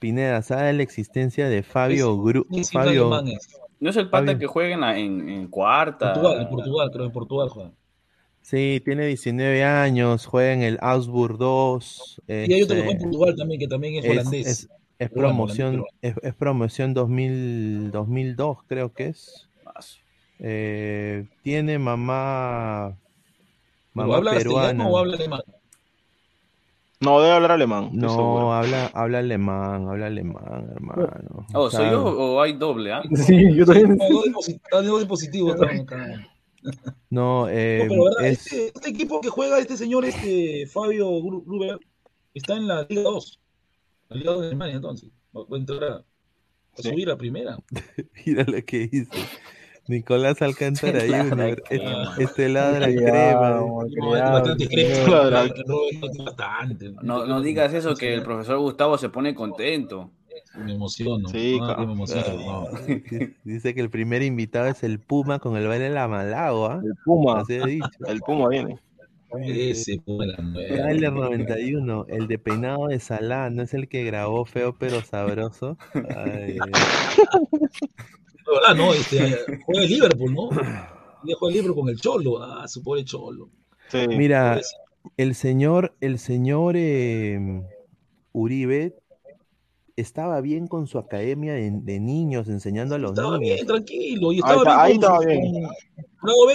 Pineda, 0.00 0.42
¿sabe 0.42 0.72
la 0.72 0.82
existencia 0.82 1.48
de 1.48 1.62
Fabio 1.62 2.20
Gru 2.20 2.44
Fabio. 2.72 3.10
No 3.78 3.90
es 3.90 3.96
el 3.96 4.10
pata 4.10 4.26
Fabio. 4.26 4.38
que 4.40 4.46
juega 4.46 4.74
en, 4.74 4.80
la- 4.80 4.98
en, 4.98 5.28
en 5.28 5.46
cuarta. 5.48 6.12
Portugal, 6.14 6.40
en 6.42 6.48
Portugal, 6.48 6.90
creo, 6.92 7.06
en 7.06 7.12
Portugal 7.12 7.48
juega. 7.50 7.70
Sí, 8.42 8.82
tiene 8.84 9.06
19 9.06 9.62
años, 9.64 10.26
juega 10.26 10.52
en 10.54 10.62
el 10.62 10.78
Augsburg 10.80 11.38
2. 11.38 12.22
Y 12.26 12.32
hay 12.32 12.62
otro 12.62 12.74
que 12.74 12.82
juega 12.82 12.90
en 12.90 12.96
este, 12.96 13.04
Portugal 13.04 13.36
también, 13.36 13.60
que 13.60 13.68
también 13.68 13.94
es 13.96 14.04
es, 14.04 14.10
holandés. 14.10 14.46
es- 14.48 14.68
es 14.98 15.08
promoción, 15.10 15.84
es, 16.02 16.14
es 16.22 16.34
promoción 16.34 16.92
2000, 16.92 17.90
2002, 17.90 18.58
creo 18.66 18.92
que 18.92 19.06
es. 19.08 19.48
Eh, 20.38 21.26
tiene 21.42 21.78
mamá, 21.78 22.96
¿Pero 23.94 24.06
mamá 24.06 24.16
habla 24.16 24.30
peruana. 24.32 24.62
castellano 24.68 24.90
o 24.90 24.98
habla 24.98 25.16
alemán? 25.16 25.40
No, 27.00 27.20
debe 27.22 27.34
hablar 27.34 27.52
alemán. 27.52 27.90
No, 27.94 28.52
habla, 28.52 28.90
habla 28.92 29.20
alemán, 29.20 29.88
habla 29.88 30.06
alemán, 30.06 30.68
hermano. 30.74 31.46
Oh, 31.54 31.62
O 31.62 31.70
¿soy 31.70 31.90
yo 31.90 32.04
o 32.04 32.42
hay 32.42 32.52
doble? 32.52 32.92
ah? 32.92 33.02
Sí, 33.14 33.54
yo 33.54 33.64
también. 33.64 33.96
Dos 34.70 34.98
dispositivos 35.00 35.54
estaban 35.54 35.80
acá. 35.80 36.26
No, 37.08 37.48
eh, 37.48 37.78
No, 37.84 37.88
pero 37.88 38.04
verdad, 38.04 38.26
es, 38.26 38.46
este, 38.52 38.66
este 38.66 38.90
equipo 38.90 39.20
que 39.22 39.30
juega 39.30 39.58
este 39.58 39.78
señor, 39.78 40.04
este 40.04 40.66
Fabio 40.66 41.08
Gru- 41.22 41.42
Gruber, 41.46 41.78
está 42.34 42.54
en 42.58 42.68
la 42.68 42.86
Liga 42.86 43.02
2. 43.02 43.40
La 44.10 44.16
Liga 44.16 44.32
2 44.32 44.40
de 44.42 44.46
Alemania, 44.48 44.76
entonces. 44.76 45.10
Va 45.34 45.42
a 45.50 45.58
entrar 45.58 45.82
a, 45.84 45.94
a 45.96 46.04
Sí. 46.74 46.90
subir 46.90 47.10
a 47.10 47.16
primera. 47.16 47.56
mira 48.26 48.44
lo 48.44 48.62
que 48.62 48.88
dice. 48.88 49.08
Nicolás 49.90 50.40
Alcántara 50.42 51.04
Ladra 51.04 51.28
Junior, 51.30 51.62
crema. 51.62 52.02
este, 52.10 52.22
este 52.24 52.48
ladra 52.48 52.86
Criado, 52.86 53.78
crema. 53.88 54.10
No. 57.02 57.24
Claro. 57.24 57.40
digas 57.42 57.74
eso, 57.74 57.94
que 57.94 58.14
el 58.14 58.22
profesor 58.22 58.58
Gustavo 58.58 58.96
se 58.98 59.08
pone 59.08 59.34
contento. 59.34 60.10
Me 60.56 60.74
emociono. 60.74 61.28
Sí, 61.28 61.58
Ah, 61.60 61.66
claro. 61.74 61.86
me 61.86 61.92
emociono. 61.92 62.24
no. 62.38 62.68
Dice 63.44 63.74
que 63.74 63.80
el 63.80 63.90
primer 63.90 64.22
invitado 64.22 64.66
es 64.66 64.82
el 64.82 64.98
Puma 64.98 65.38
con 65.38 65.56
el 65.56 65.66
baile 65.68 65.84
de 65.84 65.90
la 65.94 66.08
Malagua. 66.08 66.80
El 66.84 66.94
Puma. 67.04 67.40
Así 67.40 67.54
he 67.54 67.66
dicho. 67.66 67.88
El 68.06 68.20
Puma 68.20 68.48
viene. 68.48 68.78
Ese, 69.44 70.00
la. 70.06 70.36
Tyler 70.36 71.12
91, 71.12 72.06
el 72.08 72.26
de 72.26 72.38
peinado 72.38 72.88
de 72.88 72.98
Salah, 72.98 73.48
¿no 73.48 73.62
es 73.62 73.74
el 73.74 73.86
que 73.88 74.02
grabó 74.02 74.44
feo 74.44 74.74
pero 74.76 75.02
sabroso? 75.02 75.76
Ay, 76.16 76.56
La 76.56 76.66
verdad, 78.54 78.74
no, 78.76 78.92
este, 78.94 79.18
juega 79.66 79.82
el 79.84 79.90
Liverpool, 79.90 80.34
¿no? 80.34 80.48
Y 81.24 81.32
juega 81.34 81.48
el 81.50 81.60
Liverpool 81.60 81.82
con 81.84 81.88
el 81.90 82.00
Cholo. 82.00 82.42
Ah, 82.42 82.66
su 82.68 82.82
pobre 82.82 83.04
Cholo. 83.04 83.48
Sí. 83.88 83.98
Mira, 84.08 84.60
el 85.16 85.34
señor, 85.34 85.94
el 86.00 86.18
señor 86.18 86.74
eh, 86.76 87.62
Uribe 88.32 88.94
estaba 89.96 90.40
bien 90.40 90.66
con 90.66 90.86
su 90.86 90.98
academia 90.98 91.52
de, 91.54 91.70
de 91.72 92.00
niños, 92.00 92.48
enseñando 92.48 92.94
a 92.94 92.98
los 92.98 93.10
Estaba 93.12 93.38
niños. 93.38 93.56
bien, 93.56 93.66
tranquilo. 93.66 94.32
Y 94.32 94.36
Ahí 94.36 94.38
estaba 94.40 94.56
está- 94.62 94.82
ahí 94.82 94.92
bien 94.92 95.00
con, 95.02 95.12
estaba 95.22 95.26
bien. 95.26 95.52
Dorado 96.22 96.46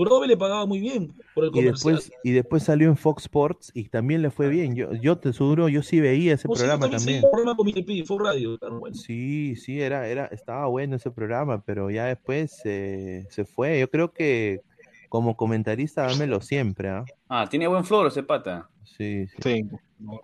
B. 0.00 0.04
Dorado 0.08 0.20
B 0.20 0.26
le 0.28 0.36
pagaba 0.36 0.66
muy 0.66 0.80
bien 0.80 1.12
por 1.34 1.44
el 1.44 1.50
Y 1.50 1.52
comercial. 1.52 1.94
después, 1.96 2.12
y 2.24 2.30
después 2.32 2.62
salió 2.62 2.88
en 2.88 2.96
Fox 2.96 3.22
Sports 3.24 3.70
y 3.74 3.88
también 3.88 4.22
le 4.22 4.30
fue 4.30 4.48
bien. 4.48 4.74
Yo, 4.74 4.92
yo 4.94 5.18
te 5.18 5.32
seguro, 5.32 5.68
yo 5.68 5.82
sí 5.82 6.00
veía 6.00 6.34
ese 6.34 6.48
No, 6.48 6.54
programa 6.54 6.88
también 6.90 7.22
programa 7.22 7.56
con 7.56 7.70
fue 8.06 8.18
radio. 8.24 8.58
bueno. 8.78 8.96
Sí, 8.96 9.56
sí, 9.56 9.80
era, 9.80 10.08
era, 10.08 10.26
estaba 10.26 10.66
bueno 10.66 10.96
ese 10.96 11.10
programa, 11.10 11.62
pero 11.64 11.90
ya 11.90 12.06
después 12.06 12.60
eh, 12.64 13.26
se 13.30 13.44
fue. 13.44 13.80
Yo 13.80 13.90
creo 13.90 14.12
que 14.12 14.60
como 15.08 15.36
comentarista 15.36 16.02
dámelo 16.06 16.40
siempre, 16.40 16.88
¿ah? 16.88 17.04
Ah, 17.28 17.46
tiene 17.50 17.66
buen 17.66 17.84
flor 17.84 18.06
ese 18.06 18.22
pata. 18.22 18.68
Sí, 18.84 19.26
sí. 19.26 19.36
Sí. 19.42 19.62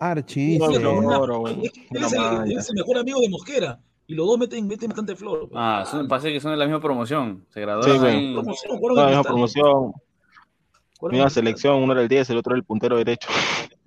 Archie 0.00 0.58
No, 0.58 0.68
dice, 0.68 0.80
no, 0.80 0.98
Una- 0.98 1.18
Oro, 1.18 1.38
güey. 1.40 1.66
es 1.66 1.72
que 1.72 1.80
él 1.80 1.86
Una 1.98 2.06
es, 2.06 2.12
el, 2.12 2.18
malla. 2.20 2.44
él 2.44 2.58
es 2.58 2.68
el 2.70 2.74
mejor 2.76 2.98
amigo 2.98 3.20
de 3.20 3.28
Mosquera. 3.28 3.80
Y 4.08 4.14
los 4.14 4.26
dos 4.26 4.38
meten, 4.38 4.66
meten 4.68 4.88
bastante 4.88 5.16
flor. 5.16 5.48
Ah, 5.54 5.84
son, 5.90 6.06
parece 6.06 6.32
que 6.32 6.40
son 6.40 6.52
de 6.52 6.56
la 6.56 6.64
misma 6.66 6.80
promoción. 6.80 7.44
Se 7.50 7.54
Sí, 7.54 7.60
graduaron 7.60 8.04
ahí. 8.04 8.34
Promoción, 8.34 8.80
No, 8.80 9.00
de 9.02 9.06
misma 9.06 9.22
promoción, 9.24 9.92
selección, 11.30 11.82
uno 11.82 11.92
era 11.92 12.02
el 12.02 12.08
10, 12.08 12.30
el 12.30 12.36
otro 12.36 12.52
era 12.52 12.58
el 12.58 12.64
puntero 12.64 12.96
derecho. 12.96 13.28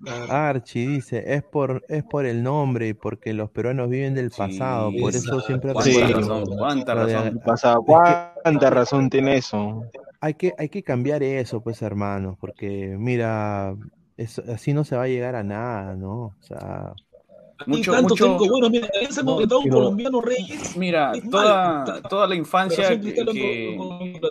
Archie 0.30 0.86
dice, 0.86 1.34
es 1.34 1.42
por, 1.42 1.84
es 1.88 2.04
por 2.04 2.24
el 2.26 2.42
nombre 2.42 2.88
y 2.88 2.94
porque 2.94 3.32
los 3.34 3.50
peruanos 3.50 3.88
viven 3.90 4.14
del 4.14 4.30
pasado, 4.30 4.90
por 4.98 5.14
eso 5.14 5.40
siempre 5.40 5.72
Cuánta 5.72 5.90
Sí. 5.90 6.00
razón, 6.12 6.44
cuánta 6.56 6.94
razón. 6.94 7.40
Pasado, 7.44 7.82
¿cuánta 7.82 8.70
razón 8.70 9.10
tiene 9.10 9.36
eso? 9.36 9.82
Hay 10.20 10.34
que, 10.34 10.54
hay 10.58 10.68
que 10.68 10.82
cambiar 10.82 11.22
eso, 11.22 11.62
pues, 11.62 11.80
hermanos, 11.82 12.36
porque 12.38 12.94
mira, 12.98 13.74
eso- 14.16 14.42
así 14.52 14.72
no 14.74 14.84
se 14.84 14.96
va 14.96 15.04
a 15.04 15.08
llegar 15.08 15.34
a 15.34 15.42
nada, 15.42 15.94
¿no? 15.96 16.12
O 16.12 16.36
sea, 16.40 16.92
Mucho- 17.66 17.92
técnicos 17.92 18.48
buenos. 18.48 18.70
Mira, 18.70 18.88
No, 19.24 19.36
un 19.36 19.68
colombiano 19.68 20.20
Reyes. 20.20 20.74
Toda, 21.30 22.02
toda 22.08 22.26
la 22.26 22.34
infancia 22.34 22.98
que, 23.00 23.76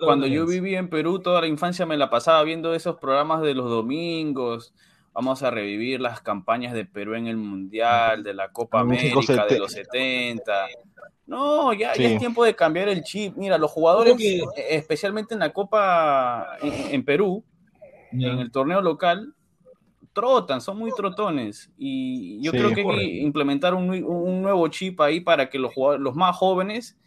cuando 0.01 0.27
yo 0.27 0.45
vivía 0.45 0.79
en 0.79 0.89
Perú, 0.89 1.19
toda 1.19 1.41
la 1.41 1.47
infancia 1.47 1.85
me 1.85 1.97
la 1.97 2.09
pasaba 2.09 2.43
viendo 2.43 2.73
esos 2.73 2.95
programas 2.97 3.41
de 3.41 3.53
los 3.53 3.69
domingos. 3.69 4.73
Vamos 5.13 5.43
a 5.43 5.49
revivir 5.51 5.99
las 5.99 6.21
campañas 6.21 6.73
de 6.73 6.85
Perú 6.85 7.15
en 7.15 7.27
el 7.27 7.37
Mundial, 7.37 8.23
de 8.23 8.33
la 8.33 8.49
Copa 8.51 8.79
América, 8.79 9.15
570. 9.19 9.53
de 9.53 9.59
los 9.59 9.71
70. 9.71 10.67
No, 11.25 11.73
ya, 11.73 11.93
Sí. 11.93 12.03
ya 12.03 12.09
es 12.09 12.19
tiempo 12.19 12.43
de 12.43 12.55
cambiar 12.55 12.89
el 12.89 13.03
chip. 13.03 13.35
Mira, 13.35 13.57
los 13.57 13.69
jugadores, 13.69 14.15
que- 14.15 14.39
eh, 14.39 14.45
especialmente 14.71 15.33
en 15.33 15.41
la 15.41 15.51
Copa 15.51 16.57
en, 16.61 16.73
en 16.95 17.05
Perú, 17.05 17.43
Ya. 18.11 18.29
en 18.29 18.39
el 18.39 18.51
torneo 18.51 18.81
local, 18.81 19.33
trotan, 20.13 20.59
son 20.61 20.77
muy 20.77 20.91
trotones. 20.95 21.71
Y 21.77 22.41
yo 22.41 22.51
Sí. 22.51 22.57
creo 22.57 22.73
que 22.73 22.81
hay 22.81 22.87
que 22.97 23.21
implementar 23.21 23.73
un, 23.73 23.89
un 24.03 24.41
nuevo 24.41 24.67
chip 24.67 24.99
ahí 25.01 25.19
para 25.21 25.49
que 25.49 25.59
los, 25.59 25.73
jugadores, 25.73 26.01
los 26.03 26.15
más 26.15 26.35
jóvenes 26.35 26.97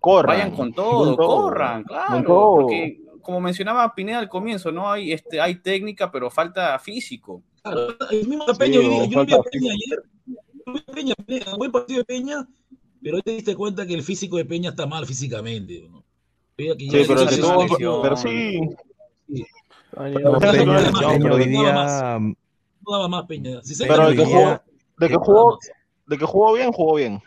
Corran. 0.00 0.36
vayan 0.38 0.50
con 0.56 0.72
todo, 0.74 1.04
con 1.04 1.16
todo, 1.16 1.42
corran, 1.44 1.84
claro. 1.84 2.12
con 2.12 2.24
todo. 2.24 2.54
Porque, 2.62 3.00
como 3.22 3.40
mencionaba 3.40 3.94
Pineda 3.94 4.18
al 4.18 4.28
comienzo, 4.28 4.70
no 4.70 4.90
hay, 4.90 5.12
este, 5.12 5.40
hay 5.40 5.54
técnica, 5.56 6.10
pero 6.10 6.30
falta 6.30 6.78
físico. 6.78 7.42
Claro, 7.62 7.96
el 8.10 8.28
mismo 8.28 8.44
Peña, 8.58 8.80
Sí, 8.80 9.08
yo 9.10 9.18
no 9.18 9.24
vi 9.24 9.32
a 9.32 9.38
Peña 9.42 9.72
ayer. 9.72 10.02
Yo 10.66 10.72
vi 10.74 10.78
a 10.86 10.92
Peña, 10.92 11.14
Peña, 11.26 11.56
buen 11.56 11.72
partido 11.72 11.98
de 12.00 12.04
Peña, 12.04 12.46
pero 13.02 13.16
hoy 13.16 13.22
te 13.22 13.30
diste 13.30 13.54
cuenta 13.56 13.86
que 13.86 13.94
el 13.94 14.02
físico 14.02 14.36
de 14.36 14.44
Peña 14.44 14.70
está 14.70 14.86
mal 14.86 15.06
físicamente. 15.06 15.88
¿no? 15.90 16.04
Veía 16.58 16.76
que 16.76 16.84
Sí, 16.84 17.04
pero 17.08 17.20
que 17.26 17.36
lesión. 17.36 18.02
pero 18.02 18.16
sí, 18.18 18.60
no, 18.60 19.44
Peña, 19.94 20.20
no 20.20 20.38
daba 20.38 21.38
día, 21.38 22.18
no 22.18 22.92
daba 22.92 23.08
más 23.08 23.26
Peña. 23.26 23.62
Si 23.62 23.74
se 23.74 23.86
pero 23.86 24.10
de 24.10 24.16
que 24.16 24.24
jugó, 24.24 24.60
de 24.98 25.08
que 25.08 25.16
jugó, 25.16 25.58
de 26.06 26.18
que 26.18 26.24
jugó 26.24 26.52
bien, 26.54 26.72
jugó 26.72 26.94
bien. 26.96 27.22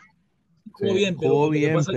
jugó 0.72 0.92
Sí, 0.92 0.98
bien, 0.98 1.16
pero 1.18 1.32
jugó 1.32 1.50
bien, 1.50 1.72
pues, 1.74 1.88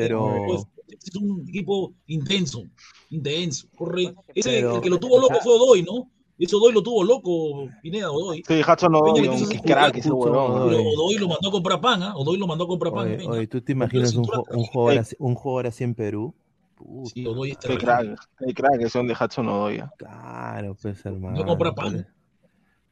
es 0.88 1.15
un 1.15 1.45
equipo 1.48 1.93
intenso, 2.07 2.64
intenso, 3.10 3.68
corre. 3.76 4.14
Ese 4.35 4.49
Pero- 4.49 4.76
el 4.76 4.81
que 4.81 4.89
lo 4.89 4.99
tuvo 4.99 5.19
loco 5.19 5.35
fue 5.41 5.53
Odoy, 5.53 5.84
¿no? 5.84 6.10
Ese 6.38 6.56
Odoy 6.56 6.73
lo 6.73 6.81
tuvo 6.81 7.03
loco, 7.03 7.69
Pineda 7.81 8.11
Odoy. 8.11 8.43
Sí, 8.48 8.61
Hudson 8.61 8.91
le 8.93 9.30
un 9.30 9.48
crack 9.60 9.98
ese 9.98 10.11
huevón. 10.11 10.52
Odoy 10.64 11.15
lo 11.15 11.27
mandó 11.27 11.49
a 11.49 11.52
comprar 11.52 11.80
pan, 11.80 12.03
¿ah? 12.03 12.14
Odoy 12.15 12.38
lo 12.38 12.48
mandó 12.48 12.64
a 12.65 12.68
comprar 12.68 12.93
pan. 12.93 13.18
oye, 13.27 13.48
¿tú 13.48 13.61
te 13.61 13.72
imaginas 13.73 14.15
un 14.15 14.26
jugador 14.26 14.98
así, 14.99 15.15
un 15.19 15.35
jugador 15.35 15.68
así 15.68 15.84
en 15.84 15.93
Perú? 15.93 16.34
Puta, 16.83 17.11
Sí, 17.13 17.25
Odoy 17.25 17.51
es 17.51 17.57
Qué 17.57 17.67
terrible. 17.77 17.85
crack, 17.85 18.29
qué 18.39 18.53
crack 18.53 18.87
son 18.89 19.07
de 19.07 19.13
Hudson 19.19 19.47
Odoi. 19.47 19.83
claro, 19.97 20.75
pues, 20.81 21.05
hermano. 21.05 21.37
No 21.37 21.45
compra 21.45 21.73
pan. 21.73 22.07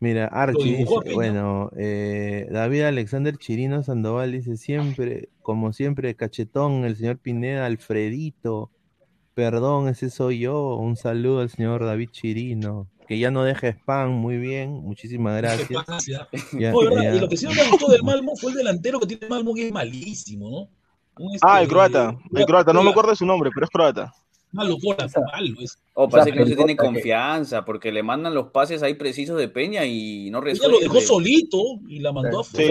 Mira, 0.01 0.27
Archie 0.27 0.77
dibujó 0.77 1.01
dice, 1.01 1.13
bueno, 1.13 1.71
eh, 1.75 2.47
David 2.51 2.83
Alexander 2.83 3.35
Chirino 3.37 3.83
Sandoval 3.83 4.31
dice 4.31 4.55
siempre, 4.55 5.27
como 5.41 5.73
siempre, 5.73 6.15
cachetón, 6.15 6.85
el 6.85 6.95
señor 6.95 7.17
Pineda, 7.19 7.65
Alfredito, 7.65 8.71
perdón, 9.33 9.89
ese 9.89 10.09
soy 10.09 10.39
yo, 10.39 10.75
un 10.77 10.95
saludo 10.95 11.41
al 11.41 11.49
señor 11.49 11.83
David 11.83 12.11
Chirino, 12.11 12.87
que 13.09 13.19
ya 13.19 13.29
no 13.29 13.43
deja 13.43 13.67
spam, 13.67 14.11
muy 14.11 14.37
bien, 14.37 14.71
muchísimas 14.71 15.35
gracias. 15.37 15.67
Gracias. 15.69 16.27
Ya- 16.57 16.71
No, 16.71 16.79
de 16.79 16.85
verdad, 16.89 17.03
ya- 17.03 17.15
y 17.15 17.19
lo 17.19 17.27
que 17.27 17.35
sí 17.35 17.45
no 17.45 17.53
me 17.53 17.69
gustó 17.69 17.91
del 17.91 18.03
Malmo 18.03 18.37
fue 18.37 18.51
el 18.51 18.57
delantero 18.57 19.01
que 19.01 19.07
tiene 19.07 19.27
Malmo, 19.27 19.53
que 19.53 19.67
es 19.67 19.73
malísimo, 19.73 20.49
¿no? 20.49 20.69
Un, 21.19 21.35
este, 21.35 21.47
Ah, 21.47 21.61
el 21.61 21.67
croata, 21.67 22.17
el 22.33 22.45
croata, 22.45 22.73
no 22.73 22.81
me 22.81 22.89
acuerdo 22.91 23.11
de 23.11 23.15
su 23.17 23.25
nombre, 23.25 23.49
pero 23.53 23.65
es 23.65 23.69
croata. 23.69 24.11
Malo, 24.51 24.77
Cora, 24.83 25.05
malo. 25.31 25.55
Es. 25.61 25.77
O 25.93 26.05
O 26.05 26.09
sea, 26.09 26.21
parece 26.21 26.31
que 26.33 26.39
no 26.39 26.45
se 26.47 26.55
tiene 26.55 26.75
que- 26.75 26.83
confianza, 26.83 27.63
porque 27.65 27.91
le 27.91 28.01
mandan 28.01 28.33
los 28.33 28.47
pases 28.47 28.81
ahí 28.81 28.95
precisos 28.95 29.37
de 29.37 29.47
Peña 29.47 29.85
y 29.85 30.31
no 30.31 30.39
Ella 30.39 30.45
resuelve. 30.45 30.77
lo 30.77 30.79
dejó 30.79 31.01
solito 31.01 31.57
y 31.87 31.99
la 31.99 32.11
mandó 32.11 32.43
Sí. 32.43 32.63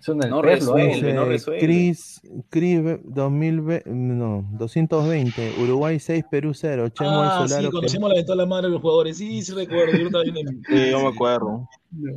Eso 0.00 0.12
en 0.12 0.24
el 0.24 0.30
No 0.30 0.40
pelo, 0.42 0.52
resuelve. 0.54 1.10
¿eh? 1.10 1.12
No 1.14 1.24
resuelve. 1.24 1.60
Chris, 1.60 2.20
Chris 2.50 2.82
ve- 2.82 3.00
2020, 3.04 3.88
no, 3.88 4.44
220, 4.58 5.54
Uruguay 5.62 5.98
6, 6.00 6.24
Perú 6.28 6.52
0, 6.52 6.88
Chemo 6.88 7.22
Ah, 7.22 7.44
sí, 7.46 7.54
Solaro. 7.54 7.80
que- 7.80 7.88
se 7.88 7.98
la 8.00 8.08
ventana 8.08 8.36
la 8.42 8.46
madre 8.46 8.66
de 8.66 8.72
los 8.72 8.82
jugadores. 8.82 9.16
Sí, 9.16 9.40
sí 9.42 9.52
recuerdo. 9.52 9.96
Yo 9.96 10.10
también 10.10 10.36
en... 10.38 10.62
Sí, 10.68 10.90
yo 10.90 11.00
me 11.00 11.08
acuerdo. 11.08 11.68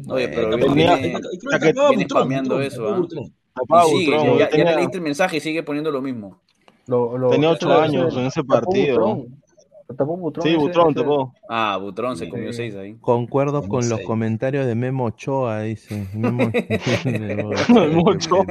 Oye, 0.10 0.27
pero 0.30 0.49
Bueno, 0.49 0.65
tenía- 0.65 0.95
viene, 0.95 1.14
Creo 1.14 1.22
que 1.31 1.38
ya 1.51 1.60
que 1.60 1.69
acababa 1.69 1.89
viene 1.91 2.03
Butrón, 2.06 2.64
eso, 2.64 3.07
Butrón. 3.55 3.67
Tapaba 3.67 3.85
y 3.85 3.89
sigue, 3.89 4.17
Butrón, 4.17 4.38
ya, 4.38 4.49
le 4.49 4.76
leíste 4.76 4.97
el 4.97 5.03
mensaje 5.03 5.38
y 5.38 5.39
sigue 5.39 5.63
poniendo 5.63 5.91
lo 5.91 6.01
mismo. 6.01 6.39
Lo- 6.88 7.17
lo- 7.17 7.30
tenía 7.30 7.49
ocho 7.51 7.71
años 7.71 8.15
en 8.17 8.26
ese 8.26 8.43
partido. 8.43 9.26
Tapó 9.97 10.17
Butrón 10.17 10.47
Sí, 10.47 10.55
Butrón 10.55 10.93
tapó. 10.93 11.34
Ah, 11.49 11.77
Butrón 11.81 12.15
se 12.15 12.30
comió 12.30 12.53
seis 12.53 12.76
ahí. 12.76 12.95
Concuerdo 13.01 13.67
con 13.67 13.89
los 13.89 13.99
comentarios 14.01 14.67
de 14.67 14.76
Memo 14.76 15.05
Ochoa, 15.05 15.61
dice. 15.61 16.07
Memo, 16.13 16.51
Ochoa. 18.05 18.45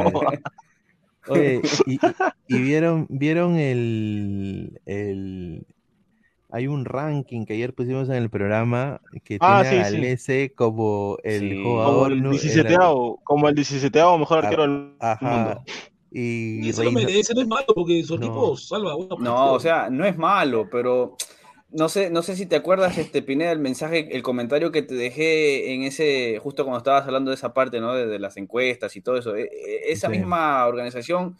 Oye, 1.28 1.60
y, 1.86 1.94
y- 1.94 2.00
y 2.48 2.58
vieron, 2.60 3.06
vieron 3.08 3.56
el, 3.56 4.80
el 4.86 5.66
hay 6.50 6.66
un 6.66 6.84
ranking 6.84 7.44
que 7.44 7.54
ayer 7.54 7.74
pusimos 7.74 8.08
en 8.08 8.14
el 8.16 8.30
programa 8.30 9.00
que 9.24 9.36
Ah, 9.40 9.62
tiene 9.62 9.80
a 9.80 9.84
sí, 9.84 9.90
sí. 9.90 9.96
Galese 10.00 10.52
como 10.54 11.18
el 11.22 11.40
Sí. 11.40 11.62
Como 11.62 11.70
jugador 11.74 12.12
el 12.12 12.22
nu- 12.22 12.30
17 12.30 12.76
como 13.24 13.48
el 13.48 13.54
17 13.54 14.00
mejor 14.18 14.38
arquero 14.44 14.62
del 14.62 14.92
Ajá. 15.00 15.26
mundo. 15.36 15.62
Y 16.10 16.66
Y 16.70 16.90
merece, 16.90 17.34
no 17.34 17.42
es 17.42 17.46
malo 17.48 17.66
porque 17.74 18.02
su 18.02 18.16
No. 18.18 18.26
equipo 18.26 18.56
salva. 18.56 18.94
buena 18.94 19.16
No, 19.20 19.52
o 19.52 19.60
sea, 19.60 19.90
no 19.90 20.06
es 20.06 20.16
malo, 20.16 20.66
pero 20.72 21.16
no 21.70 21.90
sé, 21.90 22.08
no 22.08 22.22
sé 22.22 22.34
si 22.34 22.46
te 22.46 22.56
acuerdas, 22.56 22.96
este 22.96 23.20
Pineda, 23.20 23.52
el 23.52 23.58
mensaje, 23.58 24.08
el 24.16 24.22
comentario 24.22 24.72
que 24.72 24.80
te 24.80 24.94
dejé 24.94 25.74
en 25.74 25.82
ese, 25.82 26.38
justo 26.42 26.64
cuando 26.64 26.78
estabas 26.78 27.04
hablando 27.04 27.30
de 27.30 27.34
esa 27.34 27.52
parte, 27.52 27.78
¿no? 27.80 27.92
De, 27.94 28.06
de 28.06 28.18
las 28.18 28.38
encuestas 28.38 28.96
y 28.96 29.02
todo 29.02 29.18
eso. 29.18 29.36
E- 29.36 29.42
e- 29.42 29.92
Esa 29.92 30.06
Sí. 30.08 30.16
misma 30.16 30.64
organización 30.66 31.36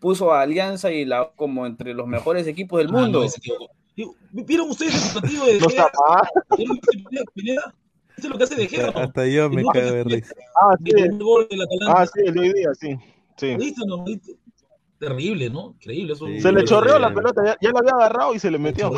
puso 0.00 0.32
a 0.32 0.42
Alianza 0.42 0.90
y 0.90 1.04
la 1.04 1.30
como 1.36 1.64
entre 1.64 1.94
los 1.94 2.08
mejores 2.08 2.46
equipos 2.48 2.78
del 2.78 2.88
Ah, 2.88 2.92
no, 2.92 2.98
mundo. 3.02 3.24
equipo. 3.24 3.70
Digo, 3.98 4.14
¿Vieron 4.30 4.70
ustedes 4.70 4.94
el 4.94 5.20
partido 5.20 5.44
de 5.44 5.54
De 5.54 5.58
No 5.60 5.66
está 5.66 5.82
Gea? 5.82 5.92
mal. 6.08 6.22
¿Vieron 6.56 6.76
lo 6.76 6.80
que 6.80 6.88
hace 6.88 6.98
Pineda? 7.04 7.24
Pineda? 7.34 7.74
¿Viste 8.16 8.28
lo 8.28 8.38
que 8.38 8.44
hace 8.44 8.54
De 8.54 8.68
Gea? 8.68 8.88
hasta, 8.94 9.26
yo 9.26 9.50
me 9.50 9.64
cago 9.64 9.90
de 9.90 10.04
risa. 10.04 10.34
Ah, 10.62 10.76
El 10.78 10.86
sí. 10.86 10.92
primer 10.92 11.22
gol 11.24 11.48
del 11.50 11.62
Atalanta. 11.62 12.02
Ah, 12.02 12.06
sí, 12.06 12.20
el 12.24 12.34
de 12.34 12.40
hoy 12.40 12.52
día, 12.52 12.68
sí. 12.78 12.96
Sí. 13.36 13.56
¿Viste 13.56 13.82
o 13.82 13.86
no? 13.86 14.04
¿Viste? 14.04 14.36
Terrible, 15.00 15.50
¿no? 15.50 15.74
Increíble. 15.80 16.12
Eso, 16.12 16.26
Sí, 16.26 16.40
Se 16.40 16.52
le 16.52 16.64
chorreó 16.64 16.98
la 17.00 17.12
pelota, 17.12 17.44
ya, 17.44 17.56
ya 17.60 17.70
lo 17.70 17.78
había 17.78 17.92
agarrado 17.92 18.34
y 18.34 18.38
se 18.38 18.52
le 18.52 18.58
metió. 18.58 18.92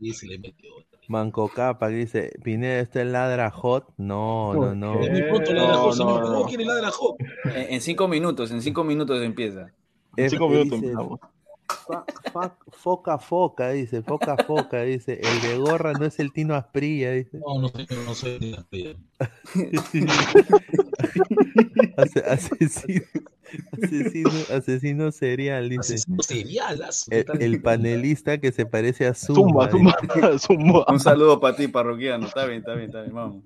Sí, 0.00 0.12
se 0.12 0.26
le 0.28 0.38
metió. 0.38 0.70
Manco 1.08 1.48
Capa 1.48 1.88
que 1.88 1.94
dice, 1.96 2.32
Pineda, 2.44 2.78
¿esto 2.78 3.00
es 3.00 3.06
ladra 3.06 3.50
hot? 3.50 3.92
No, 3.96 4.54
no, 4.54 4.74
no. 4.76 5.00
Es 5.02 5.10
muy 5.10 5.22
pronto 5.22 5.52
la 5.52 5.62
No, 5.62 5.90
de 5.92 5.98
no, 5.98 6.20
no. 6.20 6.32
¿Cómo 6.32 6.46
quiere 6.46 6.64
la 6.64 6.74
de 6.74 6.82
la 6.82 6.88
Hawk? 6.90 7.16
En, 7.54 7.74
en 7.74 7.80
cinco 7.80 8.06
minutos, 8.06 8.52
en 8.52 8.62
cinco 8.62 8.84
minutos 8.84 9.20
empieza. 9.20 9.72
En 10.16 10.30
cinco 10.30 10.48
minutos 10.48 10.74
empezamos. 10.74 11.20
Foca 12.72 13.18
foca, 13.18 13.70
dice, 13.70 14.02
foca 14.02 14.36
foca, 14.36 14.82
dice. 14.82 15.20
El 15.22 15.40
de 15.40 15.56
gorra 15.58 15.92
no 15.92 16.04
es 16.04 16.18
el 16.18 16.32
Tino 16.32 16.54
Asprilla, 16.54 17.12
dice. 17.12 17.38
No, 17.38 17.60
no 17.60 17.68
soy, 17.68 17.86
no 18.04 18.14
soy 18.14 18.38
de 18.38 18.50
la 18.50 18.62
tía. 18.64 18.94
Ase- 21.96 22.24
asesino, 22.26 23.04
asesino, 23.82 24.30
asesino 24.54 25.12
serial, 25.12 25.68
dice. 25.68 25.94
Asesino 25.94 26.22
serial, 26.22 26.82
ah, 26.82 26.90
El, 27.10 27.42
el 27.42 27.62
panelista 27.62 28.38
que 28.38 28.52
se 28.52 28.66
parece 28.66 29.06
a 29.06 29.14
Zumba, 29.14 29.70
Zumba. 29.70 29.96
zumba, 30.02 30.30
dice. 30.32 30.38
zumba. 30.46 30.84
Un 30.88 31.00
saludo 31.00 31.40
para 31.40 31.56
ti, 31.56 31.68
parroquiano. 31.68 32.26
Está 32.26 32.46
bien, 32.46 32.58
está 32.60 32.74
bien, 32.74 32.86
está 32.86 33.02
bien. 33.02 33.14
Vamos. 33.14 33.44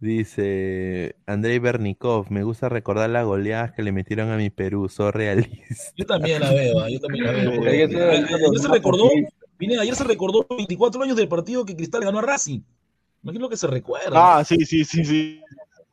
Dice 0.00 1.14
Andrei 1.26 1.58
Bernikov, 1.58 2.30
me 2.30 2.42
gusta 2.42 2.70
recordar 2.70 3.10
las 3.10 3.26
goleadas 3.26 3.72
que 3.72 3.82
le 3.82 3.92
metieron 3.92 4.30
a 4.30 4.38
mi 4.38 4.48
Perú, 4.48 4.88
soy 4.88 5.10
realista. 5.10 5.92
Yo 5.94 6.06
también 6.06 6.40
la 6.40 6.52
veo, 6.52 6.80
ah, 6.80 6.88
yo 6.88 6.98
también 7.00 7.26
la 7.26 7.32
veo. 7.32 7.62
ayer, 7.68 7.90
se 8.58 8.68
recordó. 8.68 9.10
Pineda, 9.58 9.82
ayer 9.82 9.94
se 9.94 10.04
recordó 10.04 10.46
24 10.48 11.02
años 11.02 11.16
del 11.16 11.28
partido 11.28 11.66
que 11.66 11.76
Cristal 11.76 12.02
ganó 12.02 12.18
a 12.20 12.22
Racing. 12.22 12.60
Imagino 13.22 13.50
que 13.50 13.58
se 13.58 13.66
recuerda. 13.66 14.38
Ah, 14.38 14.42
sí, 14.42 14.64
sí, 14.64 14.86
sí, 14.86 15.04
sí. 15.04 15.40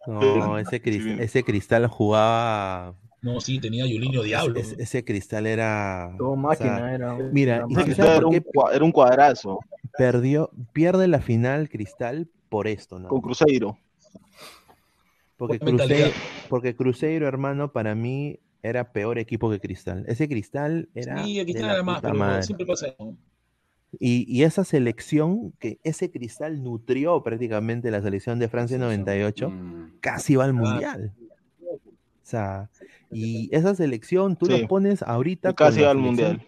No, 0.06 0.58
ese, 0.58 0.82
cris- 0.82 1.20
ese 1.20 1.44
cristal 1.44 1.86
jugaba. 1.88 2.96
No, 3.22 3.42
sí, 3.42 3.60
tenía 3.60 3.86
Yulinho 3.86 4.24
Diablo. 4.24 4.58
Ese, 4.58 4.82
ese 4.82 5.04
cristal 5.04 5.46
era. 5.48 6.14
Todo 6.18 6.30
o 6.30 6.36
máquina 6.38 6.78
sea, 6.78 6.96
era. 6.96 7.14
un- 7.14 7.34
Mira, 7.34 7.66
una 7.66 7.68
¿y 7.68 7.74
Ese 7.74 7.76
tú 7.76 7.84
cristal 7.84 8.18
era 8.18 8.28
un, 8.28 8.46
era 8.74 8.86
un 8.86 8.92
cuadrazo 8.94 9.60
perdió, 9.98 10.52
pierde 10.72 11.08
la 11.10 11.20
final 11.20 11.70
Cristal 11.70 12.30
por 12.50 12.68
esto, 12.68 13.00
¿no? 13.00 13.10
con 13.10 13.20
Cruzeiro. 13.20 13.78
Porque. 15.38 15.59
Cruzeiro, 15.59 16.09
porque 16.49 16.76
Cruzeiro, 16.76 17.27
hermano, 17.27 17.72
para 17.72 17.95
mí 17.95 18.39
era 18.64 18.91
peor 18.91 19.18
equipo 19.19 19.49
que 19.49 19.59
Cristal. 19.59 20.03
Ese 20.07 20.27
Cristal 20.27 20.89
era 20.95 21.23
Sí, 21.23 21.35
la 21.53 21.61
nada 21.68 21.84
más, 21.84 22.01
pero 22.01 22.14
madre. 22.15 22.43
siempre 22.43 22.65
pasa 22.65 22.88
eso. 22.88 23.15
Y, 23.99 24.26
y 24.27 24.43
esa 24.43 24.64
selección, 24.65 25.53
que 25.59 25.80
ese 25.84 26.11
Cristal 26.11 26.61
nutrió 26.61 27.23
prácticamente 27.23 27.89
la 27.89 28.01
selección 28.01 28.38
de 28.39 28.49
Francia 28.49 28.76
en 28.76 28.81
98, 28.81 29.49
Mm. 29.49 29.91
casi 30.01 30.35
va 30.35 30.43
al. 30.45 30.53
Mundial. 30.53 31.14
O 31.61 32.30
sea, 32.30 32.69
y 33.09 33.47
esa 33.55 33.73
selección 33.76 34.35
tú 34.35 34.47
Sí. 34.47 34.59
la 34.61 34.68
pones 34.68 35.01
ahorita 35.01 35.51
Y 35.51 35.53
casi 35.53 35.80
la 35.81 35.91
al 35.91 35.97
mundial. 35.97 36.41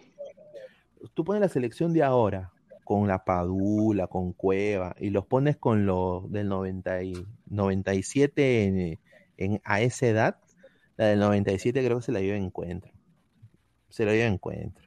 Tú 1.14 1.24
pones 1.24 1.40
la 1.40 1.48
selección 1.48 1.94
de 1.94 2.02
ahora, 2.02 2.52
con 2.90 3.06
la 3.06 3.24
Padula, 3.24 4.08
con 4.08 4.32
Cueva, 4.32 4.96
y 4.98 5.10
los 5.10 5.24
pones 5.24 5.56
con 5.56 5.86
los 5.86 6.28
del 6.32 6.48
90 6.48 7.04
y 7.04 7.24
97 7.48 8.64
en, 8.64 8.98
en- 9.36 9.60
a 9.62 9.80
esa 9.80 10.08
edad, 10.08 10.38
la 10.96 11.04
del 11.06 11.20
97 11.20 11.84
creo 11.84 11.98
que 11.98 12.04
se 12.06 12.10
la 12.10 12.20
lleva 12.20 12.36
en 12.36 12.46
encuentro. 12.46 12.90
Se 13.90 14.04
la 14.04 14.10
lleva 14.10 14.26
en 14.26 14.32
encuentro. 14.32 14.84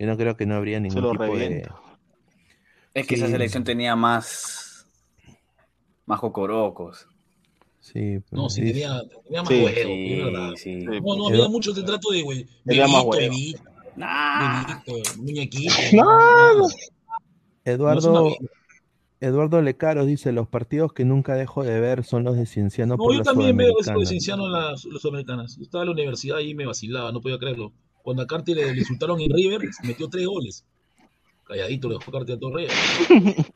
Yo 0.00 0.08
no 0.08 0.16
creo 0.16 0.36
que 0.36 0.46
no 0.46 0.56
habría 0.56 0.80
ningún 0.80 1.00
lo 1.00 1.12
tipo 1.12 1.36
de... 1.36 1.62
Es 2.92 3.06
que 3.06 3.14
esa 3.14 3.28
selección 3.28 3.62
tenía 3.62 3.94
más. 3.94 4.84
Más 6.06 6.18
cocorocos. 6.18 7.06
Sí, 7.78 8.14
No, 8.32 8.42
pues, 8.42 8.54
sí, 8.54 8.62
sí. 8.62 8.72
tenía, 8.72 9.00
tenía 9.24 9.42
más 9.42 9.48
Sí, 9.48 9.62
huevo, 9.64 9.72
Sí, 9.76 10.12
es 10.12 10.24
verdad. 10.24 10.50
sí. 10.56 10.80
Sí. 10.80 10.86
No, 10.86 11.16
no 11.16 11.28
había 11.28 11.48
mucho 11.48 11.72
de 11.72 11.84
trato 11.84 12.10
de, 12.10 12.22
güey, 12.22 12.48
Tenía 12.64 12.88
más 12.88 13.04
bebito, 13.04 13.10
huevo. 13.10 13.30
bebito, 13.32 13.62
Nah. 13.94 14.80
bebito, 14.84 15.20
muñequito. 15.22 15.72
No. 15.92 16.58
No, 16.58 16.68
Eduardo, 17.64 18.24
vida. 18.24 18.36
Eduardo 19.20 19.62
Lecaros 19.62 20.06
dice, 20.06 20.32
los 20.32 20.48
partidos 20.48 20.92
que 20.92 21.04
nunca 21.04 21.34
dejo 21.36 21.62
de 21.62 21.78
ver 21.80 22.02
son 22.04 22.24
los 22.24 22.36
de 22.36 22.44
Cienciano 22.46 22.94
No, 22.96 23.04
por 23.04 23.12
yo 23.12 23.18
la 23.18 23.24
también 23.24 23.56
veo 23.56 23.68
eso 23.68 23.76
de 23.78 23.82
Sudamericana". 23.84 24.08
Cienciano 24.08 24.46
en 24.46 24.52
las, 24.52 24.84
las 24.84 25.00
sudamericanas. 25.02 25.56
Yo 25.56 25.62
estaba 25.62 25.82
en 25.84 25.88
la 25.88 25.92
universidad 25.92 26.38
y 26.40 26.54
me 26.54 26.66
vacilaba, 26.66 27.12
no 27.12 27.20
podía 27.20 27.38
creerlo. 27.38 27.72
Cuando 28.02 28.22
a 28.22 28.26
Carti 28.26 28.54
le, 28.54 28.72
le 28.72 28.78
insultaron 28.80 29.20
en 29.20 29.30
River, 29.32 29.60
metió 29.84 30.08
tres 30.08 30.26
goles. 30.26 30.64
Calladito 31.44 31.88
le 31.88 31.94
dejó 31.98 32.10
Carti 32.10 32.32
a 32.32 32.38
todo 32.38 32.56
River. 32.56 32.70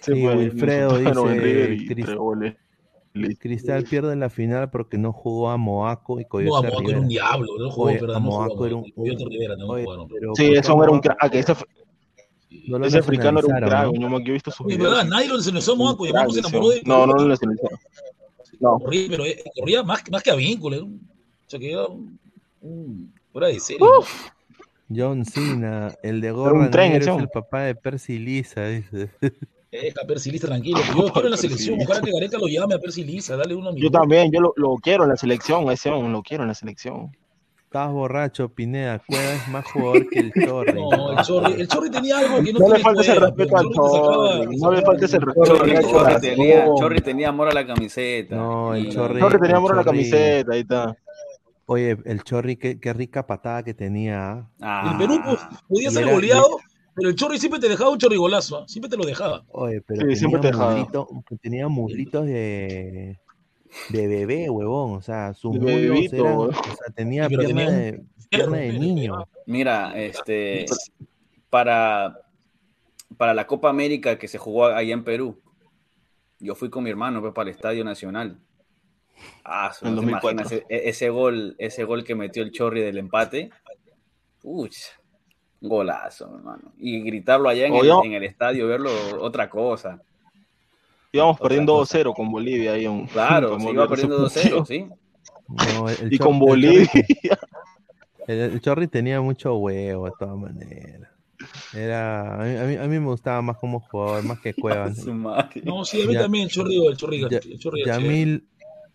Sí, 0.00 0.12
pues, 0.20 0.36
Wilfredo 0.36 0.98
en 0.98 1.04
dice, 1.04 1.22
River 1.40 1.72
y 1.74 1.86
Cris- 1.86 2.04
tres 2.06 2.16
goles. 2.16 2.56
Listo. 3.14 3.40
Cristal 3.42 3.84
pierde 3.84 4.16
la 4.16 4.30
final 4.30 4.70
porque 4.70 4.96
no 4.98 5.12
jugó 5.12 5.50
a 5.50 5.56
Moaco 5.58 6.18
y 6.18 6.22
No, 6.22 6.28
Coyote 6.28 6.56
a 6.56 6.60
Moaco 6.62 6.68
era 6.70 6.78
Rivera. 6.80 7.00
un 7.00 7.08
diablo, 7.08 7.46
no 7.58 7.70
jugó, 7.70 7.86
Oye, 7.88 8.00
¿verdad? 8.00 8.16
a 8.16 8.20
No 8.20 8.26
Moaco 8.26 8.52
jugó. 8.54 8.66
era 8.66 8.76
un- 8.76 8.90
Coyote 8.90 9.24
Rivera 9.28 9.56
no 9.56 9.66
Oye, 9.68 9.84
jugaron. 9.84 10.08
pero 10.08 10.34
Sí, 10.34 10.42
¿por 10.44 10.52
qué 10.54 10.58
eso 10.58 10.82
era 10.82 10.92
un 10.92 11.00
crack. 11.00 11.34
Ese, 11.34 11.54
no 12.68 12.78
lo 12.78 12.86
ese 12.86 12.98
africano 12.98 13.40
era 13.40 13.48
un 13.48 13.54
crack. 13.68 13.92
no? 13.94 14.20
Yo, 14.20 14.26
he 14.30 14.32
visto 14.32 14.50
sus 14.50 14.66
Es 14.70 14.76
videos. 14.76 14.92
verdad, 14.94 15.08
nadie 15.08 15.28
lo 15.28 15.36
nacionalizó 15.36 15.72
a 15.72 16.32
se 16.32 16.38
enamoró 16.40 16.68
de. 16.70 16.82
No, 16.84 17.06
no 17.06 17.14
lo 17.14 17.28
nacionalizaron. 17.28 17.78
No. 18.60 18.78
Corría, 18.78 19.06
pero 19.08 19.26
eh, 19.26 19.42
corría 19.58 19.82
más, 19.82 20.02
más 20.10 20.22
que 20.22 20.30
a 20.30 20.34
vínculo. 20.34 20.76
era 20.76 20.84
un- 20.84 21.00
O 21.46 21.50
sea, 21.50 21.58
que 21.58 21.72
era 21.72 21.86
un, 21.86 22.18
un- 22.60 23.12
fuera 23.32 23.48
de 23.48 23.58
serie. 23.60 23.86
John 24.94 25.24
Cena, 25.24 25.94
el 26.02 26.20
de 26.20 26.30
gorra 26.32 26.70
tren, 26.70 26.92
es 26.92 27.06
el 27.06 27.28
papá 27.28 27.62
de 27.62 27.74
Percy 27.74 28.18
Lisa, 28.18 28.66
dice. 28.66 29.10
Eh, 29.74 29.90
a 29.98 30.06
Percy 30.06 30.30
Lisa, 30.30 30.48
tranquilo. 30.48 30.78
Yo 30.94 31.10
quiero 31.10 31.28
en 31.28 31.30
la 31.30 31.36
selección. 31.38 31.78
Ojalá 31.80 32.02
que 32.02 32.12
Gareca 32.12 32.36
lo 32.36 32.46
llame 32.46 32.74
a 32.74 32.78
Percy 32.78 33.04
Lisa, 33.04 33.38
dale 33.38 33.54
una 33.54 33.70
Yo 33.74 33.90
también, 33.90 34.30
yo 34.30 34.38
lo, 34.38 34.52
lo 34.54 34.74
quiero 34.76 35.04
en 35.04 35.08
la 35.08 35.16
selección, 35.16 35.70
ese 35.70 35.88
hombre, 35.88 36.12
lo 36.12 36.22
quiero 36.22 36.44
en 36.44 36.48
la 36.48 36.54
selección. 36.54 37.16
Estás 37.72 37.90
borracho, 37.90 38.50
Pineda. 38.50 38.98
Cueva 39.06 39.32
es 39.32 39.48
más 39.48 39.64
jugador 39.72 40.06
que 40.10 40.18
el 40.18 40.30
Chorri. 40.46 40.74
No, 40.74 41.12
el 41.18 41.24
Chorri, 41.24 41.52
el 41.62 41.68
Chorri 41.68 41.90
tenía 41.90 42.18
algo 42.18 42.42
que 42.44 42.52
no, 42.52 42.58
No 42.58 42.66
le 42.68 42.74
tiene 42.74 42.82
falta 42.82 43.00
ese 43.00 43.14
respeto 43.14 43.56
al 43.56 43.68
Chorri 43.70 44.56
no 44.58 44.72
le 44.72 44.82
falta 44.82 45.04
ese 45.06 45.18
respeto. 45.18 45.56
Chorri 45.56 45.70
al 45.76 46.20
tenía, 46.20 46.64
Chorri. 46.66 46.78
Chorri 46.80 47.00
tenía 47.00 47.28
amor 47.30 47.48
a 47.48 47.52
la 47.54 47.66
camiseta. 47.66 48.36
No, 48.36 48.74
el 48.74 48.90
Chorri- 48.90 49.20
Chorri 49.20 49.38
tenía 49.40 49.56
amor 49.56 49.72
a 49.72 49.76
la 49.76 49.84
camiseta, 49.84 50.52
ahí 50.52 50.60
está. 50.60 50.94
Oye, 51.64 51.96
el 52.04 52.22
Chorri, 52.22 52.56
qué, 52.56 52.78
qué 52.78 52.92
rica 52.92 53.26
patada 53.26 53.62
que 53.62 53.72
tenía. 53.72 54.46
¿ah? 54.60 54.90
El 54.92 54.98
Perú 54.98 55.18
pues, 55.24 55.40
podía 55.66 55.90
ser 55.90 56.02
era- 56.02 56.12
goleado, 56.12 56.58
pero 56.94 57.08
el 57.08 57.14
Chorri 57.16 57.38
siempre 57.38 57.58
te 57.58 57.70
dejaba 57.70 57.88
un 57.88 57.96
chorrigolazo. 57.98 58.58
¿ah? 58.58 58.64
Siempre 58.68 58.90
te 58.90 58.98
lo 58.98 59.04
dejaba. 59.06 59.44
Oye, 59.48 59.80
pero 59.80 60.00
Sí, 60.00 60.04
tenía, 60.04 60.16
siempre 60.16 60.40
te 60.42 60.46
dejaba. 60.48 60.76
muslito- 60.76 61.08
tenía 61.40 61.68
muslitos 61.68 62.26
de, 62.26 63.18
de 63.88 64.06
bebé, 64.06 64.50
huevón. 64.50 64.96
O 64.96 65.02
sea, 65.02 65.34
sus 65.34 65.54
muslos 65.54 65.80
bebito, 65.80 66.16
eran, 66.16 66.38
o 66.38 66.52
sea, 66.52 66.94
tenía 66.94 67.28
Sí, 67.28 67.36
pierna 67.36 67.46
tenía 67.46 67.70
de, 67.70 68.04
pierna 68.28 68.56
de 68.58 68.72
niño. 68.72 69.28
Mira, 69.46 69.92
este, 70.00 70.66
para, 71.50 72.18
para 73.16 73.34
la 73.34 73.46
Copa 73.46 73.68
América 73.68 74.18
que 74.18 74.28
se 74.28 74.38
jugó 74.38 74.66
allá 74.66 74.92
en 74.92 75.04
Perú, 75.04 75.40
yo 76.38 76.54
fui 76.54 76.70
con 76.70 76.84
mi 76.84 76.90
hermano 76.90 77.20
pues, 77.20 77.32
para 77.32 77.50
el 77.50 77.56
Estadio 77.56 77.84
Nacional. 77.84 78.38
Ah, 79.44 79.72
En 79.82 79.94
no 79.94 80.00
te 80.00 80.06
2004. 80.06 80.30
imaginas 80.30 80.52
e- 80.52 80.88
ese 80.88 81.08
gol, 81.10 81.54
ese 81.58 81.84
gol 81.84 82.04
que 82.04 82.14
metió 82.14 82.42
el 82.42 82.52
Chorri 82.52 82.80
del 82.80 82.98
empate. 82.98 83.50
Uy, 84.42 84.70
golazo, 85.60 86.34
hermano. 86.36 86.72
Y 86.78 87.00
gritarlo 87.02 87.48
allá 87.48 87.66
en, 87.66 87.74
el, 87.74 87.90
Oye, 87.90 88.06
en 88.08 88.12
el 88.14 88.24
estadio, 88.24 88.66
verlo, 88.66 88.90
otra 89.20 89.48
cosa. 89.48 90.00
Íbamos 91.12 91.36
Otra 91.36 91.44
perdiendo 91.48 91.74
cosa. 91.74 91.98
2-0 91.98 92.14
con 92.14 92.30
Bolivia 92.30 92.72
ahí 92.72 92.86
en 92.86 93.06
Claro, 93.06 93.60
se 93.60 93.70
iba 93.70 93.86
perdiendo 93.88 94.18
2-0, 94.26 94.34
partido. 94.34 94.64
¿sí? 94.64 94.86
No, 95.48 95.88
el- 95.88 95.96
el 96.02 96.12
Y 96.14 96.18
con 96.18 96.38
Bolivia. 96.38 96.88
El, 98.28 98.38
el 98.38 98.60
Chorri 98.60 98.86
tenía 98.86 99.20
mucho 99.20 99.56
huevo, 99.56 100.06
de 100.06 100.12
todas 100.16 100.36
maneras. 100.38 101.10
Era, 101.74 102.40
a 102.40 102.44
mí, 102.44 102.56
a 102.56 102.62
mí, 102.64 102.74
a 102.76 102.82
mí 102.86 103.00
me 103.00 103.06
gustaba 103.06 103.42
más 103.42 103.56
como 103.56 103.80
jugador, 103.80 104.22
más 104.22 104.38
que 104.38 104.54
Cuevas. 104.54 105.04
No, 105.06 105.84
sí, 105.84 106.02
a 106.02 106.06
mí 106.06 106.14
Ya- 106.14 106.20
también 106.22 106.44
el 106.44 106.50
Chorri, 106.50 106.86
el 106.86 106.96
Chorri, 106.96 107.20
Ya- 107.28 107.38
el 107.38 107.58
Chorri 107.58 107.82
era 107.82 107.96
chévere. 107.96 108.08
Yamil 108.14 108.46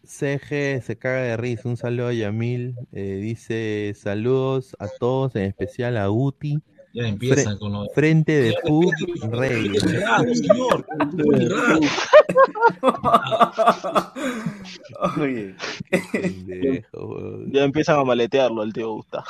CG 0.06 0.81
se 0.81 0.98
caga 0.98 1.22
de 1.23 1.35
risa. 1.38 1.68
Un 1.68 1.76
saludo 1.76 2.07
a 2.07 2.14
Yamil. 2.14 2.76
Eh, 2.94 3.18
dice 3.22 3.94
saludos 3.98 4.77
a 4.80 4.88
todos, 4.88 5.35
en 5.35 5.44
especial 5.44 5.98
a 5.98 6.10
Uti. 6.10 6.61
Ya 6.98 7.07
empiezan 7.07 7.56
Fre- 7.56 7.60
con 7.60 7.72
lo 7.74 7.84
de... 7.84 7.90
Frente 7.94 8.32
de 8.41 8.56
Pug 8.65 8.91
Rey. 9.30 9.72
señor. 9.80 10.84
Oye. 15.19 15.56
Ya 17.52 17.64
empiezan 17.64 17.99
a 17.99 18.03
maletearlo 18.03 18.64
el 18.64 18.74
tío 18.74 18.94
Gustavo. 18.94 19.26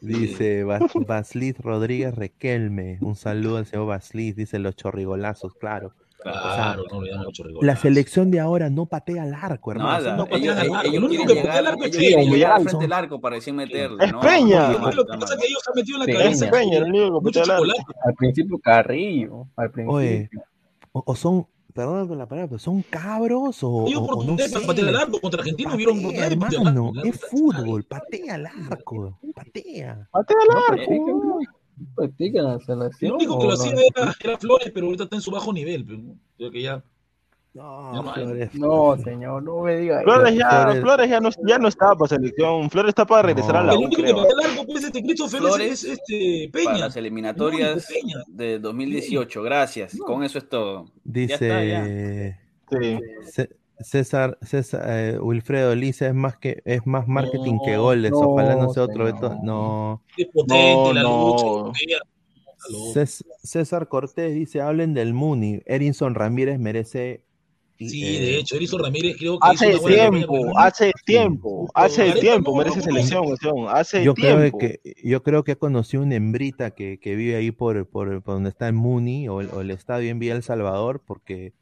Dice 0.00 0.64
Bas- 0.64 0.90
Baslit 1.06 1.60
Rodríguez 1.60 2.16
Requelme. 2.16 2.98
Un 3.00 3.14
saludo 3.14 3.58
al 3.58 3.66
señor 3.66 3.86
Baslit. 3.86 4.34
Dice 4.34 4.58
los 4.58 4.74
chorrigolazos, 4.74 5.54
claro. 5.54 5.92
Claro, 6.22 6.84
no 6.90 7.00
le 7.02 7.10
damos 7.10 7.32
chorrigolazo. 7.32 7.66
La 7.66 7.76
selección 7.76 8.30
de 8.30 8.40
ahora 8.40 8.68
no 8.70 8.86
patea 8.86 9.22
al 9.22 9.34
arco, 9.34 9.72
hermano. 9.72 9.90
nada. 9.90 10.16
no 10.16 10.24
patean 10.26 10.42
ellos, 10.42 10.56
al 10.58 10.74
arco, 10.74 10.88
ellos 10.90 11.02
patea 11.10 11.34
llegar, 11.34 11.56
al 11.58 11.66
arco 11.66 11.84
es 11.84 11.86
ellos 11.88 11.96
Peña. 11.96 12.08
quieren 12.16 12.30
llegar 12.34 12.52
al 12.52 12.62
frente 12.64 12.84
del 12.84 12.92
arco 12.92 13.20
para 13.20 13.34
decir 13.36 13.54
meterle. 13.54 14.04
Es 14.04 14.12
¿no? 14.12 14.20
Peña. 14.20 14.68
No, 14.72 14.90
Lo 14.92 15.06
que 15.06 15.18
pasa 15.18 15.34
es 15.34 15.40
que 15.40 15.46
ellos 15.46 15.60
se 15.64 15.70
han 15.70 15.74
metido 15.76 15.96
en 15.96 16.00
la 16.00 16.06
Peña. 16.06 16.18
cabeza. 16.18 16.50
Peña, 16.50 16.76
el 16.78 16.84
único 16.84 17.04
que 17.20 17.24
Mucho 17.24 17.40
patea 17.40 17.56
al 17.56 17.70
arco. 17.70 17.92
Al 18.04 18.14
principio 18.14 18.58
Carrillo. 18.58 19.46
Al 19.56 19.70
principio. 19.70 19.96
Oye, 19.96 20.30
o, 20.92 21.02
o 21.06 21.14
son, 21.16 21.46
perdón 21.72 22.08
con 22.08 22.18
la 22.18 22.26
palabra, 22.26 22.48
pero 22.48 22.58
son 22.58 22.82
cabros 22.82 23.62
o, 23.62 23.86
Hay 23.86 23.94
o- 23.94 23.98
o 23.98 24.00
no 24.00 24.04
oportunidades 24.04 24.52
para 24.52 24.66
patear 24.66 24.88
al 24.88 24.96
arco. 24.96 25.20
Contra 25.20 25.40
Argentina 25.40 25.74
hubieron 25.74 25.94
Patea, 26.02 26.08
oportunidades 26.26 26.36
para 26.38 26.46
patear 26.50 26.60
al 26.60 26.66
hermano, 26.76 26.92
arco. 27.00 27.08
es 27.08 27.20
fútbol, 27.30 27.84
patea 27.84 28.34
al 28.34 28.46
arco, 28.46 29.18
patea. 29.34 30.08
Patea 30.10 30.36
al 30.42 30.48
No, 30.48 30.74
arco. 30.74 31.38
Practican, 31.94 32.44
la 32.44 32.54
El 32.54 32.60
selección. 32.60 33.12
único 33.12 33.38
que 33.38 33.46
lo 33.46 33.54
no? 33.54 33.60
hacía 33.60 33.72
era, 33.72 34.14
era 34.22 34.38
Flores, 34.38 34.70
pero 34.72 34.86
ahorita 34.86 35.04
está 35.04 35.16
en 35.16 35.22
su 35.22 35.30
bajo 35.30 35.52
nivel. 35.52 35.84
pero, 35.84 36.00
creo 36.36 36.50
que 36.50 36.62
ya 36.62 36.82
No, 37.52 38.12
Flores. 38.14 38.54
No, 38.54 38.96
señor, 39.02 39.42
no 39.42 39.62
me 39.62 39.76
diga 39.78 40.02
Flores 40.02 40.28
eso. 40.30 40.38
ya, 40.38 40.50
Flores- 40.62 40.80
Flores 40.82 41.10
ya 41.10 41.20
no, 41.20 41.30
ya 41.48 41.58
no 41.58 41.68
está 41.68 41.94
para 41.96 42.08
selección. 42.08 42.70
Flores 42.70 42.90
está 42.90 43.04
para 43.04 43.22
regresar 43.22 43.56
a 43.56 43.62
la 43.64 43.72
El 43.72 43.78
único 43.78 43.96
que 43.96 44.02
creo. 44.02 44.16
patea 44.18 44.36
largo, 44.48 44.66
pues, 44.66 44.84
este 44.84 45.02
Christopher 45.02 45.40
Flores 45.40 45.70
es, 45.72 45.84
es 45.84 45.90
este 45.98 46.50
Para 46.52 46.64
Peña. 46.64 46.78
las 46.86 46.96
eliminatorias 46.96 47.90
El 47.90 47.94
Peña. 48.02 48.16
de 48.28 48.58
2018. 48.60 49.42
Gracias. 49.42 49.96
Con 49.98 50.22
eso 50.22 50.38
es 50.38 50.48
todo. 50.48 50.92
Ya 51.04 51.22
está, 51.24 51.64
ya. 51.64 51.84
Dice 51.84 52.38
Sí. 52.70 53.42
César, 53.82 54.38
César 54.42 54.82
eh, 54.86 55.18
Wilfredo 55.18 55.74
Lisa 55.74 56.06
es 56.08 56.14
más 56.14 56.36
que 56.36 56.62
es 56.64 56.86
más 56.86 57.08
marketing 57.08 57.58
que 57.64 57.76
goles. 57.76 58.10
no, 58.10 58.18
Ojalá 58.18 58.56
no 58.56 58.72
sea 58.72 58.84
otro. 58.84 59.04
Beto. 59.04 59.38
No. 59.42 60.02
Potente 60.32 60.74
No, 60.74 60.92
la 60.92 61.02
lucha. 61.02 61.72
César 63.42 63.88
Cortés 63.88 64.34
dice, 64.34 64.60
hablen 64.60 64.94
del 64.94 65.14
Muni. 65.14 65.60
Erinson 65.66 66.14
Ramírez 66.14 66.58
merece. 66.58 67.24
Sí, 67.78 68.04
eh, 68.04 68.20
de 68.20 68.38
hecho, 68.40 68.56
Erison 68.56 68.82
Ramírez 68.82 69.16
creo 69.18 69.38
que 69.38 69.54
hizo 69.54 69.64
Hace 69.64 69.68
una 69.68 69.80
buena 69.80 70.02
campaña 70.02 70.20
tiempo, 70.20 70.58
hace 70.58 70.92
tiempo, 71.06 71.70
hace 71.72 72.12
tiempo 72.12 72.54
merece 72.54 72.82
selección, 72.82 73.24
hace 73.70 74.04
Yo 74.04 74.12
creo 74.12 74.58
que 74.58 74.80
yo 75.02 75.22
creo 75.22 75.44
que 75.44 75.52
ha 75.52 75.56
conocido 75.56 76.02
una 76.02 76.16
hembrita 76.16 76.72
que, 76.72 77.00
que 77.00 77.14
vive 77.14 77.36
ahí 77.36 77.52
por, 77.52 77.88
por, 77.88 78.22
por 78.22 78.34
donde 78.34 78.50
está 78.50 78.66
el 78.68 78.74
Muni 78.74 79.30
o 79.30 79.40
el, 79.40 79.48
o 79.48 79.62
el 79.62 79.70
estadio 79.70 80.10
en 80.10 80.18
Villa 80.18 80.34
El 80.34 80.42
Salvador, 80.42 81.02
porque 81.06 81.54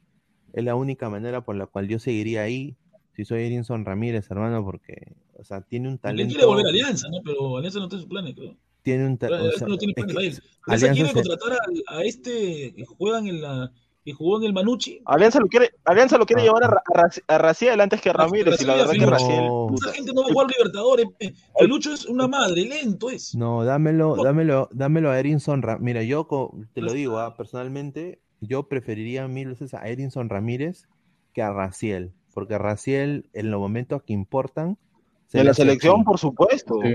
es 0.59 0.64
la 0.64 0.74
única 0.74 1.09
manera 1.09 1.40
por 1.43 1.56
la 1.56 1.66
cual 1.66 1.89
yo 1.89 1.98
seguiría 1.98 2.43
ahí 2.43 2.76
si 3.14 3.24
soy 3.24 3.44
Erinson 3.44 3.85
Ramírez, 3.85 4.30
hermano, 4.30 4.64
porque 4.64 5.12
o 5.39 5.44
sea, 5.44 5.60
tiene 5.60 5.89
un 5.89 5.94
Él 5.94 6.01
talento. 6.01 6.30
quiere 6.35 6.47
volver 6.47 6.66
a 6.66 6.68
Alianza, 6.70 7.09
¿no? 7.10 7.18
Pero 7.24 7.56
Alianza 7.56 7.78
no 7.80 7.85
está 7.86 7.97
en 7.97 8.02
sus 8.02 8.09
planes, 8.10 8.35
creo. 8.35 8.56
Tiene 8.82 9.06
un 9.06 9.18
ta- 9.18 9.26
o 9.28 9.35
Alianza 9.35 9.66
no 9.66 9.76
tiene 9.76 9.93
es 9.93 9.94
planes 10.05 10.12
que 10.12 10.14
para 10.14 10.26
él. 10.26 10.32
Alianza 10.66 10.86
Alianza 10.86 10.93
quiere 10.94 11.09
se- 11.09 11.14
contratar 11.14 11.52
a, 11.89 11.98
a 11.98 12.02
este 12.05 12.74
que 12.74 12.85
juegan 12.86 13.26
en 13.26 13.40
la 13.43 13.72
que 14.05 14.12
jugó 14.14 14.39
en 14.39 14.44
el 14.44 14.52
Manucci. 14.55 15.02
Alianza 15.05 15.39
lo 15.40 15.48
quiere, 15.48 15.70
Alianza 15.85 16.16
lo 16.16 16.24
quiere 16.24 16.43
Ah. 16.43 16.44
llevar 16.47 16.64
a, 16.64 16.68
Ra- 16.68 16.82
a, 16.94 16.98
Raci- 17.02 17.22
a 17.26 17.39
Raciel 17.39 17.80
antes 17.80 18.01
que 18.01 18.09
a 18.09 18.12
Ramírez, 18.14 18.59
y 18.62 18.64
la 18.64 18.76
Raciel 18.76 19.01
verdad 19.01 19.05
que. 19.06 19.10
Raciel. 19.10 19.44
Esa 19.74 19.93
gente 19.93 20.12
no 20.14 20.22
va 20.22 20.28
a 20.28 20.32
jugar 20.32 20.47
Libertadores. 20.56 21.06
pe. 21.18 21.35
Pelucho 21.59 21.93
es 21.93 22.06
una 22.06 22.26
madre, 22.28 22.62
lento 22.64 23.10
es. 23.10 23.35
No, 23.35 23.64
dámelo, 23.64 24.16
No. 24.16 24.22
dámelo, 24.24 24.68
dámelo 24.72 25.10
a 25.10 25.18
Erinson 25.18 25.60
Ramírez. 25.60 25.82
Mira, 25.85 26.02
yo 26.05 26.26
te 26.72 26.80
lo 26.80 26.86
No 26.86 26.93
digo, 26.94 27.18
ah, 27.18 27.36
personalmente, 27.36 28.20
yo 28.40 28.69
preferiría 28.69 29.27
mil 29.28 29.48
veces 29.48 29.74
a 29.74 29.89
Erinson 29.89 30.28
Ramírez 30.28 30.89
que 31.32 31.43
a 31.43 31.52
Raciel, 31.52 32.12
porque 32.35 32.59
Raciel 32.59 33.28
en 33.32 33.51
los 33.51 33.60
momentos 33.60 34.02
que 34.02 34.12
importan 34.12 34.78
se 35.27 35.39
En 35.39 35.44
le 35.44 35.51
la 35.51 35.55
selección, 35.55 36.05
por 36.05 36.19
supuesto. 36.19 36.77
Sí. 36.82 36.90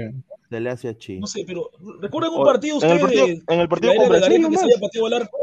se 0.49 0.59
le 0.59 0.69
hace 0.69 0.97
chi. 0.97 1.19
No 1.19 1.27
sé, 1.27 1.43
pero 1.45 1.69
¿recuerdan 2.01 2.33
un 2.33 2.43
partido 2.45 2.77
en 2.81 2.89
el 2.89 2.95
ustedes 2.97 3.01
partido, 3.01 3.27
de, 3.27 3.33
en 3.33 3.59
el 3.59 3.65
de 3.65 3.67
partido 3.67 3.93
con 3.95 4.03
de 4.03 4.09
Brasil 4.09 4.21
Gareca 4.21 4.49
que 4.49 4.55
se 4.55 4.61
nomás. 4.61 4.63
haya 4.75 4.81
pateado 4.81 5.07
al 5.07 5.13
arco? 5.13 5.37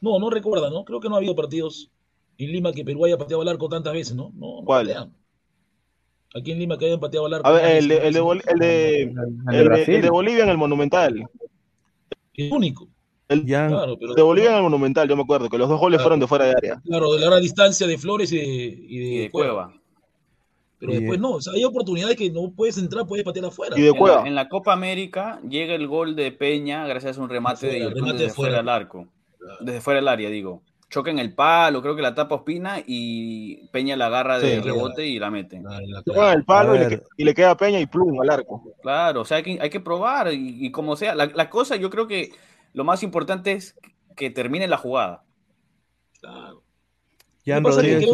No, 0.00 0.18
no 0.18 0.30
recuerda, 0.30 0.70
¿no? 0.70 0.84
Creo 0.84 1.00
que 1.00 1.08
no 1.08 1.14
ha 1.16 1.18
habido 1.18 1.34
partidos 1.34 1.90
en 2.38 2.52
Lima 2.52 2.72
que 2.72 2.84
Perú 2.84 3.04
haya 3.04 3.18
pateado 3.18 3.42
al 3.42 3.48
arco 3.48 3.68
tantas 3.68 3.92
veces, 3.92 4.14
¿no? 4.14 4.30
No, 4.34 4.60
no 4.60 4.64
¿Cuál? 4.64 4.86
patean. 4.86 5.12
Aquí 6.34 6.52
en 6.52 6.58
Lima 6.60 6.78
que 6.78 6.86
hayan 6.86 7.00
pateado 7.00 7.26
al 7.26 7.34
arco. 7.34 7.48
A 7.48 7.52
ver, 7.52 7.76
el 7.78 7.88
de, 7.88 7.96
el 8.06 8.14
de, 8.14 8.20
el 8.20 8.58
de, 8.58 8.66
de 9.48 9.68
de- 9.68 9.96
el 9.96 10.02
de 10.02 10.10
Bolivia 10.10 10.44
en 10.44 10.50
el 10.50 10.56
Monumental. 10.58 11.28
El 12.34 12.52
único. 12.52 12.88
El 13.30 13.46
Ya, 13.46 13.68
Claro, 13.68 13.96
pero 13.98 14.14
de 14.14 14.22
Bolivia 14.22 14.50
en 14.50 14.56
el 14.56 14.62
Monumental, 14.62 15.08
yo 15.08 15.16
me 15.16 15.22
acuerdo, 15.22 15.48
que 15.48 15.56
los 15.56 15.68
dos 15.68 15.80
goles 15.80 15.96
Claro. 15.98 16.04
fueron 16.04 16.20
de 16.20 16.26
fuera 16.26 16.44
de 16.46 16.50
área. 16.52 16.80
claro, 16.84 17.12
de 17.14 17.20
la 17.20 17.26
gran 17.26 17.40
distancia 17.40 17.86
de 17.86 17.96
Flores 17.96 18.32
y 18.32 18.36
de, 18.36 18.44
y 18.44 18.98
de 18.98 19.04
Y 19.04 19.18
de 19.18 19.30
Cueva. 19.30 19.52
Cueva. 19.68 19.80
Pero 20.78 20.92
Y 20.92 20.96
después 20.96 21.20
no, 21.20 21.30
o 21.32 21.40
sea, 21.42 21.52
hay 21.52 21.62
oportunidades 21.64 22.16
que 22.16 22.30
no 22.30 22.52
puedes 22.56 22.76
entrar, 22.78 23.06
puedes 23.06 23.24
patear 23.24 23.44
afuera. 23.46 23.78
Y 23.78 23.82
de 23.82 23.88
En 23.88 23.92
la, 23.94 23.98
Cueva. 23.98 24.22
en 24.26 24.34
la 24.34 24.48
Copa 24.48 24.72
América 24.72 25.40
llega 25.48 25.74
el 25.74 25.86
gol 25.86 26.16
de 26.16 26.32
Peña 26.32 26.86
gracias 26.86 27.18
a 27.18 27.22
un 27.22 27.28
remate 27.28 27.68
Fuera, 27.68 27.84
de 27.88 27.94
remate 27.94 28.12
desde 28.14 28.24
de 28.26 28.30
fuera. 28.30 28.34
fuera 28.34 28.56
del 28.58 28.68
arco. 28.68 29.06
Desde 29.60 29.80
fuera 29.80 30.00
del 30.00 30.08
área, 30.08 30.30
digo. 30.30 30.62
Choca 30.88 31.10
en 31.12 31.20
el 31.20 31.34
palo, 31.34 31.82
creo 31.82 31.94
que 31.94 32.02
la 32.02 32.14
tapa 32.16 32.34
Ospina 32.34 32.82
y 32.84 33.68
Peña 33.68 33.94
la 33.94 34.06
agarra 34.06 34.40
de 34.40 34.56
Sí. 34.56 34.60
rebote 34.60 35.06
y 35.06 35.20
la 35.20 35.30
mete. 35.30 35.56
En 35.58 35.64
el 36.32 36.44
palo 36.44 36.74
y 36.74 36.78
le, 36.80 37.02
y 37.16 37.24
le 37.24 37.32
queda 37.34 37.56
Peña 37.56 37.78
y 37.78 37.86
plum 37.86 38.20
al 38.20 38.30
arco. 38.30 38.64
Claro, 38.82 39.20
o 39.20 39.24
sea, 39.24 39.36
hay 39.36 39.42
que, 39.44 39.58
hay 39.60 39.70
que 39.70 39.78
probar 39.80 40.32
y, 40.32 40.66
y 40.66 40.70
como 40.72 40.96
sea. 40.96 41.14
La, 41.14 41.26
la 41.26 41.48
cosa, 41.48 41.76
yo 41.76 41.90
creo 41.90 42.08
que 42.08 42.30
lo 42.72 42.84
más 42.84 43.02
importante 43.02 43.52
es 43.52 43.76
que 44.16 44.30
termine 44.30 44.68
la 44.68 44.76
jugada. 44.76 45.24
claro. 46.20 46.62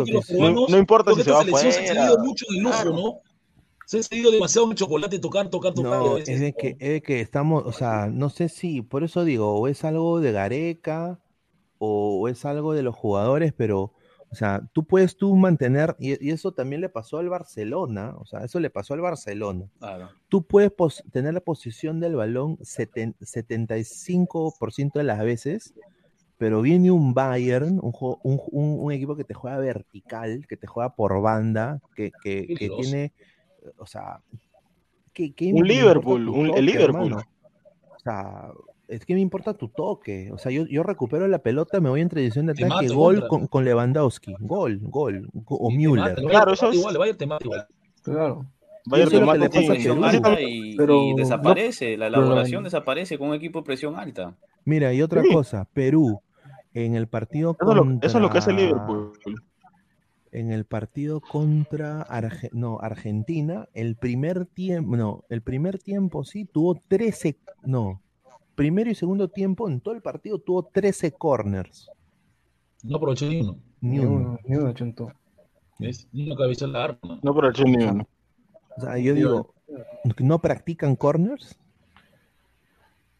Oficial. 0.02 0.54
No, 0.54 0.66
no 0.68 0.78
importa 0.78 1.12
si 1.14 1.22
se 1.22 1.30
va 1.30 1.40
selección 1.40 1.72
se 1.72 1.78
ha 1.78 1.82
excedido 1.82 2.18
mucho 2.18 2.46
el 2.48 2.62
lujo, 2.62 2.84
¿no? 2.84 3.20
Se 3.84 3.96
ha 3.96 4.00
excedido 4.00 4.30
demasiado 4.30 4.70
en 4.70 4.76
chocolate, 4.76 5.18
tocar, 5.18 5.48
tocar, 5.50 5.74
tocar. 5.74 6.00
No, 6.00 6.16
es 6.16 6.40
de 6.40 6.52
que, 6.52 6.76
es 6.78 6.88
de 6.88 7.02
que 7.02 7.20
estamos, 7.20 7.64
o 7.66 7.72
sea, 7.72 8.06
no 8.06 8.30
sé 8.30 8.48
si, 8.48 8.82
por 8.82 9.04
eso 9.04 9.24
digo, 9.24 9.58
o 9.58 9.68
es 9.68 9.84
algo 9.84 10.20
de 10.20 10.32
Gareca 10.32 11.20
o, 11.78 12.20
o 12.20 12.28
es 12.28 12.44
algo 12.44 12.72
de 12.72 12.82
los 12.82 12.94
jugadores, 12.94 13.52
pero, 13.52 13.92
o 14.36 14.38
sea, 14.38 14.60
tú 14.74 14.84
puedes 14.84 15.16
tú 15.16 15.34
mantener, 15.34 15.96
y, 15.98 16.22
y 16.22 16.30
eso 16.30 16.52
también 16.52 16.82
le 16.82 16.90
pasó 16.90 17.16
al 17.16 17.30
Barcelona, 17.30 18.14
o 18.18 18.26
sea, 18.26 18.40
eso 18.44 18.60
le 18.60 18.68
pasó 18.68 18.92
al 18.92 19.00
Barcelona. 19.00 19.64
Claro. 19.78 20.10
Tú 20.28 20.42
puedes 20.42 20.70
pos- 20.70 21.02
tener 21.10 21.32
la 21.32 21.40
posición 21.40 22.00
del 22.00 22.16
balón 22.16 22.58
seten- 22.58 23.14
75% 23.20 24.92
de 24.98 25.04
las 25.04 25.20
veces, 25.20 25.72
pero 26.36 26.60
viene 26.60 26.90
un 26.90 27.14
Bayern, 27.14 27.80
un, 27.82 27.92
un, 28.22 28.40
un- 28.50 28.78
un 28.80 28.92
equipo 28.92 29.16
que 29.16 29.24
te 29.24 29.32
juega 29.32 29.56
vertical, 29.56 30.46
que 30.46 30.58
te 30.58 30.66
juega 30.66 30.94
por 30.94 31.18
banda, 31.22 31.80
que, 31.94 32.12
que, 32.22 32.46
que 32.46 32.68
tiene, 32.68 33.12
o 33.78 33.86
sea, 33.86 34.20
que, 35.14 35.32
Un 35.54 35.66
Liverpool, 35.66 36.28
un- 36.28 36.54
el 36.58 36.66
Liverpool. 36.66 37.06
hermano? 37.06 37.22
O 37.96 37.98
sea, 38.00 38.50
es 38.88 39.04
que 39.04 39.14
me 39.14 39.20
importa 39.20 39.54
tu 39.54 39.68
toque. 39.68 40.30
O 40.32 40.38
sea, 40.38 40.52
yo, 40.52 40.66
yo 40.66 40.82
recupero 40.82 41.26
la 41.28 41.38
pelota, 41.38 41.80
me 41.80 41.88
voy 41.90 42.00
en 42.00 42.08
tradición 42.08 42.46
de 42.46 42.54
Te 42.54 42.64
ataque, 42.64 42.86
mato, 42.86 42.96
gol 42.96 43.26
con, 43.28 43.46
con 43.46 43.64
Lewandowski, 43.64 44.34
gol, 44.40 44.78
gol, 44.82 45.28
go- 45.32 45.56
o 45.56 45.70
Müller. 45.70 46.10
mata, 46.10 46.20
el 46.20 46.26
Claro, 46.28 46.52
eso 46.52 46.66
mata 46.66 46.74
es- 46.74 46.78
igual, 46.80 46.94
el 46.94 46.98
Bayern 46.98 47.18
te 47.18 47.26
mata 47.26 47.44
igual. 47.44 47.66
Claro. 48.02 48.46
Bayern 48.88 49.10
te 49.10 49.20
mata 49.20 49.38
le 49.38 49.48
pasa 49.48 49.58
a 49.58 49.62
sí. 49.62 49.68
Presión 49.68 49.94
Perú. 49.96 50.06
Así 50.06 50.16
alta 50.16 50.28
también- 50.30 50.50
y, 50.64 50.76
pero 50.76 51.02
y 51.02 51.14
desaparece. 51.14 51.96
La 51.96 52.06
elaboración 52.06 52.64
desaparece 52.64 53.18
con 53.18 53.28
un 53.30 53.34
equipo 53.34 53.58
de 53.60 53.64
presión 53.64 53.96
alta. 53.98 54.36
Mira, 54.64 54.92
y 54.92 55.02
otra 55.02 55.22
Sí. 55.22 55.32
cosa, 55.32 55.64
Perú, 55.72 56.20
en 56.74 56.94
el 56.94 57.08
partido 57.08 57.56
Eso 57.60 57.70
es, 57.70 57.76
lo, 57.76 57.82
contra... 57.82 58.06
eso 58.06 58.18
es 58.18 58.22
lo 58.22 58.30
que 58.30 58.38
hace 58.38 58.52
Liverpool. 58.52 59.12
En 60.32 60.50
el 60.52 60.66
partido 60.66 61.20
contra 61.20 62.04
Arge- 62.08 62.50
no, 62.52 62.78
Argentina, 62.80 63.68
el 63.72 63.96
primer 63.96 64.44
tiempo, 64.44 64.96
no, 64.96 65.24
el 65.30 65.40
primer 65.40 65.78
tiempo 65.78 66.24
sí 66.24 66.44
tuvo 66.44 66.74
13, 66.88 67.38
no, 67.64 68.02
primero 68.56 68.90
y 68.90 68.94
segundo 68.96 69.28
tiempo 69.28 69.68
en 69.68 69.80
todo 69.80 69.94
el 69.94 70.02
partido 70.02 70.38
tuvo 70.40 70.64
13 70.64 71.12
corners, 71.12 71.88
No 72.82 72.96
aprovechó 72.96 73.26
ni 73.26 73.40
uno. 73.42 73.56
ni 73.80 73.98
Ni 73.98 74.04
uno. 74.04 74.38
ni 74.44 74.56
uno, 74.56 74.72
chunto. 74.72 75.12
¿ves? 75.78 76.08
Ni 76.12 76.26
una 76.26 76.34
cabeza 76.36 76.66
la 76.66 76.84
arma. 76.84 77.20
No 77.22 77.32
por 77.34 77.44
el 77.46 77.64
ni 77.64 77.84
uno. 77.84 78.08
O 78.76 78.80
sea, 78.80 78.98
yo 78.98 79.14
digo, 79.14 79.54
¿no 80.18 80.38
practican 80.40 80.96
corners? 80.96 81.56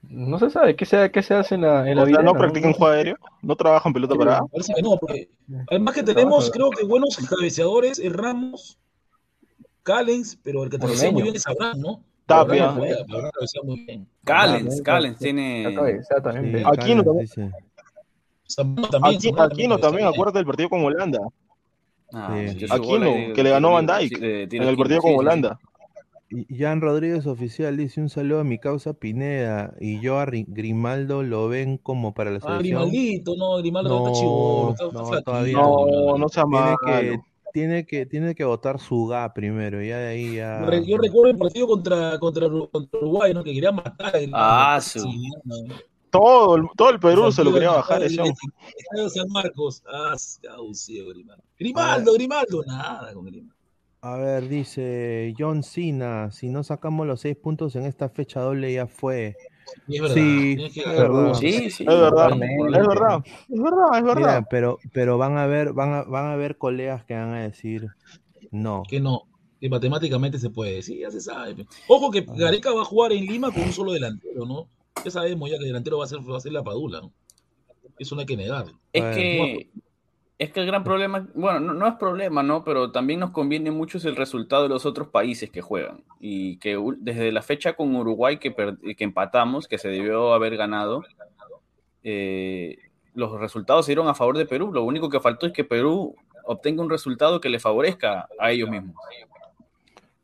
No 0.09 0.39
se 0.39 0.51
sabe 0.51 0.77
qué 0.77 0.85
se, 0.87 1.11
qué 1.11 1.23
se 1.23 1.35
hace 1.35 1.57
en 1.57 1.63
la, 1.63 1.91
en 1.91 1.99
videna, 2.05 2.23
no 2.23 2.35
practican 2.35 2.73
juego 2.73 2.93
aéreo, 2.95 3.17
no 3.43 3.57
trabajan 3.57 3.93
pelota 3.93 4.15
Sí. 4.15 4.19
parada. 4.19 4.43
Parece 4.53 4.75
que 4.75 4.83
no, 4.83 4.97
porque 4.99 5.29
además 5.69 5.95
que 5.95 6.03
tenemos, 6.05 6.51
creo 6.51 6.71
que 6.71 6.85
buenos 6.85 7.17
cabeceadores, 7.29 7.99
el 7.99 8.15
Ramos, 8.15 8.79
Callens, 9.83 10.39
pero 10.43 10.63
el 10.65 10.71
que 10.71 10.79
cabecea 10.79 11.11
muy 11.11 11.23
bien 11.23 11.35
es 11.35 11.47
Abraham, 11.47 11.81
¿no? 11.81 12.01
Tapia. 12.27 12.73
Bien. 13.65 14.07
Callens, 14.25 14.83
Callens 14.83 15.19
tiene. 15.19 15.67
Aquino 16.65 17.03
también. 17.05 17.53
Aquino 19.39 19.79
también, 19.79 20.07
acuérdate 20.07 20.39
del 20.39 20.47
partido 20.47 20.69
con 20.69 20.85
Holanda. 20.85 21.21
Ah, 22.13 22.37
Aquino, 22.71 23.13
que 23.35 23.43
le 23.43 23.51
ganó 23.51 23.73
Van 23.73 23.87
tiro 23.87 24.23
en 24.23 24.63
el 24.63 24.77
partido 24.77 25.01
con. 25.01 25.17
Holanda. 25.17 25.59
Jan 26.51 26.81
Rodríguez 26.81 27.25
Oficial 27.29 27.77
dice 27.77 28.01
un 28.01 28.09
saludo 28.09 28.41
a 28.41 28.45
mi 28.45 28.59
causa 28.59 28.95
Pineda 28.95 29.75
y 29.81 30.01
yo 30.01 30.19
a 30.19 30.27
Ri- 30.27 30.45
Grimaldo 30.49 31.23
lo 31.23 31.47
ven 31.47 31.79
como 31.79 32.15
para 32.15 32.33
la 32.33 32.39
Ah, 32.39 32.41
selección. 32.59 32.89
Grimaldito, 32.91 33.37
no, 33.37 33.57
Grimaldo 33.59 33.89
No, 33.91 34.71
está 34.73 34.85
está 34.85 34.85
no, 34.99 35.07
flaquito, 35.07 35.23
todavía 35.23 35.53
No, 35.57 36.19
no 36.19 36.29
Tiene 36.29 36.47
malo. 36.49 36.77
que, 36.85 37.21
tiene 37.53 37.87
que, 37.87 38.07
tiene 38.07 38.35
que 38.35 38.45
votar 38.45 38.79
su 38.81 39.07
GA 39.07 39.33
primero, 39.33 39.83
ya 39.83 39.99
de 39.99 40.09
ahí 40.09 40.37
ya. 40.37 40.61
Yo 40.87 40.99
recuerdo 40.99 41.31
el 41.33 41.39
partido 41.39 41.67
contra, 41.67 42.19
contra, 42.19 42.49
contra 42.49 42.99
Uruguay, 43.01 43.33
¿no? 43.35 43.43
Que 43.43 43.53
quería 43.53 43.73
matar 43.73 44.13
Grimaldo. 44.13 44.37
Ah. 44.39 44.79
Sí, 44.81 45.01
no. 45.45 45.55
Todo, 46.11 46.57
el- 46.57 46.69
todo 46.77 46.91
el 46.91 47.01
Perú 47.01 47.31
se 47.33 47.45
lo 47.45 47.53
quería 47.53 47.71
bajar 47.73 48.03
el 48.03 48.15
de 48.17 49.11
San 49.11 49.29
Marcos. 49.29 49.83
Ah, 49.87 50.15
caucio, 50.43 51.09
Grimaldo. 51.09 51.43
Grimaldo, 51.59 52.13
Grimaldo, 52.15 52.65
nada 52.67 53.13
con 53.13 53.27
Grimaldo. 53.27 53.55
A 54.03 54.17
ver, 54.19 54.49
dice 54.49 55.35
John 55.37 55.63
Cena, 55.63 56.31
si 56.31 56.49
no 56.49 56.63
sacamos 56.63 57.07
los 57.07 57.21
seis 57.23 57.37
puntos 57.37 57.75
en 57.77 57.85
esta 57.85 58.09
fecha 58.09 58.41
doble 58.41 58.73
ya 58.73 58.87
fue. 58.87 59.37
Y 59.89 59.97
es 59.97 60.03
verdad, 60.03 60.15
Sí, 60.15 60.57
que 60.75 60.81
es 60.81 60.87
verdad. 60.87 61.35
Sí, 61.35 61.71
sí. 61.71 61.83
Es 61.85 62.01
verdad, 62.01 62.33
es 62.33 62.87
verdad, 62.87 63.25
es 63.49 63.61
verdad, 63.61 63.99
es 63.99 64.05
verdad. 64.05 64.17
Mira, 64.17 64.47
pero, 64.49 64.79
pero 64.93 65.19
van 65.19 65.39
a 65.39 65.47
ver, 65.47 65.73
van 65.73 65.93
a, 65.93 66.03
van 66.05 66.27
a 66.27 66.37
ver 66.37 66.57
colegas 66.59 67.05
que 67.05 67.15
van 67.15 67.35
a 67.35 67.43
decir 67.43 67.89
no. 68.51 68.83
Que 68.89 69.01
no, 69.01 69.23
que 69.61 69.69
matemáticamente 69.69 70.39
se 70.39 70.51
puede. 70.51 70.83
Sí, 70.83 70.99
ya 71.01 71.11
se 71.11 71.21
sabe. 71.21 71.55
pe. 71.57 71.67
Ojo 71.89 72.11
que 72.11 72.25
Gareca 72.27 72.73
va 72.73 72.83
a 72.83 72.85
jugar 72.85 73.13
en 73.13 73.27
Lima 73.27 73.51
con 73.53 73.63
un 73.63 73.73
solo 73.73 73.93
delantero, 73.93 74.47
¿no? 74.47 74.69
Ya 75.05 75.11
sabemos 75.11 75.51
ya 75.51 75.57
que 75.57 75.63
el 75.65 75.69
delantero 75.69 75.99
va 75.99 76.05
a 76.05 76.09
ser, 76.09 76.19
va 76.21 76.37
a 76.37 76.41
ser 76.41 76.53
la 76.53 76.63
Padula, 76.65 77.01
¿no? 77.01 77.13
Eso 77.99 78.15
no 78.15 78.21
hay 78.21 78.27
que 78.27 78.37
negarlo. 78.37 78.79
Es 78.93 79.03
Bueno. 79.03 79.17
que 79.17 79.71
Es 80.39 80.53
que 80.53 80.61
el 80.61 80.67
gran 80.67 80.85
problema, 80.85 81.27
bueno, 81.35 81.61
no, 81.61 81.73
no 81.73 81.89
es 81.89 81.95
problema, 81.95 82.43
¿no? 82.43 82.63
Pero 82.63 82.93
también 82.93 83.21
nos 83.21 83.31
conviene 83.31 83.71
mucho 83.71 83.97
es 83.97 84.05
el 84.05 84.17
resultado 84.17 84.65
de 84.65 84.69
los 84.69 84.85
otros 84.85 85.09
países 85.09 85.51
que 85.51 85.63
juegan. 85.63 86.05
Y 86.21 86.59
que 86.59 86.79
desde 86.99 87.33
la 87.33 87.41
fecha 87.41 87.73
con 87.73 87.97
Uruguay 87.97 88.39
que, 88.39 88.51
per- 88.51 88.77
que 88.79 89.05
empatamos, 89.05 89.67
que 89.67 89.79
se 89.79 89.89
debió 89.89 90.35
haber 90.35 90.59
ganado, 90.59 91.03
eh, 92.03 92.77
los 93.15 93.41
resultados 93.41 93.87
se 93.87 93.93
dieron 93.93 94.09
a 94.09 94.15
favor 94.15 94.37
de 94.37 94.45
Perú. 94.45 94.73
Lo 94.73 94.85
único 94.85 95.09
que 95.09 95.21
faltó 95.21 95.47
es 95.47 95.55
que 95.55 95.65
Perú 95.65 96.15
obtenga 96.45 96.83
un 96.83 96.91
resultado 96.91 97.41
que 97.41 97.49
le 97.49 97.59
favorezca 97.59 98.29
a 98.39 98.51
ellos 98.51 98.69
mismos. 98.69 98.95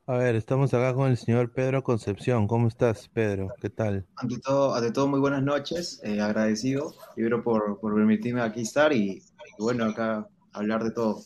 A 0.06 0.18
ver, 0.18 0.34
estamos 0.34 0.74
acá 0.74 0.92
con 0.94 1.10
el 1.10 1.16
señor 1.16 1.52
Pedro 1.52 1.82
Concepción. 1.82 2.46
¿Cómo 2.48 2.68
estás, 2.68 3.08
Pedro? 3.08 3.48
¿Qué 3.60 3.70
tal? 3.70 4.04
Ante 4.16 4.38
todo, 4.40 4.74
ante 4.74 4.90
todo 4.90 5.06
muy 5.06 5.20
buenas 5.20 5.42
noches, 5.42 6.00
eh, 6.04 6.20
agradecido, 6.20 6.92
primero 7.14 7.42
por, 7.42 7.78
por 7.80 7.94
permitirme 7.94 8.42
aquí 8.42 8.62
estar 8.62 8.92
y 8.92 9.22
bueno, 9.58 9.84
acá 9.84 10.26
hablar 10.52 10.84
de 10.84 10.90
todo, 10.90 11.22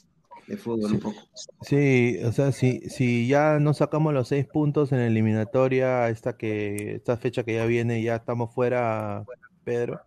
de 0.47 0.57
fútbol 0.57 0.93
un 0.93 1.01
poco. 1.01 1.21
Sí, 1.63 2.19
o 2.25 2.33
sea, 2.33 2.53
si, 2.53 2.81
si 2.89 3.27
ya 3.27 3.59
no 3.59 3.75
sacamos 3.75 4.15
los 4.15 4.29
seis 4.29 4.47
puntos 4.47 4.93
en 4.93 4.99
la 4.99 5.07
eliminatoria, 5.07 6.09
esta 6.09 6.37
que, 6.37 6.97
esta 6.97 7.17
fecha 7.17 7.45
que 7.45 7.55
ya 7.55 7.67
viene, 7.67 8.03
ya 8.03 8.17
estamos 8.17 8.55
fuera, 8.55 9.25
Pedro. 9.65 10.01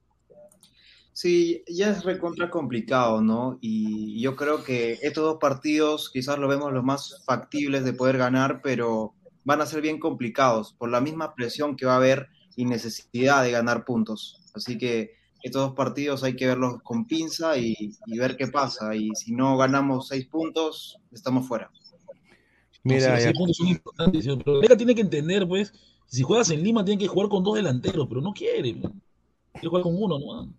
Sí, 1.13 1.65
ya 1.67 1.89
es 1.89 2.05
recontra 2.05 2.49
complicado, 2.49 3.21
¿no? 3.21 3.57
Y 3.59 4.21
yo 4.21 4.37
creo 4.37 4.63
que 4.63 4.99
estos 5.01 5.25
dos 5.25 5.37
partidos 5.37 6.09
quizás 6.13 6.39
lo 6.39 6.47
vemos 6.47 6.71
los 6.71 6.83
más 6.85 7.23
factibles 7.25 7.83
de 7.83 7.91
poder 7.91 8.17
ganar, 8.17 8.61
pero 8.63 9.15
van 9.43 9.59
a 9.59 9.65
ser 9.65 9.81
bien 9.81 9.99
complicados 9.99 10.73
por 10.73 10.89
la 10.89 11.01
misma 11.01 11.35
presión 11.35 11.75
que 11.75 11.85
va 11.85 11.95
a 11.95 11.97
haber 11.97 12.29
y 12.55 12.63
necesidad 12.63 13.43
de 13.43 13.51
ganar 13.51 13.83
puntos. 13.83 14.41
Así 14.53 14.77
que 14.77 15.18
estos 15.43 15.61
dos 15.67 15.73
partidos 15.75 16.23
hay 16.23 16.35
que 16.35 16.47
verlos 16.47 16.81
con 16.83 17.05
pinza 17.05 17.57
y, 17.57 17.75
y 18.05 18.17
ver 18.17 18.35
qué 18.37 18.47
pasa. 18.47 18.95
Y 18.95 19.09
si 19.15 19.31
no 19.33 19.57
ganamos 19.57 20.07
seis 20.07 20.25
puntos, 20.25 20.97
estamos 21.11 21.47
fuera. 21.47 21.69
Mira, 22.83 22.99
No, 22.99 23.05
sí, 23.05 23.11
los 23.11 23.19
ya- 23.19 23.23
seis 23.25 23.37
puntos 23.37 23.57
son 23.57 23.67
importantes, 23.67 24.23
¿sí? 24.25 24.37
pero 24.43 24.55
Gareca 24.57 24.77
tiene 24.77 24.95
que 24.95 25.01
entender, 25.01 25.47
pues, 25.47 25.73
si 26.07 26.23
juegas 26.23 26.49
en 26.51 26.63
Lima 26.63 26.83
tiene 26.85 26.99
que 26.99 27.07
jugar 27.07 27.29
con 27.29 27.43
dos 27.43 27.55
delanteros, 27.55 28.07
pero 28.07 28.21
no 28.21 28.33
quiere. 28.33 28.73
pues. 28.75 28.93
Quiere 29.53 29.67
jugar 29.69 29.83
con 29.83 29.95
uno, 30.01 30.17
¿no? 30.19 30.53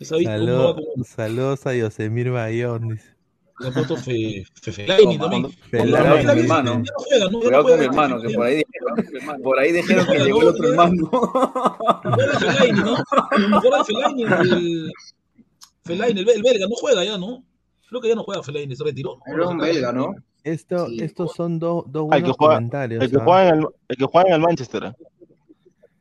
Esa 0.00 0.16
vista, 0.16 0.36
uno 0.36 0.58
va 0.58 0.74
Salud- 0.74 0.94
con- 0.94 1.04
saludos 1.04 1.66
a 1.66 1.74
Yosemir 1.76 2.30
Bayón, 2.30 2.88
dice. 2.88 3.12
Le 3.60 3.68
ha 3.68 3.70
puesto 3.72 3.96
Fe, 3.96 4.44
Fe- 4.60 4.86
por 9.42 9.58
ahí 9.58 9.72
dijeron 9.72 10.06
que 10.06 10.18
llegó 10.18 10.42
el 10.42 10.48
otro 10.48 10.68
hermano. 10.68 11.06
Juega 11.10 12.38
Fellaini, 12.38 12.80
¿no? 12.80 12.96
Fellaini, 13.84 14.22
el, 14.22 14.92
Fellaini, 15.84 16.20
el, 16.20 16.28
el 16.28 16.42
belga, 16.42 16.66
no 16.68 16.76
juega 16.76 17.04
ya, 17.04 17.18
¿no? 17.18 17.44
Creo 17.88 18.00
que 18.00 18.08
ya 18.08 18.14
no 18.14 18.24
juega 18.24 18.42
Fellaini, 18.42 18.74
se 18.76 18.84
retiró. 18.84 19.18
Era 19.26 19.48
un 19.48 19.58
belga, 19.58 19.92
¿no? 19.92 20.14
Esto, 20.44 20.86
Sí. 20.88 20.98
estos 21.02 21.34
son 21.34 21.58
dos, 21.58 21.84
dos 21.86 22.04
el 22.06 22.10
que 22.10 22.20
buenos 22.22 22.36
juega, 22.36 22.54
comentarios. 22.54 23.04
el 23.04 23.10
que 23.10 23.16
¿ah? 23.16 23.24
juega 23.24 23.48
en 23.48 23.54
el, 23.58 23.66
el 23.88 23.96
que 23.96 24.04
juega 24.04 24.28
en 24.28 24.34
el 24.34 24.40
Manchester. 24.40 24.84
¿eh? 24.84 24.92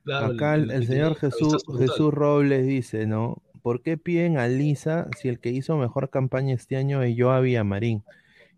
Claro, 0.04 0.34
Acá 0.34 0.56
el, 0.56 0.88
señor 0.88 1.16
Jesús. 1.16 1.64
Jesús 1.78 2.14
Robles 2.14 2.66
dice, 2.66 3.06
¿no? 3.06 3.42
¿Por 3.62 3.84
qué 3.84 3.98
piden 3.98 4.38
a 4.40 4.48
Lisa 4.48 5.08
si 5.20 5.30
el 5.30 5.40
que 5.40 5.50
hizo 5.50 5.78
mejor 5.78 6.10
campaña 6.10 6.56
este 6.56 6.76
año 6.76 7.04
es 7.04 7.16
Joao 7.18 7.44
Villamarín? 7.44 8.04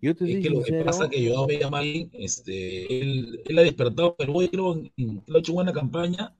Yo 0.03 0.13
te 0.15 0.25
Es 0.25 0.43
que 0.43 0.49
lo 0.49 0.59
que 0.59 0.65
sincero, 0.65 0.85
pasa 0.85 1.05
es 1.05 1.09
que 1.11 1.30
Joao 1.30 1.47
Villamarín, 1.47 2.09
este, 2.13 3.01
él, 3.01 3.41
él 3.45 3.59
ha 3.59 3.61
despertado, 3.63 4.15
pero 4.17 4.34
hoy 4.34 4.49
creo 4.49 4.81
que 4.84 4.91
ha 5.34 5.38
hecho 5.39 5.53
buena 5.53 5.71
campaña, 5.73 6.34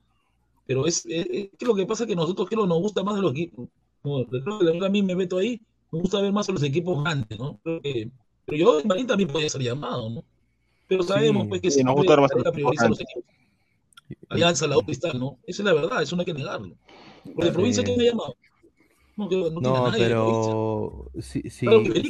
pero 0.66 0.86
es, 0.86 1.06
es- 1.06 1.26
es 1.30 1.50
que 1.58 1.66
lo 1.66 1.74
que 1.74 1.86
pasa 1.86 2.04
es 2.04 2.08
que 2.08 2.16
nosotros 2.16 2.48
creo 2.48 2.66
nos 2.66 2.80
gusta 2.80 3.02
más 3.04 3.16
de 3.16 3.22
los 3.22 3.32
equipos, 3.32 3.68
creo 4.02 4.80
que 4.80 4.86
a 4.86 4.90
mí 4.90 5.02
me 5.02 5.16
meto 5.16 5.38
ahí, 5.38 5.60
me 5.92 6.00
gusta 6.00 6.20
ver 6.22 6.32
más 6.32 6.48
a 6.48 6.52
los 6.52 6.62
equipos 6.62 7.02
grandes, 7.04 7.38
¿no? 7.38 7.60
Creo 7.64 7.80
que, 7.82 8.10
pero 8.46 8.64
Joao 8.64 8.76
Villamarín 8.78 9.06
también 9.08 9.30
puede 9.30 9.50
ser 9.50 9.62
llamado, 9.62 10.10
¿no? 10.10 10.24
Pero 10.88 11.02
sabemos 11.04 11.44
Sí. 11.44 11.48
pues 11.50 11.62
que 11.62 11.70
Sí, 11.70 11.84
nos 11.84 11.94
gusta 11.96 12.16
más 12.18 12.32
a 12.32 12.38
los 12.38 12.46
equipos 12.48 12.78
a. 12.80 12.88
Alianza, 14.28 14.66
la 14.66 14.78
U, 14.78 14.82
Cristal, 14.84 15.18
¿no? 15.18 15.38
Esa 15.46 15.62
es 15.62 15.66
la 15.66 15.72
verdad, 15.72 16.02
eso 16.02 16.16
no 16.16 16.20
hay 16.22 16.26
que 16.26 16.34
negarlo. 16.34 16.74
Por 17.34 17.44
de 17.44 17.52
provincia, 17.52 17.82
Sí. 17.82 17.86
¿quién 17.86 17.98
me 17.98 18.04
ha 18.08 18.10
llamado? 18.10 18.34
No, 19.16 19.28
que 19.28 19.36
no 19.36 19.62
tiene 19.62 19.78
a 19.78 19.80
no, 19.80 19.86
nadie 19.90 20.04
de 20.08 20.14
provincia. 20.14 20.52
pero 20.54 21.10
si, 21.20 21.42
si, 21.50 21.66
Claro 21.66 21.82
que. 21.82 22.02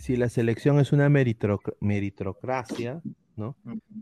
Si 0.00 0.16
la 0.16 0.28
selección 0.28 0.80
es 0.80 0.92
una 0.92 1.08
meritocracia, 1.80 3.02
¿no? 3.36 3.54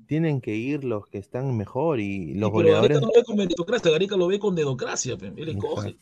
Tienen 0.07 0.41
que 0.41 0.55
ir 0.55 0.85
los 0.85 1.07
que 1.07 1.19
están 1.19 1.57
mejor 1.57 2.01
y 2.01 2.35
los 2.35 2.49
Sí, 2.49 2.53
goleadores. 2.53 3.01
no 3.01 3.07
lo 3.09 3.13
ve 3.15 3.25
con 3.25 3.37
meritocracia, 3.37 3.91
Gareca 3.91 4.17
lo 4.17 4.27
ve 4.29 4.39
con 4.39 4.55
dedocracia, 4.55 5.17
él 5.21 5.49
escoge. 5.49 5.97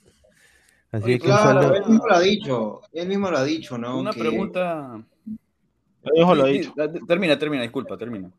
Así 0.93 1.05
Oye, 1.05 1.19
que 1.19 1.25
claro, 1.27 1.75
él 1.75 1.83
mismo 1.89 2.07
lo 2.07 2.15
ha 2.15 2.21
dicho, 2.21 2.81
él 2.93 3.09
mismo 3.09 3.31
lo 3.31 3.39
ha 3.39 3.45
dicho, 3.45 3.77
¿no? 3.79 3.99
Una 3.99 4.13
Que- 4.13 4.21
pregunta. 4.21 5.05
Él 6.05 6.13
mismo 6.15 6.35
lo 6.35 6.45
ha 6.45 6.49
dicho. 6.49 6.73
Termina, 7.07 7.39
termina, 7.39 7.63
disculpa, 7.63 7.97
termina. 7.99 8.31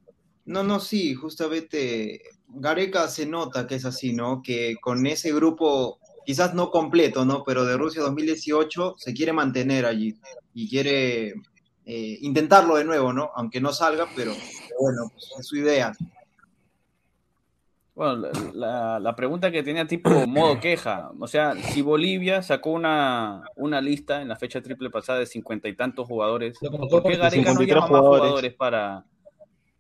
No, 0.46 0.64
no, 0.64 0.80
sí, 0.80 1.14
justamente 1.14 2.22
Gareca 2.48 3.08
se 3.10 3.26
nota 3.26 3.68
que 3.68 3.76
es 3.76 3.84
así, 3.86 4.14
¿no? 4.14 4.42
Que 4.42 4.78
con 4.82 5.06
ese 5.06 5.34
grupo, 5.34 6.00
quizás 6.28 6.54
no 6.54 6.72
completo, 6.72 7.24
¿no? 7.24 7.46
Pero 7.46 7.64
de 7.64 7.78
Rusia 7.78 8.02
2018 8.02 8.96
se 8.98 9.14
quiere 9.14 9.32
mantener 9.32 9.86
allí 9.86 10.20
y 10.54 10.70
quiere 10.70 11.30
eh, 11.86 12.18
intentarlo 12.20 12.76
de 12.76 12.84
nuevo, 12.84 13.14
¿no? 13.14 13.32
Aunque 13.34 13.62
no 13.62 13.72
salga, 13.72 14.08
pero 14.14 14.34
pero 14.34 14.78
bueno, 14.78 15.10
pues, 15.10 15.24
es 15.40 15.48
su 15.48 15.56
idea. 15.56 15.94
Bueno, 17.96 18.28
la, 18.54 19.16
pregunta 19.16 19.50
que 19.52 19.64
tenía 19.64 19.88
tipo 19.88 20.10
modo 20.28 20.60
queja, 20.60 21.12
o 21.18 21.28
sea, 21.28 21.56
si 21.56 21.82
Bolivia 21.82 22.42
sacó 22.42 22.72
una, 22.72 23.44
una 23.56 23.80
lista 23.80 24.22
en 24.22 24.28
la 24.28 24.36
fecha 24.36 24.62
triple 24.62 24.90
pasada 24.90 25.20
de 25.20 25.28
cincuenta 25.28 25.70
y 25.70 25.78
tantos 25.78 26.08
jugadores, 26.08 26.60
¿por 26.60 27.04
qué 27.04 27.16
Gareca 27.16 27.54
no 27.54 27.60
53 27.60 27.68
llama 27.70 27.88
más 27.88 28.02
jugadores 28.02 28.54
para, 28.54 29.06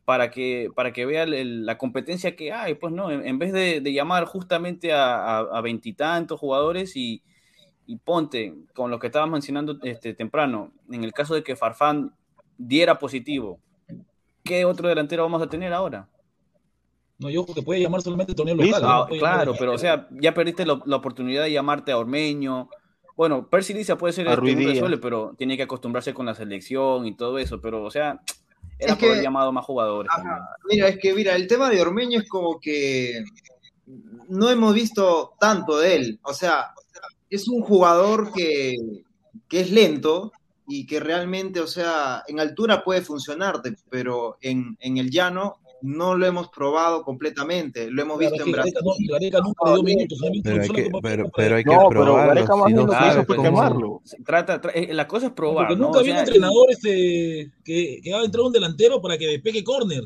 para 0.08 0.32
que, 0.32 0.70
para 0.74 0.94
que 0.94 1.06
vea 1.06 1.24
el- 1.24 1.66
la 1.66 1.78
competencia 1.78 2.34
que 2.38 2.54
hay? 2.54 2.76
Pues 2.76 2.94
no, 2.94 3.12
en, 3.12 3.28
en 3.28 3.38
vez 3.38 3.52
de, 3.52 3.82
de 3.82 3.92
llamar 3.92 4.24
justamente 4.24 4.94
a 4.94 5.60
veintitantos 5.62 6.40
jugadores 6.40 6.96
y, 6.96 7.22
y 7.86 7.98
ponte, 7.98 8.54
con 8.74 8.90
lo 8.90 9.00
que 9.00 9.08
estabas 9.08 9.30
mencionando 9.30 9.78
este, 9.84 10.14
temprano, 10.14 10.72
en 10.90 11.04
el 11.04 11.12
caso 11.12 11.36
de 11.36 11.44
que 11.44 11.58
Farfán 11.58 12.14
diera 12.58 12.98
positivo, 13.00 13.60
¿qué 14.46 14.64
otro 14.64 14.88
delantero 14.88 15.24
vamos 15.24 15.42
a 15.42 15.50
tener 15.50 15.74
ahora? 15.74 16.08
No, 17.20 17.30
yo 17.30 17.44
creo 17.44 17.56
que 17.56 17.62
puede 17.64 17.82
llamar 17.82 18.02
solamente 18.02 18.34
torneo 18.34 18.56
local. 18.56 18.82
Ah, 18.86 19.08
no 19.10 19.18
claro, 19.18 19.56
pero 19.60 19.74
o 19.74 19.78
sea, 19.78 20.08
ya 20.12 20.34
perdiste 20.34 20.66
la, 20.66 20.80
la 20.86 20.96
oportunidad 20.96 21.44
de 21.44 21.52
llamarte 21.52 21.92
a 21.92 21.98
Ormeño. 21.98 22.70
Bueno, 23.18 23.50
Percy 23.50 23.74
Lisa 23.74 23.98
puede 23.98 24.14
ser 24.14 24.28
este, 24.28 24.56
Díaz. 24.56 24.74
resuelve, 24.74 25.00
pero 25.00 25.34
tiene 25.38 25.58
que 25.58 25.64
acostumbrarse 25.64 26.14
con 26.14 26.28
la 26.28 26.36
selección 26.36 27.08
y 27.08 27.16
todo 27.16 27.40
eso. 27.40 27.60
Pero, 27.60 27.84
o 27.84 27.90
sea, 27.90 28.22
era 28.80 28.94
Es 28.94 28.99
por 28.99 29.14
que- 29.16 29.22
llamado 29.22 29.52
más 29.52 29.66
jugadores. 29.66 30.12
Ajá. 30.16 30.48
Mira, 30.70 30.88
es 30.88 30.98
que 30.99 31.14
mira, 31.14 31.36
el 31.36 31.48
tema 31.48 31.70
de 31.70 31.82
Ormeño 31.82 32.20
es 32.20 32.30
como 32.30 32.60
que 32.60 33.24
no 34.30 34.49
hemos 34.49 34.74
visto 34.74 35.34
tanto 35.40 35.78
de 35.80 35.95
él. 35.95 36.20
O 36.24 36.34
sea, 36.34 36.72
es 37.30 37.48
un 37.48 37.62
jugador 37.62 38.32
que, 38.34 38.76
que 39.48 39.62
es 39.62 39.72
lento 39.72 40.32
y 40.68 40.86
que 40.86 40.99
realmente, 40.99 41.60
o 41.62 41.68
sea, 41.68 42.24
en 42.28 42.40
altura 42.40 42.84
puede 42.84 43.02
funcionarte, 43.02 43.76
pero 43.90 44.38
en, 44.41 44.78
en 44.82 44.98
el 44.98 45.10
llano 45.10 45.60
no 45.82 46.16
lo 46.16 46.26
hemos 46.26 46.49
probado 46.49 47.04
completamente. 47.04 47.90
Lo 47.91 48.02
hemos 48.02 48.18
visto 48.20 48.44
en 48.44 48.52
Brasil. 48.52 48.74
no, 48.84 48.91
Gareca 49.14 49.40
nunca 49.41 49.66
le 49.66 49.74
dio 49.74 49.84
minutos. 49.84 50.18
solamente 50.18 50.49
Pero 50.49 50.62
hay 50.64 50.70
que, 50.70 50.90
pero, 51.02 51.30
pero 51.36 51.56
No, 51.58 51.90
pero 51.90 52.04
probarlo. 52.04 52.45
Más 52.58 52.68
Si 52.68 52.74
no 52.74 52.88
sabes 52.91 53.26
cómo- 53.28 53.44
quemarlo. 53.44 54.02
Trata, 54.26 54.62
tra- 54.62 54.72
eh, 54.74 54.94
la 54.94 55.08
cosa 55.08 55.28
es 55.28 55.32
probar, 55.34 55.68
Porque 55.68 55.80
¿no? 55.80 55.86
nunca 55.88 55.99
O 55.99 56.02
había 56.02 56.14
un 56.14 56.20
entrenador 56.20 56.66
este, 56.72 57.52
que, 57.64 57.99
que 58.04 58.14
ha 58.14 58.24
entrado 58.24 58.48
un 58.48 58.54
delantero 58.54 59.02
para 59.02 59.18
que 59.18 59.28
despegue 59.28 59.64
córner. 59.64 60.04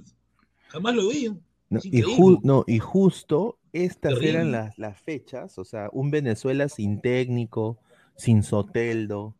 Jamás 0.70 0.96
lo 0.96 1.08
vi. 1.10 1.30
No, 1.70 1.80
y, 1.84 1.88
increíble. 2.00 2.16
ju- 2.16 2.40
no, 2.44 2.64
y 2.68 2.80
justo 2.80 3.58
estas 3.72 4.14
Terrible. 4.16 4.30
eran 4.32 4.52
las, 4.52 4.78
las 4.78 5.00
fechas, 5.02 5.58
o 5.58 5.64
sea, 5.64 5.90
un 5.94 6.12
Venezuela 6.12 6.68
sin 6.68 7.00
técnico, 7.00 7.78
sin 8.18 8.44
Soteldo, 8.44 9.36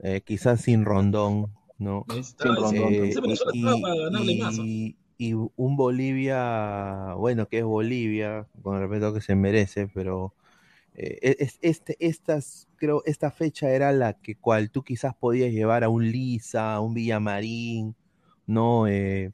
eh, 0.00 0.20
quizás 0.24 0.60
sin 0.60 0.84
Rondón, 0.84 1.48
¿no? 1.78 2.04
Está- 2.16 2.44
Sin 2.44 2.52
ese- 2.52 2.60
Rondón 2.60 2.94
Eh, 2.94 3.06
y, 3.06 3.32
estaba 3.32 3.76
para 3.80 3.94
ganarle 4.04 4.38
más. 4.38 4.56
¿no? 4.58 4.64
y- 4.64 4.96
y 5.18 5.34
un 5.34 5.76
Bolivia, 5.76 7.14
bueno, 7.16 7.48
que 7.48 7.58
es 7.58 7.64
Bolivia, 7.64 8.46
con 8.62 8.76
el 8.76 8.82
respeto 8.88 9.14
que 9.14 9.20
se 9.20 9.34
merece, 9.34 9.88
pero 9.88 10.34
eh, 10.94 11.36
es, 11.40 11.58
este, 11.60 11.96
estas, 12.00 12.68
creo, 12.76 13.02
esta 13.06 13.30
fecha 13.30 13.70
era 13.70 13.92
la 13.92 14.14
que 14.14 14.36
cual 14.36 14.70
tú 14.70 14.82
quizás 14.82 15.14
podías 15.14 15.52
llevar 15.52 15.84
a 15.84 15.88
un 15.88 16.10
Lisa, 16.10 16.74
a 16.74 16.80
un 16.80 16.94
Villamarín, 16.94 17.94
¿no? 18.46 18.86
Eh, 18.86 19.32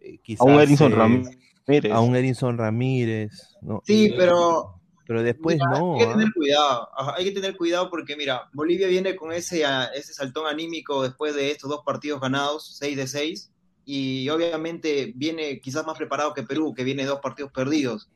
eh, 0.00 0.18
A 0.18 0.22
quizás, 0.22 0.46
un 0.46 0.60
Edinson 0.60 0.92
eh, 0.92 0.96
Ramírez. 0.96 1.92
a 1.92 2.00
un 2.00 2.16
Edinson 2.16 2.58
Ramírez, 2.58 3.56
¿no? 3.62 3.82
Sí, 3.86 4.12
pero 4.16 4.76
Pero 5.06 5.22
después 5.24 5.56
Mira, 5.56 5.78
no. 5.78 5.94
hay 5.94 5.98
que 6.00 6.04
¿ah? 6.06 6.12
tener 6.12 6.32
cuidado, 6.32 6.88
ajá, 6.96 7.14
hay 7.16 7.24
que 7.24 7.32
tener 7.32 7.56
cuidado 7.56 7.90
porque 7.90 8.16
mira, 8.16 8.48
Bolivia 8.52 8.86
viene 8.86 9.16
con 9.16 9.32
ese, 9.32 9.64
ese 9.94 10.14
saltón 10.14 10.46
anímico 10.46 11.02
después 11.02 11.34
de 11.34 11.50
estos 11.50 11.68
dos 11.68 11.82
partidos 11.84 12.20
ganados, 12.20 12.76
6 12.78 12.96
de 12.96 13.06
6, 13.08 13.50
y 13.84 14.28
obviamente 14.28 15.12
viene 15.16 15.60
quizás 15.60 15.86
más 15.86 15.96
preparado 15.96 16.34
que 16.34 16.42
Perú, 16.42 16.74
que 16.74 16.84
viene 16.84 17.02
de 17.02 17.08
dos 17.08 17.20
partidos 17.20 17.52
perdidos. 17.52 18.08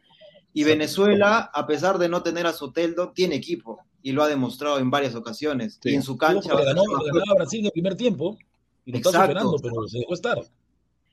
Y 0.52 0.64
Venezuela, 0.64 1.50
a 1.52 1.66
pesar 1.66 1.98
de 1.98 2.08
no 2.08 2.22
tener 2.22 2.46
a 2.46 2.52
Soteldo, 2.52 3.10
tiene 3.10 3.34
equipo 3.34 3.80
y 4.02 4.12
lo 4.12 4.22
ha 4.22 4.28
demostrado 4.28 4.78
en 4.78 4.90
varias 4.90 5.14
ocasiones. 5.14 5.80
Y 5.82 5.94
en 5.94 6.02
su 6.02 6.16
cancha. 6.16 6.54
Le 6.54 6.64
ganó, 6.64 6.82
le 6.82 7.06
ganó 7.06 7.32
a 7.32 7.34
Brasil 7.36 7.60
en 7.60 7.66
el 7.66 7.72
primer 7.72 7.96
tiempo 7.96 8.38
y 8.84 8.92
lo 8.92 8.98
está 8.98 9.10
superando, 9.10 9.56
pero 9.60 9.88
se 9.88 9.98
dejó 9.98 10.14
estar. 10.14 10.38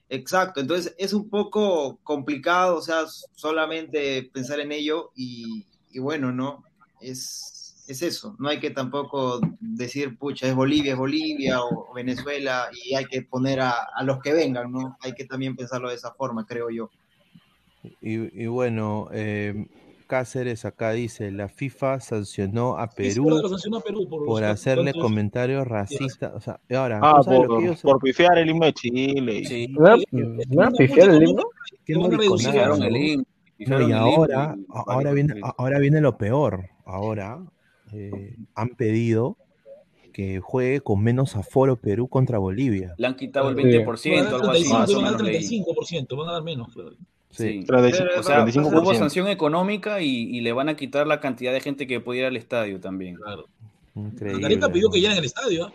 Exacto, 0.10 0.60
entonces 0.60 0.94
es 0.98 1.14
un 1.14 1.30
poco 1.30 1.98
complicado, 2.03 2.76
o 2.76 2.82
sea, 2.82 3.06
solamente 3.34 4.30
pensar 4.34 4.60
en 4.60 4.73
ello 4.73 5.11
y, 5.15 5.65
y 5.90 5.99
bueno, 5.99 6.34
¿no? 6.34 6.65
Es, 6.99 7.61
es 7.88 8.02
eso, 8.02 8.36
no 8.40 8.48
hay 8.49 8.60
que 8.60 8.70
tampoco 8.70 9.40
decir, 9.60 10.18
pucha, 10.18 10.48
es 10.48 10.56
Bolivia, 10.56 10.94
es 10.94 10.98
Bolivia 10.98 11.62
o 11.62 11.94
Venezuela 11.94 12.68
y 12.86 12.95
hay 12.95 13.06
que 13.06 13.22
poner 13.24 13.60
a, 13.60 13.74
a 13.95 14.03
los 14.03 14.20
que 14.20 14.34
vengan, 14.34 14.72
¿no? 14.72 14.98
Hay 15.02 15.14
que 15.14 15.26
también 15.26 15.56
pensarlo 15.56 15.90
de 15.90 15.95
esa 15.95 16.12
forma, 16.14 16.45
creo 16.45 16.70
yo. 16.70 16.90
Y, 18.02 18.44
y 18.44 18.48
bueno, 18.48 19.10
eh, 19.12 19.68
Cáceres 20.08 20.66
acá 20.66 20.91
dice, 20.91 21.32
la 21.32 21.48
FIFA 21.48 21.99
sancionó 22.02 22.78
a 22.78 22.88
sí, 22.90 22.94
Perú 22.98 23.26
verdad, 23.26 23.41
lo 23.44 23.49
sancionó 23.49 23.78
a 23.78 23.82
Perú 23.82 24.08
por, 24.10 24.44
hacerle 24.44 24.94
comentarios 24.94 25.66
racistas. 25.68 26.34
O 26.36 26.40
sea, 26.41 26.60
y 26.70 26.76
ahora, 26.76 26.99
Ah, 27.02 27.16
¿tú 27.18 27.24
sabes 27.24 27.40
lo 27.40 27.48
por, 27.48 27.58
que 27.60 27.66
ellos- 27.66 27.82
por 27.82 27.99
pifiar 28.02 28.38
el 28.38 28.49
himno 28.49 28.66
de 28.66 28.74
Chile. 28.74 29.36
y- 29.40 29.45
Sí. 29.45 29.68
¿No 29.70 30.72
pifiar 30.78 31.10
el 31.12 31.24
himno? 31.24 31.44
que 31.86 31.94
Lo 31.94 31.99
no 32.02 32.06
el 32.08 32.95
himno, 32.98 33.26
No, 33.68 33.88
y 33.88 33.91
ahora, 33.94 34.56
ahora 34.70 35.12
viene, 35.14 35.36
ahora 35.58 35.80
viene 35.80 36.02
lo 36.02 36.18
peor. 36.18 36.68
Ahora 36.86 37.40
eh, 37.94 38.36
han 38.56 38.70
pedido 38.70 39.38
que 40.14 40.40
juegue 40.42 40.82
con 40.82 41.02
menos 41.02 41.36
aforo 41.36 41.78
Perú 41.78 42.08
contra 42.10 42.38
Bolivia. 42.38 42.94
Le 42.98 43.08
han 43.08 43.16
quitado 43.16 43.50
el 43.50 43.56
Sí. 43.56 43.62
20%, 43.64 44.16
Van 44.16 44.26
a 44.28 44.32
dar 44.32 44.34
algo 44.42 44.52
así, 44.52 44.64
35, 44.64 44.80
más 44.80 44.90
o 44.94 44.98
van 44.98 45.08
a 45.08 45.12
dar 45.12 45.24
menos 45.24 45.24
leí. 45.24 45.62
35%, 45.64 46.18
van 46.18 46.30
a 46.30 46.32
dar 46.34 46.44
menos. 46.44 46.74
creo. 46.74 46.90
Sí. 47.30 47.64
35, 47.66 48.20
O 48.20 48.24
sea, 48.24 48.46
35%. 48.46 48.82
hubo 48.82 48.94
sanción 48.94 49.28
económica 49.30 50.02
y, 50.02 50.08
y 50.36 50.42
le 50.42 50.52
van 50.52 50.68
a 50.68 50.76
quitar 50.76 51.08
la 51.08 51.22
cantidad 51.22 51.54
de 51.54 51.62
gente 51.62 51.88
que 51.88 52.02
puede 52.02 52.20
ir 52.20 52.26
al 52.26 52.36
estadio 52.36 52.80
también. 52.82 53.16
Claro. 53.16 53.48
Increíble. 53.96 54.42
Gareca 54.42 54.70
pidió 54.72 54.90
que 54.90 55.00
llenen 55.00 55.18
el 55.18 55.26
estadio. 55.26 55.66
¿ah? 55.68 55.74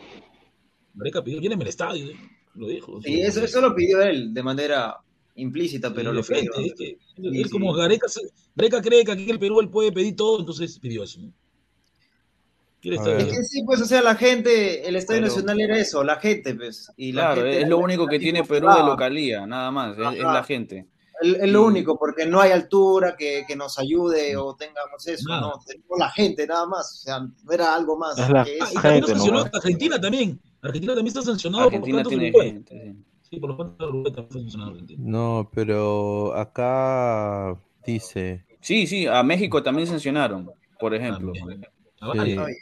Gareca 0.95 1.23
pidió 1.25 1.41
llénenme 1.41 1.65
el 1.65 1.69
estadio. 1.71 2.11
¿eh? 2.11 2.17
Lo 2.55 2.69
dijo. 2.69 3.01
Y 3.05 3.21
eso, 3.21 3.43
eso 3.43 3.61
lo 3.63 3.75
pidió 3.75 4.03
él 4.03 4.35
de 4.35 4.43
manera 4.43 4.97
implícita, 5.35 5.93
pero 5.95 6.11
Sí, 6.11 6.17
lo 6.17 6.23
frente, 6.23 6.51
pidió. 6.57 6.67
es 6.67 6.73
que 6.75 6.99
Sí, 7.17 7.41
él 7.41 7.51
como 7.51 7.73
sí. 7.75 7.81
Gareca, 7.81 8.83
cree 8.83 9.05
que 9.05 9.13
aquí 9.13 9.25
en 9.25 9.31
el 9.31 9.39
Perú 9.39 9.61
él 9.61 9.69
puede 9.71 9.93
pedir 9.93 10.15
todo, 10.17 10.41
entonces 10.41 10.79
pidió 10.79 11.05
eso. 11.05 11.21
¿no? 11.21 11.27
Quiere 11.29 11.35
A 11.35 11.35
estar 11.35 12.55
ver. 12.55 12.65
Es 12.83 13.01
que 13.25 13.43
sí, 13.45 13.63
pues, 13.65 13.81
o 13.81 13.85
sea, 13.85 14.01
la 14.03 14.15
gente, 14.15 14.87
el 14.89 14.95
Estadio 14.97 15.23
Pero- 15.23 15.33
Nacional 15.35 15.61
era 15.61 15.79
eso, 15.79 16.05
la 16.05 16.17
gente, 16.17 16.55
pues. 16.55 16.91
Y 16.97 17.13
la 17.13 17.23
Claro, 17.35 17.43
gente 17.43 17.63
es 17.63 17.69
lo 17.69 17.79
único 17.79 18.07
que 18.07 18.19
tiene 18.19 18.45
Perú 18.45 18.69
de 18.69 18.81
localía, 18.85 19.47
nada 19.47 19.71
más, 19.71 19.93
es, 19.99 20.19
la 20.21 20.45
gente. 20.45 20.87
Es, 21.23 21.51
lo 21.51 21.65
único, 21.65 21.99
porque 21.99 22.27
no 22.27 22.41
hay 22.41 22.53
altura 22.53 23.17
que, 23.17 23.45
que 23.49 23.57
nos 23.57 23.79
ayude 23.79 24.37
o 24.37 24.55
tengamos 24.55 25.07
eso, 25.07 25.29
Nada. 25.29 25.41
no, 25.41 25.53
tenemos 25.67 25.99
la 25.99 26.11
gente 26.11 26.47
nada 26.47 26.67
más, 26.67 26.93
o 26.93 26.97
sea, 27.05 27.21
no 27.21 27.53
era 27.53 27.75
algo 27.75 27.97
más. 27.97 28.19
Es 28.19 28.29
la 28.29 28.45
que 28.45 28.59
Ah, 28.61 28.81
Gente 28.83 29.01
lo 29.01 29.07
sancionó. 29.09 29.45
Argentina 29.53 30.01
también. 30.01 30.39
Argentina 30.63 30.95
también 30.95 31.07
está 31.09 31.23
sancionado 31.23 31.65
Argentina 31.65 32.03
por 32.03 32.09
tiene 32.11 32.31
gente. 32.33 32.93
sí. 32.95 33.03
Sí, 33.31 33.41
por 33.41 33.57
de 33.57 33.85
Uruguay 33.87 34.13
también 34.13 34.27
está 34.29 34.39
sancionado 34.39 34.71
Argentina. 34.73 35.03
No, 35.05 35.51
pero 35.53 36.35
acá 36.37 37.59
dice, 37.85 38.45
Sí, 38.61 38.87
sí, 38.87 39.07
a 39.07 39.23
México 39.23 39.63
también 39.63 39.89
sancionaron, 39.89 40.51
por 40.79 40.95
ejemplo. 40.95 41.33
También. 41.33 41.65
A 42.01 42.47
Sí. 42.47 42.55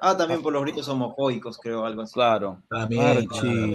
Ah, 0.00 0.16
también 0.16 0.42
por 0.42 0.52
los 0.52 0.62
gritos 0.62 0.88
homofóbicos, 0.88 1.58
creo, 1.58 1.84
algo 1.84 2.02
así. 2.02 2.14
Claro. 2.14 2.62
También, 2.68 3.02
Archie. 3.02 3.74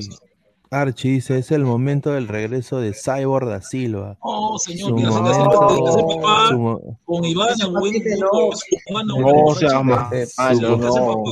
Archie 0.71 1.11
dice, 1.11 1.37
es 1.37 1.51
el 1.51 1.63
momento 1.63 2.11
del 2.11 2.27
regreso 2.27 2.79
de 2.79 2.93
Cyborg 2.93 3.47
da 3.47 3.61
Silva. 3.61 4.17
No, 4.23 4.57
señor, 4.57 4.89
Su 4.89 4.95
momento, 4.97 5.51
papá 6.19 6.47
su 6.49 6.57
mo- 6.57 6.99
con 7.05 7.23
Iván, 7.23 7.49
el 7.61 7.71
no. 7.71 7.79
No, 7.79 9.55
Eh, 10.11 10.25
no. 10.41 11.23
papá. 11.23 11.31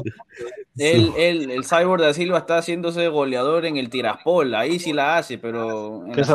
Él, 0.78 1.12
él, 1.18 1.52
el 1.52 1.66
Cyborg 1.66 2.02
da 2.02 2.14
Silva 2.14 2.38
está 2.40 2.58
haciéndose 2.60 3.08
goleador 3.08 3.66
en 3.66 3.78
el 3.78 3.90
Tiraspol, 3.90 4.54
ahí 4.56 4.80
sí 4.80 4.94
la 4.94 5.18
hace, 5.18 5.38
pero. 5.38 6.04
Que 6.14 6.22
pues 6.24 6.30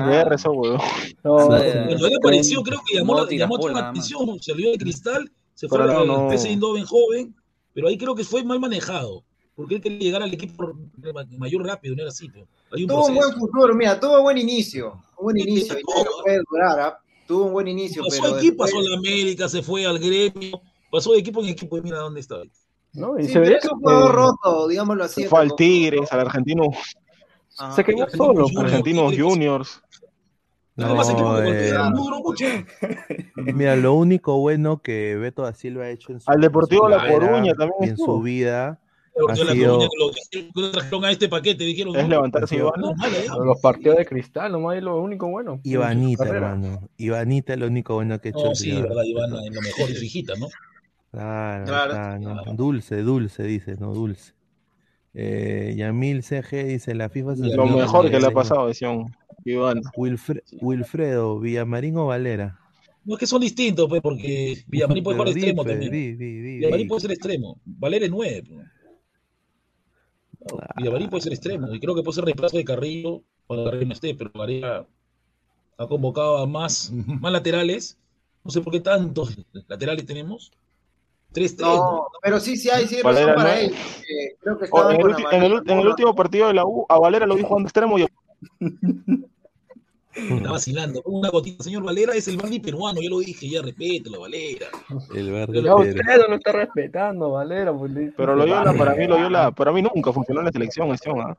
nada. 0.00 0.10
guerra 0.10 0.34
eso, 0.34 0.52
weón. 0.52 0.78
No, 1.24 1.56
él 1.56 2.16
apareció, 2.20 2.62
creo 2.62 2.80
que 2.86 2.98
llamó, 2.98 3.26
llamó 3.26 3.58
la 3.68 3.88
atención, 3.88 4.40
salió 4.40 4.70
de 4.72 4.78
cristal, 4.78 5.30
se 5.54 5.68
fue 5.68 5.78
no, 5.78 5.98
al 5.98 6.06
no. 6.06 6.30
PSV 6.30 6.46
Eindhoven 6.50 6.84
joven, 6.84 7.34
pero 7.74 7.88
ahí 7.88 7.96
creo 7.98 8.14
que 8.14 8.24
fue 8.24 8.42
mal 8.44 8.60
manejado, 8.60 9.24
porque 9.54 9.76
él 9.76 9.80
quería 9.80 9.98
llegar 9.98 10.22
al 10.22 10.32
equipo 10.32 10.72
mayor 11.38 11.66
rápido, 11.66 11.94
no 11.94 12.02
era 12.02 12.10
así. 12.10 12.28
Hay 12.72 12.82
un 12.82 12.88
Tuvo 12.88 13.06
un 13.06 13.14
buen 13.14 13.32
futuro, 13.34 13.74
mira, 13.74 13.98
tuvo 13.98 14.22
buen 14.22 14.38
inicio, 14.38 14.92
un 15.18 15.24
buen 15.24 15.38
inicio, 15.38 15.78
y 15.78 15.82
no 15.82 16.22
puede 16.22 16.40
durar, 16.50 16.80
¿ah? 16.80 16.98
tuvo 17.26 17.44
un 17.46 17.52
buen 17.52 17.68
inicio, 17.68 18.02
Pasó 18.02 18.22
pero 18.22 18.36
equipo, 18.38 18.64
después- 18.64 18.70
pasó 18.72 18.78
a 18.80 18.90
la 18.90 18.96
América, 18.98 19.48
se 19.48 19.62
fue 19.62 19.86
al 19.86 19.98
gremio, 19.98 20.60
pasó 20.90 21.12
de 21.12 21.18
equipo 21.18 21.40
en 21.42 21.48
equipo 21.48 21.78
y 21.78 21.82
mira 21.82 21.98
dónde 21.98 22.20
está. 22.20 22.36
No, 22.92 23.16
y 23.18 23.24
Sí, 23.26 23.32
se 23.34 23.38
veía 23.38 23.58
que 23.60 23.68
un 23.68 23.78
jugador 23.80 24.12
roto, 24.12 24.66
digámoslo 24.66 25.04
así. 25.04 25.24
Fue 25.24 25.38
al 25.40 25.48
como- 25.48 25.56
Tigres, 25.56 26.12
al 26.12 26.20
Argentino, 26.20 26.64
Ajá. 27.56 27.72
se 27.74 27.80
Argentino 27.82 28.08
solo. 28.16 28.46
Argentinos 28.58 29.14
Juniors. 29.16 29.80
No, 30.86 31.02
eh, 31.02 31.44
golpea, 31.44 31.90
no 31.90 31.96
duró 32.04 32.20
mucho. 32.20 32.44
Mira, 33.36 33.76
lo 33.76 33.94
único 33.94 34.38
bueno 34.38 34.80
que 34.82 35.16
Beto 35.16 35.42
da 35.42 35.52
Silva 35.52 35.84
ha 35.84 35.90
hecho 35.90 36.12
en 36.12 36.20
su, 36.20 36.30
Al 36.30 36.40
Deportivo 36.40 36.88
en 36.90 36.98
su 37.00 37.04
La 37.06 37.12
Coruña 37.12 37.54
también 37.54 37.90
en 37.90 37.96
su 37.96 38.20
vida 38.20 38.80
ha 39.28 39.28
la 39.28 39.34
sido- 39.34 39.78
Coruña 39.78 39.88
lo 39.98 40.10
que 40.30 40.60
lo 40.60 40.70
trajeron 40.72 41.04
a 41.04 41.10
este 41.10 41.28
paquete, 41.28 41.64
dijeron. 41.64 41.96
Es 41.96 42.08
levantarse 42.08 42.56
Iván. 42.56 42.80
Los 43.44 43.60
partidos 43.60 43.98
de 43.98 44.06
cristal, 44.06 44.52
nomás 44.52 44.76
es 44.76 44.82
lo 44.82 45.00
único 45.00 45.28
bueno. 45.28 45.60
Ivanita, 45.64 46.28
hermano. 46.28 46.88
Ivanita 46.96 47.52
es 47.54 47.58
lo 47.58 47.66
único 47.66 47.94
bueno 47.94 48.18
que 48.20 48.28
ha 48.28 48.30
hecho. 48.30 48.44
No, 48.44 48.54
sí, 48.54 48.72
verdad, 48.80 49.02
Beto. 49.02 49.44
en 49.44 49.54
lo 49.54 49.60
mejor 49.60 49.90
y 49.90 49.94
su 49.94 50.04
hijita, 50.04 50.34
¿no? 50.38 50.46
Claro, 51.10 51.64
Claro. 51.66 51.90
claro, 51.92 52.18
no. 52.20 52.54
Dulce, 52.54 53.02
dulce, 53.02 53.42
dice, 53.42 53.74
no, 53.78 53.92
dulce. 53.92 54.32
Eh, 55.12 55.74
Yamil 55.76 56.22
CG 56.22 56.64
dice, 56.66 56.94
la 56.94 57.08
FIFA 57.08 57.34
se 57.34 57.42
Lo 57.48 57.66
Lo 57.66 57.76
mejor 57.78 58.08
que 58.10 58.20
le 58.20 58.26
ha 58.26 58.30
pasado, 58.30 58.68
decían. 58.68 59.06
Iván. 59.44 59.80
Wilfre- 59.96 60.42
Wilfredo, 60.60 61.38
Villamarín 61.40 61.96
o 61.96 62.06
Valera. 62.06 62.58
No 63.04 63.14
es 63.14 63.20
que 63.20 63.26
son 63.26 63.40
distintos, 63.40 63.88
pues, 63.88 64.02
porque 64.02 64.62
Villamarín 64.68 65.02
puede 65.04 65.16
jugar 65.18 65.28
extremo 65.32 65.64
también. 65.64 65.90
di, 65.90 66.12
di, 66.14 66.40
di, 66.40 66.56
Villamarín 66.58 66.84
di. 66.86 66.88
puede 66.88 67.00
ser 67.00 67.10
extremo. 67.12 67.60
Valera 67.64 68.04
es 68.04 68.10
nueve. 68.10 68.42
pues. 68.48 68.66
No, 70.40 70.58
Villamarín 70.76 71.10
puede 71.10 71.22
ser 71.22 71.32
extremo. 71.32 71.74
Y 71.74 71.80
creo 71.80 71.94
que 71.94 72.02
puede 72.02 72.14
ser 72.14 72.24
reemplazo 72.24 72.56
de 72.56 72.64
Carrillo 72.64 73.22
cuando 73.46 73.64
Carrillo 73.64 73.86
no 73.86 73.92
esté, 73.94 74.14
pero 74.14 74.30
Varela 74.34 74.86
ha 75.76 75.86
convocado 75.86 76.38
a 76.38 76.46
más, 76.46 76.90
más 77.20 77.32
laterales. 77.32 77.98
No 78.44 78.50
sé 78.50 78.60
por 78.60 78.72
qué 78.72 78.80
tantos 78.80 79.36
laterales 79.68 80.06
tenemos. 80.06 80.50
Tres, 81.32 81.54
tres. 81.56 81.68
No, 81.68 82.06
pero 82.22 82.40
sí, 82.40 82.56
sí 82.56 82.70
hay, 82.70 82.86
sí 82.88 82.96
hay 82.96 83.02
razón 83.02 83.26
Valera, 83.26 83.34
para 83.36 83.54
¿no? 83.54 83.60
él. 83.60 83.74
Creo 84.40 84.58
que 84.58 84.64
en, 84.66 85.00
el, 85.00 85.16
en 85.32 85.42
el 85.42 85.70
en 85.70 85.78
el 85.78 85.86
último 85.86 86.14
partido 86.14 86.48
de 86.48 86.54
la 86.54 86.64
U, 86.64 86.86
a 86.88 86.98
Valera 86.98 87.26
lo 87.26 87.36
vi 87.36 87.42
jugando 87.42 87.68
extremo 87.68 87.98
y 87.98 88.02
Me 88.02 88.08
está 90.12 90.50
vacilando. 90.50 91.02
Una 91.04 91.30
gotita, 91.30 91.62
señor 91.64 91.82
Valera 91.84 92.14
es 92.14 92.26
el 92.28 92.36
Bardi 92.36 92.58
peruano, 92.60 93.00
ya 93.00 93.08
lo 93.10 93.20
dije, 93.20 93.48
ya 93.48 93.62
respételo, 93.62 94.20
Valera. 94.20 94.66
El 95.14 95.30
Pérez. 95.30 95.94
usted 95.96 96.28
no 96.28 96.34
está 96.36 96.52
respetando, 96.52 97.30
Valera. 97.30 97.72
pues, 97.76 97.92
le- 97.92 98.12
Pero 98.16 98.34
Loyola, 98.36 98.72
para 98.74 98.94
mí, 98.94 99.06
Loyola, 99.06 99.50
para 99.52 99.72
mí 99.72 99.82
nunca 99.82 100.12
funcionó 100.12 100.40
en 100.40 100.46
la 100.46 100.52
selección, 100.52 100.90
¿ah? 101.20 101.36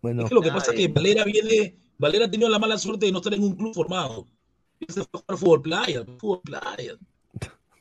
Bueno, 0.00 0.22
Es 0.24 0.28
que 0.28 0.34
lo 0.34 0.40
que 0.42 0.50
pasa 0.50 0.72
es 0.72 0.76
que 0.78 0.88
Valera 0.88 1.24
viene, 1.24 1.76
Valera 1.98 2.26
ha 2.26 2.30
tenido 2.30 2.48
la 2.50 2.58
mala 2.58 2.76
suerte 2.76 3.06
de 3.06 3.12
no 3.12 3.18
estar 3.18 3.32
en 3.34 3.42
un 3.42 3.54
club 3.54 3.72
formado. 3.74 4.26
Se 4.88 4.94
fue 5.04 5.04
a 5.12 5.18
jugar 5.20 5.38
fútbol 5.38 5.62
playa, 5.62 6.04
fútbol 6.18 6.40
playa. 6.42 6.94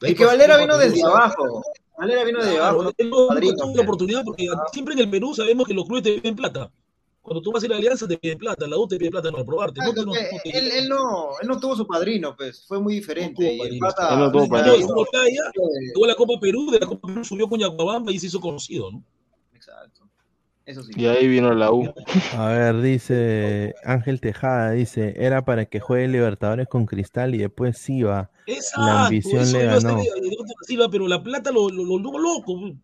Es 0.02 0.15
que 0.15 0.26
Valera 0.26 0.57
vino 0.57 0.77
desde 0.77 1.03
abajo. 1.03 1.64
Valera 1.98 2.23
vino 2.23 2.39
desde 2.43 2.57
abajo. 2.60 2.91
él 2.98 3.10
no, 3.10 3.22
no 3.22 3.27
padrino. 3.27 3.56
tuvo 3.56 3.76
la 3.76 3.81
oportunidad 3.84 4.23
porque 4.23 4.48
siempre 4.72 4.93
en 4.93 4.99
el 5.02 5.10
Perú 5.10 5.34
sabemos 5.34 5.68
que 5.68 5.73
los 5.73 5.85
clubes 5.85 6.03
te 6.03 6.14
piden 6.19 6.35
plata. 6.35 6.72
Cuando 7.22 7.41
tú 7.41 7.52
vas 7.52 7.61
a 7.61 7.65
ir 7.68 7.72
a 7.72 7.76
la 7.76 7.80
Alianza 7.80 8.07
te 8.07 8.18
piden 8.18 8.38
plata, 8.39 8.68
la 8.68 8.77
U 8.77 8.88
te 8.88 8.98
pide 8.98 9.11
plata 9.11 9.31
para 9.31 9.43
probarte. 9.45 9.80
No, 9.80 9.89
Exacto, 9.89 10.06
no, 10.07 10.14
que 10.14 10.19
no 10.23 10.39
te- 10.43 10.57
él, 10.57 10.72
él 10.72 10.89
no, 10.89 11.30
él 11.41 11.48
no 11.48 11.60
tuvo 11.60 11.76
su 11.76 11.85
padrino, 11.85 12.35
pues, 12.35 12.65
fue 12.68 12.80
muy 12.81 12.95
diferente. 12.95 13.57
No 13.60 13.60
tuvo 13.60 13.60
padrino. 13.60 13.85
Él 14.11 14.19
no 14.19 14.31
tuvo 14.31 14.43
Él 14.43 14.49
padrino. 14.49 15.06
playa, 15.11 15.41
jugó 15.93 16.07
la 16.07 16.15
Copa 16.15 16.34
Perú, 16.41 16.72
de 16.72 16.80
la 16.80 16.88
Copa 16.88 17.07
Perú 17.07 17.23
subió 17.23 17.48
con 17.48 17.60
Yacuabamba 17.60 18.11
y 18.11 18.19
se 18.19 18.26
hizo 18.27 18.39
conocido, 18.41 18.91
¿no? 18.91 19.03
Exacto. 19.53 20.02
Eso 20.65 20.84
sí. 20.84 20.93
Y 20.95 21.06
ahí 21.07 21.27
vino 21.27 21.53
la 21.53 21.72
U. 21.72 21.91
a 22.38 22.48
ver, 22.49 22.81
dice 22.81 23.73
Ángel 23.84 24.19
Tejada, 24.22 24.72
dice, 24.72 25.14
era 25.18 25.43
para 25.45 25.65
que 25.65 25.80
juegue 25.80 26.07
Libertadores 26.07 26.68
con 26.68 26.85
Cristal 26.85 27.35
y 27.35 27.39
después 27.39 27.77
sí 27.77 28.02
va. 28.03 28.31
Exacto, 28.48 28.81
La 28.85 29.06
ambición 29.06 29.52
le 29.52 29.65
ganó. 29.65 30.02
Silva, 30.68 30.89
pero 30.89 31.07
la 31.07 31.22
plata 31.22 31.52
lo, 31.52 31.69
lo, 31.69 31.84
lo 31.84 32.02
tuvo 32.02 32.18
loco. 32.19 32.76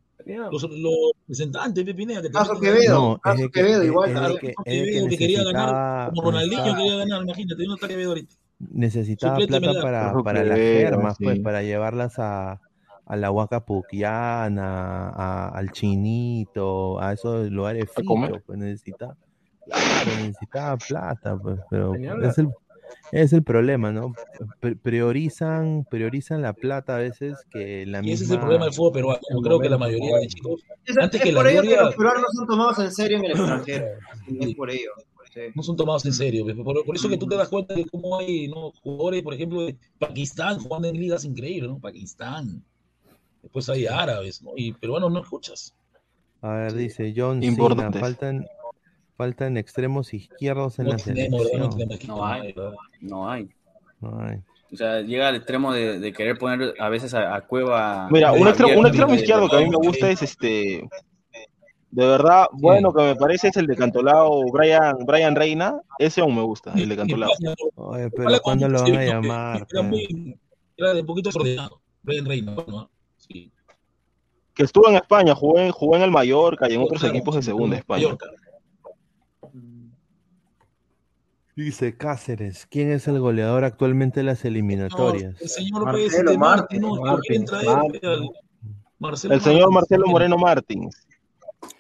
Los, 0.51 0.63
los 0.63 0.93
representantes, 1.21 1.83
Pepe 1.85 1.95
Pineda, 1.95 2.21
que 2.21 2.29
Caso 2.29 2.59
Quevedo. 2.59 2.93
No, 3.11 3.17
Caso 3.19 3.35
es 3.35 3.41
de 3.43 3.49
que, 3.49 3.59
Quevedo 3.61 3.83
igual, 3.83 4.09
es 4.09 4.13
de 4.15 4.19
claro. 4.19 4.35
que, 4.37 4.47
de 4.47 4.53
que 4.53 4.63
Quevedo, 4.63 5.07
que 5.09 5.17
quería 5.17 5.43
ganar 5.43 6.09
Como 6.09 6.21
Ronaldinho 6.23 6.57
necesitaba- 6.63 6.77
quería 6.83 6.97
ganar, 6.97 7.23
imagínate, 7.23 7.63
no 7.67 7.75
está 7.75 7.87
Quevedo 7.87 8.09
ahorita. 8.09 8.35
necesitaba 8.59 9.37
plata 9.37 9.81
para, 9.81 10.13
para 10.23 10.43
las 10.43 10.57
germas, 10.57 11.17
pues, 11.21 11.39
para 11.39 11.61
llevarlas 11.63 12.19
a, 12.19 12.59
a 13.05 13.15
la 13.15 13.31
Huaca 13.31 13.65
Puquiana, 13.65 15.09
a- 15.09 15.49
al 15.49 15.71
Chinito, 15.71 16.99
a 16.99 17.13
esos 17.13 17.49
lugares 17.51 17.89
fichos, 17.95 18.41
pues 18.45 18.57
necesitaba, 18.59 19.15
necesitaba 20.21 20.77
plata, 20.77 21.37
pues, 21.37 21.59
pero 21.69 21.93
es 21.95 22.37
el, 22.37 22.49
Es 23.11 23.31
el 23.33 23.43
problema, 23.43 23.91
¿no? 23.91 24.13
Pri- 24.59 24.75
Priorizan, 24.75 25.85
priorizan 25.89 26.41
la 26.41 26.53
plata 26.53 26.95
a 26.95 26.99
veces 26.99 27.37
que 27.51 27.85
la 27.85 27.99
Y 27.99 28.01
misma. 28.01 28.13
ese 28.15 28.23
es 28.25 28.31
el 28.31 28.39
problema 28.39 28.65
del 28.65 28.73
fútbol 28.73 28.93
peruano. 28.93 29.19
Yo 29.33 29.41
creo 29.41 29.59
que 29.59 29.69
la 29.69 29.77
mayoría 29.77 30.17
de 30.17 30.27
chicos, 30.27 30.61
Es, 30.85 30.97
antes 30.97 31.19
es 31.21 31.25
que 31.25 31.31
la 31.31 31.39
por 31.39 31.47
ello 31.47 31.61
que 31.61 31.67
gloria, 31.67 31.83
los 31.85 31.95
peruanos 31.95 32.21
no 32.23 32.29
son 32.39 32.47
tomados 32.47 32.79
en 32.79 32.91
serio 32.91 33.17
en 33.17 33.25
el 33.25 33.31
extranjero. 33.31 33.85
Es 34.39 34.55
por 34.55 34.69
ello. 34.69 34.91
sí. 35.33 35.41
no 35.55 35.63
son 35.63 35.75
tomados 35.77 36.05
en 36.05 36.13
serio. 36.13 36.43
pues. 36.43 36.55
Por, 36.57 36.85
por 36.85 36.95
eso 36.95 37.07
que 37.09 37.17
tú 37.17 37.27
te 37.27 37.35
das 37.37 37.47
cuenta 37.49 37.73
de 37.73 37.85
cómo 37.85 38.17
hay 38.19 38.47
¿no? 38.49 38.71
jugadores, 38.83 39.23
por 39.23 39.33
ejemplo, 39.33 39.61
de 39.61 39.77
Pakistán 39.99 40.59
jugando 40.59 40.87
en 40.89 40.95
ligas 40.99 41.23
increíbles, 41.25 41.69
¿no? 41.69 41.79
Pakistán. 41.79 42.63
Después 43.41 43.69
hay 43.69 43.85
árabes, 43.85 44.41
¿no? 44.41 44.51
Y 44.55 44.73
peruanos 44.73 45.11
no 45.11 45.21
escuchas. 45.21 45.73
A 46.41 46.51
ver, 46.53 46.73
dice 46.73 47.13
John 47.15 47.39
Cena, 47.41 47.51
Importantes. 47.51 47.99
faltan, 48.01 48.45
faltan 49.17 49.57
extremos 49.57 50.13
izquierdos 50.13 50.79
en 50.79 50.85
No 50.85 50.91
la 50.91 50.97
tenemos, 50.97 51.47
selección. 51.47 52.07
No 52.07 52.25
hay, 52.25 52.53
¿verdad? 52.53 52.73
no 53.01 53.29
hay. 53.29 53.49
No 53.99 54.21
hay. 54.21 54.37
O 54.71 54.75
sea, 54.77 55.01
llega 55.01 55.29
al 55.29 55.35
extremo 55.37 55.73
de, 55.73 55.99
de 55.99 56.13
querer 56.13 56.37
poner 56.37 56.73
a 56.79 56.89
veces 56.89 57.13
a, 57.13 57.35
a 57.35 57.41
Cueva. 57.41 58.07
Mira, 58.11 58.31
un 58.33 58.47
extremo, 58.47 58.73
un 58.79 58.85
abierto, 58.85 58.87
extremo 58.89 59.11
de- 59.13 59.17
izquierdo 59.19 59.49
que 59.49 59.55
a 59.55 59.59
mí 59.59 59.69
me 59.69 59.77
gusta 59.77 60.09
es 60.11 60.21
este. 60.21 60.87
De 61.89 62.05
verdad, 62.05 62.47
bueno 62.51 62.93
que 62.93 63.01
me 63.01 63.15
parece 63.15 63.47
es 63.47 63.55
el 63.57 63.65
de 63.65 63.75
Cantolao, 63.77 64.43
Brian, 64.51 64.97
Brian 65.05 65.35
Reina. 65.35 65.81
Ese 65.97 66.19
aún 66.21 66.35
me 66.35 66.41
gusta, 66.43 66.73
el 66.75 66.89
de 66.89 66.97
Cantolao. 66.97 67.31
Oye, 67.75 68.09
pero 68.11 68.39
¿cuándo 68.41 68.67
lo 68.67 68.81
van 68.83 68.95
a 68.97 69.03
llamar? 69.05 69.67
Era, 69.71 69.81
muy, 69.83 70.37
era 70.75 70.93
de 70.93 71.03
poquito 71.03 71.29
desordenado. 71.29 71.81
Brian 72.03 72.25
Reina, 72.25 72.53
¿no? 72.67 72.89
Sí. 73.15 73.51
Que 74.53 74.63
estuvo 74.63 74.89
en 74.89 74.95
España, 74.95 75.33
jugó 75.33 75.59
en, 75.59 75.71
jugó 75.71 75.95
en 75.95 76.01
el 76.01 76.11
Mallorca 76.11 76.69
y 76.69 76.73
en 76.75 76.81
otros 76.81 76.99
Claro, 76.99 77.15
equipos 77.15 77.35
de 77.35 77.41
segunda 77.41 77.77
España. 77.77 78.03
Mallorca. 78.03 78.25
Dice 81.57 81.97
Cáceres, 81.97 82.67
¿quién 82.69 82.91
es 82.91 83.07
el 83.07 83.19
goleador 83.19 83.63
actualmente 83.63 84.19
de 84.19 84.25
las 84.25 84.45
eliminatorias? 84.45 85.41
El 85.41 85.49
señor 85.49 85.85
Marcelo 85.85 86.37
Martín, 86.37 86.37
Martín, 86.37 86.81
¿no? 86.81 86.89
¿Por 86.89 87.09
Martín, 87.09 87.45
Marcelo 88.99 89.33
El 89.33 89.41
señor 89.41 89.71
Martín. 89.71 89.73
Marcelo 89.73 90.05
Moreno 90.05 90.37
Martins. 90.37 91.07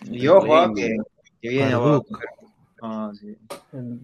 Y 0.09 0.27
ojo, 0.27 0.55
ah, 0.55 0.71
que, 0.75 0.97
que 1.43 1.49
viene 1.49 1.73
abajo. 1.73 2.03
Marduk. 2.09 2.23
Ah, 2.81 3.11
sí. 3.13 3.37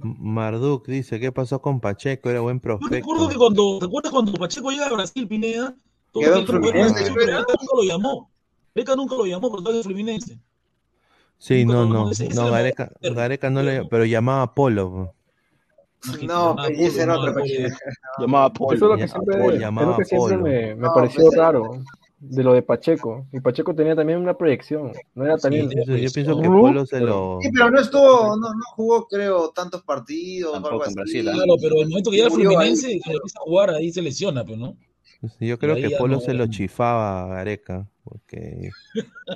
Marduk 0.04 0.86
dice, 0.86 1.20
¿qué 1.20 1.32
pasó 1.32 1.60
con 1.60 1.80
Pacheco? 1.80 2.30
Era 2.30 2.42
buen 2.42 2.58
Yo 2.58 2.62
prospecto. 2.62 2.96
recuerdo 2.96 3.30
que 3.30 3.38
cuando, 3.38 3.80
¿te 3.80 3.86
acuerdas 3.88 4.12
cuando 4.12 4.34
Pacheco 4.34 4.70
llega 4.70 4.86
a 4.86 4.94
Brasil, 4.94 5.28
Pineda? 5.28 5.76
Todo 6.12 6.24
Quedó 6.24 6.36
el 6.38 6.46
Fluminense, 6.46 7.12
pero 7.16 7.38
nunca 7.40 7.54
lo 7.76 7.84
llamó. 7.84 8.32
Beca 8.76 8.96
nunca 8.96 9.16
lo 9.16 9.26
llamó 9.26 9.58
estaba 9.58 9.76
en 9.76 9.84
Fluminense. 9.84 10.40
Sí, 11.40 11.66
Nunca 11.66 11.80
no, 11.80 11.86
no, 11.88 12.12
no, 12.36 12.52
Gareca. 12.52 12.92
Gareca 13.02 13.50
no 13.50 13.64
le, 13.64 13.86
pero 13.86 14.06
llamaba 14.06 14.44
a 14.44 14.54
Polo. 14.54 15.16
No, 16.06 16.56
llamaba 16.56 16.56
pues, 16.68 16.80
ese 16.80 17.02
era 17.04 17.18
otro 17.20 17.34
llamaba. 17.44 17.78
Llamaba 18.20 18.48
Eso 18.56 18.74
es 18.74 18.80
Polo. 18.80 18.88
lo 18.94 18.98
que 18.98 19.08
siempre, 19.08 19.38
Polo, 19.38 19.56
es 19.56 19.62
lo 19.72 19.98
que 19.98 20.06
siempre 20.06 20.38
me, 20.38 20.76
me 20.76 20.82
No, 20.88 20.94
pareció 20.94 21.24
pues, 21.26 21.38
raro 21.38 21.72
de 22.20 22.44
lo 22.44 22.54
de 22.54 22.62
Pacheco. 22.62 23.28
Y 23.34 23.40
Pacheco 23.42 23.76
tenía 23.76 23.96
también 23.96 24.20
una 24.20 24.34
proyección. 24.38 24.92
No 25.16 25.26
era 25.26 25.36
Sí, 25.38 25.42
también. 25.44 25.70
tenía 25.70 25.86
Yo, 25.86 25.96
yo 25.98 26.10
pienso 26.12 26.40
que 26.40 26.48
Rup, 26.48 26.62
Polo 26.62 26.86
se 26.86 26.96
pero- 27.00 27.06
lo... 27.08 27.40
Sí, 27.42 27.50
pero 27.54 27.70
no 27.72 27.80
estuvo, 27.80 28.28
no, 28.38 28.54
no 28.54 28.64
jugó, 28.76 29.08
creo, 29.08 29.50
tantos 29.52 29.84
partidos. 29.84 30.54
Tampoco 30.54 30.74
algo 30.74 30.84
en 30.86 30.90
así. 30.90 30.96
Brasil, 30.96 31.30
¿ah? 31.30 31.32
Claro, 31.34 31.56
pero 31.62 31.76
el 31.82 31.90
momento 31.90 32.12
que 32.12 32.18
llega 32.18 32.30
ahí. 32.30 32.34
Fluminense, 32.34 33.00
cuando 33.04 33.18
empieza 33.20 33.40
a 33.40 33.44
jugar, 33.44 33.70
ahí 33.72 33.92
se 33.92 34.02
lesiona, 34.02 34.44
pues, 34.46 34.58
¿no? 34.58 34.76
Yo 35.40 35.58
creo 35.58 35.76
que 35.76 35.90
Polo 35.98 36.16
no- 36.16 36.20
se 36.22 36.34
lo 36.34 36.48
chifaba 36.48 37.24
a 37.24 37.28
Gareca, 37.28 37.88
porque 38.04 38.70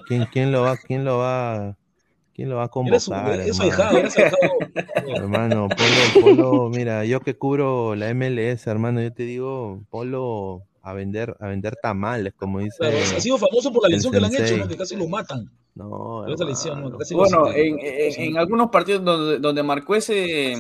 ¿quién, 0.07 0.25
quién 0.33 0.51
lo 0.51 0.61
va, 0.63 0.75
quién 0.77 1.05
lo 1.05 1.17
va, 1.19 1.77
quién 2.37 2.49
lo 2.49 2.55
va 2.57 2.65
a 2.65 2.67
convocar, 2.69 2.93
era 3.41 3.51
su 3.53 3.63
hermano? 3.63 3.87
ahijado, 3.87 4.09
su 4.09 4.21
ahijado. 4.21 4.37
Hermano, 5.15 5.67
Polo, 5.69 6.35
Polo, 6.35 6.69
mira, 6.69 7.03
yo 7.03 7.19
que 7.19 7.35
cubro 7.35 7.95
la 7.95 8.13
MLS, 8.13 8.67
hermano, 8.67 9.01
yo 9.01 9.11
te 9.11 9.23
digo, 9.23 9.81
Polo 9.89 10.61
a 10.83 10.93
vender, 10.93 11.35
a 11.41 11.47
vender 11.47 11.75
tamales, 11.81 12.33
como 12.37 12.59
dice. 12.59 12.77
Claro, 12.79 12.95
ha 12.97 13.19
sido 13.19 13.37
famoso 13.37 13.73
por 13.73 13.83
la 13.83 13.89
lesión 13.89 14.13
que 14.13 14.21
le 14.21 14.27
han 14.27 14.35
hecho. 14.35 14.67
Que 14.67 14.77
casi 14.77 14.95
lo 14.95 15.07
matan. 15.09 15.49
No, 15.75 16.25
lesión. 16.27 16.81
¿no? 16.81 16.97
Casi 16.97 17.13
lo 17.13 17.19
Bueno, 17.21 17.45
sacan. 17.47 17.59
en, 17.59 17.79
en- 17.81 18.21
en 18.21 18.37
algunos 18.37 18.69
partidos 18.69 19.03
donde, 19.03 19.39
donde 19.39 19.63
marcó 19.63 19.95
ese, 19.95 20.53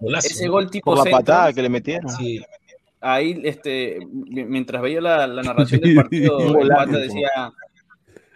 Golazo, 0.00 0.28
ese 0.28 0.48
gol 0.48 0.70
tipo 0.70 0.90
Por 0.90 0.98
la 0.98 1.04
centro, 1.04 1.18
patada 1.20 1.52
que 1.52 1.62
le 1.62 1.68
metieron. 1.70 2.10
Sí, 2.10 2.40
ahí, 3.00 3.40
este, 3.44 3.98
mi- 4.12 4.44
mientras 4.44 4.82
veía 4.82 5.00
la, 5.00 5.26
la 5.26 5.42
narración 5.42 5.80
del 5.80 5.94
partido, 5.96 6.38
el 6.58 6.68
pata 6.68 6.98
decía 6.98 7.30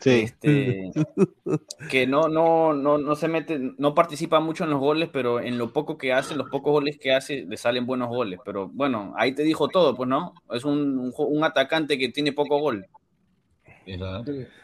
Sí. 0.05 0.21
este, 0.25 0.91
que 1.91 2.07
no, 2.07 2.29
no, 2.29 2.73
no, 2.75 2.99
no 2.99 3.15
se 3.17 3.27
mete, 3.27 3.59
no 3.79 3.95
participa 3.95 4.39
mucho 4.41 4.65
en 4.65 4.71
los 4.71 4.79
goles, 4.81 5.09
pero 5.13 5.41
en 5.41 5.57
lo 5.59 5.73
poco 5.73 5.97
que 5.99 6.13
hace, 6.13 6.37
los 6.37 6.51
pocos 6.51 6.73
goles 6.73 6.99
que 6.99 7.13
hace, 7.15 7.45
le 7.49 7.57
salen 7.57 7.87
buenos 7.87 8.09
goles. 8.09 8.39
Pero 8.45 8.69
bueno, 8.69 9.15
ahí 9.17 9.33
te 9.35 9.43
dijo 9.43 9.69
todo, 9.69 9.97
pues 9.97 10.09
no, 10.09 10.35
es 10.53 10.65
un, 10.65 10.99
un, 10.99 11.13
un 11.17 11.45
atacante 11.45 11.97
que 11.99 12.11
tiene 12.11 12.33
poco 12.33 12.59
gol. 12.59 12.87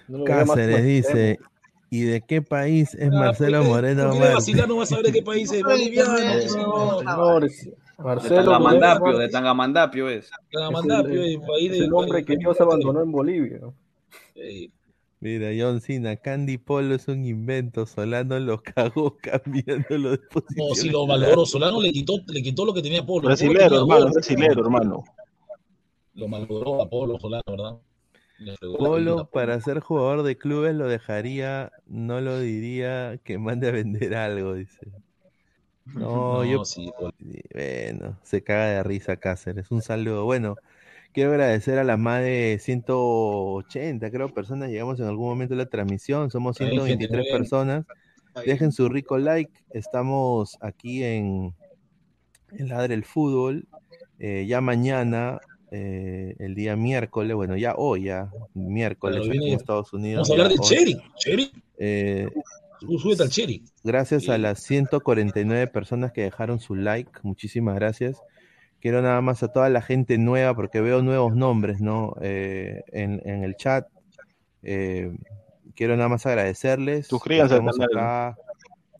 No 0.08 0.24
Cáceres 0.24 0.84
dice, 0.84 1.38
¿y 1.90 2.02
de 2.02 2.20
qué 2.22 2.42
país 2.42 2.94
es 2.94 3.08
Ah, 3.12 3.18
Marcelo 3.18 3.58
¿por 3.58 3.64
qué- 3.66 3.70
Moreno 3.70 4.18
vacilar 4.18 4.68
no 4.68 4.76
vas 4.76 4.92
a 4.92 4.96
ver 4.96 5.06
de 5.06 5.12
qué 5.12 5.22
país 5.22 5.52
es? 5.52 5.62
Boliviano. 5.64 6.16
Señores, 6.48 7.64
De 7.64 8.04
Marcelo 8.04 8.44
Tangamandapio, 8.44 9.00
Moreno 9.00 9.18
de 9.18 9.28
Tangamandapio 9.28 10.08
es. 10.08 10.30
Tagamandapio, 10.52 11.22
el 11.22 11.40
país 11.40 11.72
es 11.72 11.78
de- 11.80 11.84
el 11.86 11.92
hombre 11.92 12.24
que 12.24 12.36
Dios 12.36 12.60
abandonó 12.60 13.02
en 13.02 13.12
Bolivia. 13.12 13.60
Eh, 14.34 14.70
Mira, 15.20 15.48
John 15.56 15.82
Cena, 15.82 16.16
Candy 16.16 16.56
Polo 16.56 16.94
es 16.94 17.06
un 17.06 17.26
invento, 17.26 17.84
Solano 17.84 18.38
lo 18.38 18.62
cagó 18.62 19.18
cambiándolo 19.18 20.12
de 20.12 20.18
posición. 20.18 20.68
No, 20.68 20.74
si 20.74 20.88
lo 20.88 21.06
malogró. 21.06 21.44
Solano 21.44 21.80
le 21.82 21.92
quitó, 21.92 22.14
le 22.26 22.42
quitó 22.42 22.64
lo 22.64 22.72
que 22.72 22.80
tenía 22.82 23.04
Polo. 23.04 23.22
Polo 23.22 23.28
Brasilero, 23.28 23.58
tenía 23.68 23.80
hermano, 23.80 24.04
gol. 24.04 24.12
brasilero, 24.12 24.60
hermano. 24.62 25.04
Lo 26.14 26.28
malogró 26.28 26.82
a 26.82 26.88
Polo 26.88 27.18
Solano, 27.18 27.42
¿verdad? 27.46 27.78
Polo, 28.78 29.28
para 29.30 29.60
ser 29.60 29.80
jugador 29.80 30.22
de 30.22 30.38
clubes, 30.38 30.74
lo 30.74 30.88
dejaría, 30.88 31.70
no 31.86 32.22
lo 32.22 32.40
diría 32.40 33.18
que 33.22 33.36
mande 33.36 33.68
a 33.68 33.72
vender 33.72 34.14
algo, 34.14 34.54
dice. 34.54 34.78
No, 35.86 36.44
No, 36.44 36.44
yo. 36.44 36.64
sí. 36.64 36.88
Bueno, 37.52 38.16
se 38.22 38.44
caga 38.44 38.66
de 38.66 38.82
risa 38.84 39.16
Cáceres. 39.16 39.70
Un 39.72 39.82
saludo. 39.82 40.24
Bueno, 40.24 40.54
quiero 41.12 41.30
agradecer 41.30 41.78
a 41.78 41.84
las 41.84 41.98
más 41.98 42.22
de 42.22 42.58
180, 42.60 44.10
creo, 44.10 44.32
personas. 44.32 44.70
Llegamos 44.70 45.00
en 45.00 45.06
algún 45.06 45.28
momento 45.28 45.54
de 45.54 45.64
la 45.64 45.70
transmisión. 45.70 46.30
Somos 46.30 46.60
Está 46.60 46.70
bien, 46.70 46.86
gente, 46.86 47.06
123 47.06 47.18
muy 47.18 47.26
bien. 47.26 47.38
personas. 47.38 47.86
Dejen 48.46 48.72
su 48.72 48.88
rico 48.88 49.18
like. 49.18 49.52
Estamos 49.70 50.56
aquí 50.60 51.02
en, 51.02 51.54
en 52.52 52.68
Ladre 52.68 52.94
el 52.94 53.04
Fútbol. 53.04 53.66
Eh, 54.18 54.46
ya 54.46 54.60
mañana, 54.60 55.40
eh, 55.70 56.34
el 56.38 56.54
día 56.54 56.76
miércoles, 56.76 57.34
bueno, 57.34 57.56
ya 57.56 57.74
hoy, 57.76 58.04
ya 58.04 58.30
miércoles 58.54 59.26
aquí 59.26 59.48
en 59.48 59.54
Estados 59.58 59.92
Unidos. 59.92 60.28
Vamos 60.28 60.30
a 60.30 60.44
hablar 60.44 60.58
de. 60.58 60.58
Cherry. 60.66 61.02
Cherry. 61.16 61.50
Eh, 61.78 62.28
Súbete 62.98 63.22
al 63.24 63.30
Cherry. 63.30 63.62
gracias 63.84 64.28
a 64.28 64.38
las 64.38 64.62
149 64.62 65.66
personas 65.66 66.12
que 66.12 66.22
dejaron 66.22 66.60
su 66.60 66.74
like, 66.74 67.10
muchísimas 67.22 67.74
gracias. 67.74 68.16
Quiero 68.80 69.02
nada 69.02 69.20
más 69.20 69.42
a 69.42 69.48
toda 69.52 69.68
la 69.68 69.82
gente 69.82 70.16
nueva, 70.18 70.54
porque 70.54 70.80
veo 70.80 71.02
nuevos 71.02 71.34
nombres, 71.36 71.80
¿no? 71.80 72.14
Eh, 72.22 72.82
en, 72.88 73.20
en 73.24 73.44
el 73.44 73.54
chat. 73.56 73.86
Eh, 74.62 75.16
quiero 75.74 75.96
nada 75.96 76.08
más 76.08 76.26
agradecerles. 76.26 77.06
Suscríbanse 77.06 77.54
al 77.54 77.60
Estamos 77.60 77.78
canal. 77.78 77.98
acá 77.98 78.36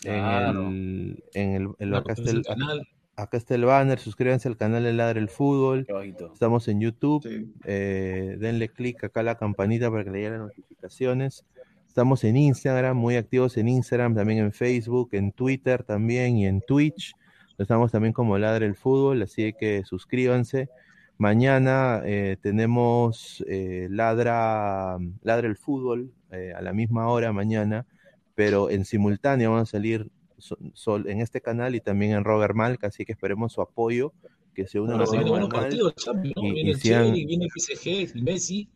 en 0.04 0.12
Claro. 0.12 0.68
el, 0.68 1.24
en 1.34 1.50
el, 1.54 1.62
en- 1.62 1.74
Claro, 1.88 1.96
acá, 1.98 2.12
está 2.14 2.30
el, 2.30 2.42
canal. 2.42 2.88
acá 3.16 3.36
está 3.36 3.54
el 3.54 3.64
banner, 3.64 3.98
suscríbanse 3.98 4.48
al 4.48 4.56
canal 4.56 4.82
de 4.84 4.92
Ladre 4.92 5.20
el 5.20 5.28
Fútbol. 5.28 5.86
Estamos 6.32 6.68
en 6.68 6.80
YouTube. 6.80 7.22
Sí. 7.22 7.52
eh, 7.64 8.36
denle 8.38 8.68
clic 8.68 9.04
acá 9.04 9.20
a 9.20 9.22
la 9.24 9.34
campanita 9.36 9.90
para 9.90 10.04
que 10.04 10.10
le 10.10 10.18
lleguen 10.18 10.32
las 10.32 10.40
notificaciones. 10.48 11.44
Estamos 11.86 12.22
en 12.24 12.36
Instagram, 12.36 12.96
muy 12.96 13.16
activos 13.16 13.56
en 13.56 13.68
Instagram, 13.68 14.14
también 14.14 14.38
en 14.38 14.52
Facebook, 14.52 15.08
en 15.12 15.32
Twitter 15.32 15.82
también 15.82 16.36
y 16.36 16.46
en 16.46 16.60
Twitch. 16.60 17.14
Estamos 17.60 17.92
también 17.92 18.14
como 18.14 18.38
Ladre 18.38 18.64
el 18.64 18.74
Fútbol, 18.74 19.20
así 19.20 19.52
que 19.52 19.84
suscríbanse. 19.84 20.70
Mañana 21.18 22.00
eh, 22.06 22.38
tenemos 22.40 23.44
eh, 23.46 23.86
Ladra, 23.90 24.96
Ladra 25.22 25.46
el 25.46 25.56
Fútbol 25.56 26.10
eh, 26.32 26.54
a 26.56 26.62
la 26.62 26.72
misma 26.72 27.08
hora 27.08 27.32
mañana, 27.34 27.86
pero 28.34 28.70
en 28.70 28.86
simultáneo 28.86 29.52
van 29.52 29.60
a 29.60 29.66
salir 29.66 30.10
so- 30.38 30.56
sol- 30.72 31.06
en 31.06 31.20
este 31.20 31.42
canal 31.42 31.74
y 31.74 31.80
también 31.82 32.12
en 32.12 32.24
Robert 32.24 32.54
Malca, 32.54 32.86
así 32.86 33.04
que 33.04 33.12
esperemos 33.12 33.52
su 33.52 33.60
apoyo, 33.60 34.14
que 34.54 34.66
se 34.66 34.80
unan 34.80 34.92
Ahora 34.94 35.04
a 35.04 35.06
se 35.08 35.16
vienen 35.18 35.32
nuestro 35.32 35.48
buenos 35.48 35.48
canal. 35.50 35.68
partidos, 35.68 35.94
Champions, 35.96 36.36
¿no? 36.36 36.42
y- 36.48 36.52
Viene 36.54 36.74
Cherry, 36.76 37.26
viene 37.26 37.48
PSG 37.54 38.08
sin 38.08 38.24
Messi. 38.24 38.68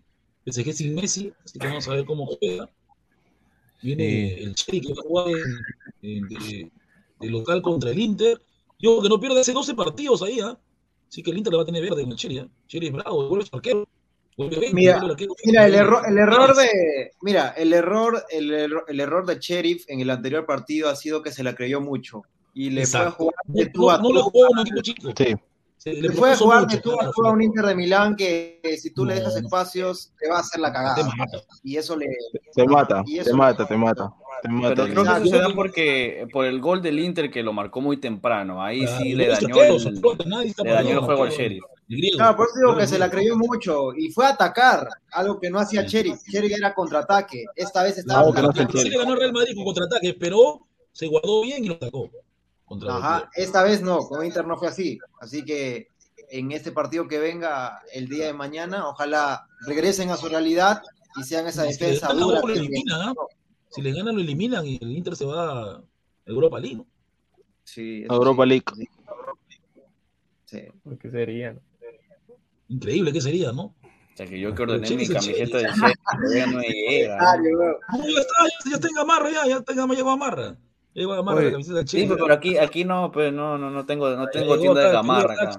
PSG 0.45 0.73
sin 0.75 0.95
Messi, 0.95 1.33
así 1.43 1.59
que 1.59 1.67
vamos 1.67 1.89
a 1.89 1.95
ver 1.95 2.05
cómo 2.05 2.27
juega. 2.27 2.69
Viene 3.83 4.05
Sí. 4.37 4.43
el 4.45 4.55
Cherry 4.55 4.81
que 4.83 4.93
va 4.93 5.01
a 5.01 5.03
jugar 5.09 5.29
en- 6.03 6.19
en- 6.19 6.29
de, 6.29 6.71
de 7.21 7.31
local 7.31 7.63
contra 7.63 7.91
el 7.91 7.99
Inter. 7.99 8.39
Yo 8.85 9.01
que 9.03 9.09
no 9.09 9.19
pierde 9.19 9.41
hace 9.41 9.53
12 9.53 9.75
partidos 9.75 10.23
ahí, 10.23 10.41
¿ah? 10.41 10.59
Así 11.09 11.23
que 11.23 11.31
el 11.31 11.39
Inter 11.39 11.53
le 11.53 11.57
va 11.59 11.63
a 11.63 11.67
tener 11.67 11.83
verde 11.83 12.03
con 12.03 12.13
el 12.13 12.19
Cherry, 12.19 12.39
¿ah? 12.39 12.49
Cherry 12.67 12.89
es 12.89 12.93
bravo, 12.93 13.29
vuelve 13.29 13.47
su 13.47 13.57
arquero. 13.57 13.89
Vuelve 14.37 14.57
20, 14.59 14.75
Mira, 14.75 14.99
el 14.99 15.11
arquero. 15.13 15.35
Mira, 15.47 15.67
el 15.67 15.75
error, 15.75 16.03
el 16.09 16.19
error 16.19 16.55
de, 16.57 17.13
mira, 17.23 17.49
el 17.57 17.73
error, 17.73 18.25
el, 18.31 18.53
error- 18.53 18.85
el 18.89 19.01
error 19.01 19.25
de 19.27 19.39
Sheriff 19.39 19.85
en 19.89 20.01
el 20.01 20.11
anterior 20.11 20.45
partido 20.45 20.89
ha 20.91 20.97
sido 20.97 21.23
que 21.23 21.31
se 21.33 21.43
la 21.45 21.55
creyó 21.55 21.81
mucho 21.81 22.23
y 22.53 22.71
le 22.71 22.83
Exacto. 22.83 23.15
fue 23.17 23.27
a 23.27 23.31
jugar 23.31 23.35
de 23.47 23.67
tú 23.71 23.91
a 23.91 23.97
no, 23.99 24.03
no 24.03 24.09
tú. 24.09 24.15
le 24.17 24.21
jugó 24.23 24.45
a 24.45 24.49
un 24.51 24.59
equipo 24.61 24.81
chico. 24.83 25.13
Sí. 25.17 25.35
Se 25.79 25.93
le 25.93 26.11
puede 26.11 26.33
propuso 26.33 26.45
jugar 26.45 26.61
mucho, 26.63 26.77
de 26.77 26.83
tú 26.83 26.93
a 27.01 27.11
tú 27.13 27.27
a 27.27 27.31
un 27.31 27.43
Inter 27.43 27.67
de 27.67 27.75
Milán 27.75 28.17
que 28.17 28.61
eh, 28.63 28.77
si 28.77 28.91
tú 28.93 29.05
le 29.05 29.15
dejas 29.17 29.37
espacios 29.37 30.13
te 30.19 30.29
va 30.31 30.39
a 30.39 30.41
hacer 30.41 30.59
la 30.61 30.69
te 30.69 30.75
cagada. 30.75 31.11
mata. 31.17 31.39
Y 31.63 31.77
eso 31.77 31.95
le... 31.97 32.07
Te 32.55 32.65
mata, 32.67 33.03
Y 33.07 33.21
te 33.21 33.33
mata, 33.35 33.67
te 33.67 33.77
mata. 33.77 34.11
Pero 34.45 34.75
creo 34.75 34.87
que 34.87 34.93
eso 34.93 35.01
Exacto. 35.01 35.29
se 35.31 35.39
da 35.39 35.49
porque 35.55 36.29
por 36.31 36.45
el 36.45 36.61
gol 36.61 36.83
del 36.83 36.99
Inter 36.99 37.31
que 37.31 37.43
lo 37.43 37.55
marcó 37.55 37.81
muy 37.81 37.97
temprano. 37.97 38.63
Ahí 38.63 38.81
Claro, 38.81 38.99
sí 39.03 39.15
le 39.15 39.29
dañó 39.29 39.63
el, 39.63 40.03
le 40.63 40.71
dañó 40.71 40.91
el 40.91 40.99
juego 41.01 41.23
al. 41.25 41.31
Sheriff. 41.31 41.65
Claro, 42.17 42.37
por 42.37 42.47
eso 42.47 42.59
digo 42.59 42.77
que 42.77 42.87
se 42.87 42.99
la 42.99 43.11
creyó 43.11 43.37
mucho 43.37 43.95
y 43.95 44.11
fue 44.11 44.27
a 44.27 44.31
atacar, 44.31 44.89
algo 45.13 45.41
que 45.41 45.49
no 45.51 45.59
hacía 45.59 45.83
Sí. 45.83 45.89
Cherry. 45.89 46.15
Cherry 46.31 46.53
era 46.53 46.75
contraataque. 46.75 47.45
Esta 47.57 47.83
vez 47.83 47.99
estaba 47.99 48.31
No, 48.31 48.53
que. 48.53 48.79
Sí 48.79 48.91
le 48.91 48.99
ganó 48.99 49.15
el 49.15 49.21
Real 49.21 49.33
Madrid 49.33 49.55
con 49.55 49.65
contraataque, 49.65 50.15
pero 50.15 50.67
se 50.93 51.07
guardó 51.07 51.43
bien 51.43 51.65
y 51.65 51.69
lo 51.69 51.79
sacó. 51.81 52.11
Contra 52.67 52.97
Ajá, 52.97 53.31
esta 53.35 53.63
vez 53.63 53.83
no, 53.83 53.99
con 54.01 54.25
Inter 54.25 54.47
no 54.47 54.57
fue 54.59 54.69
así. 54.69 54.99
Así 55.21 55.45
que 55.45 55.89
en 56.31 56.53
este 56.53 56.73
partido 56.73 57.09
que 57.09 57.19
venga 57.19 57.81
el 57.93 58.09
día 58.09 58.27
de 58.27 58.33
mañana, 58.33 58.89
ojalá 58.89 59.47
regresen 59.67 60.11
a 60.11 60.17
su 60.17 60.29
realidad 60.29 60.83
y 61.17 61.23
sean 61.25 61.47
esa 61.47 61.63
defensa 61.63 62.13
dura. 62.13 62.41
que-. 62.43 62.69
Si 63.75 63.83
le 63.83 63.93
ganan, 63.93 64.15
lo 64.15 64.21
eliminan 64.21 64.65
y 64.65 64.79
el 64.81 64.93
Inter 64.93 65.17
se 65.17 65.25
va 65.25 65.73
a 65.75 65.83
Europa 66.27 66.61
League. 66.61 66.77
¿no? 66.77 66.87
Sí, 67.65 68.05
eso 68.05 68.15
Europa 68.15 68.45
sí, 68.45 68.49
League. 68.49 68.65
sí. 68.77 68.89
Sí. 70.45 70.63
¿Qué 71.01 71.11
sería? 71.11 71.55
no? 71.55 71.61
Increíble 72.69 73.13
que 73.13 73.21
sería, 73.21 73.51
¿no? 73.51 73.65
O 73.65 74.17
sea 74.17 74.27
que 74.27 74.39
yo 74.39 74.55
que 74.55 74.63
ordené 74.63 74.89
mi 74.97 75.09
camiseta. 75.09 75.19
Sheriff 75.19 75.51
todavía 75.51 76.47
no 76.47 76.59
me 76.59 76.69
llega. 76.69 77.19
Weón. 77.43 77.77
Ah, 77.89 77.99
ya 77.99 78.21
está, 78.21 78.45
ya, 78.45 78.71
ya 78.71 78.75
está 78.77 78.89
en 78.89 78.95
Gamarra, 78.95 79.31
ya, 79.33 79.47
ya 79.49 79.57
en 79.57 79.77
ya 79.77 79.87
llegó 79.89 80.17
Gamarra 80.95 81.39
Oye, 81.39 81.47
la 81.47 81.53
camiseta 81.53 81.77
del 81.79 81.89
Sí, 81.89 82.07
pero 82.09 82.33
aquí, 82.33 82.57
aquí 82.57 82.85
no, 82.85 83.11
pues 83.11 83.33
no, 83.33 83.59
no, 83.59 83.69
no 83.69 83.85
tengo, 83.85 84.11
no 84.11 84.29
tengo 84.29 84.59
tienda 84.59 84.87
de 84.87 84.93
gamarra 84.93 85.35
acá. 85.35 85.57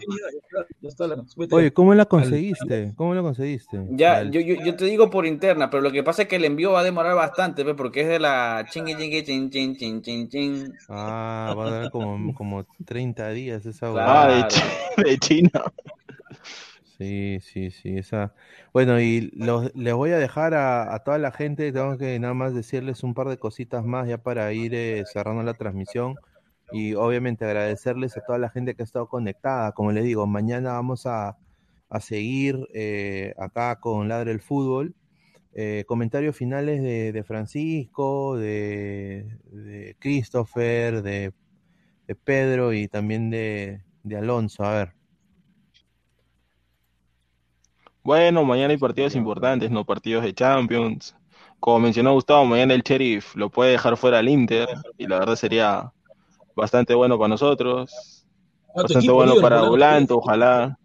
Oye, 1.52 1.74
¿cómo 1.74 1.94
la 1.94 2.06
conseguiste? 2.06 2.94
¿Cómo 2.96 3.14
la 3.14 3.22
conseguiste? 3.22 3.86
Ya, 3.90 4.24
yo, 4.24 4.40
yo, 4.40 4.56
yo 4.64 4.76
te 4.76 4.86
digo 4.86 5.10
por 5.10 5.26
interna, 5.26 5.70
pero 5.70 5.84
lo 5.84 5.92
que 5.92 6.04
pasa 6.04 6.22
es 6.22 6.28
que 6.30 6.38
el 6.38 6.46
envío 6.46 6.72
va 6.72 6.80
a 6.80 6.84
demorar 6.84 7.16
bastante, 7.16 7.64
pues, 7.64 7.76
porque 7.76 8.02
es 8.02 8.08
de 8.08 8.20
la 8.20 8.66
chingui 8.70 8.96
chingui 8.96 9.24
chin 9.24 9.50
chin 9.50 9.76
chin 9.76 10.02
chin 10.02 10.30
chin. 10.30 10.74
Ah, 10.88 11.54
va 11.58 11.64
a 11.64 11.70
durar 11.70 11.92
como, 11.92 12.34
como 12.34 12.66
30 12.86 13.30
días 13.32 13.66
esa 13.66 13.92
Claro. 13.92 14.34
Ah, 14.34 14.48
de 15.04 15.18
China. 15.20 15.52
Sí, 16.98 17.40
sí, 17.42 17.72
sí, 17.72 17.98
esa. 17.98 18.34
Bueno, 18.72 19.02
y 19.02 19.30
los, 19.34 19.76
les 19.76 19.94
voy 19.94 20.12
a 20.12 20.18
dejar 20.18 20.54
a, 20.54 20.98
toda 21.04 21.18
la 21.18 21.32
gente, 21.32 21.74
tengo 21.74 21.98
que 21.98 22.18
nada 22.20 22.34
más 22.34 22.54
decirles 22.56 23.04
un 23.04 23.14
par 23.14 23.28
de 23.28 23.38
cositas 23.38 23.84
más 23.84 24.08
ya 24.08 24.18
para 24.20 24.54
ir 24.54 24.74
eh, 24.74 25.04
cerrando 25.06 25.44
la 25.44 25.56
transmisión 25.56 26.16
y 26.72 26.94
obviamente 26.96 27.44
agradecerles 27.46 28.16
a 28.18 28.22
toda 28.22 28.40
la 28.40 28.50
gente 28.50 28.76
que 28.76 28.84
ha 28.84 28.86
estado 28.86 29.10
conectada. 29.10 29.74
Como 29.74 29.92
les 29.92 30.06
digo, 30.06 30.26
mañana 30.26 30.74
vamos 30.74 31.06
a, 31.06 31.38
a 31.90 32.00
seguir 32.00 32.66
eh, 32.74 33.34
acá 33.38 33.80
con 33.82 34.08
Ladre 34.08 34.32
el 34.32 34.42
Fútbol. 34.42 34.96
Eh, 35.54 35.84
comentarios 35.88 36.36
finales 36.36 36.82
de, 36.84 37.12
de 37.14 37.24
Francisco, 37.24 38.38
de, 38.38 39.38
de 39.52 39.96
Christopher, 40.00 41.02
de, 41.02 41.34
de 42.08 42.16
Pedro 42.16 42.74
y 42.74 42.88
también 42.88 43.30
de 43.30 43.82
Alonso. 44.18 44.64
A 44.64 44.74
ver. 44.74 45.05
Bueno, 48.06 48.46
mañana 48.46 48.70
hay 48.70 48.78
partidos 48.78 49.16
importantes, 49.16 49.72
no 49.72 49.84
partidos 49.84 50.24
de 50.24 50.32
Champions. 50.32 51.16
Como 51.60 51.80
mencionó 51.80 52.14
Gustavo, 52.14 52.46
mañana 52.46 52.76
el 52.76 52.84
Sheriff 52.84 53.36
lo 53.36 53.50
puede 53.50 53.72
dejar 53.72 53.98
fuera 53.98 54.20
al 54.20 54.30
Inter 54.30 54.70
y 55.00 55.08
la 55.08 55.18
verdad 55.18 55.36
sería 55.36 55.92
bastante 56.56 56.94
bueno 56.94 57.18
para 57.18 57.30
nosotros, 57.30 58.24
Ah, 58.76 58.84
bastante 58.84 59.10
bueno 59.10 59.42
para 59.42 59.58
¿no? 59.58 59.70
Volanto, 59.70 60.18
ojalá. 60.18 60.78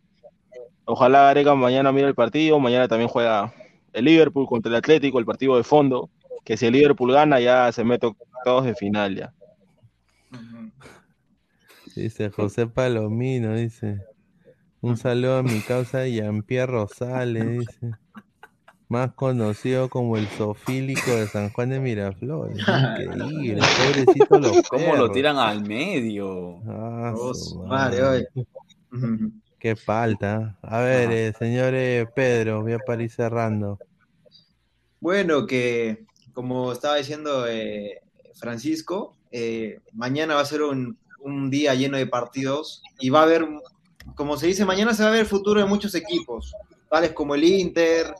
Ojalá 0.87 1.25
Gareca 1.25 1.55
mañana 1.55 1.93
mire 1.93 2.09
el 2.09 2.15
partido, 2.15 2.59
mañana 2.59 2.89
también 2.89 3.11
juega 3.11 3.53
el 3.93 4.07
Liverpool 4.07 4.47
contra 4.47 4.71
el 4.71 4.77
Atlético, 4.77 5.19
el 5.19 5.27
partido 5.27 5.59
de 5.59 5.63
fondo, 5.63 6.09
que 6.43 6.57
si 6.57 6.65
el 6.65 6.73
Liverpool 6.73 7.13
gana 7.13 7.39
ya 7.39 7.71
se 7.71 7.85
mete 7.85 8.11
todos 8.47 8.65
de 8.65 8.75
final 8.75 9.15
ya. 9.15 9.35
Dice 11.95 12.31
José 12.31 12.67
Palomino, 12.67 13.55
dice. 13.55 14.10
Un 14.82 14.97
saludo 14.97 15.39
a 15.39 15.43
mi 15.43 15.61
causa 15.61 16.07
Jean-Pierre 16.07 16.73
Rosales, 16.73 17.59
dice. 17.59 17.90
Más 18.89 19.12
conocido 19.12 19.89
como 19.89 20.16
el 20.16 20.27
sofílico 20.28 21.12
de 21.12 21.28
San 21.28 21.51
Juan 21.51 21.70
de 21.70 21.78
Miraflores. 21.78 22.59
Increíble, 22.59 23.61
pobrecito 24.07 24.39
los 24.39 24.69
¿Cómo 24.69 24.97
lo 24.97 25.12
tiran 25.12 25.36
al 25.36 25.62
medio? 25.62 26.61
Ah, 26.66 27.15
su 27.35 27.62
madre. 27.62 28.27
Qué 29.61 29.77
falta. 29.77 30.59
A 30.62 30.81
ver, 30.81 31.12
eh, 31.12 31.32
señor 31.39 31.74
eh, 31.74 32.07
Pedro, 32.12 32.62
voy 32.62 32.73
a 32.73 32.78
para 32.78 33.02
ir 33.02 33.11
cerrando. 33.11 33.78
Bueno, 34.98 35.47
que 35.47 36.05
como 36.32 36.73
estaba 36.73 36.97
diciendo 36.97 37.47
eh, 37.47 38.01
Francisco, 38.35 39.16
eh, 39.31 39.81
mañana 39.93 40.35
va 40.35 40.40
a 40.40 40.47
ser 40.47 40.62
un, 40.62 40.98
un 41.20 41.51
día 41.51 41.74
lleno 41.74 41.97
de 41.97 42.07
partidos 42.07 42.82
y 42.98 43.11
va 43.11 43.20
a 43.20 43.24
haber, 43.24 43.47
como 44.14 44.36
se 44.36 44.47
dice, 44.47 44.64
mañana 44.64 44.94
se 44.94 45.02
va 45.02 45.09
a 45.09 45.12
ver 45.12 45.20
el 45.20 45.27
futuro 45.27 45.60
de 45.60 45.66
muchos 45.66 45.94
equipos, 45.94 46.52
tales 46.89 47.12
como 47.12 47.35
el 47.35 47.44
Inter, 47.44 48.14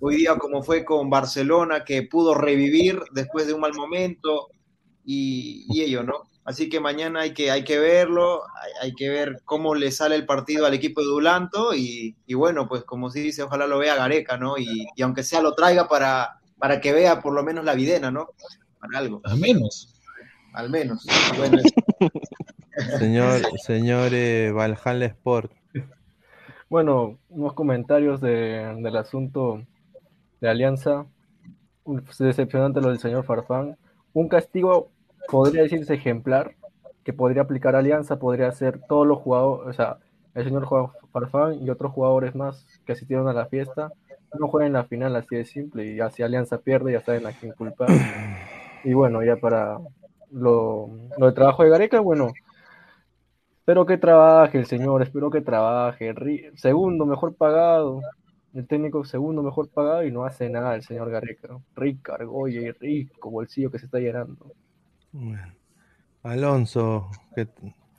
hoy 0.00 0.16
día 0.16 0.36
como 0.36 0.62
fue 0.62 0.84
con 0.84 1.10
Barcelona, 1.10 1.84
que 1.84 2.02
pudo 2.02 2.34
revivir 2.34 3.00
después 3.12 3.46
de 3.46 3.52
un 3.54 3.60
mal 3.60 3.74
momento 3.74 4.48
y, 5.04 5.66
y 5.68 5.82
ello, 5.82 6.02
¿no? 6.02 6.22
Así 6.44 6.68
que 6.68 6.78
mañana 6.78 7.22
hay 7.22 7.34
que, 7.34 7.50
hay 7.50 7.64
que 7.64 7.78
verlo, 7.78 8.42
hay, 8.62 8.88
hay 8.88 8.94
que 8.94 9.08
ver 9.08 9.40
cómo 9.44 9.74
le 9.74 9.90
sale 9.90 10.14
el 10.14 10.26
partido 10.26 10.64
al 10.64 10.74
equipo 10.74 11.00
de 11.00 11.08
Dulanto 11.08 11.74
y, 11.74 12.16
y 12.24 12.34
bueno, 12.34 12.68
pues 12.68 12.84
como 12.84 13.10
se 13.10 13.18
dice, 13.18 13.42
ojalá 13.42 13.66
lo 13.66 13.78
vea 13.78 13.96
Gareca, 13.96 14.36
¿no? 14.36 14.56
Y, 14.56 14.86
y 14.94 15.02
aunque 15.02 15.24
sea 15.24 15.40
lo 15.42 15.54
traiga 15.54 15.88
para, 15.88 16.40
para 16.58 16.80
que 16.80 16.92
vea 16.92 17.20
por 17.20 17.34
lo 17.34 17.42
menos 17.42 17.64
la 17.64 17.74
videna, 17.74 18.12
¿no? 18.12 18.28
Para 18.78 18.98
algo, 18.98 19.20
Al 19.24 19.38
menos. 19.38 19.92
al 20.52 20.70
menos. 20.70 21.04
Bueno, 21.36 21.58
Señor, 22.98 23.40
señor 23.58 24.10
eh, 24.12 24.52
Valhalla 24.52 25.06
Sport. 25.06 25.52
Bueno, 26.68 27.18
unos 27.28 27.52
comentarios 27.54 28.20
de- 28.20 28.74
del 28.82 28.96
asunto 28.96 29.62
de 30.40 30.48
Alianza. 30.48 31.06
Decepcionante 32.18 32.80
lo 32.80 32.88
del 32.88 32.98
señor 32.98 33.24
Farfán. 33.24 33.76
Un 34.12 34.28
castigo, 34.28 34.90
podría 35.30 35.62
decirse 35.62 35.94
ejemplar, 35.94 36.54
que 37.04 37.12
podría 37.12 37.42
aplicar 37.42 37.76
Alianza, 37.76 38.18
podría 38.18 38.50
ser 38.52 38.80
todos 38.88 39.06
los 39.06 39.18
jugadores, 39.18 39.68
o 39.68 39.72
sea, 39.72 39.98
el 40.34 40.44
señor 40.44 40.64
Juan 40.64 40.88
Farfán 41.12 41.62
y 41.62 41.70
otros 41.70 41.92
jugadores 41.92 42.34
más 42.34 42.66
que 42.84 42.92
asistieron 42.92 43.28
a 43.28 43.32
la 43.32 43.46
fiesta, 43.46 43.92
no 44.38 44.48
jueguen 44.48 44.72
la 44.72 44.84
final 44.84 45.14
así 45.16 45.36
de 45.36 45.44
simple, 45.44 45.86
y 45.94 46.00
así 46.00 46.22
Alianza 46.22 46.58
pierde, 46.58 46.92
ya 46.92 47.00
saben 47.00 47.26
a 47.26 47.32
quién 47.32 47.52
culpar. 47.52 47.88
Y 48.84 48.92
bueno, 48.92 49.24
ya 49.24 49.34
para 49.36 49.78
lo, 50.30 50.88
lo 51.18 51.26
de 51.26 51.32
trabajo 51.32 51.64
de 51.64 51.70
Gareca, 51.70 51.98
bueno, 51.98 52.32
Espero 53.66 53.84
que 53.84 53.98
trabaje 53.98 54.58
el 54.58 54.66
señor, 54.66 55.02
espero 55.02 55.28
que 55.28 55.40
trabaje. 55.40 56.14
Segundo 56.54 57.04
mejor 57.04 57.34
pagado, 57.34 58.00
el 58.54 58.64
técnico 58.64 59.04
segundo 59.04 59.42
mejor 59.42 59.68
pagado 59.68 60.04
y 60.04 60.12
no 60.12 60.24
hace 60.24 60.48
nada 60.48 60.76
el 60.76 60.84
señor 60.84 61.10
Gareca. 61.10 61.48
Rica, 61.74 62.14
argolla 62.14 62.60
y 62.60 62.70
rico 62.70 63.28
bolsillo 63.28 63.68
que 63.72 63.80
se 63.80 63.86
está 63.86 63.98
llenando. 63.98 64.52
Bueno. 65.10 65.52
Alonso, 66.22 67.10
¿qué- 67.34 67.48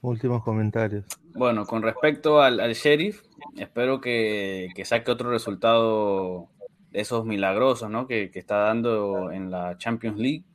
últimos 0.03 0.41
comentarios. 0.41 1.03
Bueno, 1.35 1.65
con 1.65 1.81
respecto 1.81 2.39
al, 2.41 2.61
al 2.61 2.71
sheriff, 2.71 3.23
espero 3.57 3.99
que, 3.99 4.69
que 4.73 4.85
saque 4.85 5.11
otro 5.11 5.29
resultado 5.31 6.47
de 6.91 7.01
esos 7.01 7.25
milagrosos, 7.25 7.89
¿no? 7.89 8.07
Que, 8.07 8.31
que 8.31 8.39
está 8.39 8.55
dando 8.59 9.31
en 9.33 9.51
la 9.51 9.77
Champions 9.77 10.17
League. 10.17 10.45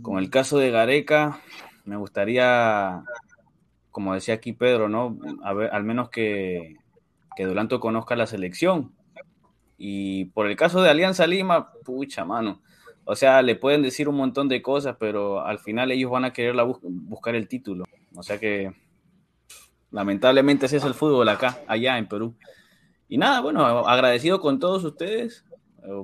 Con 0.00 0.16
el 0.16 0.30
caso 0.30 0.56
de 0.56 0.70
Gareca, 0.70 1.40
me 1.84 1.96
gustaría, 1.96 3.02
como 3.94 4.12
decía 4.12 4.34
aquí 4.34 4.52
Pedro, 4.52 4.88
¿no? 4.88 5.16
A 5.44 5.52
ver, 5.52 5.70
al 5.70 5.84
menos 5.84 6.10
que, 6.10 6.78
que 7.36 7.46
Dulanto 7.46 7.78
conozca 7.78 8.16
la 8.16 8.26
selección. 8.26 8.90
Y 9.78 10.24
por 10.26 10.48
el 10.48 10.56
caso 10.56 10.82
de 10.82 10.90
Alianza 10.90 11.28
Lima, 11.28 11.70
pucha, 11.84 12.24
mano. 12.24 12.60
O 13.04 13.14
sea, 13.14 13.40
le 13.40 13.54
pueden 13.54 13.82
decir 13.82 14.08
un 14.08 14.16
montón 14.16 14.48
de 14.48 14.62
cosas, 14.62 14.96
pero 14.98 15.46
al 15.46 15.60
final 15.60 15.92
ellos 15.92 16.10
van 16.10 16.24
a 16.24 16.32
querer 16.32 16.56
buscar 16.82 17.36
el 17.36 17.46
título. 17.46 17.84
O 18.16 18.24
sea 18.24 18.40
que 18.40 18.74
lamentablemente 19.92 20.66
ese 20.66 20.78
es 20.78 20.84
el 20.84 20.94
fútbol 20.94 21.28
acá, 21.28 21.60
allá 21.68 21.96
en 21.96 22.08
Perú. 22.08 22.34
Y 23.08 23.16
nada, 23.16 23.42
bueno, 23.42 23.64
agradecido 23.64 24.40
con 24.40 24.58
todos 24.58 24.82
ustedes. 24.82 25.44
Eh, 25.84 26.02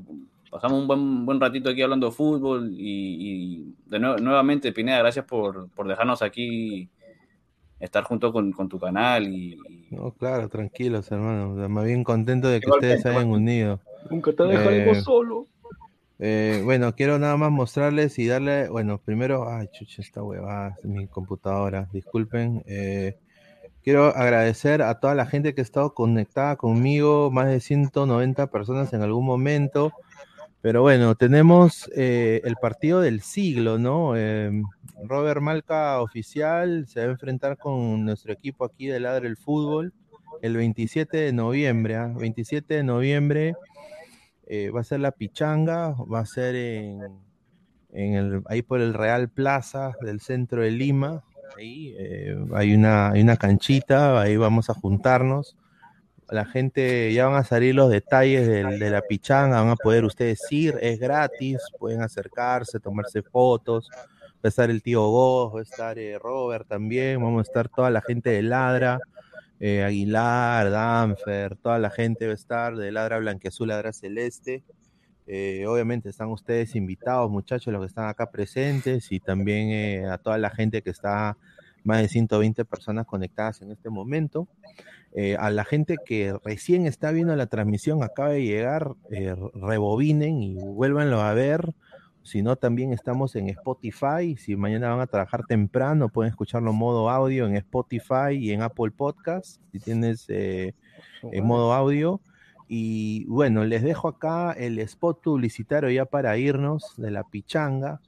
Pasamos 0.48 0.80
un 0.80 0.86
buen, 0.88 1.26
buen 1.26 1.40
ratito 1.40 1.70
aquí 1.70 1.80
hablando 1.80 2.08
de 2.08 2.12
fútbol 2.12 2.70
y, 2.72 2.80
y 2.80 3.74
de 3.86 4.00
nuevo, 4.00 4.18
nuevamente, 4.18 4.72
Pineda, 4.72 4.98
gracias 4.98 5.24
por, 5.24 5.70
por 5.70 5.86
dejarnos 5.86 6.22
aquí 6.22 6.88
estar 7.81 8.05
junto 8.05 8.32
con, 8.32 8.52
con 8.52 8.69
tu 8.69 8.78
canal 8.78 9.27
y, 9.28 9.55
y- 9.55 9.86
No, 9.90 10.12
claro, 10.12 10.48
tranquilos, 10.48 11.11
hermano. 11.11 11.52
O 11.55 11.57
sea, 11.59 11.69
Más 11.69 11.85
bien 11.85 12.05
contento 12.05 12.48
de 12.48 12.61
que 12.61 12.70
ustedes 12.70 13.02
se 13.02 13.09
hayan 13.09 13.28
unido. 13.31 13.81
Nunca 14.09 14.32
te 14.32 14.43
dejaremos 14.44 14.98
Eh, 14.98 15.02
solo. 15.02 15.47
Eh, 16.19 16.61
bueno, 16.65 16.94
quiero 16.94 17.19
nada 17.19 17.36
más 17.39 17.51
mostrarles 17.51 18.19
y 18.19 18.27
darle, 18.27 18.69
bueno, 18.69 18.98
primero, 18.98 19.48
ay, 19.48 19.69
chucha, 19.73 20.02
esta 20.02 20.23
huevada, 20.23 20.77
es 20.78 20.85
mi 20.85 21.07
computadora, 21.09 21.89
disculpen. 21.93 22.62
eh, 22.66 23.16
Quiero 23.82 24.09
agradecer 24.15 24.82
a 24.82 25.01
toda 25.01 25.15
la 25.15 25.24
gente 25.24 25.55
que 25.55 25.62
ha 25.62 25.65
estado 25.65 25.94
conectada 25.94 26.57
conmigo, 26.57 27.31
más 27.31 27.47
de 27.47 27.61
190 27.61 28.48
personas 28.48 28.93
en 28.93 29.01
algún 29.01 29.24
momento. 29.24 29.90
Pero 30.62 30.82
bueno, 30.82 31.15
tenemos 31.15 31.91
eh, 31.97 32.43
el 32.45 32.57
partido 32.57 33.01
del 33.01 33.23
siglo, 33.23 33.78
¿no? 33.78 34.16
Eh, 34.16 34.62
Robert 35.03 35.41
Malca 35.41 36.01
oficial 36.03 36.87
se 36.87 37.01
va 37.01 37.07
a 37.07 37.11
enfrentar 37.12 37.57
con 37.57 38.05
nuestro 38.05 38.32
equipo 38.32 38.65
aquí 38.65 38.87
de 38.87 39.01
Ladre 39.01 39.28
el 39.28 39.37
Fútbol 39.39 39.95
el 40.43 40.57
27 40.57 41.16
de 41.16 41.32
noviembre. 41.32 41.97
¿ah? 41.97 42.12
27 42.15 42.74
de 42.74 42.82
noviembre 42.82 43.55
eh, 44.47 44.70
va 44.70 44.81
a 44.81 44.85
ser 44.85 45.01
la 45.01 45.12
pichanga, 45.12 45.95
va 46.12 46.20
a 46.20 46.27
ser 46.27 46.55
en, 46.57 47.01
en 47.93 48.15
el, 48.15 48.43
ahí 48.47 48.62
por 48.62 48.81
el 48.81 48.95
Real 48.95 49.28
Plaza 49.28 49.93
del 50.01 50.20
centro 50.20 50.62
de 50.62 50.70
Lima. 50.70 51.24
Ahí 51.57 51.95
eh, 51.99 52.37
hay, 52.55 52.74
una, 52.74 53.11
hay 53.11 53.23
una 53.23 53.37
canchita, 53.37 54.20
ahí 54.20 54.37
vamos 54.37 54.70
a 54.70 54.74
juntarnos. 54.74 55.57
La 56.31 56.44
gente, 56.44 57.12
ya 57.12 57.27
van 57.27 57.36
a 57.36 57.44
salir 57.44 57.74
los 57.74 57.90
detalles 57.90 58.47
de, 58.47 58.90
la 58.90 59.02
pichanga, 59.02 59.61
van 59.61 59.70
a 59.70 59.77
poder 59.77 60.05
ustedes 60.05 60.40
ir, 60.51 60.78
es 60.81 60.98
gratis, 60.98 61.59
pueden 61.78 62.02
acercarse, 62.02 62.81
tomarse 62.81 63.23
fotos. 63.23 63.89
Va 63.93 64.44
a 64.44 64.48
estar 64.48 64.70
el 64.70 64.82
tío 64.82 65.07
Goz, 65.09 65.55
va 65.55 65.61
a 65.61 65.62
estar 65.62 65.98
eh, 65.98 66.19
Robert 66.19 66.66
también, 66.66 67.20
vamos 67.23 67.40
a 67.40 67.43
estar 67.43 67.69
toda 67.69 67.90
la 67.90 68.01
gente 68.01 68.31
de 68.31 68.43
Ladra, 68.43 68.98
eh, 69.59 69.85
Aguilar, 69.85 70.70
Danfer, 70.70 71.57
toda 71.57 71.78
la 71.78 71.90
gente 71.90 72.27
va 72.27 72.32
a 72.32 72.35
estar 72.35 72.77
de 72.77 72.90
Ladra 72.90 73.19
Blanqueazul, 73.19 73.69
Ladra 73.69 73.93
Celeste. 73.93 74.65
Eh, 75.32 75.65
obviamente 75.69 76.09
están 76.09 76.28
ustedes 76.31 76.74
invitados, 76.74 77.31
muchachos, 77.31 77.73
los 77.73 77.82
que 77.82 77.86
están 77.86 78.09
acá 78.09 78.32
presentes 78.32 79.12
y 79.12 79.20
también 79.20 79.69
eh, 79.70 80.07
a 80.09 80.19
toda 80.19 80.39
la 80.39 80.51
gente 80.51 80.82
que 80.82 80.90
está, 80.90 81.36
más 81.85 82.02
de 82.02 82.09
120 82.09 82.65
personas 82.65 83.07
conectadas 83.07 83.62
en 83.62 83.70
este 83.70 83.90
momento. 83.90 84.48
Eh, 85.12 85.36
a 85.39 85.51
la 85.51 85.65
gente 85.65 85.97
que 86.05 86.35
recién 86.44 86.86
está 86.86 87.11
viendo 87.11 87.35
la 87.35 87.47
transmisión, 87.47 88.02
acaba 88.02 88.31
de 88.31 88.44
llegar, 88.44 88.94
eh, 89.11 89.35
rebobinen 89.55 90.43
y 90.43 90.55
vuélvanlo 90.55 91.20
a 91.20 91.35
ver. 91.35 91.74
Si 92.23 92.43
no, 92.43 92.57
también 92.57 92.93
estamos 92.93 93.35
en 93.35 93.48
Spotify. 93.48 94.36
Si 94.36 94.55
mañana 94.55 94.90
van 94.90 95.01
a 95.01 95.07
trabajar 95.07 95.47
temprano, 95.47 96.11
pueden 96.11 96.31
escucharlo 96.31 96.70
en 96.70 96.77
modo 96.77 97.11
audio 97.11 97.47
en 97.47 97.57
Spotify 97.57 98.35
y 98.39 98.52
en 98.52 98.62
Apple 98.62 98.90
Podcast. 98.93 99.61
Si 99.73 99.81
tienes 99.81 100.27
eh, 100.28 100.74
en 101.23 101.44
modo 101.44 101.73
audio. 101.73 102.20
Y 102.69 103.24
bueno, 103.24 103.65
les 103.65 103.82
dejo 103.82 104.07
acá 104.07 104.52
el 104.52 104.78
spot 104.78 105.23
publicitario 105.23 105.90
ya 105.90 106.05
para 106.05 106.39
irnos 106.39 106.94
de 106.97 107.11
la 107.11 107.24
pichanga, 107.24 108.01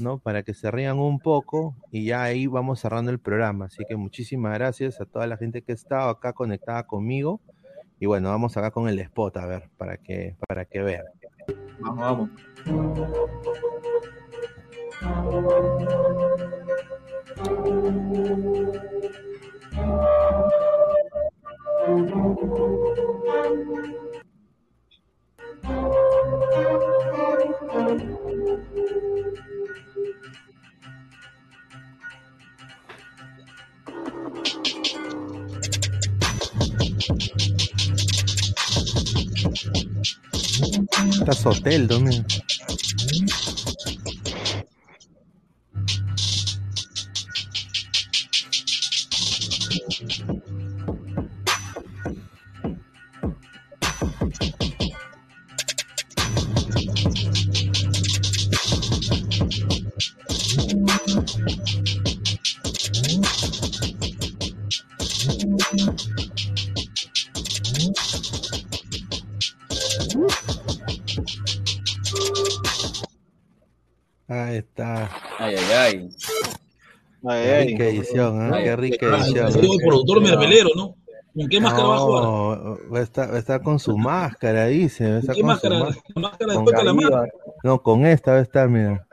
¿no? 0.00 0.18
Para 0.18 0.42
que 0.42 0.54
se 0.54 0.70
rían 0.70 0.98
un 0.98 1.18
poco 1.18 1.76
y 1.90 2.04
ya 2.06 2.22
ahí 2.22 2.46
vamos 2.46 2.80
cerrando 2.80 3.10
el 3.10 3.18
programa. 3.18 3.66
Así 3.66 3.84
que 3.88 3.96
muchísimas 3.96 4.54
gracias 4.54 5.00
a 5.00 5.04
toda 5.04 5.26
la 5.26 5.36
gente 5.36 5.62
que 5.62 5.72
ha 5.72 5.74
estado 5.74 6.10
acá 6.10 6.32
conectada 6.32 6.86
conmigo. 6.86 7.40
Y 7.98 8.06
bueno, 8.06 8.30
vamos 8.30 8.56
acá 8.56 8.70
con 8.70 8.88
el 8.88 8.98
spot, 8.98 9.36
a 9.36 9.46
ver, 9.46 9.68
para 9.76 9.98
que, 9.98 10.36
para 10.48 10.64
que 10.64 10.80
vean. 10.80 11.04
Vamos, 11.80 12.30
vamos. 12.64 13.10
Está 41.20 41.32
Sotel, 41.32 41.86
domingo. 41.86 42.24
Ay. 77.28 77.44
Qué 77.44 77.64
rica 77.64 77.84
edición. 77.84 78.54
Ay, 78.54 78.64
Qué 78.64 78.76
rica 78.76 79.06
edición. 79.16 79.48
el 79.48 79.76
productor 79.86 80.22
mermelero, 80.22 80.70
¿no? 80.74 80.94
¿Con 81.34 81.48
qué 81.48 81.60
máscara 81.60 81.86
va 81.86 81.96
a 81.96 81.98
jugar? 82.00 82.22
No, 82.24 82.78
va 82.92 82.98
a 82.98 83.02
estar, 83.02 83.30
va 83.30 83.36
a 83.36 83.38
estar 83.38 83.62
con 83.62 83.78
su 83.78 83.96
máscara, 83.96 84.66
dice. 84.66 85.08
Va 85.10 85.16
a 85.16 85.18
estar 85.20 85.34
qué 85.36 85.40
con 85.42 85.48
máscara? 85.48 85.78
Su 85.78 85.84
má- 85.84 85.94
La 86.16 86.20
máscara 86.22 86.52
después 86.54 86.76
calamar. 86.76 87.10
Gaviva. 87.10 87.28
No, 87.62 87.82
con 87.82 88.06
esta 88.06 88.32
va 88.32 88.38
a 88.38 88.42
estar, 88.42 88.68
mira. 88.68 89.06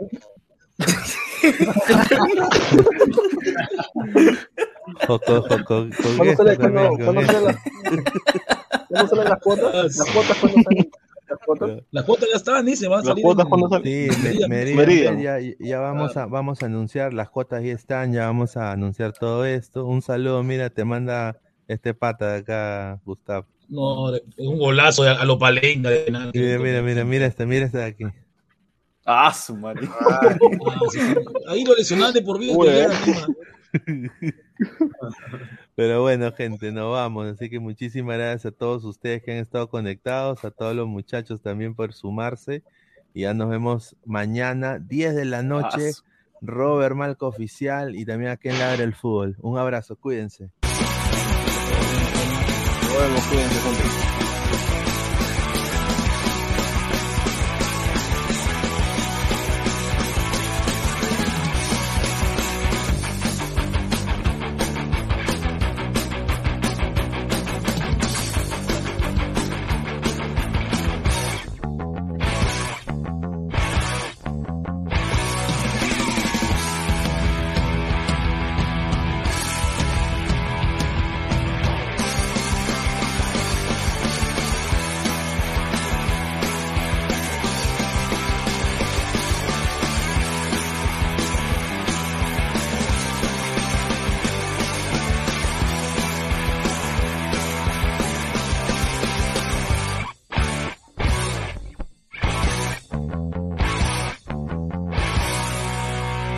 O 5.08 5.20
con, 5.20 5.38
o 5.38 5.42
con- 5.44 5.66
con 5.66 5.92
¿Cuándo 5.92 6.24
esta 6.24 6.44
sale- 6.44 6.58
también, 6.58 6.88
cuándo- 6.88 7.06
con 7.06 7.16
cuándo 7.16 7.22
esta. 7.22 7.34
sale 7.34 7.58
¿Cuándo 8.90 9.08
salen 9.10 9.30
las 9.30 9.40
cuotas? 9.42 9.74
¿Las 9.98 10.12
cuotas 10.12 10.38
cuándo 10.40 10.62
salen? 10.64 10.92
¿Las 11.48 11.60
cuotas? 11.60 11.84
Las 11.92 12.04
cuotas 12.06 12.30
ya 12.32 12.38
están, 12.38 12.66
dice, 12.66 12.88
van 12.88 12.96
a 12.96 12.98
Las 13.02 13.08
salir. 13.08 13.24
cuotas 13.24 13.46
en- 13.46 13.50
cuando 13.50 13.70
salen. 13.70 13.86
Sí, 13.86 14.08
me- 14.18 14.24
Meridian. 14.24 14.50
Meridian, 14.50 14.78
Meridian. 14.78 15.20
ya, 15.20 15.40
ya 15.60 15.80
vamos 15.80 16.18
a, 16.18 16.26
vamos 16.26 16.62
a 16.62 16.66
anunciar, 16.66 17.14
las 17.14 17.30
cuotas 17.30 17.64
ya 17.64 17.72
están, 17.74 18.14
ya 18.14 18.26
vamos 18.26 18.58
a 18.58 18.72
anunciar 18.72 19.14
todo 19.14 19.46
esto. 19.46 19.86
Un 19.86 20.02
saludo, 20.02 20.44
mira, 20.44 20.70
te 20.70 20.84
manda 20.86 21.40
este 21.68 21.94
pata 21.94 22.34
de 22.34 22.40
acá, 22.40 23.00
Gustavo. 23.06 23.46
No, 23.70 24.16
es 24.16 24.22
un 24.38 24.58
golazo 24.60 25.04
a 25.04 25.26
lo 25.26 25.38
palenga. 25.38 25.90
de 25.90 26.10
nada. 26.12 26.32
Mira, 26.34 26.58
mira, 26.60 26.82
mira, 26.82 27.04
mira 27.04 27.26
este, 27.26 27.46
mira 27.46 27.66
este 27.66 27.78
de 27.80 27.84
aquí. 27.86 28.04
Ah, 29.06 29.34
su 29.34 29.56
madre. 29.56 29.88
Ah, 30.10 30.36
sí, 30.92 31.00
sí. 31.00 31.14
Ahí 31.48 31.64
lo 31.66 31.76
lesionaron 31.76 32.14
de 32.14 32.22
por 32.22 32.40
vida. 32.40 32.54
Uy, 32.56 32.68
Pero 35.76 36.02
bueno, 36.02 36.32
gente, 36.34 36.72
nos 36.72 36.92
vamos. 36.92 37.28
Así 37.28 37.50
que 37.50 37.60
muchísimas 37.60 38.18
gracias 38.18 38.54
a 38.54 38.56
todos 38.56 38.84
ustedes 38.86 39.24
que 39.24 39.32
han 39.32 39.38
estado 39.38 39.70
conectados, 39.70 40.46
a 40.46 40.52
todos 40.52 40.76
los 40.76 40.88
muchachos 40.88 41.42
también 41.42 41.76
por 41.76 41.94
sumarse. 41.94 42.64
Y 43.14 43.22
ya 43.22 43.34
nos 43.34 43.50
vemos 43.50 43.96
mañana, 44.06 44.80
10 44.80 45.16
de 45.16 45.26
la 45.26 45.44
noche. 45.44 45.92
Robert 46.42 46.96
Malco 46.96 47.28
Oficial 47.28 47.96
y 47.96 48.06
también 48.06 48.32
aquí 48.32 48.50
en 48.50 48.60
Ladre 48.60 48.84
el 48.84 48.94
Fútbol. 48.94 49.36
Un 49.42 49.58
abrazo, 49.58 49.96
cuídense. 49.96 50.52
Nos 52.84 53.02
vemos, 53.02 53.26
cuídense. 53.26 54.17